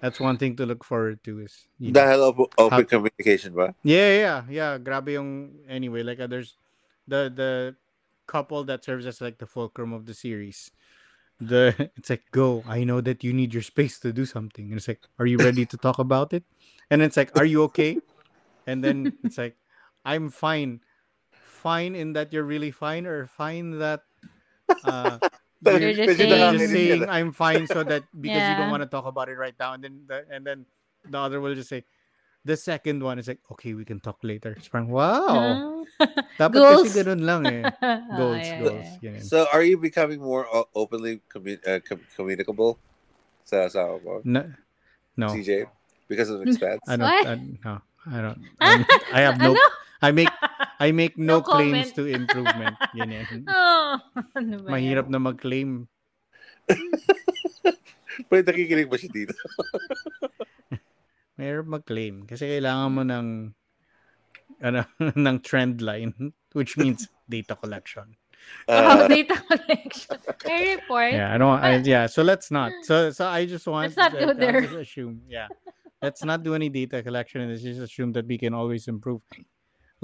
that's 0.00 0.20
one 0.20 0.36
thing 0.36 0.56
to 0.56 0.66
look 0.66 0.84
forward 0.84 1.22
to 1.24 1.40
is 1.40 1.66
you 1.78 1.92
know, 1.92 2.00
Dahil 2.00 2.20
open, 2.20 2.46
open 2.58 2.78
How- 2.84 2.88
communication 2.88 3.54
ba? 3.54 3.74
yeah, 3.82 4.10
yeah, 4.18 4.38
yeah. 4.50 4.72
Grabe 4.78 5.14
yung 5.14 5.60
anyway, 5.68 6.02
like 6.02 6.20
uh, 6.20 6.26
there's 6.26 6.56
the 7.08 7.30
the 7.30 7.50
couple 8.26 8.64
that 8.64 8.84
serves 8.84 9.06
as 9.06 9.20
like 9.20 9.38
the 9.38 9.46
fulcrum 9.46 9.92
of 9.92 10.06
the 10.06 10.14
series. 10.14 10.70
the 11.42 11.74
it's 11.98 12.10
like 12.14 12.22
go 12.30 12.62
i 12.70 12.86
know 12.86 13.02
that 13.02 13.26
you 13.26 13.34
need 13.34 13.50
your 13.52 13.62
space 13.62 13.98
to 13.98 14.12
do 14.14 14.22
something. 14.24 14.70
And 14.70 14.78
it's 14.78 14.86
like 14.86 15.02
are 15.18 15.26
you 15.26 15.38
ready 15.38 15.66
to 15.66 15.76
talk 15.76 15.98
about 15.98 16.32
it? 16.32 16.44
And 16.90 17.02
it's 17.02 17.16
like 17.18 17.34
are 17.36 17.44
you 17.44 17.62
okay? 17.72 17.98
And 18.70 18.80
then 18.84 19.12
it's 19.26 19.36
like 19.36 19.58
i'm 20.06 20.30
fine. 20.30 20.78
Fine 21.34 21.96
in 21.96 22.12
that 22.14 22.30
you're 22.32 22.46
really 22.46 22.70
fine 22.70 23.02
or 23.08 23.26
fine 23.26 23.78
that 23.82 24.06
uh 24.84 25.18
You're 25.64 25.96
just 25.96 26.20
you're 26.20 26.28
saying- 26.28 26.58
just 26.60 26.72
saying 26.76 27.08
i'm 27.16 27.32
fine 27.32 27.64
so 27.66 27.80
that 27.88 28.04
because 28.12 28.44
you 28.44 28.54
don't 28.60 28.68
want 28.68 28.84
to 28.84 28.90
talk 28.92 29.08
about 29.08 29.32
it 29.32 29.40
right 29.40 29.56
now 29.58 29.72
and 29.72 29.82
then 29.82 30.04
the, 30.06 30.18
and 30.28 30.44
then 30.44 30.68
the 31.08 31.16
other 31.18 31.40
will 31.40 31.56
just 31.56 31.72
say 31.72 31.82
the 32.44 32.56
second 32.56 33.00
one. 33.02 33.16
Is 33.18 33.26
like 33.32 33.40
okay 33.56 33.72
we 33.72 33.84
can 33.88 33.98
talk 33.98 34.20
later. 34.22 34.52
It's 34.60 34.68
parang 34.68 34.92
wow 34.92 35.82
dapat 36.34 36.56
Goals. 36.56 36.86
kasi 36.86 36.98
ganun 37.00 37.22
lang 37.22 37.40
eh 37.44 37.62
Ah, 37.80 37.98
goals 38.12 38.42
yeah, 38.42 38.58
goals 38.58 38.88
yeah. 38.98 39.02
ganyan. 39.14 39.22
So, 39.22 39.46
are 39.48 39.62
you 39.62 39.76
becoming 39.76 40.18
more 40.18 40.44
o- 40.44 40.66
openly 40.72 41.22
commu- 41.26 41.62
uh, 41.62 41.78
com- 41.80 42.02
communicable 42.12 42.76
sa 43.42 43.66
asawa 43.66 44.00
mo, 44.00 44.18
no 44.22 44.42
no 45.14 45.30
CJ? 45.30 45.68
Because 46.04 46.28
of 46.28 46.42
expense? 46.46 46.82
I 46.84 46.94
don't, 46.94 47.06
What? 47.06 47.24
I, 47.24 47.34
no, 47.36 47.72
I 48.04 48.18
don't. 48.20 48.38
I'm- 48.58 48.86
I 49.10 49.20
have 49.22 49.38
no. 49.42 49.52
Ano? 49.52 49.62
I 50.04 50.10
make. 50.10 50.28
I 50.76 50.90
make 50.90 51.16
no, 51.16 51.38
No 51.38 51.40
claims 51.40 51.94
comment. 51.94 51.96
to 51.96 52.02
improvement. 52.04 52.76
Ganyan. 52.92 53.46
Oh, 53.48 53.96
ano 54.36 54.54
ba 54.60 54.76
Mahirap 54.76 55.08
yan? 55.08 55.12
na 55.12 55.20
mag-claim. 55.22 55.70
Pwede 58.28 58.44
nakikinig 58.46 58.86
ba 58.86 59.00
siya 59.00 59.08
dito? 59.08 59.32
Mahirap 61.34 61.66
mag-claim 61.66 62.28
kasi 62.28 62.46
kailangan 62.46 62.90
mo 62.90 63.02
ng 63.02 63.26
ano 64.64 64.88
ng 65.28 65.38
trend 65.44 65.84
line 65.84 66.32
which 66.56 66.78
means 66.80 67.06
data 67.28 67.52
collection. 67.54 68.16
Oh, 68.68 68.76
Uh, 68.76 69.08
data 69.08 69.36
collection. 69.40 70.16
May 70.44 70.76
report. 70.76 71.12
Yeah, 71.16 71.32
I 71.32 71.36
don't. 71.40 71.58
I, 71.60 71.80
yeah, 71.80 72.04
so 72.08 72.20
let's 72.20 72.52
not. 72.52 72.72
So 72.84 73.08
so 73.12 73.24
I 73.24 73.44
just 73.48 73.64
want 73.68 73.92
Let's 73.92 73.96
not 73.96 74.12
to- 74.12 74.20
go 74.20 74.28
I'll 74.32 74.36
there. 74.36 74.60
just 74.60 74.76
assume. 74.76 75.24
Yeah, 75.28 75.48
let's 76.04 76.20
not 76.24 76.44
do 76.44 76.52
any 76.52 76.68
data 76.68 77.00
collection 77.00 77.40
and 77.40 77.48
let's 77.52 77.64
just 77.64 77.80
assume 77.80 78.12
that 78.16 78.28
we 78.28 78.36
can 78.36 78.52
always 78.52 78.84
improve. 78.88 79.24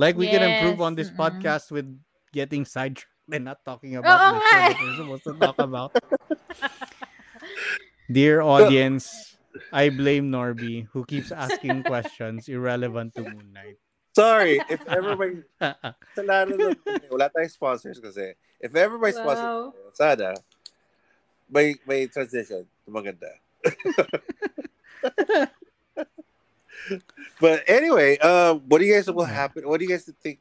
Like 0.00 0.16
we 0.16 0.28
can 0.32 0.40
improve 0.40 0.80
on 0.80 0.96
this 0.96 1.12
mm-mm. 1.12 1.20
podcast 1.20 1.68
with 1.68 1.84
getting 2.32 2.64
sidetracked 2.64 3.12
and 3.28 3.44
not 3.44 3.60
talking 3.64 3.96
Oo 3.96 4.00
about 4.00 4.16
the 4.16 4.30
nga 4.32 4.48
show 4.48 4.56
that 4.56 4.72
eh. 4.72 4.80
we're 4.80 4.96
supposed 4.96 5.24
to 5.28 5.34
talk 5.36 5.58
about. 5.60 5.92
Dear 8.08 8.40
audience, 8.56 9.36
I 9.68 9.92
blame 9.92 10.32
Norby 10.32 10.88
who 10.96 11.04
keeps 11.04 11.28
asking 11.30 11.84
questions 11.84 12.48
irrelevant 12.48 13.14
to 13.20 13.22
Moon 13.28 13.52
Knight. 13.52 13.76
Sorry, 14.14 14.60
if 14.68 14.80
ever 14.88 15.16
may... 15.16 15.42
Sa 16.16 16.22
lalo 16.22 16.56
na, 16.56 16.74
wala 17.12 17.30
tayong 17.30 17.50
sponsors 17.50 17.98
kasi. 18.00 18.34
If 18.60 18.74
ever 18.76 18.98
may 18.98 19.12
Wow. 19.12 19.20
sponsors, 19.22 19.96
sana, 19.96 20.34
may, 21.48 21.74
may 21.86 22.06
transition. 22.06 22.66
Maganda. 22.88 23.30
but 27.40 27.62
anyway, 27.68 28.18
uh, 28.20 28.54
what 28.54 28.78
do 28.78 28.84
you 28.84 28.94
guys 28.94 29.10
will 29.10 29.24
happen? 29.24 29.68
What 29.68 29.78
do 29.80 29.84
you 29.86 29.90
guys 29.90 30.08
think 30.22 30.40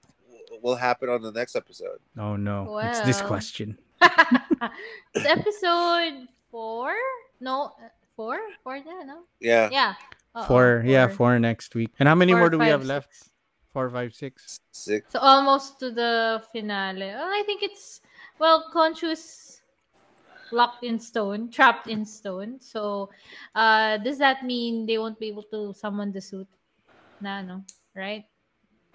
will 0.62 0.76
happen 0.76 1.10
on 1.10 1.22
the 1.22 1.32
next 1.32 1.56
episode? 1.56 2.00
oh 2.18 2.36
no, 2.36 2.78
it's 2.80 3.02
this 3.02 3.22
question. 3.22 3.78
it's 4.02 5.26
episode 5.26 6.28
four? 6.52 6.94
No, 7.40 7.72
uh, 7.78 7.90
four? 8.16 8.40
Four 8.64 8.80
na, 8.84 9.04
no? 9.06 9.18
Yeah, 9.40 9.70
Yeah. 9.72 9.94
Oo, 10.38 10.46
Four, 10.46 10.84
yeah, 10.86 11.08
four 11.10 11.40
next 11.40 11.74
week. 11.74 11.90
And 12.00 12.06
how 12.08 12.14
many 12.14 12.34
Four, 12.34 12.40
more 12.46 12.50
do 12.54 12.58
we 12.60 12.66
five, 12.70 12.72
have 12.82 12.86
left? 12.86 13.10
six. 13.16 13.29
Four, 13.74 13.90
five, 13.90 14.14
six. 14.14 14.60
six. 14.72 15.12
So 15.12 15.20
almost 15.20 15.80
to 15.80 15.92
the 15.92 16.42
finale. 16.52 17.14
Well, 17.14 17.30
I 17.30 17.44
think 17.46 17.62
it's 17.62 18.02
well, 18.40 18.70
conscious 18.74 19.62
locked 20.52 20.84
in 20.84 21.00
stone, 21.00 21.52
trapped 21.52 21.88
in 21.88 22.06
stone. 22.06 22.60
So 22.60 23.10
uh 23.54 23.98
does 23.98 24.18
that 24.18 24.44
mean 24.44 24.86
they 24.86 24.98
won't 24.98 25.20
be 25.20 25.30
able 25.30 25.46
to 25.54 25.74
summon 25.74 26.12
the 26.12 26.22
suit? 26.22 26.48
Na 27.22 27.42
no, 27.42 27.64
right? 27.96 28.26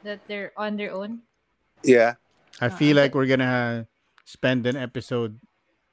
That 0.03 0.27
they're 0.27 0.53
on 0.57 0.77
their 0.77 0.93
own? 0.93 1.23
Yeah, 1.85 2.15
I 2.61 2.69
feel 2.69 2.99
okay. 2.99 3.07
like 3.07 3.15
we're 3.15 3.31
gonna 3.31 3.87
spend 4.25 4.67
an 4.67 4.77
episode 4.77 5.39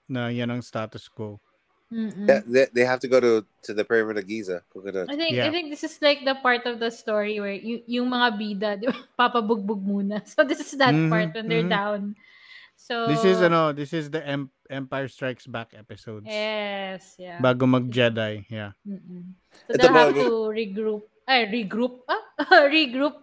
na 0.09 0.27
yan 0.27 0.49
ang 0.49 0.65
status 0.65 1.07
quo. 1.07 1.39
Mm-mm. 1.91 2.23
Yeah, 2.23 2.39
they, 2.47 2.65
they 2.71 2.85
have 2.87 3.03
to 3.03 3.09
go 3.11 3.19
to, 3.19 3.43
to 3.67 3.71
the 3.75 3.83
pyramid 3.83 4.17
of 4.17 4.25
Giza. 4.25 4.63
I 4.71 5.15
think 5.19 5.35
Yeah. 5.35 5.47
I 5.47 5.51
think 5.51 5.67
this 5.69 5.83
is 5.83 5.99
like 5.99 6.23
the 6.23 6.39
part 6.39 6.63
of 6.63 6.79
the 6.79 6.87
story 6.87 7.43
where 7.43 7.51
y- 7.51 7.83
yung 7.83 8.07
mga 8.07 8.27
bida, 8.39 8.69
di 8.79 8.87
ba, 8.87 8.95
papabugbog 9.19 9.83
muna. 9.83 10.23
So 10.31 10.47
this 10.47 10.63
is 10.71 10.79
that 10.79 10.95
Mhm, 10.95 11.11
part 11.11 11.35
when 11.35 11.51
they're 11.51 11.67
mhm. 11.67 11.75
down. 11.75 12.01
So 12.79 13.05
This 13.11 13.27
is 13.27 13.43
ano, 13.43 13.75
this 13.75 13.91
is 13.91 14.07
the 14.09 14.23
Em- 14.25 14.49
Empire 14.71 15.11
Strikes 15.11 15.45
Back 15.45 15.75
episodes. 15.75 16.31
Yes, 16.31 17.13
yeah. 17.19 17.37
Bago 17.43 17.67
mag 17.67 17.91
Jedi, 17.91 18.47
yeah. 18.47 18.71
Mm-mm. 18.87 19.35
So 19.69 19.75
they'll 19.77 19.91
have 19.91 20.15
bago- 20.15 20.23
to 20.23 20.31
regroup. 20.49 21.03
Ay, 21.27 21.45
regroup. 21.51 22.07
Ah, 22.09 22.23
regroup. 22.71 23.21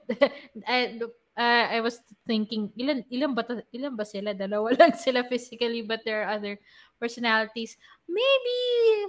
I, 1.38 1.46
uh, 1.46 1.64
I 1.76 1.80
was 1.80 2.02
thinking, 2.26 2.74
ilan 2.74 3.06
ilan 3.14 3.30
ba 3.38 3.46
to- 3.46 3.62
ilan 3.70 3.94
ba 3.94 4.02
sila? 4.04 4.34
Dalawa 4.34 4.74
lang 4.78 4.92
sila 4.98 5.22
physically 5.30 5.86
but 5.86 6.02
there 6.04 6.26
are 6.26 6.34
other 6.34 6.58
personalities. 6.98 7.78
Maybe 8.10 8.58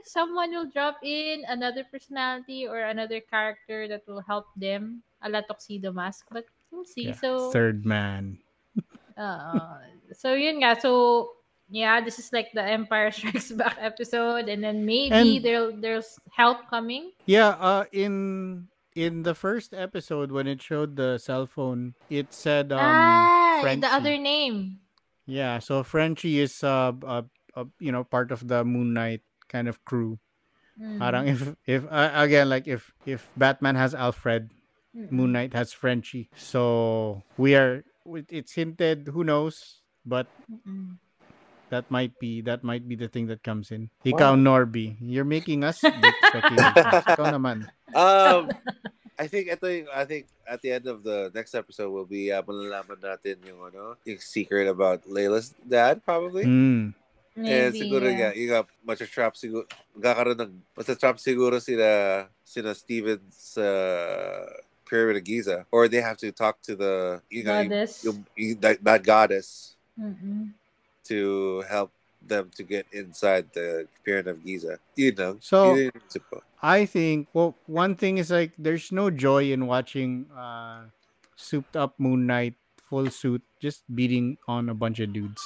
someone 0.05 0.53
will 0.53 0.69
drop 0.69 1.01
in 1.01 1.41
another 1.49 1.81
personality 1.89 2.69
or 2.69 2.85
another 2.85 3.17
character 3.19 3.89
that 3.89 4.05
will 4.05 4.21
help 4.21 4.45
them. 4.53 5.01
A 5.19 5.27
la 5.27 5.41
Tuxedo 5.41 5.91
Mask, 5.91 6.23
but 6.31 6.45
we'll 6.71 6.85
see. 6.87 7.11
yeah. 7.11 7.17
So 7.19 7.51
Third 7.51 7.83
man. 7.83 8.37
uh, 9.19 9.83
so 10.15 10.31
yun 10.37 10.63
nga. 10.63 10.79
So 10.79 11.33
yeah, 11.67 11.99
this 11.99 12.19
is 12.19 12.31
like 12.31 12.49
the 12.55 12.63
Empire 12.63 13.11
Strikes 13.11 13.51
Back 13.51 13.75
episode, 13.83 14.47
and 14.47 14.63
then 14.63 14.85
maybe 14.87 15.11
And- 15.37 15.43
there 15.43 15.71
there's 15.75 16.15
help 16.31 16.71
coming. 16.71 17.11
Yeah, 17.27 17.57
uh 17.59 17.83
in 17.91 18.67
in 18.99 19.23
the 19.23 19.33
first 19.33 19.71
episode 19.71 20.31
when 20.31 20.43
it 20.47 20.59
showed 20.61 20.99
the 20.99 21.15
cell 21.17 21.47
phone, 21.47 21.95
it 22.11 22.35
said 22.35 22.75
um 22.75 22.83
ah, 22.83 23.59
Frenchie. 23.63 23.87
the 23.87 23.91
other 23.95 24.17
name. 24.19 24.83
Yeah, 25.23 25.59
so 25.63 25.83
Frenchie 25.87 26.43
is 26.43 26.59
uh, 26.63 26.91
uh, 27.05 27.23
uh 27.55 27.71
you 27.79 27.95
know 27.95 28.03
part 28.03 28.35
of 28.35 28.43
the 28.43 28.67
Moon 28.67 28.91
Knight 28.91 29.23
kind 29.47 29.71
of 29.71 29.79
crew. 29.87 30.19
Mm. 30.75 30.99
Parang 30.99 31.23
if 31.31 31.55
if 31.63 31.81
uh, 31.87 32.11
again 32.13 32.51
like 32.51 32.67
if 32.67 32.91
if 33.07 33.23
Batman 33.39 33.79
has 33.79 33.95
Alfred, 33.95 34.51
Mm-mm. 34.91 35.11
Moon 35.11 35.31
Knight 35.31 35.55
has 35.55 35.71
Frenchie. 35.71 36.27
So 36.35 37.23
we 37.39 37.55
are 37.55 37.87
it's 38.27 38.53
hinted, 38.57 39.07
who 39.13 39.23
knows, 39.23 39.81
but 40.03 40.27
Mm-mm. 40.51 40.97
That 41.69 41.89
might 41.89 42.17
be 42.19 42.41
that 42.41 42.63
might 42.63 42.87
be 42.87 42.95
the 42.95 43.07
thing 43.07 43.27
that 43.27 43.41
comes 43.43 43.71
in. 43.71 43.89
Ikaw 44.05 44.37
Norby, 44.37 44.97
you're 45.01 45.27
making 45.27 45.63
us 45.63 45.81
big 45.81 46.15
speculations. 46.25 47.05
Ikaw 47.15 47.27
naman. 47.33 47.69
um, 47.95 48.49
I 49.19 49.27
think 49.27 49.51
ito 49.51 49.67
yung, 49.67 49.89
I 49.91 50.05
think 50.05 50.27
at 50.47 50.61
the 50.61 50.71
end 50.71 50.87
of 50.87 51.03
the 51.03 51.31
next 51.35 51.53
episode 51.53 51.91
will 51.91 52.07
be 52.07 52.31
uh, 52.31 52.41
malalaman 52.41 52.99
natin 53.03 53.41
yung 53.43 53.59
ano, 53.67 53.99
yung 54.07 54.19
secret 54.19 54.67
about 54.67 55.03
Layla's 55.05 55.53
dad 55.59 55.99
probably. 56.03 56.45
Mm. 56.45 56.93
And 57.39 57.71
siguro 57.71 58.03
yeah. 58.03 58.17
nga, 58.17 58.29
yung 58.35 58.51
nga, 58.51 59.07
trap 59.07 59.39
siguro, 59.39 59.63
magkakaroon 59.95 60.39
ng, 60.43 60.53
trap 60.99 61.23
siguro 61.23 61.55
sila, 61.63 62.27
sina 62.43 62.75
Steven's 62.75 63.55
uh, 63.55 64.43
Pyramid 64.83 65.17
of 65.17 65.23
Giza. 65.23 65.63
Or 65.71 65.87
they 65.87 66.03
have 66.03 66.19
to 66.19 66.35
talk 66.35 66.59
to 66.67 66.75
the, 66.75 67.23
yung, 67.31 67.45
nga, 67.47 67.63
yung, 67.63 67.71
Goddess. 67.71 67.93
yung, 68.03 68.17
yung, 68.35 68.59
that, 68.59 68.83
that 68.83 69.03
goddess 69.03 69.79
Mm-mm. 69.99 70.51
To 71.09 71.61
help 71.67 71.91
them 72.21 72.51
to 72.55 72.63
get 72.63 72.85
inside 72.91 73.49
the 73.53 73.87
Pyramid 74.03 74.27
of 74.27 74.37
Giza. 74.43 74.79
You 74.95 75.11
know. 75.15 75.37
So- 75.41 75.75
yun 75.75 75.89
yung 75.91 76.03
isip 76.05 76.23
ko. 76.29 76.43
I 76.59 76.83
think 76.83 77.31
well 77.31 77.55
one 77.71 77.95
thing 77.95 78.19
is 78.19 78.27
like 78.35 78.51
there's 78.59 78.91
no 78.91 79.07
joy 79.07 79.47
in 79.55 79.63
watching 79.63 80.27
uh 80.35 80.91
souped 81.39 81.79
up 81.79 81.95
Moon 81.95 82.27
Knight 82.27 82.59
full 82.83 83.07
suit 83.07 83.39
just 83.63 83.87
beating 83.87 84.35
on 84.43 84.67
a 84.67 84.75
bunch 84.75 84.99
of 84.99 85.15
dudes. 85.15 85.39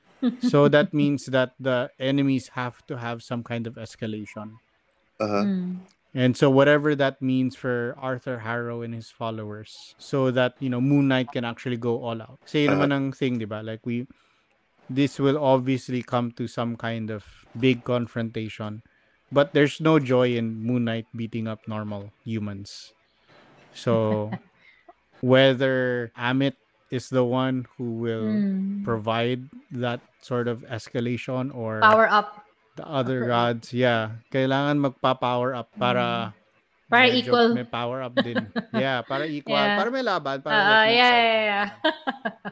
so 0.40 0.64
that 0.72 0.96
means 0.96 1.28
that 1.28 1.52
the 1.60 1.92
enemies 2.00 2.56
have 2.56 2.80
to 2.88 2.96
have 2.96 3.20
some 3.20 3.44
kind 3.44 3.68
of 3.68 3.76
escalation. 3.76 4.56
Uh-huh. 5.20 5.44
Mm. 5.44 5.84
And 6.16 6.32
so 6.32 6.48
whatever 6.48 6.96
that 6.96 7.20
means 7.20 7.52
for 7.52 7.92
Arthur 8.00 8.40
Harrow 8.40 8.80
and 8.80 8.96
his 8.96 9.12
followers 9.12 9.92
so 10.00 10.32
that 10.32 10.56
you 10.64 10.72
know 10.72 10.80
Moon 10.80 11.04
Knight 11.12 11.28
can 11.36 11.44
actually 11.44 11.76
go 11.76 12.00
all 12.00 12.16
out. 12.24 12.40
Say 12.48 12.64
Uh-huh. 12.64 12.80
naman 12.80 12.88
ang 12.96 13.06
thing, 13.12 13.36
'di 13.36 13.44
ba? 13.44 13.60
Like 13.60 13.84
we 13.84 14.08
this 14.88 15.18
will 15.18 15.38
obviously 15.38 16.02
come 16.02 16.30
to 16.38 16.46
some 16.46 16.76
kind 16.76 17.10
of 17.10 17.24
big 17.58 17.82
confrontation. 17.84 18.82
But 19.32 19.52
there's 19.52 19.80
no 19.80 19.98
joy 19.98 20.38
in 20.38 20.62
Moon 20.62 20.84
Knight 20.86 21.06
beating 21.14 21.48
up 21.50 21.58
normal 21.66 22.12
humans. 22.22 22.92
So 23.74 24.30
whether 25.20 26.12
Ammit 26.16 26.54
is 26.90 27.08
the 27.10 27.24
one 27.24 27.66
who 27.76 27.98
will 27.98 28.38
Mm. 28.38 28.84
provide 28.86 29.42
that 29.74 29.98
sort 30.22 30.46
of 30.46 30.62
escalation 30.70 31.50
or 31.50 31.82
Power 31.82 32.06
up. 32.06 32.46
the 32.78 32.86
other 32.86 33.26
gods, 33.26 33.72
yeah, 33.74 34.22
kailangan 34.30 34.78
magpa-power 34.78 35.56
up 35.56 35.72
para 35.74 36.36
Para 36.86 37.10
medyo 37.10 37.34
equal. 37.34 37.48
may 37.50 37.66
power 37.66 37.98
up 38.04 38.14
din. 38.14 38.46
yeah, 38.70 39.02
para 39.02 39.26
equal, 39.26 39.58
Yeah. 39.66 39.74
para 39.74 39.90
may 39.90 40.06
laban, 40.06 40.38
para 40.44 40.54
that 40.54 40.86
yeah, 40.86 40.94
yeah, 40.94 41.42
yeah. 41.42 41.66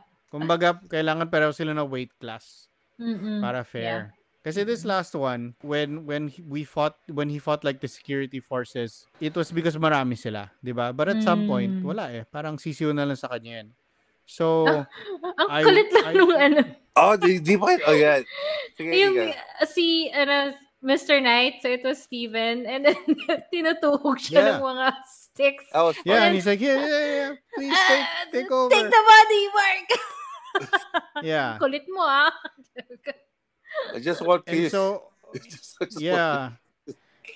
Kumbaga, 0.35 0.74
kailangan 0.91 1.30
pareho 1.30 1.55
sila 1.55 1.70
na 1.70 1.87
weight 1.87 2.11
class 2.18 2.66
Mm-mm. 2.99 3.39
para 3.39 3.62
fair. 3.62 4.11
Kasi 4.43 4.61
this 4.61 4.85
last 4.85 5.14
one, 5.14 5.55
when 5.64 6.05
when 6.05 6.28
he- 6.28 6.45
we 6.45 6.68
fought, 6.68 6.99
when 7.09 7.30
he 7.32 7.41
fought 7.41 7.64
like 7.64 7.80
the 7.80 7.89
security 7.89 8.43
forces, 8.43 9.07
it 9.16 9.32
was 9.32 9.49
because 9.49 9.78
marami 9.78 10.18
sila, 10.18 10.53
di 10.61 10.74
ba? 10.74 10.93
But 10.93 11.09
at 11.09 11.24
some 11.24 11.49
point, 11.49 11.80
Mm. 11.80 11.87
wala 11.87 12.12
eh. 12.12 12.28
Parang 12.28 12.61
sisiw 12.61 12.93
na 12.93 13.09
lang 13.09 13.16
sa 13.16 13.32
kanya 13.32 13.62
yan. 13.64 13.68
So, 14.28 14.68
Ang 15.41 15.49
I- 15.49 15.64
kulit 15.64 15.89
lang 15.89 16.05
I- 16.05 16.16
nung 16.18 16.35
ano. 16.37 16.61
Oh, 16.93 17.16
di, 17.16 17.41
di 17.41 17.57
ba? 17.57 17.72
Oh, 17.89 17.97
yeah. 17.97 18.20
Sige, 18.76 18.93
Yung 18.93 19.32
si 19.64 20.12
ano, 20.12 20.53
Mr. 20.85 21.16
Knight, 21.24 21.64
so 21.64 21.72
it 21.72 21.80
was 21.80 22.05
Steven, 22.05 22.68
and 22.68 22.85
then 22.85 23.01
tinutuhog 23.49 24.20
siya 24.20 24.45
Yeah. 24.45 24.49
ng 24.57 24.61
mga 24.61 24.87
sticks. 25.09 25.64
Was 25.72 25.97
yeah, 26.05 26.20
fun. 26.20 26.24
and 26.28 26.32
he's 26.37 26.45
like, 26.45 26.61
yeah, 26.61 26.76
yeah, 26.76 27.05
yeah, 27.09 27.30
please 27.57 27.72
take, 27.72 28.05
Ah, 28.05 28.28
take 28.28 28.51
over. 28.53 28.68
Take 28.68 28.93
the 28.93 29.03
body, 29.09 29.43
Mark! 29.57 29.89
Yeah. 31.23 31.59
Kulit 31.61 31.87
mo, 31.89 32.03
ah. 32.05 32.33
Just 34.01 34.23
one 34.23 34.43
And 34.47 34.57
piece. 34.57 34.73
so, 34.73 35.11
Just- 35.35 35.77
just 35.81 36.01
yeah. 36.01 36.59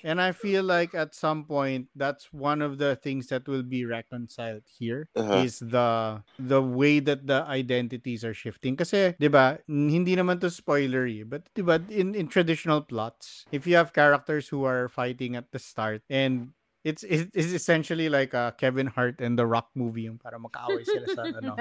And 0.03 0.21
I 0.21 0.31
feel 0.31 0.63
like 0.63 0.93
at 0.95 1.11
some 1.17 1.43
point 1.43 1.89
that's 1.97 2.31
one 2.31 2.61
of 2.61 2.77
the 2.77 2.95
things 2.95 3.27
that 3.33 3.47
will 3.49 3.65
be 3.65 3.83
reconciled 3.83 4.63
here 4.69 5.09
Uh-huh. 5.17 5.43
is 5.43 5.59
the 5.59 6.21
the 6.39 6.61
way 6.61 7.01
that 7.03 7.25
the 7.27 7.43
identities 7.43 8.23
are 8.23 8.37
shifting. 8.37 8.77
Kasi, 8.79 9.17
'di 9.19 9.27
ba, 9.27 9.59
n- 9.67 9.89
hindi 9.91 10.15
naman 10.15 10.39
to 10.45 10.47
spoilery, 10.53 11.27
but 11.27 11.43
'di 11.51 11.65
ba, 11.65 11.81
in 11.91 12.13
in 12.15 12.29
traditional 12.31 12.79
plots, 12.85 13.43
if 13.51 13.65
you 13.67 13.75
have 13.75 13.91
characters 13.91 14.47
who 14.47 14.63
are 14.63 14.87
fighting 14.87 15.35
at 15.35 15.49
the 15.51 15.59
start 15.59 16.05
and 16.07 16.53
it's 16.83 17.03
it's, 17.03 17.27
it's 17.33 17.51
essentially 17.51 18.07
like 18.07 18.33
a 18.33 18.55
Kevin 18.57 18.87
Hart 18.87 19.19
and 19.19 19.37
The 19.37 19.45
Rock 19.45 19.67
movie 19.75 20.07
yung 20.07 20.17
para 20.17 20.39
magkaaway 20.39 20.85
sila 20.87 21.07
sa 21.11 21.23
ano. 21.43 21.59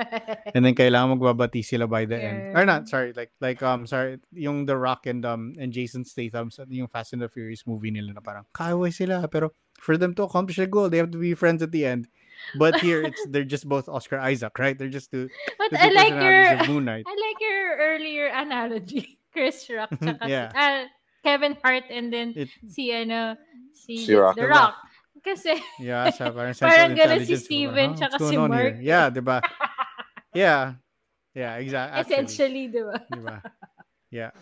And 0.54 0.62
then 0.64 0.74
kailangan 0.78 1.18
magbabati 1.18 1.64
sila 1.64 1.86
by 1.90 2.06
the 2.06 2.14
end. 2.22 2.54
Or 2.56 2.62
not, 2.64 2.86
sorry, 2.88 3.12
like 3.16 3.32
like 3.42 3.58
um 3.62 3.86
sorry, 3.86 4.18
yung 4.30 4.66
The 4.66 4.78
Rock 4.78 5.06
and 5.10 5.26
um 5.26 5.58
and 5.58 5.72
Jason 5.74 6.04
Statham 6.06 6.50
sa 6.54 6.62
yung 6.70 6.86
Fast 6.86 7.12
and 7.14 7.22
the 7.22 7.28
Furious 7.28 7.66
movie 7.66 7.90
nila 7.90 8.14
na 8.14 8.22
parang 8.22 8.46
kaaway 8.54 8.94
sila 8.94 9.26
pero 9.26 9.50
for 9.82 9.98
them 9.98 10.14
to 10.14 10.22
accomplish 10.22 10.56
their 10.58 10.70
goal, 10.70 10.86
they 10.90 10.98
have 10.98 11.10
to 11.10 11.18
be 11.18 11.34
friends 11.34 11.62
at 11.62 11.70
the 11.74 11.82
end. 11.86 12.06
But 12.54 12.78
here 12.78 13.02
it's 13.02 13.18
they're 13.26 13.42
just 13.46 13.66
both 13.66 13.90
Oscar 13.90 14.22
Isaac, 14.22 14.54
right? 14.62 14.78
They're 14.78 14.90
just 14.92 15.10
two, 15.10 15.26
But 15.58 15.74
the 15.74 15.82
I 15.82 15.90
like 15.90 16.14
your 16.14 16.38
Moon 16.70 16.86
Knight. 16.86 17.02
I 17.10 17.14
like 17.18 17.38
your 17.42 17.62
earlier 17.82 18.26
analogy. 18.30 19.18
Chris 19.34 19.66
Rock 19.66 19.90
tsaka 19.98 20.22
Yeah. 20.30 20.48
si, 20.50 20.56
ah, 20.56 20.80
Kevin 21.26 21.58
Hart 21.58 21.90
and 21.90 22.14
then 22.14 22.38
It- 22.38 22.54
si 22.70 22.94
ano 22.94 23.34
si, 23.74 23.98
Si 24.06 24.14
Rock. 24.14 24.38
The 24.38 24.46
The 24.46 24.54
Rock. 24.54 24.74
Kasi 25.24 25.54
Yeah, 25.80 26.10
siya 26.12 26.30
parang 26.34 26.54
Parang 26.62 26.92
ganun 26.94 27.22
si. 27.24 27.36
Steven 27.38 27.94
tsaka 27.96 28.16
si 28.18 28.34
on 28.36 28.52
here? 28.52 28.74
Mark. 28.74 28.84
Yeah, 28.84 29.06
'di 29.10 29.22
ba? 29.22 29.38
Yeah. 30.36 30.76
Yeah, 31.32 31.56
exactly. 31.56 32.02
essentially, 32.04 32.64
di 32.68 32.82
ba? 32.84 32.96
Di 33.08 33.20
ba? 33.22 33.36
Yeah. 34.10 34.32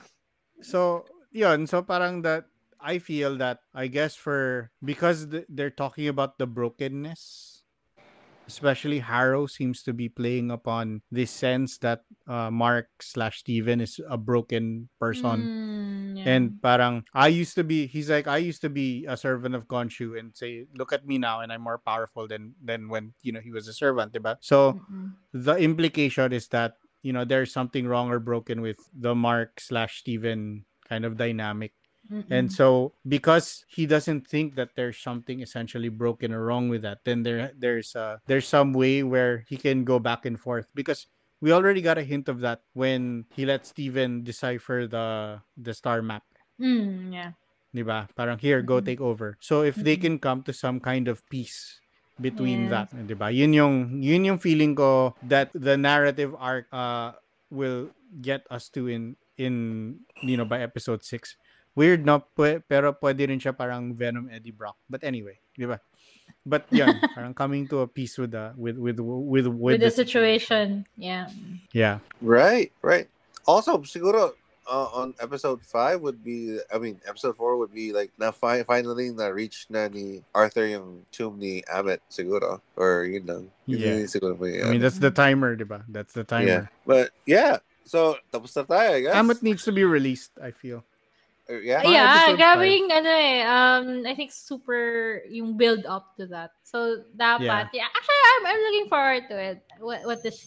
So, 0.64 1.05
yun. 1.31 1.66
So, 1.68 1.83
parang 1.85 2.22
that, 2.27 2.49
I 2.81 2.99
feel 2.99 3.37
that, 3.39 3.61
I 3.74 3.87
guess 3.87 4.16
for, 4.16 4.70
because 4.83 5.29
th- 5.29 5.47
they're 5.49 5.74
talking 5.74 6.09
about 6.09 6.39
the 6.39 6.47
brokenness, 6.47 7.55
especially 8.47 9.01
Harrow 9.01 9.47
seems 9.47 9.82
to 9.82 9.92
be 9.92 10.09
playing 10.09 10.51
upon 10.51 11.03
this 11.11 11.30
sense 11.30 11.78
that 11.78 12.03
uh, 12.26 12.51
Mark 12.51 12.88
slash 13.01 13.40
Steven 13.40 13.80
is 13.80 14.01
a 14.09 14.16
broken 14.16 14.88
person. 14.99 16.14
Mm, 16.14 16.18
yeah. 16.18 16.30
And 16.30 16.62
parang, 16.62 17.05
I 17.14 17.28
used 17.28 17.55
to 17.57 17.64
be, 17.64 17.86
he's 17.86 18.11
like, 18.11 18.26
I 18.26 18.38
used 18.38 18.62
to 18.62 18.70
be 18.70 19.07
a 19.07 19.16
servant 19.16 19.55
of 19.55 19.68
Khonshu 19.68 20.18
and 20.18 20.36
say, 20.36 20.66
look 20.74 20.92
at 20.92 21.07
me 21.07 21.18
now 21.18 21.40
and 21.40 21.53
I'm 21.53 21.62
more 21.62 21.78
powerful 21.78 22.26
than, 22.26 22.55
than 22.62 22.88
when, 22.88 23.14
you 23.22 23.32
know, 23.32 23.40
he 23.40 23.51
was 23.51 23.68
a 23.68 23.72
servant, 23.72 24.12
diba? 24.12 24.36
So, 24.40 24.80
Mm-mm. 24.90 25.12
the 25.32 25.57
implication 25.57 26.32
is 26.32 26.49
that 26.49 26.74
you 27.07 27.12
know 27.12 27.24
there's 27.24 27.53
something 27.53 27.86
wrong 27.86 28.11
or 28.11 28.18
broken 28.18 28.61
with 28.61 28.78
the 28.90 29.14
Mark 29.14 29.61
slash 29.61 30.01
Steven 30.01 30.64
kind 30.88 31.05
of 31.05 31.16
dynamic. 31.16 31.72
And 32.30 32.48
Mm-mm. 32.48 32.52
so 32.52 32.92
because 33.07 33.64
he 33.68 33.86
doesn't 33.86 34.26
think 34.26 34.54
that 34.57 34.74
there's 34.74 34.98
something 34.98 35.40
essentially 35.40 35.88
broken 35.88 36.32
or 36.32 36.44
wrong 36.44 36.68
with 36.68 36.82
that, 36.82 37.04
then 37.04 37.22
there 37.22 37.52
there's 37.57 37.94
uh 37.94 38.18
there's 38.26 38.46
some 38.48 38.72
way 38.72 39.02
where 39.02 39.44
he 39.48 39.57
can 39.57 39.84
go 39.84 39.98
back 39.98 40.26
and 40.26 40.38
forth 40.38 40.66
because 40.74 41.07
we 41.40 41.52
already 41.52 41.82
got 41.82 41.98
a 41.98 42.07
hint 42.07 42.28
of 42.28 42.40
that 42.40 42.62
when 42.74 43.26
he 43.34 43.44
let 43.46 43.66
Steven 43.66 44.24
decipher 44.24 44.86
the 44.86 45.38
the 45.57 45.74
star 45.74 46.02
map. 46.02 46.24
Mm, 46.61 47.12
yeah. 47.12 47.30
Diba? 47.74 48.09
Parang 48.16 48.38
here, 48.38 48.62
go 48.62 48.80
Mhm. 48.80 48.86
take 48.86 49.00
over. 49.00 49.36
So 49.40 49.62
if 49.62 49.76
they 49.76 49.96
Mhm. 49.96 50.00
can 50.00 50.14
come 50.18 50.40
to 50.48 50.52
some 50.52 50.80
kind 50.80 51.09
of 51.09 51.20
peace 51.28 51.80
between 52.18 52.66
Yes. 52.66 52.70
that, 52.72 52.88
'di 53.07 53.14
ba? 53.14 53.28
Yun 53.28 53.52
yung 53.52 53.74
yun 54.00 54.24
yung 54.24 54.40
feeling 54.40 54.72
ko 54.74 55.12
that 55.28 55.52
the 55.52 55.76
narrative 55.76 56.32
arc 56.40 56.64
uh 56.72 57.12
will 57.52 57.92
get 58.24 58.42
us 58.48 58.72
to 58.72 58.88
in 58.88 59.14
in 59.36 59.54
you 60.24 60.36
know 60.40 60.48
by 60.48 60.64
episode 60.64 61.04
6. 61.04 61.36
Weird 61.77 62.09
no 62.09 62.24
pwe- 62.35 62.64
pero 62.64 62.97
pwede 62.97 63.29
rin 63.29 63.37
siya 63.39 63.53
parang 63.53 63.93
Venom 63.93 64.33
Eddie 64.33 64.51
Brock. 64.57 64.81
But 64.89 65.05
anyway, 65.05 65.37
'di 65.55 65.68
ba? 65.68 65.79
But 66.47 66.64
yun, 66.72 66.97
parang 67.14 67.35
coming 67.37 67.68
to 67.68 67.85
a 67.85 67.89
peace 67.91 68.16
with 68.16 68.33
the 68.33 68.57
with 68.57 68.81
with 68.81 68.97
with 68.99 69.47
with, 69.47 69.77
With 69.77 69.85
the 69.85 69.93
situation. 69.93 70.89
Yeah. 70.97 71.29
Yeah. 71.77 72.01
Right, 72.24 72.72
right. 72.81 73.07
Also, 73.45 73.79
siguro 73.85 74.33
uh, 74.66 74.89
on 74.95 75.14
episode 75.20 75.62
five 75.62 76.01
would 76.01 76.24
be, 76.24 76.59
I 76.72 76.79
mean, 76.79 76.99
episode 77.07 77.37
four 77.37 77.59
would 77.59 77.74
be 77.74 77.93
like 77.93 78.11
na 78.18 78.31
fi- 78.33 78.62
finally 78.64 79.11
na 79.11 79.27
reach 79.31 79.66
na 79.70 79.87
ni 79.87 80.22
Arthur 80.35 80.66
yung 80.66 81.05
tomb 81.12 81.39
ni 81.39 81.62
Ammit 81.70 82.01
siguro 82.11 82.61
or 82.74 83.05
yun 83.05 83.27
lang. 83.27 83.45
Yun 83.66 83.79
Yeah. 83.79 84.07
siguro 84.09 84.39
may, 84.39 84.62
I 84.62 84.70
mean 84.70 84.81
that's 84.81 84.99
the 84.99 85.11
timer, 85.12 85.55
'di 85.55 85.66
ba? 85.68 85.85
That's 85.93 86.14
the 86.14 86.24
yeah. 86.24 86.31
timer. 86.31 86.62
But 86.87 87.11
yeah, 87.27 87.59
so 87.85 88.16
tapos 88.33 88.55
na 88.57 88.64
tayo, 88.66 88.89
I 88.97 89.01
guess. 89.07 89.14
Ammit 89.14 89.43
needs 89.43 89.62
to 89.66 89.72
be 89.77 89.85
released, 89.85 90.33
I 90.41 90.51
feel. 90.51 90.83
Uh, 91.47 91.62
yeah. 91.62 91.78
Mga 91.86 91.94
yeah, 91.94 92.07
episode 92.11 92.38
grabe 92.42 92.59
five. 92.66 92.74
yung 92.74 92.88
ano 92.90 93.11
eh, 93.11 93.38
um, 93.47 93.86
I 94.03 94.14
think 94.18 94.34
super 94.34 94.80
yung 95.30 95.55
build 95.55 95.86
up 95.86 96.18
to 96.18 96.26
that. 96.26 96.51
So, 96.66 97.07
dapat, 97.14 97.70
yeah. 97.70 97.86
Actually, 97.86 98.22
I'm, 98.26 98.42
I'm 98.51 98.62
looking 98.66 98.88
forward 98.90 99.22
to 99.30 99.36
it. 99.38 99.59
What, 99.78 100.03
what 100.03 100.18
does 100.26 100.34
she, 100.34 100.47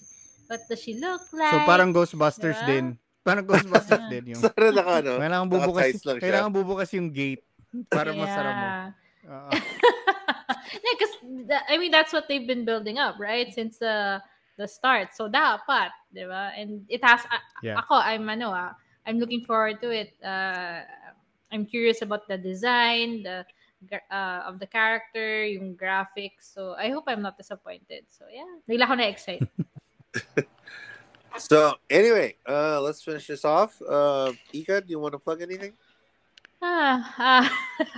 what 0.51 0.59
does 0.67 0.79
she 0.83 0.99
look 0.99 1.23
like? 1.31 1.55
So 1.55 1.63
parang 1.63 1.95
Ghostbusters 1.95 2.59
Diba? 2.63 2.67
din. 2.67 2.85
Parang 3.23 3.45
Ghostbusters 3.47 4.05
din 4.11 4.35
yung 4.35 4.41
Sana 4.43 4.75
naka 4.75 4.93
ano, 4.99 5.11
Kailangan 5.23 5.47
bubukas, 5.47 5.71
naka-tights 5.71 6.03
lang 6.03 6.17
siya. 6.19 6.23
kailangan 6.27 6.51
bubukas 6.51 6.89
yung 6.95 7.07
gate 7.15 7.43
para 7.87 8.09
yeah. 8.11 8.19
masara 8.19 8.51
mo. 8.51 8.67
Oo. 9.29 9.49
yeah, 10.83 10.93
because 10.99 11.15
I 11.69 11.77
mean 11.77 11.93
that's 11.93 12.11
what 12.11 12.27
they've 12.27 12.47
been 12.47 12.65
building 12.65 12.97
up, 12.97 13.15
right? 13.21 13.53
Since 13.53 13.77
the 13.79 14.19
the 14.57 14.67
start. 14.67 15.15
So 15.15 15.29
dapat, 15.31 15.93
'di 16.11 16.27
ba? 16.27 16.51
And 16.57 16.83
it 16.91 16.99
has 17.05 17.23
a- 17.23 17.47
Yeah. 17.63 17.79
ako 17.79 17.95
I'm 17.95 18.27
ano 18.27 18.51
ah, 18.51 18.73
I'm 19.05 19.19
looking 19.19 19.45
forward 19.45 19.81
to 19.81 19.89
it. 19.89 20.13
Uh, 20.23 20.81
I'm 21.51 21.65
curious 21.65 22.01
about 22.01 22.27
the 22.27 22.37
design, 22.37 23.23
the 23.23 23.45
uh, 24.11 24.43
of 24.45 24.59
the 24.59 24.67
character, 24.67 25.45
yung 25.45 25.75
graphics. 25.75 26.53
So 26.53 26.75
I 26.77 26.89
hope 26.89 27.05
I'm 27.07 27.21
not 27.21 27.37
disappointed. 27.37 28.05
So 28.11 28.25
yeah, 28.27 28.59
ako 28.67 28.95
na-excite. 28.95 29.43
So 31.37 31.75
anyway, 31.89 32.35
uh, 32.47 32.81
let's 32.81 33.03
finish 33.03 33.27
this 33.27 33.45
off. 33.45 33.79
Uh, 33.81 34.33
Ika, 34.51 34.81
do 34.81 34.89
you 34.89 34.99
want 34.99 35.13
to 35.13 35.19
plug 35.19 35.41
anything? 35.41 35.73
Ah, 36.61 37.15
ah. 37.17 37.45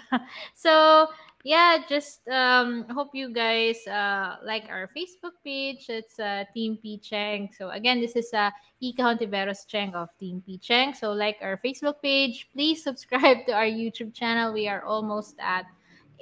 so 0.54 1.08
yeah, 1.44 1.78
just 1.90 2.28
um 2.28 2.86
hope 2.90 3.14
you 3.14 3.34
guys 3.34 3.86
uh 3.88 4.38
like 4.44 4.66
our 4.70 4.90
Facebook 4.96 5.42
page. 5.44 5.90
It's 5.90 6.20
uh 6.20 6.46
Team 6.54 6.78
P 6.78 6.98
Cheng. 6.98 7.50
So 7.58 7.70
again, 7.70 8.00
this 8.00 8.16
is 8.16 8.34
uh 8.34 8.52
Ika 8.82 9.02
Hontiveros 9.02 9.66
Cheng 9.66 9.96
of 9.96 10.10
Team 10.18 10.44
P 10.46 10.58
Cheng. 10.58 10.94
So 10.94 11.14
like 11.14 11.38
our 11.42 11.58
Facebook 11.58 12.02
page, 12.02 12.50
please 12.54 12.84
subscribe 12.84 13.46
to 13.48 13.54
our 13.54 13.66
YouTube 13.66 14.14
channel. 14.14 14.54
We 14.54 14.68
are 14.68 14.84
almost 14.84 15.36
at 15.40 15.66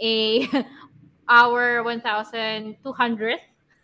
a 0.01 0.47
our 1.29 1.83
1,200 1.83 2.79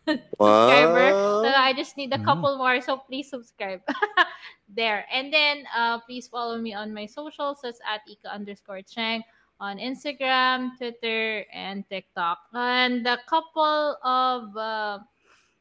subscriber. 0.07 1.10
So 1.10 1.48
I 1.48 1.74
just 1.76 1.98
need 1.98 2.14
a 2.14 2.24
couple 2.24 2.57
more. 2.57 2.80
So 2.82 2.98
please 2.98 3.30
subscribe 3.30 3.82
there. 4.70 5.06
And 5.12 5.34
then 5.34 5.66
uh, 5.76 5.99
please 5.99 6.28
follow 6.28 6.57
me 6.57 6.74
on 6.74 6.94
my 6.94 7.06
socials. 7.06 7.60
That's 7.62 7.80
at 7.86 8.02
Ika 8.07 8.34
underscore 8.34 8.82
Cheng 8.82 9.24
on 9.60 9.77
Instagram, 9.77 10.77
Twitter, 10.77 11.45
and 11.53 11.88
TikTok. 11.90 12.40
And 12.53 13.06
a 13.07 13.19
couple 13.27 13.98
of 14.03 14.56
uh, 14.57 14.99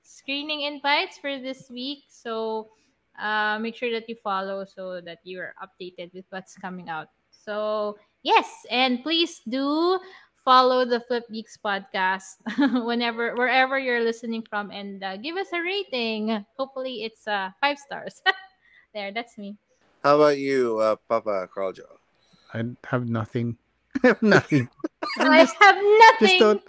screening 0.02 0.62
invites 0.62 1.18
for 1.18 1.38
this 1.38 1.70
week. 1.70 2.04
So 2.08 2.68
uh, 3.20 3.58
make 3.58 3.76
sure 3.76 3.92
that 3.92 4.08
you 4.08 4.16
follow 4.22 4.64
so 4.64 5.00
that 5.00 5.18
you're 5.24 5.54
updated 5.62 6.12
with 6.14 6.24
what's 6.30 6.56
coming 6.56 6.88
out. 6.88 7.08
So 7.30 7.98
yes, 8.22 8.66
and 8.70 9.02
please 9.02 9.40
do 9.48 9.98
follow 10.44 10.84
the 10.84 11.00
Flip 11.00 11.24
Geeks 11.32 11.56
podcast 11.56 12.36
whenever 12.84 13.34
wherever 13.34 13.78
you're 13.78 14.04
listening 14.04 14.44
from 14.48 14.70
and 14.70 15.02
uh, 15.02 15.16
give 15.16 15.36
us 15.36 15.48
a 15.52 15.60
rating. 15.60 16.44
Hopefully 16.56 17.04
it's 17.04 17.26
uh, 17.26 17.50
five 17.60 17.78
stars. 17.78 18.20
there, 18.94 19.12
that's 19.12 19.38
me. 19.38 19.56
How 20.02 20.16
about 20.16 20.38
you, 20.38 20.78
uh, 20.78 20.96
Papa 21.08 21.48
Carl 21.52 21.72
Joe? 21.72 21.98
I 22.52 22.62
have 22.92 23.08
nothing. 23.08 23.56
I 24.04 24.12
have 24.12 24.20
nothing. 24.22 24.68
I 25.18 25.40
just, 25.48 25.56
have 25.60 25.76
nothing. 25.80 26.28
just 26.28 26.38
don't 26.38 26.62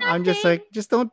I'm 0.00 0.24
just 0.24 0.40
Nothing. 0.44 0.60
like 0.60 0.72
just 0.72 0.88
don't 0.88 1.12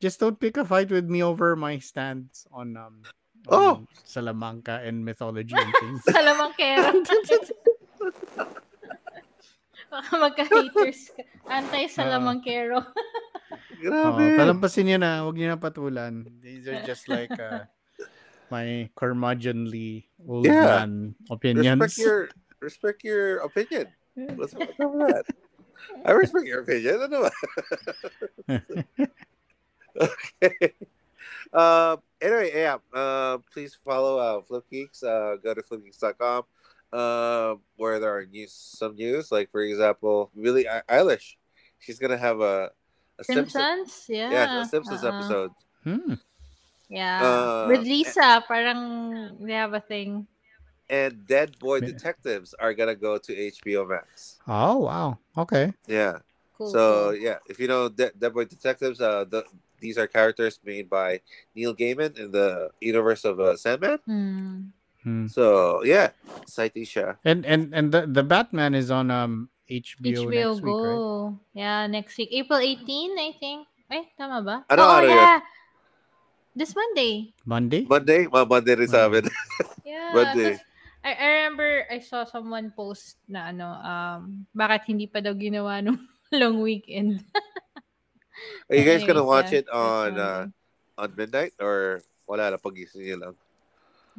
just 0.00 0.16
don't 0.20 0.40
pick 0.40 0.56
a 0.56 0.64
fight 0.64 0.88
with 0.88 1.04
me 1.08 1.20
over 1.22 1.52
my 1.56 1.76
stance 1.78 2.46
on 2.52 2.76
um 2.76 3.04
Oh. 3.48 3.84
on 3.84 3.88
Salamanca 4.04 4.80
and 4.84 5.00
mythology 5.04 5.56
and 5.56 5.72
things. 5.80 6.00
Salamangkero. 6.08 6.92
Baka 9.90 10.12
magka-haters 10.24 11.00
ka. 11.16 11.22
Anti-salamangkero. 11.48 12.84
Oh, 12.84 12.92
Grabe. 13.80 14.36
palampasin 14.36 14.84
niyo 14.86 14.98
na, 15.00 15.24
huwag 15.24 15.40
niyo 15.40 15.48
na 15.50 15.56
patulan. 15.56 16.28
These 16.44 16.68
are 16.68 16.84
just 16.84 17.08
like 17.08 17.32
uh, 17.32 17.64
my 18.52 18.92
curmudgeonly 18.92 20.04
old 20.20 20.44
Yeah. 20.44 20.84
man 20.84 21.16
opinions. 21.32 21.80
respect 21.80 21.96
your 21.96 22.18
respect 22.60 22.98
your 23.02 23.40
opinion. 23.40 23.88
What's 24.36 24.54
what's 24.54 24.78
up 24.80 24.92
with 24.94 25.08
that? 25.14 25.24
I 26.04 26.12
respect 26.12 26.46
your 26.46 26.60
opinion. 26.60 27.00
Ano 27.08 27.28
ba? 27.28 27.32
okay. 30.42 30.72
Um. 31.52 31.98
Anyway, 32.20 32.52
yeah. 32.54 32.78
Uh, 32.92 33.38
please 33.52 33.76
follow 33.84 34.18
uh, 34.18 34.40
Flip 34.42 34.64
Geeks. 34.70 35.02
Uh, 35.02 35.36
go 35.42 35.54
to 35.54 35.62
flipgeeks.com. 35.62 36.44
Um, 36.92 37.60
where 37.76 38.00
there 38.00 38.10
are 38.16 38.26
news, 38.26 38.52
some 38.52 38.96
news, 38.96 39.30
like 39.30 39.50
for 39.50 39.62
example, 39.62 40.30
Billie 40.34 40.66
Eil- 40.66 40.82
Eilish, 40.90 41.36
she's 41.78 42.00
gonna 42.00 42.18
have 42.18 42.40
a, 42.40 42.72
a 43.16 43.22
Simpsons, 43.22 43.94
Simpsons? 43.94 44.04
Yeah. 44.08 44.30
yeah, 44.30 44.62
a 44.62 44.66
Simpsons 44.66 45.04
Uh-uh. 45.04 45.14
episode. 45.14 45.50
Hmm. 45.84 46.14
Yeah. 46.90 47.22
Uh, 47.22 47.66
With 47.68 47.82
Lisa, 47.86 48.42
parang 48.42 49.38
they 49.40 49.54
have 49.54 49.72
a 49.72 49.78
thing. 49.80 50.26
And 50.90 51.22
Dead 51.22 51.54
Boy 51.62 51.78
Yeah. 51.78 51.94
Detectives 51.94 52.50
are 52.58 52.74
gonna 52.74 52.98
go 52.98 53.14
to 53.14 53.30
HBO 53.30 53.86
Max. 53.86 54.42
Oh, 54.50 54.90
wow. 54.90 55.22
Okay. 55.38 55.70
Yeah. 55.86 56.26
Cool. 56.58 56.74
So 56.74 56.82
yeah, 57.14 57.38
if 57.48 57.62
you 57.62 57.70
know 57.70 57.88
De- 57.88 58.12
Dead 58.12 58.34
Boy 58.34 58.44
Detectives, 58.44 59.00
uh, 59.00 59.24
the, 59.24 59.46
these 59.78 59.96
are 59.96 60.10
characters 60.10 60.58
made 60.60 60.90
by 60.90 61.22
Neil 61.54 61.72
Gaiman 61.72 62.18
in 62.18 62.34
the 62.34 62.68
universe 62.82 63.24
of 63.24 63.40
uh, 63.40 63.56
Sandman. 63.56 64.02
Hmm. 65.00 65.32
So 65.32 65.80
yeah, 65.86 66.12
exciting 66.44 66.84
siya. 66.84 67.16
And 67.24 67.48
and 67.48 67.72
and 67.72 67.88
the, 67.88 68.04
the 68.04 68.20
Batman 68.20 68.76
is 68.76 68.90
on 68.92 69.08
um 69.08 69.48
HBO, 69.70 70.28
HBO 70.28 70.34
next 70.34 70.60
Go. 70.60 70.66
week, 70.66 70.80
right? 70.84 71.04
Yeah, 71.54 71.80
next 71.86 72.18
week. 72.18 72.28
April 72.34 72.58
18, 72.60 73.16
I 73.16 73.30
think. 73.38 73.64
Ay, 73.88 74.10
tama 74.18 74.42
ba? 74.42 74.56
Ano 74.68 74.82
Oo, 74.82 74.90
araw 75.00 75.08
yun? 75.08 75.16
yeah. 75.16 75.38
This 76.52 76.74
Monday. 76.74 77.32
Monday? 77.46 77.82
Monday, 77.86 78.26
mga 78.26 78.46
Monday 78.50 78.74
rin 78.74 78.90
sa 78.90 79.06
amin. 79.06 79.24
Yeah. 79.86 80.14
Monday. 80.14 80.60
I, 81.00 81.12
I 81.16 81.26
remember 81.40 81.84
I 81.88 81.98
saw 82.04 82.24
someone 82.24 82.72
post 82.76 83.16
na 83.24 83.48
ano, 83.48 83.68
um, 83.80 84.44
bakit 84.52 84.84
hindi 84.92 85.08
pa 85.08 85.24
daw 85.24 85.32
ginawa 85.32 85.80
nung 85.80 85.96
long 86.32 86.60
weekend. 86.60 87.24
Are 88.68 88.76
you 88.76 88.84
guys 88.84 89.02
gonna 89.04 89.20
Anyways, 89.24 89.32
watch 89.32 89.52
yeah, 89.52 89.60
it 89.64 89.68
on 89.68 90.10
uh, 90.18 90.42
on 90.96 91.08
midnight 91.16 91.52
or 91.60 92.00
wala 92.28 92.52
na 92.52 92.58
pagising 92.60 93.04
niyo 93.04 93.16
lang? 93.18 93.34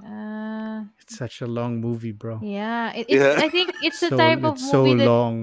Ah, 0.02 0.90
It's 1.02 1.18
such 1.18 1.41
a 1.45 1.49
long 1.49 1.78
movie, 1.78 2.12
bro. 2.12 2.41
yeah. 2.41 2.90
It, 2.98 3.06
it's, 3.10 3.22
Yeah. 3.22 3.38
I 3.38 3.49
think 3.49 3.70
it's 3.86 4.02
the 4.02 4.10
so, 4.14 4.18
type 4.18 4.41
of 4.41 4.58
it's 4.58 4.66
so 4.66 4.82
movie 4.82 4.98
that, 4.98 5.08
long. 5.10 5.36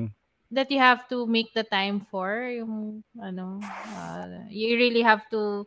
that 0.50 0.68
you 0.70 0.78
have 0.82 1.06
to 1.14 1.26
make 1.30 1.54
the 1.54 1.62
time 1.62 2.00
for. 2.02 2.42
Yung, 2.50 3.04
ano, 3.22 3.60
uh, 3.62 4.50
you 4.50 4.74
really 4.76 5.02
have 5.02 5.22
to 5.30 5.62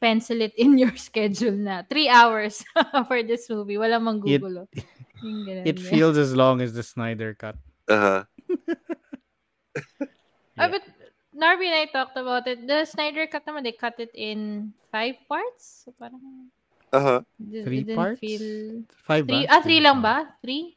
pencil 0.00 0.40
it 0.40 0.56
in 0.56 0.78
your 0.82 0.96
schedule 0.96 1.52
na. 1.52 1.84
Three 1.84 2.08
hours 2.08 2.64
for 3.08 3.20
this 3.22 3.44
movie. 3.52 3.76
Wala 3.76 4.00
mang 4.00 4.24
It- 4.24 4.40
gugulo. 4.40 4.66
Ganun, 4.72 5.09
It 5.22 5.78
yeah. 5.78 5.90
feels 5.90 6.16
as 6.18 6.34
long 6.34 6.60
as 6.60 6.72
the 6.72 6.82
Snyder 6.82 7.34
cut. 7.34 7.56
Uh-huh. 7.88 8.24
Ah, 10.58 10.68
but 10.68 10.82
Norby 11.32 11.66
and 11.72 11.76
I 11.76 11.86
talked 11.88 12.16
about 12.16 12.46
it. 12.46 12.66
The 12.66 12.84
Snyder 12.84 13.26
cut 13.26 13.46
naman, 13.46 13.64
they 13.64 13.72
cut 13.72 13.96
it 13.98 14.10
in 14.14 14.72
five 14.92 15.16
parts. 15.28 15.84
So 15.84 15.94
parang 15.96 16.50
Uh-huh. 16.92 17.22
it 17.38 17.64
Three 17.64 17.84
parts? 17.86 18.18
feel... 18.20 18.82
Five 19.06 19.24
Three, 19.26 19.46
ba? 19.46 19.52
ah, 19.56 19.62
three 19.62 19.80
lang 19.80 19.98
Oh. 19.98 20.02
ba? 20.02 20.16
Three? 20.42 20.74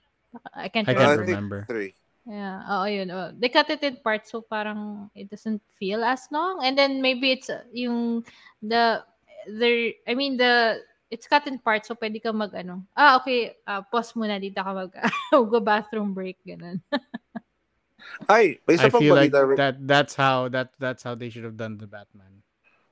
I 0.53 0.69
can't 0.69 0.87
I 0.87 0.93
can't 0.93 1.09
I 1.09 1.17
remember. 1.17 1.25
remember. 1.25 1.59
three. 1.67 1.93
Yeah. 2.25 2.63
Oh, 2.69 2.85
yun. 2.85 3.09
Oh. 3.11 3.33
They 3.35 3.49
cut 3.49 3.69
it 3.69 3.83
in 3.83 3.97
parts 3.99 4.31
so 4.31 4.41
parang 4.41 5.09
it 5.13 5.27
doesn't 5.29 5.59
feel 5.75 6.05
as 6.05 6.25
long. 6.31 6.63
And 6.63 6.77
then 6.77 7.01
maybe 7.01 7.33
it's 7.35 7.49
uh, 7.49 7.65
yung 7.73 8.23
the 8.63 9.03
the 9.49 9.93
I 10.07 10.13
mean 10.15 10.37
the 10.37 10.79
it's 11.13 11.29
cut 11.29 11.45
in 11.45 11.61
parts 11.61 11.85
so 11.87 11.93
pwede 11.93 12.17
ka 12.17 12.33
mag 12.33 12.49
ano. 12.57 12.81
Ah, 12.97 13.21
okay. 13.21 13.53
Uh, 13.69 13.85
pause 13.85 14.17
muna 14.17 14.41
dito 14.41 14.57
ka 14.57 14.73
mag 14.73 14.89
go 15.53 15.61
bathroom 15.61 16.17
break 16.17 16.41
ganun. 16.41 16.81
Ay, 18.27 18.57
may 18.67 18.75
isa 18.75 18.89
I 18.89 18.91
pang 18.91 19.01
feel 19.05 19.13
like 19.15 19.29
balita. 19.31 19.55
that 19.61 19.75
that's 19.85 20.13
how 20.17 20.49
that 20.51 20.73
that's 20.81 21.05
how 21.05 21.13
they 21.13 21.29
should 21.29 21.45
have 21.45 21.55
done 21.55 21.77
the 21.77 21.87
Batman. 21.87 22.41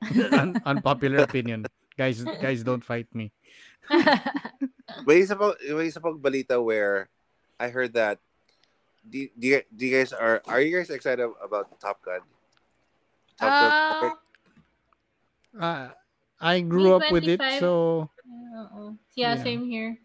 Un- 0.37 0.61
unpopular 0.63 1.25
opinion. 1.25 1.65
Guys 1.97 2.23
guys 2.39 2.61
don't 2.63 2.85
fight 2.85 3.09
me. 3.11 3.33
May 5.03 5.25
isa 5.25 5.35
pang, 5.35 5.57
may 5.75 5.89
isa 5.91 5.99
pang 5.99 6.15
balita 6.21 6.61
where 6.63 7.09
I 7.59 7.67
heard 7.73 7.93
that 7.99 8.21
do, 9.01 9.27
do, 9.33 9.45
you, 9.47 9.61
do 9.73 9.81
you 9.85 9.93
guys 9.97 10.13
are 10.13 10.39
are 10.47 10.61
you 10.61 10.71
guys 10.77 10.89
excited 10.93 11.25
about 11.41 11.67
Top 11.81 11.99
Gun? 12.05 12.21
Top 13.35 13.49
Ah, 13.51 14.13
Uh, 15.51 15.89
I 16.41 16.59
grew 16.65 16.97
up 16.97 17.05
with 17.13 17.29
it, 17.29 17.39
so 17.61 18.09
oo. 18.25 18.97
Yeah, 19.15 19.37
Yeah. 19.37 19.43
same 19.45 19.69
here. 19.69 20.01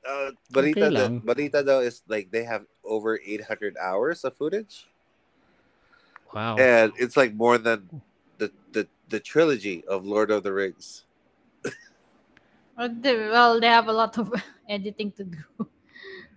uh, 0.00 0.32
balita, 0.48 0.88
Okay 0.88 0.90
da- 0.90 1.04
lang. 1.04 1.20
balita 1.20 1.60
though 1.60 1.84
is 1.84 2.00
like 2.08 2.32
they 2.32 2.44
have 2.48 2.64
over 2.80 3.20
800 3.20 3.76
hours 3.76 4.24
of 4.24 4.32
footage, 4.32 4.88
wow. 6.32 6.56
and 6.56 6.92
it's 6.96 7.16
like 7.20 7.36
more 7.36 7.60
than 7.60 8.00
the, 8.40 8.48
the 8.72 8.88
the 9.12 9.20
trilogy 9.20 9.84
of 9.84 10.08
Lord 10.08 10.30
of 10.32 10.42
the 10.42 10.52
Rings. 10.56 11.04
Well, 12.80 12.88
they, 12.96 13.12
well, 13.28 13.60
they 13.60 13.68
have 13.68 13.88
a 13.88 13.92
lot 13.92 14.16
of 14.16 14.32
editing 14.68 15.12
to 15.20 15.24
do. 15.28 15.44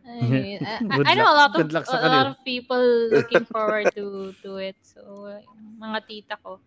Anyway, 0.04 0.60
I, 0.66 0.84
I- 0.84 1.04
I 1.08 1.14
know 1.16 1.32
a 1.32 1.38
lot 1.40 1.56
of 1.56 1.64
good 1.64 1.72
luck 1.72 1.88
sa 1.88 2.04
a 2.04 2.10
lot 2.12 2.28
of 2.28 2.36
people 2.44 2.84
looking 3.08 3.48
forward 3.48 3.96
to 3.96 4.36
to 4.44 4.60
it. 4.60 4.76
So, 4.84 5.32
uh, 5.32 5.40
mga 5.80 6.00
tita 6.04 6.36
ko. 6.44 6.60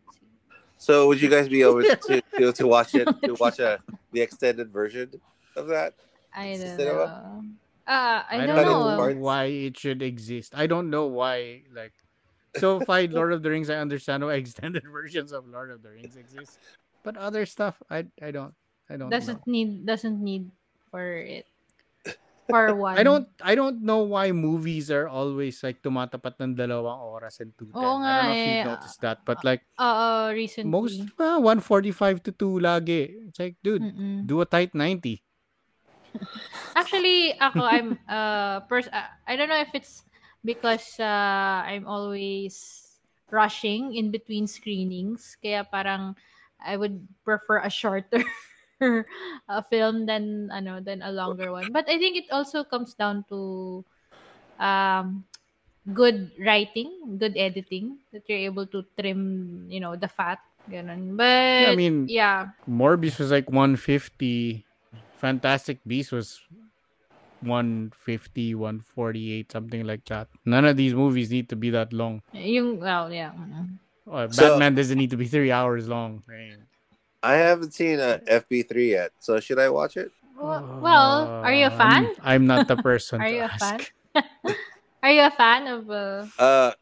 So 0.78 1.09
would 1.09 1.20
you 1.20 1.28
guys 1.28 1.48
be 1.48 1.62
able 1.62 1.82
to 2.07 2.23
to, 2.39 2.53
to 2.53 2.66
watch 2.66 2.94
it 2.94 3.09
to 3.24 3.35
watch 3.40 3.59
a 3.59 3.81
the 4.12 4.20
extended 4.20 4.73
version 4.73 5.11
of 5.57 5.69
that? 5.69 5.94
I 6.35 6.57
don't 6.57 6.77
Cinema? 6.77 7.07
know. 7.07 7.44
Ah, 7.86 8.27
I, 8.28 8.43
I 8.43 8.47
don't 8.47 8.57
Cut 8.57 8.65
don't 8.65 8.81
into 8.82 8.97
know 8.97 9.15
know. 9.15 9.20
why 9.20 9.44
it 9.44 9.78
should 9.78 10.03
exist. 10.03 10.53
I 10.55 10.66
don't 10.66 10.90
know 10.90 11.07
why 11.07 11.62
like 11.73 11.93
so 12.57 12.81
far 12.81 13.03
Lord 13.09 13.32
of 13.32 13.43
the 13.43 13.51
Rings 13.51 13.70
I 13.70 13.77
understand 13.77 14.24
why 14.24 14.35
extended 14.35 14.82
versions 14.85 15.32
of 15.32 15.47
Lord 15.47 15.70
of 15.70 15.82
the 15.82 15.90
Rings 15.90 16.16
exist. 16.16 16.59
But 17.05 17.16
other 17.16 17.47
stuff 17.47 17.81
I 17.89 18.07
I 18.20 18.31
don't 18.31 18.55
I 18.90 18.97
don't. 18.97 19.11
Doesn't 19.11 19.47
need 19.47 19.86
doesn't 19.86 20.20
need 20.23 20.51
for 20.90 21.16
it. 21.19 21.47
For 22.48 22.74
one. 22.78 22.97
I 22.98 23.02
don't 23.02 23.28
I 23.43 23.55
don't 23.55 23.82
know 23.82 24.02
why 24.06 24.31
movies 24.32 24.90
are 24.90 25.09
always 25.09 25.62
like 25.62 25.82
tumatapat 25.82 26.39
ng 26.40 26.55
dalawang 26.56 27.01
oras 27.02 27.40
and 27.43 27.52
two 27.59 27.70
Oo 27.74 27.81
I 27.81 27.85
nga 28.01 28.12
don't 28.14 28.24
know 28.27 28.32
if 28.32 28.43
eh. 28.43 28.47
you've 28.47 28.70
noticed 28.73 29.01
that, 29.02 29.18
but 29.27 29.43
like 29.44 29.62
Uh, 29.77 30.32
recently. 30.32 30.73
most 30.73 31.05
uh, 31.20 31.36
145 31.39 32.24
to 32.24 32.32
2 32.32 32.56
lagi. 32.64 33.28
It's 33.28 33.36
like, 33.39 33.60
dude, 33.60 33.85
Mm-mm. 33.85 34.24
do 34.24 34.40
a 34.40 34.48
tight 34.48 34.73
90. 34.73 35.20
Actually, 36.77 37.35
ako 37.40 37.60
I'm 37.64 37.89
uh 38.09 38.60
pers- 38.68 38.90
uh, 38.93 39.09
I 39.27 39.36
don't 39.36 39.48
know 39.48 39.60
if 39.60 39.73
it's 39.74 40.05
because 40.44 40.98
uh, 41.01 41.60
I'm 41.64 41.86
always 41.86 42.85
rushing 43.31 43.94
in 43.94 44.10
between 44.14 44.47
screenings 44.47 45.35
kaya 45.43 45.66
parang 45.66 46.14
I 46.62 46.78
would 46.78 47.02
prefer 47.27 47.59
a 47.59 47.70
shorter 47.70 48.23
a 49.48 49.62
film 49.70 50.05
than 50.07 50.51
ano 50.53 50.81
than 50.81 51.01
a 51.03 51.11
longer 51.12 51.53
one. 51.53 51.73
But 51.73 51.89
I 51.89 51.98
think 51.98 52.16
it 52.16 52.28
also 52.31 52.65
comes 52.65 52.94
down 52.94 53.24
to 53.28 53.85
um 54.61 55.24
good 55.93 56.31
writing, 56.40 57.16
good 57.19 57.36
editing 57.36 57.98
that 58.12 58.27
you're 58.28 58.43
able 58.51 58.66
to 58.66 58.85
trim, 58.98 59.66
you 59.70 59.81
know, 59.81 59.94
the 59.97 60.09
fat 60.09 60.40
ganun. 60.69 61.16
But 61.16 61.73
I 61.73 61.77
mean- 61.77 62.09
yeah. 62.09 62.53
Morbius 62.69 63.19
was 63.19 63.31
like 63.31 63.48
150. 63.51 64.65
Fantastic 65.16 65.78
Beast 65.86 66.12
was 66.12 66.40
150, 67.40 68.55
148, 68.55 69.53
something 69.53 69.85
like 69.86 70.05
that. 70.07 70.28
None 70.44 70.65
of 70.65 70.77
these 70.77 70.94
movies 70.94 71.31
need 71.31 71.48
to 71.48 71.57
be 71.57 71.70
that 71.70 71.93
long. 71.93 72.23
Yung 72.32 72.81
well, 72.81 73.12
yeah. 73.12 73.32
Uh, 74.11 74.28
So- 74.28 74.59
Batman 74.59 74.74
doesn't 74.74 74.98
need 74.98 75.11
to 75.11 75.16
be 75.16 75.27
three 75.27 75.51
hours 75.53 75.89
long. 75.89 76.23
I 76.28 76.32
mean, 76.32 76.59
I 77.22 77.34
haven't 77.34 77.74
seen 77.74 77.98
a 77.98 78.20
FB3 78.26 78.90
yet, 78.90 79.12
so 79.18 79.40
should 79.40 79.59
I 79.59 79.68
watch 79.68 79.97
it? 79.97 80.12
Well, 80.38 80.78
well, 80.80 81.40
are 81.43 81.52
you 81.52 81.66
a 81.66 81.74
uh, 81.74 81.78
fan? 81.78 82.05
I'm, 82.22 82.44
I'm 82.44 82.47
not 82.47 82.68
the 82.68 82.76
person 82.82 83.20
Are 83.20 83.28
to 83.28 83.34
you 83.34 83.43
a 83.44 83.48
ask. 83.48 83.60
fan? 83.60 83.80
Are 85.02 85.10
you 85.12 85.22
a 85.22 85.30
fan 85.30 85.66
of? 85.66 85.90
Uh, 85.90 86.26
Uh, 86.38 86.72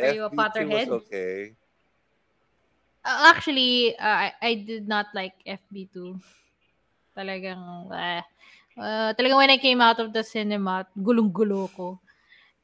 Are 0.00 0.14
you 0.14 0.24
a 0.24 0.30
FB2 0.30 0.36
Potterhead? 0.36 0.88
okay. 0.88 1.54
uh, 3.04 3.32
actually, 3.34 3.96
uh, 3.98 4.28
I 4.28 4.32
I 4.42 4.52
did 4.66 4.86
not 4.88 5.06
like 5.14 5.34
FB 5.46 5.88
two. 5.92 6.20
Talagang, 7.16 7.90
uh, 7.90 8.22
uh, 8.78 9.10
talagang 9.18 9.40
when 9.42 9.50
I 9.50 9.58
came 9.58 9.80
out 9.80 9.98
of 9.98 10.12
the 10.14 10.22
cinema, 10.22 10.86
gulong-gulo 10.94 11.66
ko. 11.74 11.98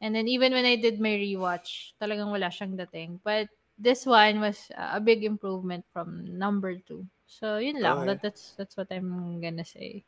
And 0.01 0.15
then 0.15 0.29
even 0.29 0.53
when 0.53 0.65
I 0.65 0.77
did 0.77 1.01
my 1.01 1.17
rewatch, 1.17 1.97
talagang 1.99 2.31
wala 2.31 2.53
siyang 2.53 2.77
dating. 2.79 3.19
But 3.25 3.49
this 3.79 4.07
one 4.07 4.39
was 4.39 4.71
uh, 4.77 4.95
a 4.95 5.01
big 5.01 5.25
improvement 5.25 5.83
from 5.91 6.23
number 6.29 6.77
two. 6.79 7.03
So 7.41 7.59
yun 7.59 7.83
lang. 7.83 7.99
Okay. 7.99 8.07
That, 8.07 8.23
that's 8.23 8.55
that's 8.57 8.77
what 8.77 8.89
I'm 8.91 9.41
gonna 9.43 9.65
say. 9.65 10.05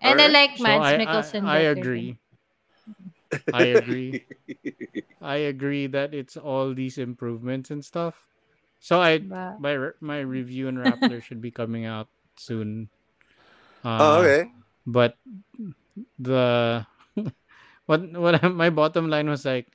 And 0.00 0.20
I 0.20 0.28
Alright. 0.28 0.32
like 0.32 0.54
So 0.56 0.62
Mads 0.62 0.86
I, 0.86 0.94
Mikkelsen. 0.94 1.44
I, 1.44 1.56
I 1.56 1.58
better 1.74 1.74
agree. 1.74 2.18
I 3.52 3.62
agree. 3.76 4.22
I 5.20 5.36
agree 5.50 5.86
that 5.88 6.14
it's 6.14 6.36
all 6.36 6.74
these 6.74 6.98
improvements 6.98 7.70
and 7.70 7.84
stuff. 7.84 8.14
So 8.78 9.00
I 9.02 9.26
Ba- 9.28 9.58
my 9.58 9.90
my 10.00 10.20
review 10.20 10.68
and 10.68 10.78
Rappler 10.78 11.22
should 11.22 11.40
be 11.42 11.50
coming 11.50 11.84
out 11.84 12.08
soon. 12.38 12.88
Uh, 13.84 13.98
oh, 14.00 14.22
okay. 14.22 14.50
But 14.86 15.16
the 16.18 16.86
what 17.86 18.00
what 18.12 18.42
my 18.54 18.70
bottom 18.70 19.08
line 19.08 19.28
was 19.28 19.44
like 19.44 19.66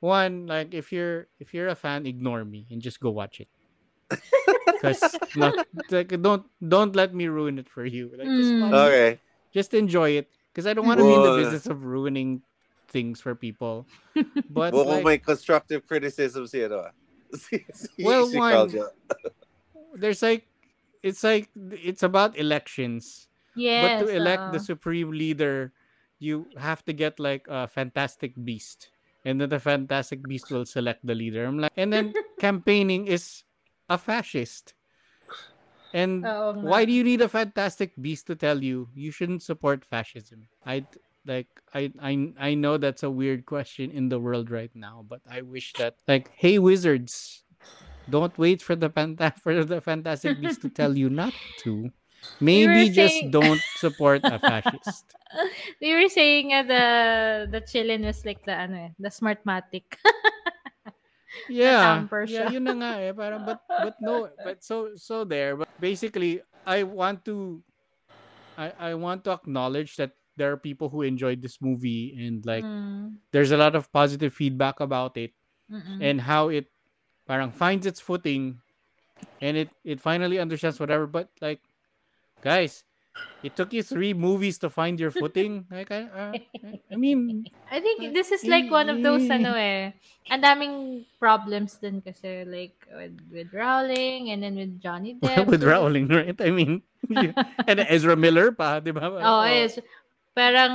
one 0.00 0.46
like 0.46 0.74
if 0.74 0.92
you're 0.92 1.28
if 1.40 1.54
you're 1.54 1.68
a 1.68 1.74
fan 1.78 2.06
ignore 2.06 2.44
me 2.44 2.66
and 2.70 2.82
just 2.82 3.00
go 3.00 3.10
watch 3.10 3.40
it 3.40 3.48
because 4.66 5.00
like 5.90 6.08
don't 6.22 6.44
don't 6.62 6.94
let 6.96 7.14
me 7.14 7.26
ruin 7.28 7.58
it 7.58 7.68
for 7.68 7.84
you 7.84 8.10
like 8.16 8.28
just, 8.28 8.52
Mm. 8.52 8.72
Okay. 8.72 9.20
just 9.52 9.74
enjoy 9.74 10.18
it 10.18 10.28
because 10.52 10.66
I 10.66 10.74
don't 10.74 10.86
want 10.86 10.98
to 11.00 11.06
be 11.06 11.14
in 11.14 11.22
the 11.22 11.36
business 11.36 11.66
of 11.66 11.84
ruining 11.84 12.42
things 12.88 13.20
for 13.20 13.34
people 13.34 13.86
but 14.50 14.70
Well, 14.72 14.84
kung 14.86 15.02
like, 15.02 15.04
may 15.04 15.18
constructive 15.18 15.82
criticism 15.86 16.46
si 16.46 16.62
ano 16.62 16.88
ah. 16.88 16.92
Si, 17.34 17.66
si, 17.74 18.04
Well, 18.06 18.30
si 18.30 18.38
one- 18.38 18.52
Claudia. 18.70 18.86
there's 19.98 20.22
like 20.22 20.46
it's 21.02 21.22
like 21.22 21.50
it's 21.82 22.02
about 22.02 22.34
elections 22.38 23.26
yes. 23.54 23.82
but 23.82 24.06
to 24.06 24.06
elect 24.14 24.50
the 24.54 24.62
oo. 24.62 24.68
supreme 24.72 25.10
leader 25.10 25.70
you 26.22 26.46
have 26.56 26.82
to 26.86 26.92
get 26.94 27.18
like 27.18 27.46
a 27.50 27.66
fantastic 27.66 28.32
beast 28.46 28.90
and 29.26 29.40
then 29.40 29.48
the 29.50 29.58
fantastic 29.60 30.22
beast 30.26 30.50
will 30.50 30.64
select 30.66 31.02
the 31.06 31.14
leader 31.14 31.44
i'm 31.46 31.58
like 31.58 31.72
and 31.76 31.92
then 31.92 32.14
campaigning 32.38 33.06
is 33.06 33.42
a 33.88 33.98
fascist 33.98 34.74
and 35.92 36.24
nga. 36.24 36.58
why 36.60 36.84
do 36.84 36.92
you 36.92 37.04
need 37.04 37.20
a 37.20 37.28
fantastic 37.28 37.92
beast 38.00 38.26
to 38.26 38.34
tell 38.34 38.62
you 38.62 38.88
you 38.94 39.10
shouldn't 39.10 39.42
support 39.42 39.84
fascism 39.84 40.48
i 40.66 40.82
like 41.26 41.48
I, 41.72 41.92
I 42.00 42.32
i 42.38 42.50
know 42.54 42.76
that's 42.76 43.02
a 43.02 43.10
weird 43.10 43.46
question 43.46 43.90
in 43.90 44.08
the 44.08 44.18
world 44.18 44.50
right 44.50 44.72
now 44.74 45.04
but 45.06 45.20
i 45.30 45.40
wish 45.42 45.72
that 45.76 45.96
like 46.08 46.30
hey 46.36 46.58
wizards 46.58 47.44
don't 48.08 48.36
wait 48.36 48.60
for 48.60 48.76
the 48.76 48.90
fanta- 48.90 49.38
for 49.44 49.64
the 49.64 49.80
fantastic 49.80 50.40
beast 50.40 50.60
to 50.62 50.68
tell 50.68 50.96
you 50.96 51.08
not 51.08 51.32
to 51.64 51.90
maybe 52.40 52.90
just 52.90 53.20
saying- 53.20 53.30
don't 53.30 53.62
support 53.78 54.20
a 54.24 54.38
fascist 54.50 55.04
We 55.82 55.90
were 55.98 56.06
saying 56.06 56.54
nga 56.54 56.62
the 56.62 56.84
the 57.50 57.60
qilin 57.66 58.06
was 58.06 58.22
like 58.22 58.46
the 58.46 58.54
ano 58.54 58.76
eh, 58.86 58.90
the 59.02 59.10
smartmatic. 59.10 59.98
Yeah. 61.48 62.04
yeah 62.26 62.48
yun 62.50 62.64
na 62.64 62.74
nga 62.74 62.92
eh 63.02 63.12
parang 63.12 63.42
but 63.44 63.60
but 63.82 63.96
no 64.00 64.28
but 64.42 64.62
so 64.62 64.94
so 64.96 65.24
there 65.24 65.56
but 65.56 65.68
basically 65.80 66.40
i 66.64 66.82
want 66.82 67.20
to 67.24 67.60
i 68.56 68.72
i 68.78 68.90
want 68.94 69.24
to 69.24 69.30
acknowledge 69.32 69.96
that 69.96 70.14
there 70.36 70.50
are 70.50 70.58
people 70.58 70.88
who 70.90 71.02
enjoyed 71.02 71.42
this 71.42 71.60
movie 71.62 72.14
and 72.18 72.44
like 72.46 72.64
Mm, 72.64 73.18
there's 73.30 73.50
a 73.50 73.58
lot 73.60 73.74
of 73.74 73.90
positive 73.92 74.32
feedback 74.32 74.80
about 74.80 75.16
it 75.16 75.34
mm-mm. 75.70 75.98
and 76.00 76.20
how 76.22 76.48
it 76.48 76.70
parang 77.26 77.50
finds 77.50 77.86
its 77.86 78.00
footing 78.00 78.58
and 79.40 79.56
it 79.56 79.70
it 79.84 80.00
finally 80.00 80.38
understands 80.38 80.78
whatever 80.78 81.06
but 81.06 81.28
like 81.40 81.60
guys 82.42 82.84
it 83.44 83.54
took 83.54 83.72
you 83.72 83.82
three 83.82 84.12
movies 84.12 84.58
to 84.58 84.68
find 84.70 84.98
your 84.98 85.10
footing 85.10 85.64
like 85.70 85.90
i 85.92 86.08
uh, 86.08 86.32
i 86.90 86.96
mean 86.96 87.44
I 87.70 87.80
think 87.80 88.14
this 88.14 88.30
is 88.30 88.44
like 88.46 88.70
one 88.70 88.86
of 88.88 89.02
those 89.02 89.26
ano 89.26 89.54
eh. 89.58 89.90
Ang 90.30 90.40
daming 90.40 90.74
problems 91.20 91.76
din 91.82 92.00
kasi 92.00 92.46
like 92.48 92.78
with, 92.88 93.18
with 93.28 93.48
Rowling 93.52 94.30
and 94.32 94.40
then 94.40 94.54
with 94.56 94.78
Johnny 94.80 95.18
Depp. 95.20 95.44
with 95.50 95.60
Rowling 95.66 96.08
right 96.08 96.38
i 96.40 96.48
mean 96.48 96.80
and 97.68 97.78
Ezra 97.90 98.16
Miller 98.16 98.54
pa 98.54 98.80
di 98.80 98.94
ba 98.94 99.10
Oh, 99.20 99.44
yes. 99.44 99.76
Parang 100.34 100.72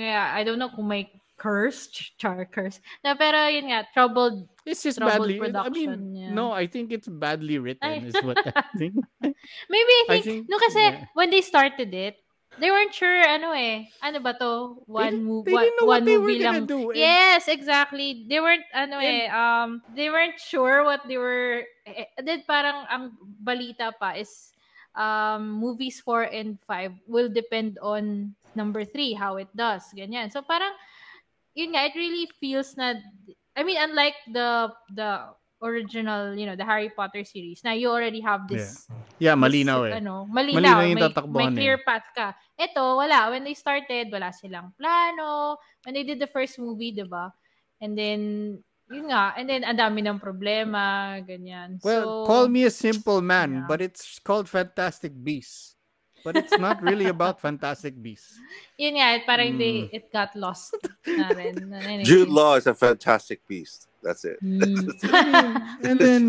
yeah, 0.00 0.32
I 0.34 0.42
don't 0.42 0.58
know 0.58 0.72
kung 0.72 0.88
may 0.88 1.06
curse, 1.36 1.86
char 2.20 2.44
curse. 2.48 2.80
Na 3.04 3.14
pero 3.14 3.46
yun 3.48 3.68
nga, 3.70 3.84
troubled. 3.92 4.48
It's 4.64 4.82
just 4.82 4.98
troubled 4.98 5.28
badly. 5.30 5.36
I 5.38 5.44
production, 5.46 5.90
mean, 6.12 6.16
yeah. 6.16 6.32
no, 6.34 6.50
I 6.50 6.66
think 6.66 6.90
it's 6.90 7.06
badly 7.06 7.58
written. 7.62 8.08
Is 8.08 8.16
what 8.24 8.40
I 8.42 8.64
think. 8.80 8.96
Maybe 9.70 9.94
I 10.10 10.18
I 10.18 10.20
think, 10.20 10.24
think, 10.24 10.40
no 10.50 10.58
kasi 10.58 10.80
yeah. 10.82 11.06
when 11.14 11.30
they 11.30 11.40
started 11.40 11.92
it, 11.94 12.18
they 12.58 12.72
weren't 12.72 12.90
sure 12.90 13.20
ano 13.22 13.52
eh. 13.52 13.86
Ano 14.02 14.18
ba 14.24 14.32
to? 14.40 14.80
One 14.88 15.44
they 15.44 15.52
one, 15.54 15.62
didn't 15.62 15.76
know 15.78 15.86
what 15.86 16.00
one 16.00 16.04
they 16.08 16.16
were 16.18 16.26
movie 16.32 16.42
lang. 16.42 16.64
do, 16.66 16.90
and- 16.90 16.98
Yes, 16.98 17.46
exactly. 17.46 18.24
They 18.26 18.40
weren't 18.40 18.64
ano 18.74 18.96
And- 18.98 19.06
eh 19.06 19.22
um 19.28 19.68
they 19.94 20.08
weren't 20.08 20.40
sure 20.40 20.82
what 20.82 21.04
they 21.06 21.20
were 21.20 21.62
eh, 21.86 22.08
eh, 22.08 22.22
then 22.24 22.42
parang 22.48 22.88
ang 22.90 23.12
balita 23.38 23.92
pa 23.94 24.16
is 24.16 24.50
um 24.96 25.60
movies 25.60 26.00
4 26.00 26.32
and 26.32 26.56
5 26.64 27.04
will 27.06 27.28
depend 27.28 27.76
on 27.84 28.32
number 28.56 28.82
3 28.88 29.12
how 29.14 29.36
it 29.36 29.52
does 29.52 29.84
ganyan. 29.92 30.32
So 30.32 30.40
parang 30.40 30.72
yun 31.56 31.72
nga 31.72 31.88
it 31.88 31.96
really 31.96 32.28
feels 32.36 32.76
na 32.76 33.00
I 33.56 33.64
mean 33.64 33.80
unlike 33.80 34.20
the 34.28 34.68
the 34.92 35.32
original, 35.62 36.36
you 36.36 36.44
know, 36.44 36.56
the 36.56 36.64
Harry 36.64 36.90
Potter 36.92 37.24
series. 37.24 37.64
Now 37.64 37.72
you 37.72 37.88
already 37.88 38.20
have 38.20 38.48
this 38.48 38.84
Yeah, 39.16 39.32
this, 39.32 39.42
malinaw 39.42 39.88
eh. 39.88 39.92
Ano, 39.96 40.28
malinaw. 40.28 40.60
Malinaw 40.60 40.80
yung 40.84 41.00
may, 41.00 41.04
tatakbuhan 41.08 41.32
may 41.32 41.48
eh. 41.48 41.56
clear 41.56 41.76
path 41.80 42.08
ka. 42.12 42.36
Ito, 42.60 43.00
wala. 43.00 43.32
When 43.32 43.44
they 43.44 43.56
started, 43.56 44.12
wala 44.12 44.28
silang 44.32 44.76
plano. 44.76 45.56
When 45.84 45.96
they 45.96 46.04
did 46.04 46.20
the 46.20 46.28
first 46.28 46.60
movie, 46.60 46.92
di 46.92 47.08
ba? 47.08 47.32
And 47.80 47.96
then, 47.96 48.20
yun 48.92 49.08
nga. 49.08 49.32
And 49.36 49.48
then, 49.48 49.64
ang 49.64 49.80
dami 49.80 50.04
ng 50.04 50.20
problema, 50.20 51.16
ganyan. 51.24 51.80
Well, 51.80 52.04
so, 52.04 52.28
call 52.28 52.48
me 52.52 52.68
a 52.68 52.72
simple 52.72 53.24
man, 53.24 53.64
yeah. 53.64 53.64
but 53.64 53.80
it's 53.80 54.20
called 54.20 54.48
Fantastic 54.52 55.16
Beasts. 55.16 55.75
But 56.26 56.34
it's 56.42 56.58
not 56.58 56.82
really 56.82 57.06
about 57.06 57.38
Fantastic 57.38 57.94
Beasts. 58.02 58.34
Yun 58.82 58.98
nga, 58.98 59.22
parang 59.22 59.54
Mm. 59.54 59.58
they, 59.62 59.74
it 59.94 60.10
got 60.10 60.34
lost 60.34 60.74
na 61.06 61.30
rin. 61.30 61.54
Jude 62.02 62.26
Law 62.26 62.58
is 62.58 62.66
a 62.66 62.74
fantastic 62.74 63.46
beast. 63.46 63.86
That's 64.02 64.26
it. 64.26 64.42
Mm. 64.42 64.90
and 65.86 65.96
then, 66.02 66.24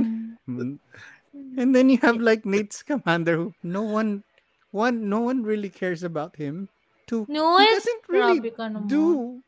and 1.58 1.70
then 1.74 1.90
you 1.90 1.98
have 2.06 2.22
like 2.22 2.46
Newt 2.46 2.74
Scamander, 2.78 3.38
who 3.42 3.58
no 3.66 3.82
one, 3.82 4.22
one, 4.70 5.10
no 5.10 5.20
one 5.26 5.42
really 5.42 5.70
cares 5.74 6.06
about 6.06 6.38
him. 6.38 6.70
Two, 7.10 7.26
no, 7.26 7.58
he 7.58 7.66
it- 7.66 7.74
doesn't 7.82 8.04
really 8.06 8.38
grabe 8.38 8.54
ka 8.54 8.66
naman. 8.70 8.86
do 8.86 9.42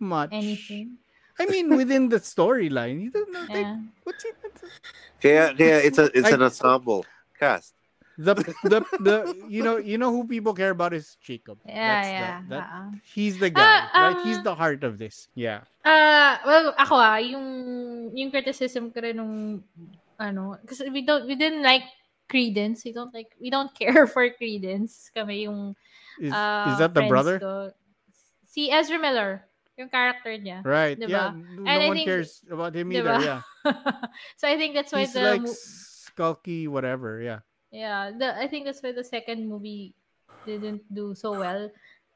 much. 0.00 0.28
anything. 0.36 1.00
I 1.40 1.46
mean, 1.48 1.72
within 1.74 2.12
the 2.12 2.20
storyline, 2.20 3.00
he 3.00 3.08
doesn't 3.08 3.32
know. 3.32 3.46
Like, 3.48 3.64
Yeah. 3.66 3.80
what's 4.04 4.20
he? 4.22 4.30
Kaya, 5.24 5.54
kaya 5.56 5.78
it's 5.80 5.96
a 5.98 6.12
it's 6.12 6.28
I- 6.28 6.36
an 6.36 6.42
ensemble 6.44 7.08
cast. 7.40 7.72
The 8.14 8.34
the 8.62 8.78
the 9.02 9.16
you 9.50 9.66
know 9.66 9.74
you 9.82 9.98
know 9.98 10.14
who 10.14 10.22
people 10.22 10.54
care 10.54 10.70
about 10.70 10.94
is 10.94 11.18
Jacob. 11.18 11.58
Yeah, 11.66 11.74
That's 11.74 12.06
the- 12.06 12.14
yeah. 12.14 12.38
that- 12.54 12.68
ah. 12.70 12.88
he's 13.02 13.34
the 13.42 13.50
guy, 13.50 13.62
Ah, 13.90 14.14
right? 14.14 14.18
He's 14.22 14.38
um, 14.38 14.46
the 14.46 14.54
heart 14.54 14.86
of 14.86 15.02
this. 15.02 15.26
Yeah. 15.34 15.66
Ah, 15.82 16.38
well, 16.46 16.70
ako 16.78 16.94
ah, 16.94 17.18
yung 17.18 17.46
yung 18.14 18.30
criticism 18.30 18.94
ko 18.94 19.02
rin 19.02 19.18
nung 19.18 19.66
ano, 20.22 20.62
kasi 20.62 20.86
we 20.94 21.02
don't 21.02 21.26
we 21.26 21.34
didn't 21.34 21.66
like 21.66 21.82
Credence. 22.30 22.86
We 22.86 22.94
don't 22.94 23.10
like 23.10 23.34
we 23.42 23.50
don't 23.50 23.74
care 23.74 24.06
for 24.14 24.22
Credence. 24.30 25.10
Kami 25.10 25.50
yung 25.50 25.74
Is 26.22 26.30
ah, 26.30 26.70
is 26.70 26.78
that 26.78 26.94
the 26.94 27.10
brother? 27.10 27.42
ko. 27.42 27.74
Si 28.46 28.70
Ezra 28.70 29.02
Miller, 29.02 29.42
yung 29.74 29.90
character 29.90 30.30
niya. 30.38 30.62
Right. 30.62 30.94
Diba? 30.94 31.10
Yeah. 31.10 31.34
No 31.34 31.66
And 31.66 31.82
I 31.82 31.90
one 31.90 31.98
think- 31.98 32.06
cares 32.06 32.46
about 32.46 32.78
him 32.78 32.94
Diba? 32.94 33.18
either. 33.18 33.18
Yeah. 33.26 33.40
so 34.38 34.46
I 34.46 34.54
think 34.54 34.78
that's 34.78 34.94
why 34.94 35.02
He's 35.02 35.18
the 35.18 35.26
like 35.34 35.42
skulky, 35.50 36.70
whatever. 36.70 37.18
Yeah. 37.18 37.42
Yeah, 37.74 38.14
the 38.14 38.38
I 38.38 38.46
think 38.46 38.70
that's 38.70 38.78
why 38.78 38.94
the 38.94 39.02
second 39.02 39.50
movie 39.50 39.98
didn't 40.46 40.86
do 40.94 41.18
so 41.18 41.34
well. 41.34 41.74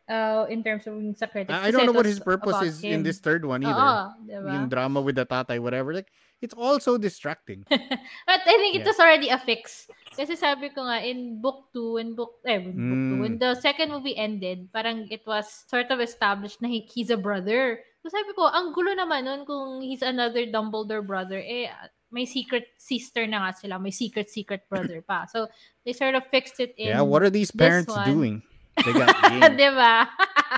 Uh, 0.09 0.49
in 0.49 0.65
terms 0.65 0.89
of 0.89 0.97
sa 1.21 1.29
critics. 1.29 1.53
I, 1.53 1.69
don't 1.69 1.85
know 1.85 1.93
what 1.93 2.09
his 2.09 2.17
purpose 2.17 2.57
is 2.65 2.81
in 2.81 3.05
him. 3.05 3.05
this 3.05 3.21
third 3.21 3.45
one 3.45 3.61
either. 3.61 3.77
Oo, 3.77 4.17
diba? 4.25 4.57
Yung 4.57 4.73
drama 4.73 5.05
with 5.05 5.21
the 5.21 5.29
tatay, 5.29 5.61
whatever. 5.61 5.93
Like, 5.93 6.09
it's 6.41 6.57
also 6.57 6.97
distracting. 6.97 7.61
But 8.25 8.41
I 8.49 8.57
think 8.57 8.81
it 8.81 8.89
Yeah. 8.89 8.89
was 8.89 8.97
already 8.97 9.29
a 9.29 9.37
fix. 9.37 9.85
Kasi 10.17 10.33
sabi 10.33 10.73
ko 10.73 10.89
nga, 10.89 11.05
in 11.05 11.45
book 11.45 11.69
2, 11.77 12.01
when 12.01 12.17
book, 12.17 12.41
eh, 12.49 12.57
when, 12.57 12.73
book 12.73 13.03
two, 13.05 13.17
Mm. 13.21 13.21
when 13.21 13.37
the 13.37 13.53
second 13.61 13.93
movie 13.93 14.17
ended, 14.17 14.73
parang 14.73 15.05
it 15.13 15.29
was 15.29 15.45
sort 15.69 15.93
of 15.93 16.01
established 16.01 16.65
na 16.65 16.73
he, 16.73 16.89
he's 16.89 17.13
a 17.13 17.21
brother. 17.21 17.85
So 18.01 18.09
sabi 18.09 18.33
ko, 18.33 18.49
ang 18.49 18.73
gulo 18.73 18.97
naman 18.97 19.29
nun 19.29 19.45
kung 19.45 19.85
he's 19.85 20.01
another 20.01 20.49
Dumbledore 20.49 21.05
brother, 21.05 21.37
eh, 21.37 21.69
may 22.11 22.25
secret 22.25 22.65
sister 22.77 23.27
na 23.27 23.45
nga 23.45 23.53
sila, 23.53 23.77
may 23.79 23.93
secret 23.93 24.31
secret 24.31 24.65
brother 24.69 25.01
pa. 25.05 25.27
So, 25.29 25.49
they 25.85 25.93
sort 25.93 26.15
of 26.15 26.25
fixed 26.33 26.61
it 26.61 26.75
in. 26.77 26.97
yeah. 26.97 27.05
What 27.05 27.23
are 27.23 27.31
these 27.31 27.51
parents 27.51 27.93
doing? 28.05 28.43
They 28.85 28.93
got 28.93 29.13
game. 29.29 29.43
diba? 29.57 30.09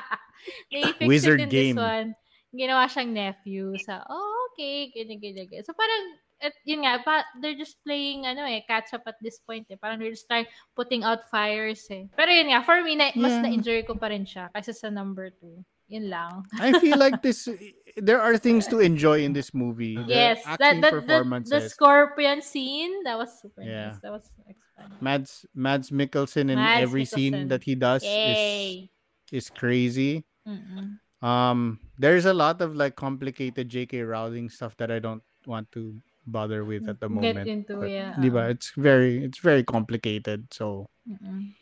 they 0.72 0.82
fixed 0.94 1.10
Wizard 1.10 1.40
it 1.40 1.44
in 1.44 1.48
game. 1.50 1.76
this 1.76 1.82
one. 1.82 2.08
Ginawa 2.50 2.86
siyang 2.90 3.14
nephew. 3.14 3.74
Sa, 3.82 4.02
oh, 4.10 4.50
okay, 4.52 4.90
ganyan, 4.94 5.22
ganyan, 5.22 5.46
ganyan. 5.46 5.66
So, 5.66 5.74
parang, 5.74 6.18
at, 6.40 6.54
yun 6.64 6.82
nga, 6.82 6.98
pa, 7.04 7.22
they're 7.42 7.58
just 7.58 7.78
playing, 7.84 8.26
ano 8.26 8.42
eh, 8.46 8.62
catch 8.66 8.94
up 8.94 9.04
at 9.06 9.18
this 9.22 9.38
point 9.42 9.66
eh. 9.70 9.78
Parang 9.78 9.98
they're 9.98 10.14
just 10.14 10.26
trying, 10.26 10.46
putting 10.74 11.02
out 11.04 11.28
fires 11.30 11.86
eh. 11.90 12.06
Pero 12.16 12.30
yun 12.30 12.50
nga, 12.50 12.62
for 12.62 12.82
me, 12.82 12.96
na, 12.96 13.12
mas 13.14 13.38
na-enjoy 13.42 13.84
ko 13.86 13.94
pa 13.94 14.08
rin 14.08 14.24
siya 14.26 14.50
kaysa 14.54 14.74
sa 14.74 14.88
number 14.90 15.30
two. 15.30 15.62
Yun 15.90 16.06
lang. 16.08 16.46
I 16.62 16.78
feel 16.78 16.96
like 16.96 17.18
this. 17.26 17.50
There 17.98 18.22
are 18.22 18.38
things 18.38 18.70
to 18.70 18.78
enjoy 18.78 19.26
in 19.26 19.34
this 19.34 19.50
movie. 19.52 19.98
The 19.98 20.06
yes, 20.06 20.38
that, 20.46 20.62
acting 20.62 20.80
that, 20.86 20.94
the, 21.06 21.42
the 21.50 21.60
scorpion 21.68 22.40
scene, 22.40 23.02
that 23.02 23.18
was 23.18 23.34
super 23.42 23.62
Yeah. 23.66 23.98
nice. 23.98 24.00
That 24.00 24.12
was 24.14 24.30
exciting. 24.46 24.96
Mads 25.02 25.44
Mads 25.52 25.90
Mikkelsen 25.90 26.46
in 26.48 26.56
Mads 26.62 26.80
every 26.86 27.04
scene 27.04 27.50
that 27.50 27.66
he 27.66 27.74
does 27.74 28.06
is 28.06 28.38
Yay! 28.38 28.90
is 29.34 29.50
crazy. 29.50 30.24
Mm-mm. 30.46 30.96
Um, 31.20 31.80
there's 31.98 32.24
a 32.24 32.32
lot 32.32 32.62
of 32.62 32.76
like 32.78 32.96
complicated 32.96 33.68
J.K. 33.68 34.00
Rowling 34.06 34.48
stuff 34.48 34.72
that 34.78 34.90
I 34.90 34.98
don't 35.02 35.22
want 35.44 35.70
to 35.72 35.98
bother 36.26 36.64
with 36.64 36.88
at 36.88 37.00
the 37.00 37.08
moment. 37.10 37.44
Get 37.44 37.48
into, 37.48 37.76
But, 37.76 37.90
yeah, 37.90 38.14
di 38.16 38.30
ba? 38.30 38.46
uh. 38.46 38.54
It's 38.54 38.72
very 38.78 39.24
it's 39.26 39.42
very 39.42 39.66
complicated. 39.66 40.46
So 40.54 40.86
Mm-mm. 41.04 41.52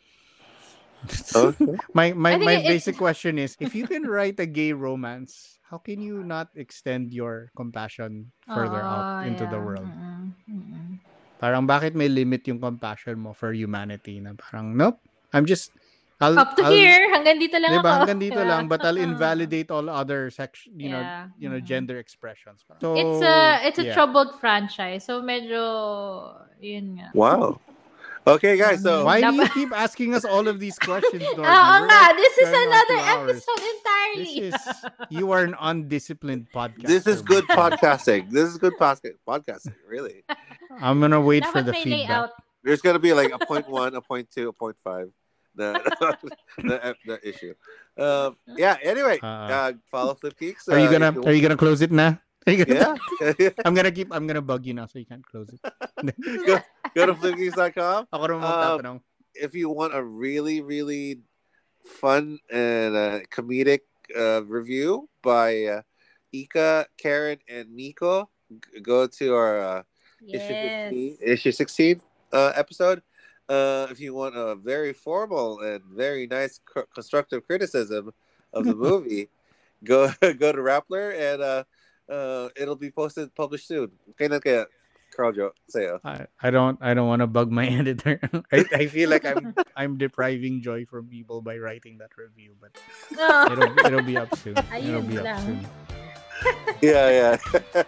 Okay. 1.07 1.77
my 1.97 2.11
my, 2.13 2.35
my 2.37 2.55
it- 2.59 2.67
basic 2.67 2.97
question 2.97 3.39
is 3.39 3.55
if 3.59 3.73
you 3.73 3.87
can 3.87 4.03
write 4.03 4.39
a 4.39 4.45
gay 4.45 4.73
romance, 4.73 5.59
how 5.69 5.77
can 5.79 6.01
you 6.01 6.23
not 6.23 6.49
extend 6.55 7.13
your 7.13 7.51
compassion 7.55 8.31
further 8.47 8.81
out 8.81 9.23
Oh, 9.23 9.27
into 9.27 9.45
the 9.47 9.57
yeah. 9.57 9.63
world? 9.65 9.87
Mm-mm. 9.87 10.23
Mm-mm. 10.49 10.87
Parang 11.39 11.63
bakit 11.63 11.95
may 11.95 12.11
limit 12.11 12.43
yung 12.51 12.59
compassion 12.59 13.15
mo 13.15 13.31
for 13.31 13.55
humanity 13.55 14.19
na 14.19 14.35
parang 14.35 14.75
nope. 14.75 14.99
I'm 15.31 15.47
just 15.47 15.71
I'll, 16.19 16.35
Up 16.35 16.51
to 16.59 16.67
I'll, 16.67 16.75
here, 16.75 17.07
hanggang 17.15 17.39
dito 17.39 17.55
lang 17.55 17.79
Diba? 17.79 17.95
ako. 17.95 17.99
Hanggang 18.03 18.19
dito 18.19 18.41
Yeah. 18.43 18.49
lang 18.51 18.67
but 18.67 18.83
I'll 18.83 18.99
invalidate 18.99 19.71
all 19.71 19.87
other 19.87 20.27
sex 20.27 20.67
you 20.67 20.91
know 20.91 20.99
Yeah. 20.99 21.31
you 21.39 21.47
know 21.47 21.63
gender 21.63 21.95
expressions. 21.95 22.67
So 22.83 22.91
It's 22.99 23.23
a 23.23 23.63
it's 23.63 23.79
a 23.79 23.87
yeah. 23.87 23.95
troubled 23.95 24.35
franchise. 24.35 25.07
So 25.07 25.23
medyo 25.23 25.63
yun 26.59 26.99
nga. 26.99 27.15
Wow. 27.15 27.63
Okay, 28.29 28.57
guys. 28.57 28.83
So 28.83 29.05
Why 29.05 29.21
do 29.21 29.33
you 29.33 29.49
keep 29.49 29.71
asking 29.73 30.13
us 30.13 30.23
all 30.23 30.47
of 30.47 30.59
these 30.59 30.77
questions, 30.77 31.23
Dorothy? 31.35 31.49
Oo 31.49 31.81
We're 31.81 31.89
nga, 31.89 32.01
this 32.13 32.35
is 32.37 32.49
another 32.53 32.99
episode 33.17 33.63
entirely. 33.73 34.33
This 34.45 34.53
is 34.53 34.75
you 35.09 35.31
are 35.33 35.41
an 35.43 35.55
undisciplined 35.57 36.45
podcast. 36.53 36.85
this 36.85 37.07
is 37.09 37.25
good 37.25 37.45
podcasting. 37.49 38.29
This 38.29 38.45
is 38.45 38.61
good 38.61 38.77
podcast 38.77 39.17
podcasting. 39.25 39.73
Really. 39.87 40.21
I'm 40.85 41.01
gonna 41.01 41.21
wait 41.21 41.45
for 41.49 41.65
the 41.65 41.73
feedback. 41.73 42.29
layout. 42.29 42.31
There's 42.61 42.81
gonna 42.85 43.01
be 43.01 43.13
like 43.17 43.33
a 43.33 43.41
point 43.41 43.65
one, 43.81 43.97
a 43.97 44.01
point 44.01 44.29
two, 44.29 44.49
a 44.49 44.53
point 44.53 44.77
five. 44.77 45.09
The 45.57 45.81
the, 46.61 46.95
the 47.09 47.17
issue. 47.25 47.57
Um, 47.97 48.37
yeah. 48.45 48.77
Anyway, 48.85 49.17
Uh, 49.19 49.25
uh, 49.25 49.71
follow 49.89 50.13
Flip 50.13 50.37
Geeks. 50.37 50.69
Are 50.69 50.77
you 50.77 50.85
uh, 50.85 50.91
gonna 50.93 51.11
if 51.19 51.25
Are 51.25 51.33
you 51.33 51.41
gonna 51.41 51.57
close 51.57 51.81
it 51.81 51.91
now? 51.91 52.21
Are 52.49 52.53
you 52.57 52.65
gonna- 52.65 52.97
Yeah. 53.37 53.49
I'm 53.65 53.73
gonna 53.77 53.91
keep. 53.93 54.09
I'm 54.09 54.25
gonna 54.25 54.41
bug 54.41 54.65
you 54.65 54.73
now, 54.73 54.89
so 54.89 54.97
you 54.97 55.05
can't 55.05 55.21
close 55.25 55.53
it. 55.53 55.61
go, 56.45 56.57
go 56.97 57.05
to 57.05 57.13
flipgeeks.com. 57.13 58.09
Ako 58.09 58.23
naman 58.25 58.85
Um, 58.85 59.01
if 59.37 59.53
you 59.53 59.69
want 59.69 59.93
a 59.93 60.01
really, 60.01 60.61
really 60.65 61.21
fun 61.85 62.39
and 62.49 62.95
uh, 62.97 63.19
comedic 63.29 63.85
uh, 64.17 64.41
review 64.49 65.05
by 65.21 65.79
uh, 65.79 65.81
Ika, 66.33 66.89
Karen, 66.97 67.37
and 67.45 67.69
Miko, 67.69 68.29
g- 68.49 68.81
go 68.81 69.05
to 69.05 69.25
our 69.37 69.57
uh, 69.61 69.81
issue 70.25 70.51
Yes. 70.51 70.89
15, 70.89 71.17
issue 71.21 71.51
16 71.53 72.01
uh, 72.33 72.51
episode. 72.57 73.01
Uh, 73.47 73.87
if 73.89 73.99
you 74.01 74.13
want 74.13 74.35
a 74.37 74.53
very 74.57 74.93
formal 74.93 75.61
and 75.61 75.81
very 75.85 76.25
nice 76.27 76.59
cr- 76.65 76.85
constructive 76.93 77.45
criticism 77.45 78.13
of 78.53 78.65
the 78.65 78.75
movie, 78.75 79.29
go 79.85 80.09
go 80.37 80.51
to 80.51 80.61
Rappler 80.61 81.13
and 81.17 81.41
uh, 81.41 81.63
uh, 82.09 82.49
it'll 82.57 82.75
be 82.79 82.91
posted 82.91 83.33
published 83.35 83.67
soon. 83.67 83.91
Okay, 84.11 84.27
na 84.27 84.39
kaya 84.39 84.65
Carl 85.15 85.33
Joe 85.33 85.51
sa'yo. 85.69 85.99
I, 86.05 86.25
I 86.41 86.49
don't. 86.51 86.77
I 86.81 86.93
don't 86.93 87.07
want 87.07 87.21
to 87.21 87.27
bug 87.27 87.49
my 87.51 87.65
editor. 87.81 88.19
I, 88.53 88.65
I 88.73 88.85
feel 88.87 89.09
like 89.09 89.25
I'm. 89.25 89.53
I'm 89.75 89.97
depriving 89.97 90.61
joy 90.61 90.85
from 90.85 91.07
people 91.07 91.41
by 91.41 91.57
writing 91.57 91.97
that 91.99 92.13
review, 92.17 92.53
but 92.61 92.77
No. 93.13 93.47
it'll 93.51 93.73
it'll 93.85 94.05
be 94.05 94.17
up 94.17 94.29
soon. 94.37 94.57
It'll 94.57 95.01
Ayun 95.01 95.07
be 95.09 95.17
up 95.19 95.39
soon. 95.41 95.59
yeah, 96.81 97.35
yeah. 97.43 97.83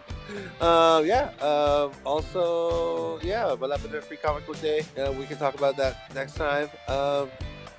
um, 0.60 1.06
yeah. 1.06 1.32
Um, 1.40 1.92
also, 2.04 3.20
yeah, 3.24 3.56
malapit 3.56 3.94
na 3.94 4.02
free 4.02 4.18
comic 4.20 4.44
book 4.44 4.60
day. 4.60 4.84
Uh, 5.00 5.12
we 5.16 5.24
can 5.26 5.38
talk 5.38 5.56
about 5.56 5.78
that 5.78 6.12
next 6.14 6.36
time. 6.36 6.68
Um, 6.92 7.32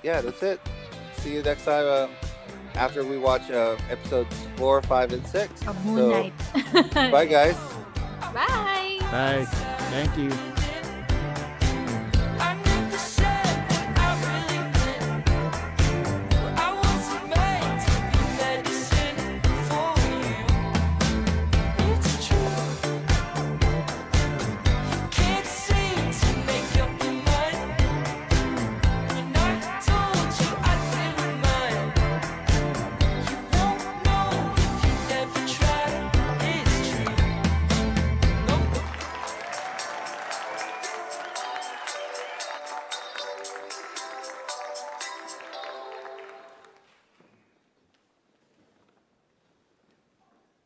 yeah, 0.02 0.20
that's 0.24 0.40
it. 0.42 0.60
See 1.20 1.34
you 1.34 1.42
next 1.42 1.64
time 1.68 1.84
uh, 1.84 2.08
after 2.74 3.04
we 3.04 3.18
watch 3.18 3.50
uh, 3.50 3.76
episodes 3.90 4.46
four, 4.56 4.80
five, 4.82 5.12
and 5.12 5.26
six. 5.26 5.60
A 5.62 5.64
So, 5.64 5.72
Moon 5.84 6.10
Knight. 6.10 6.92
bye, 7.12 7.26
guys. 7.26 7.56
Bye. 8.32 8.98
Bye. 9.10 9.44
Thank 9.90 10.16
you. 10.16 10.61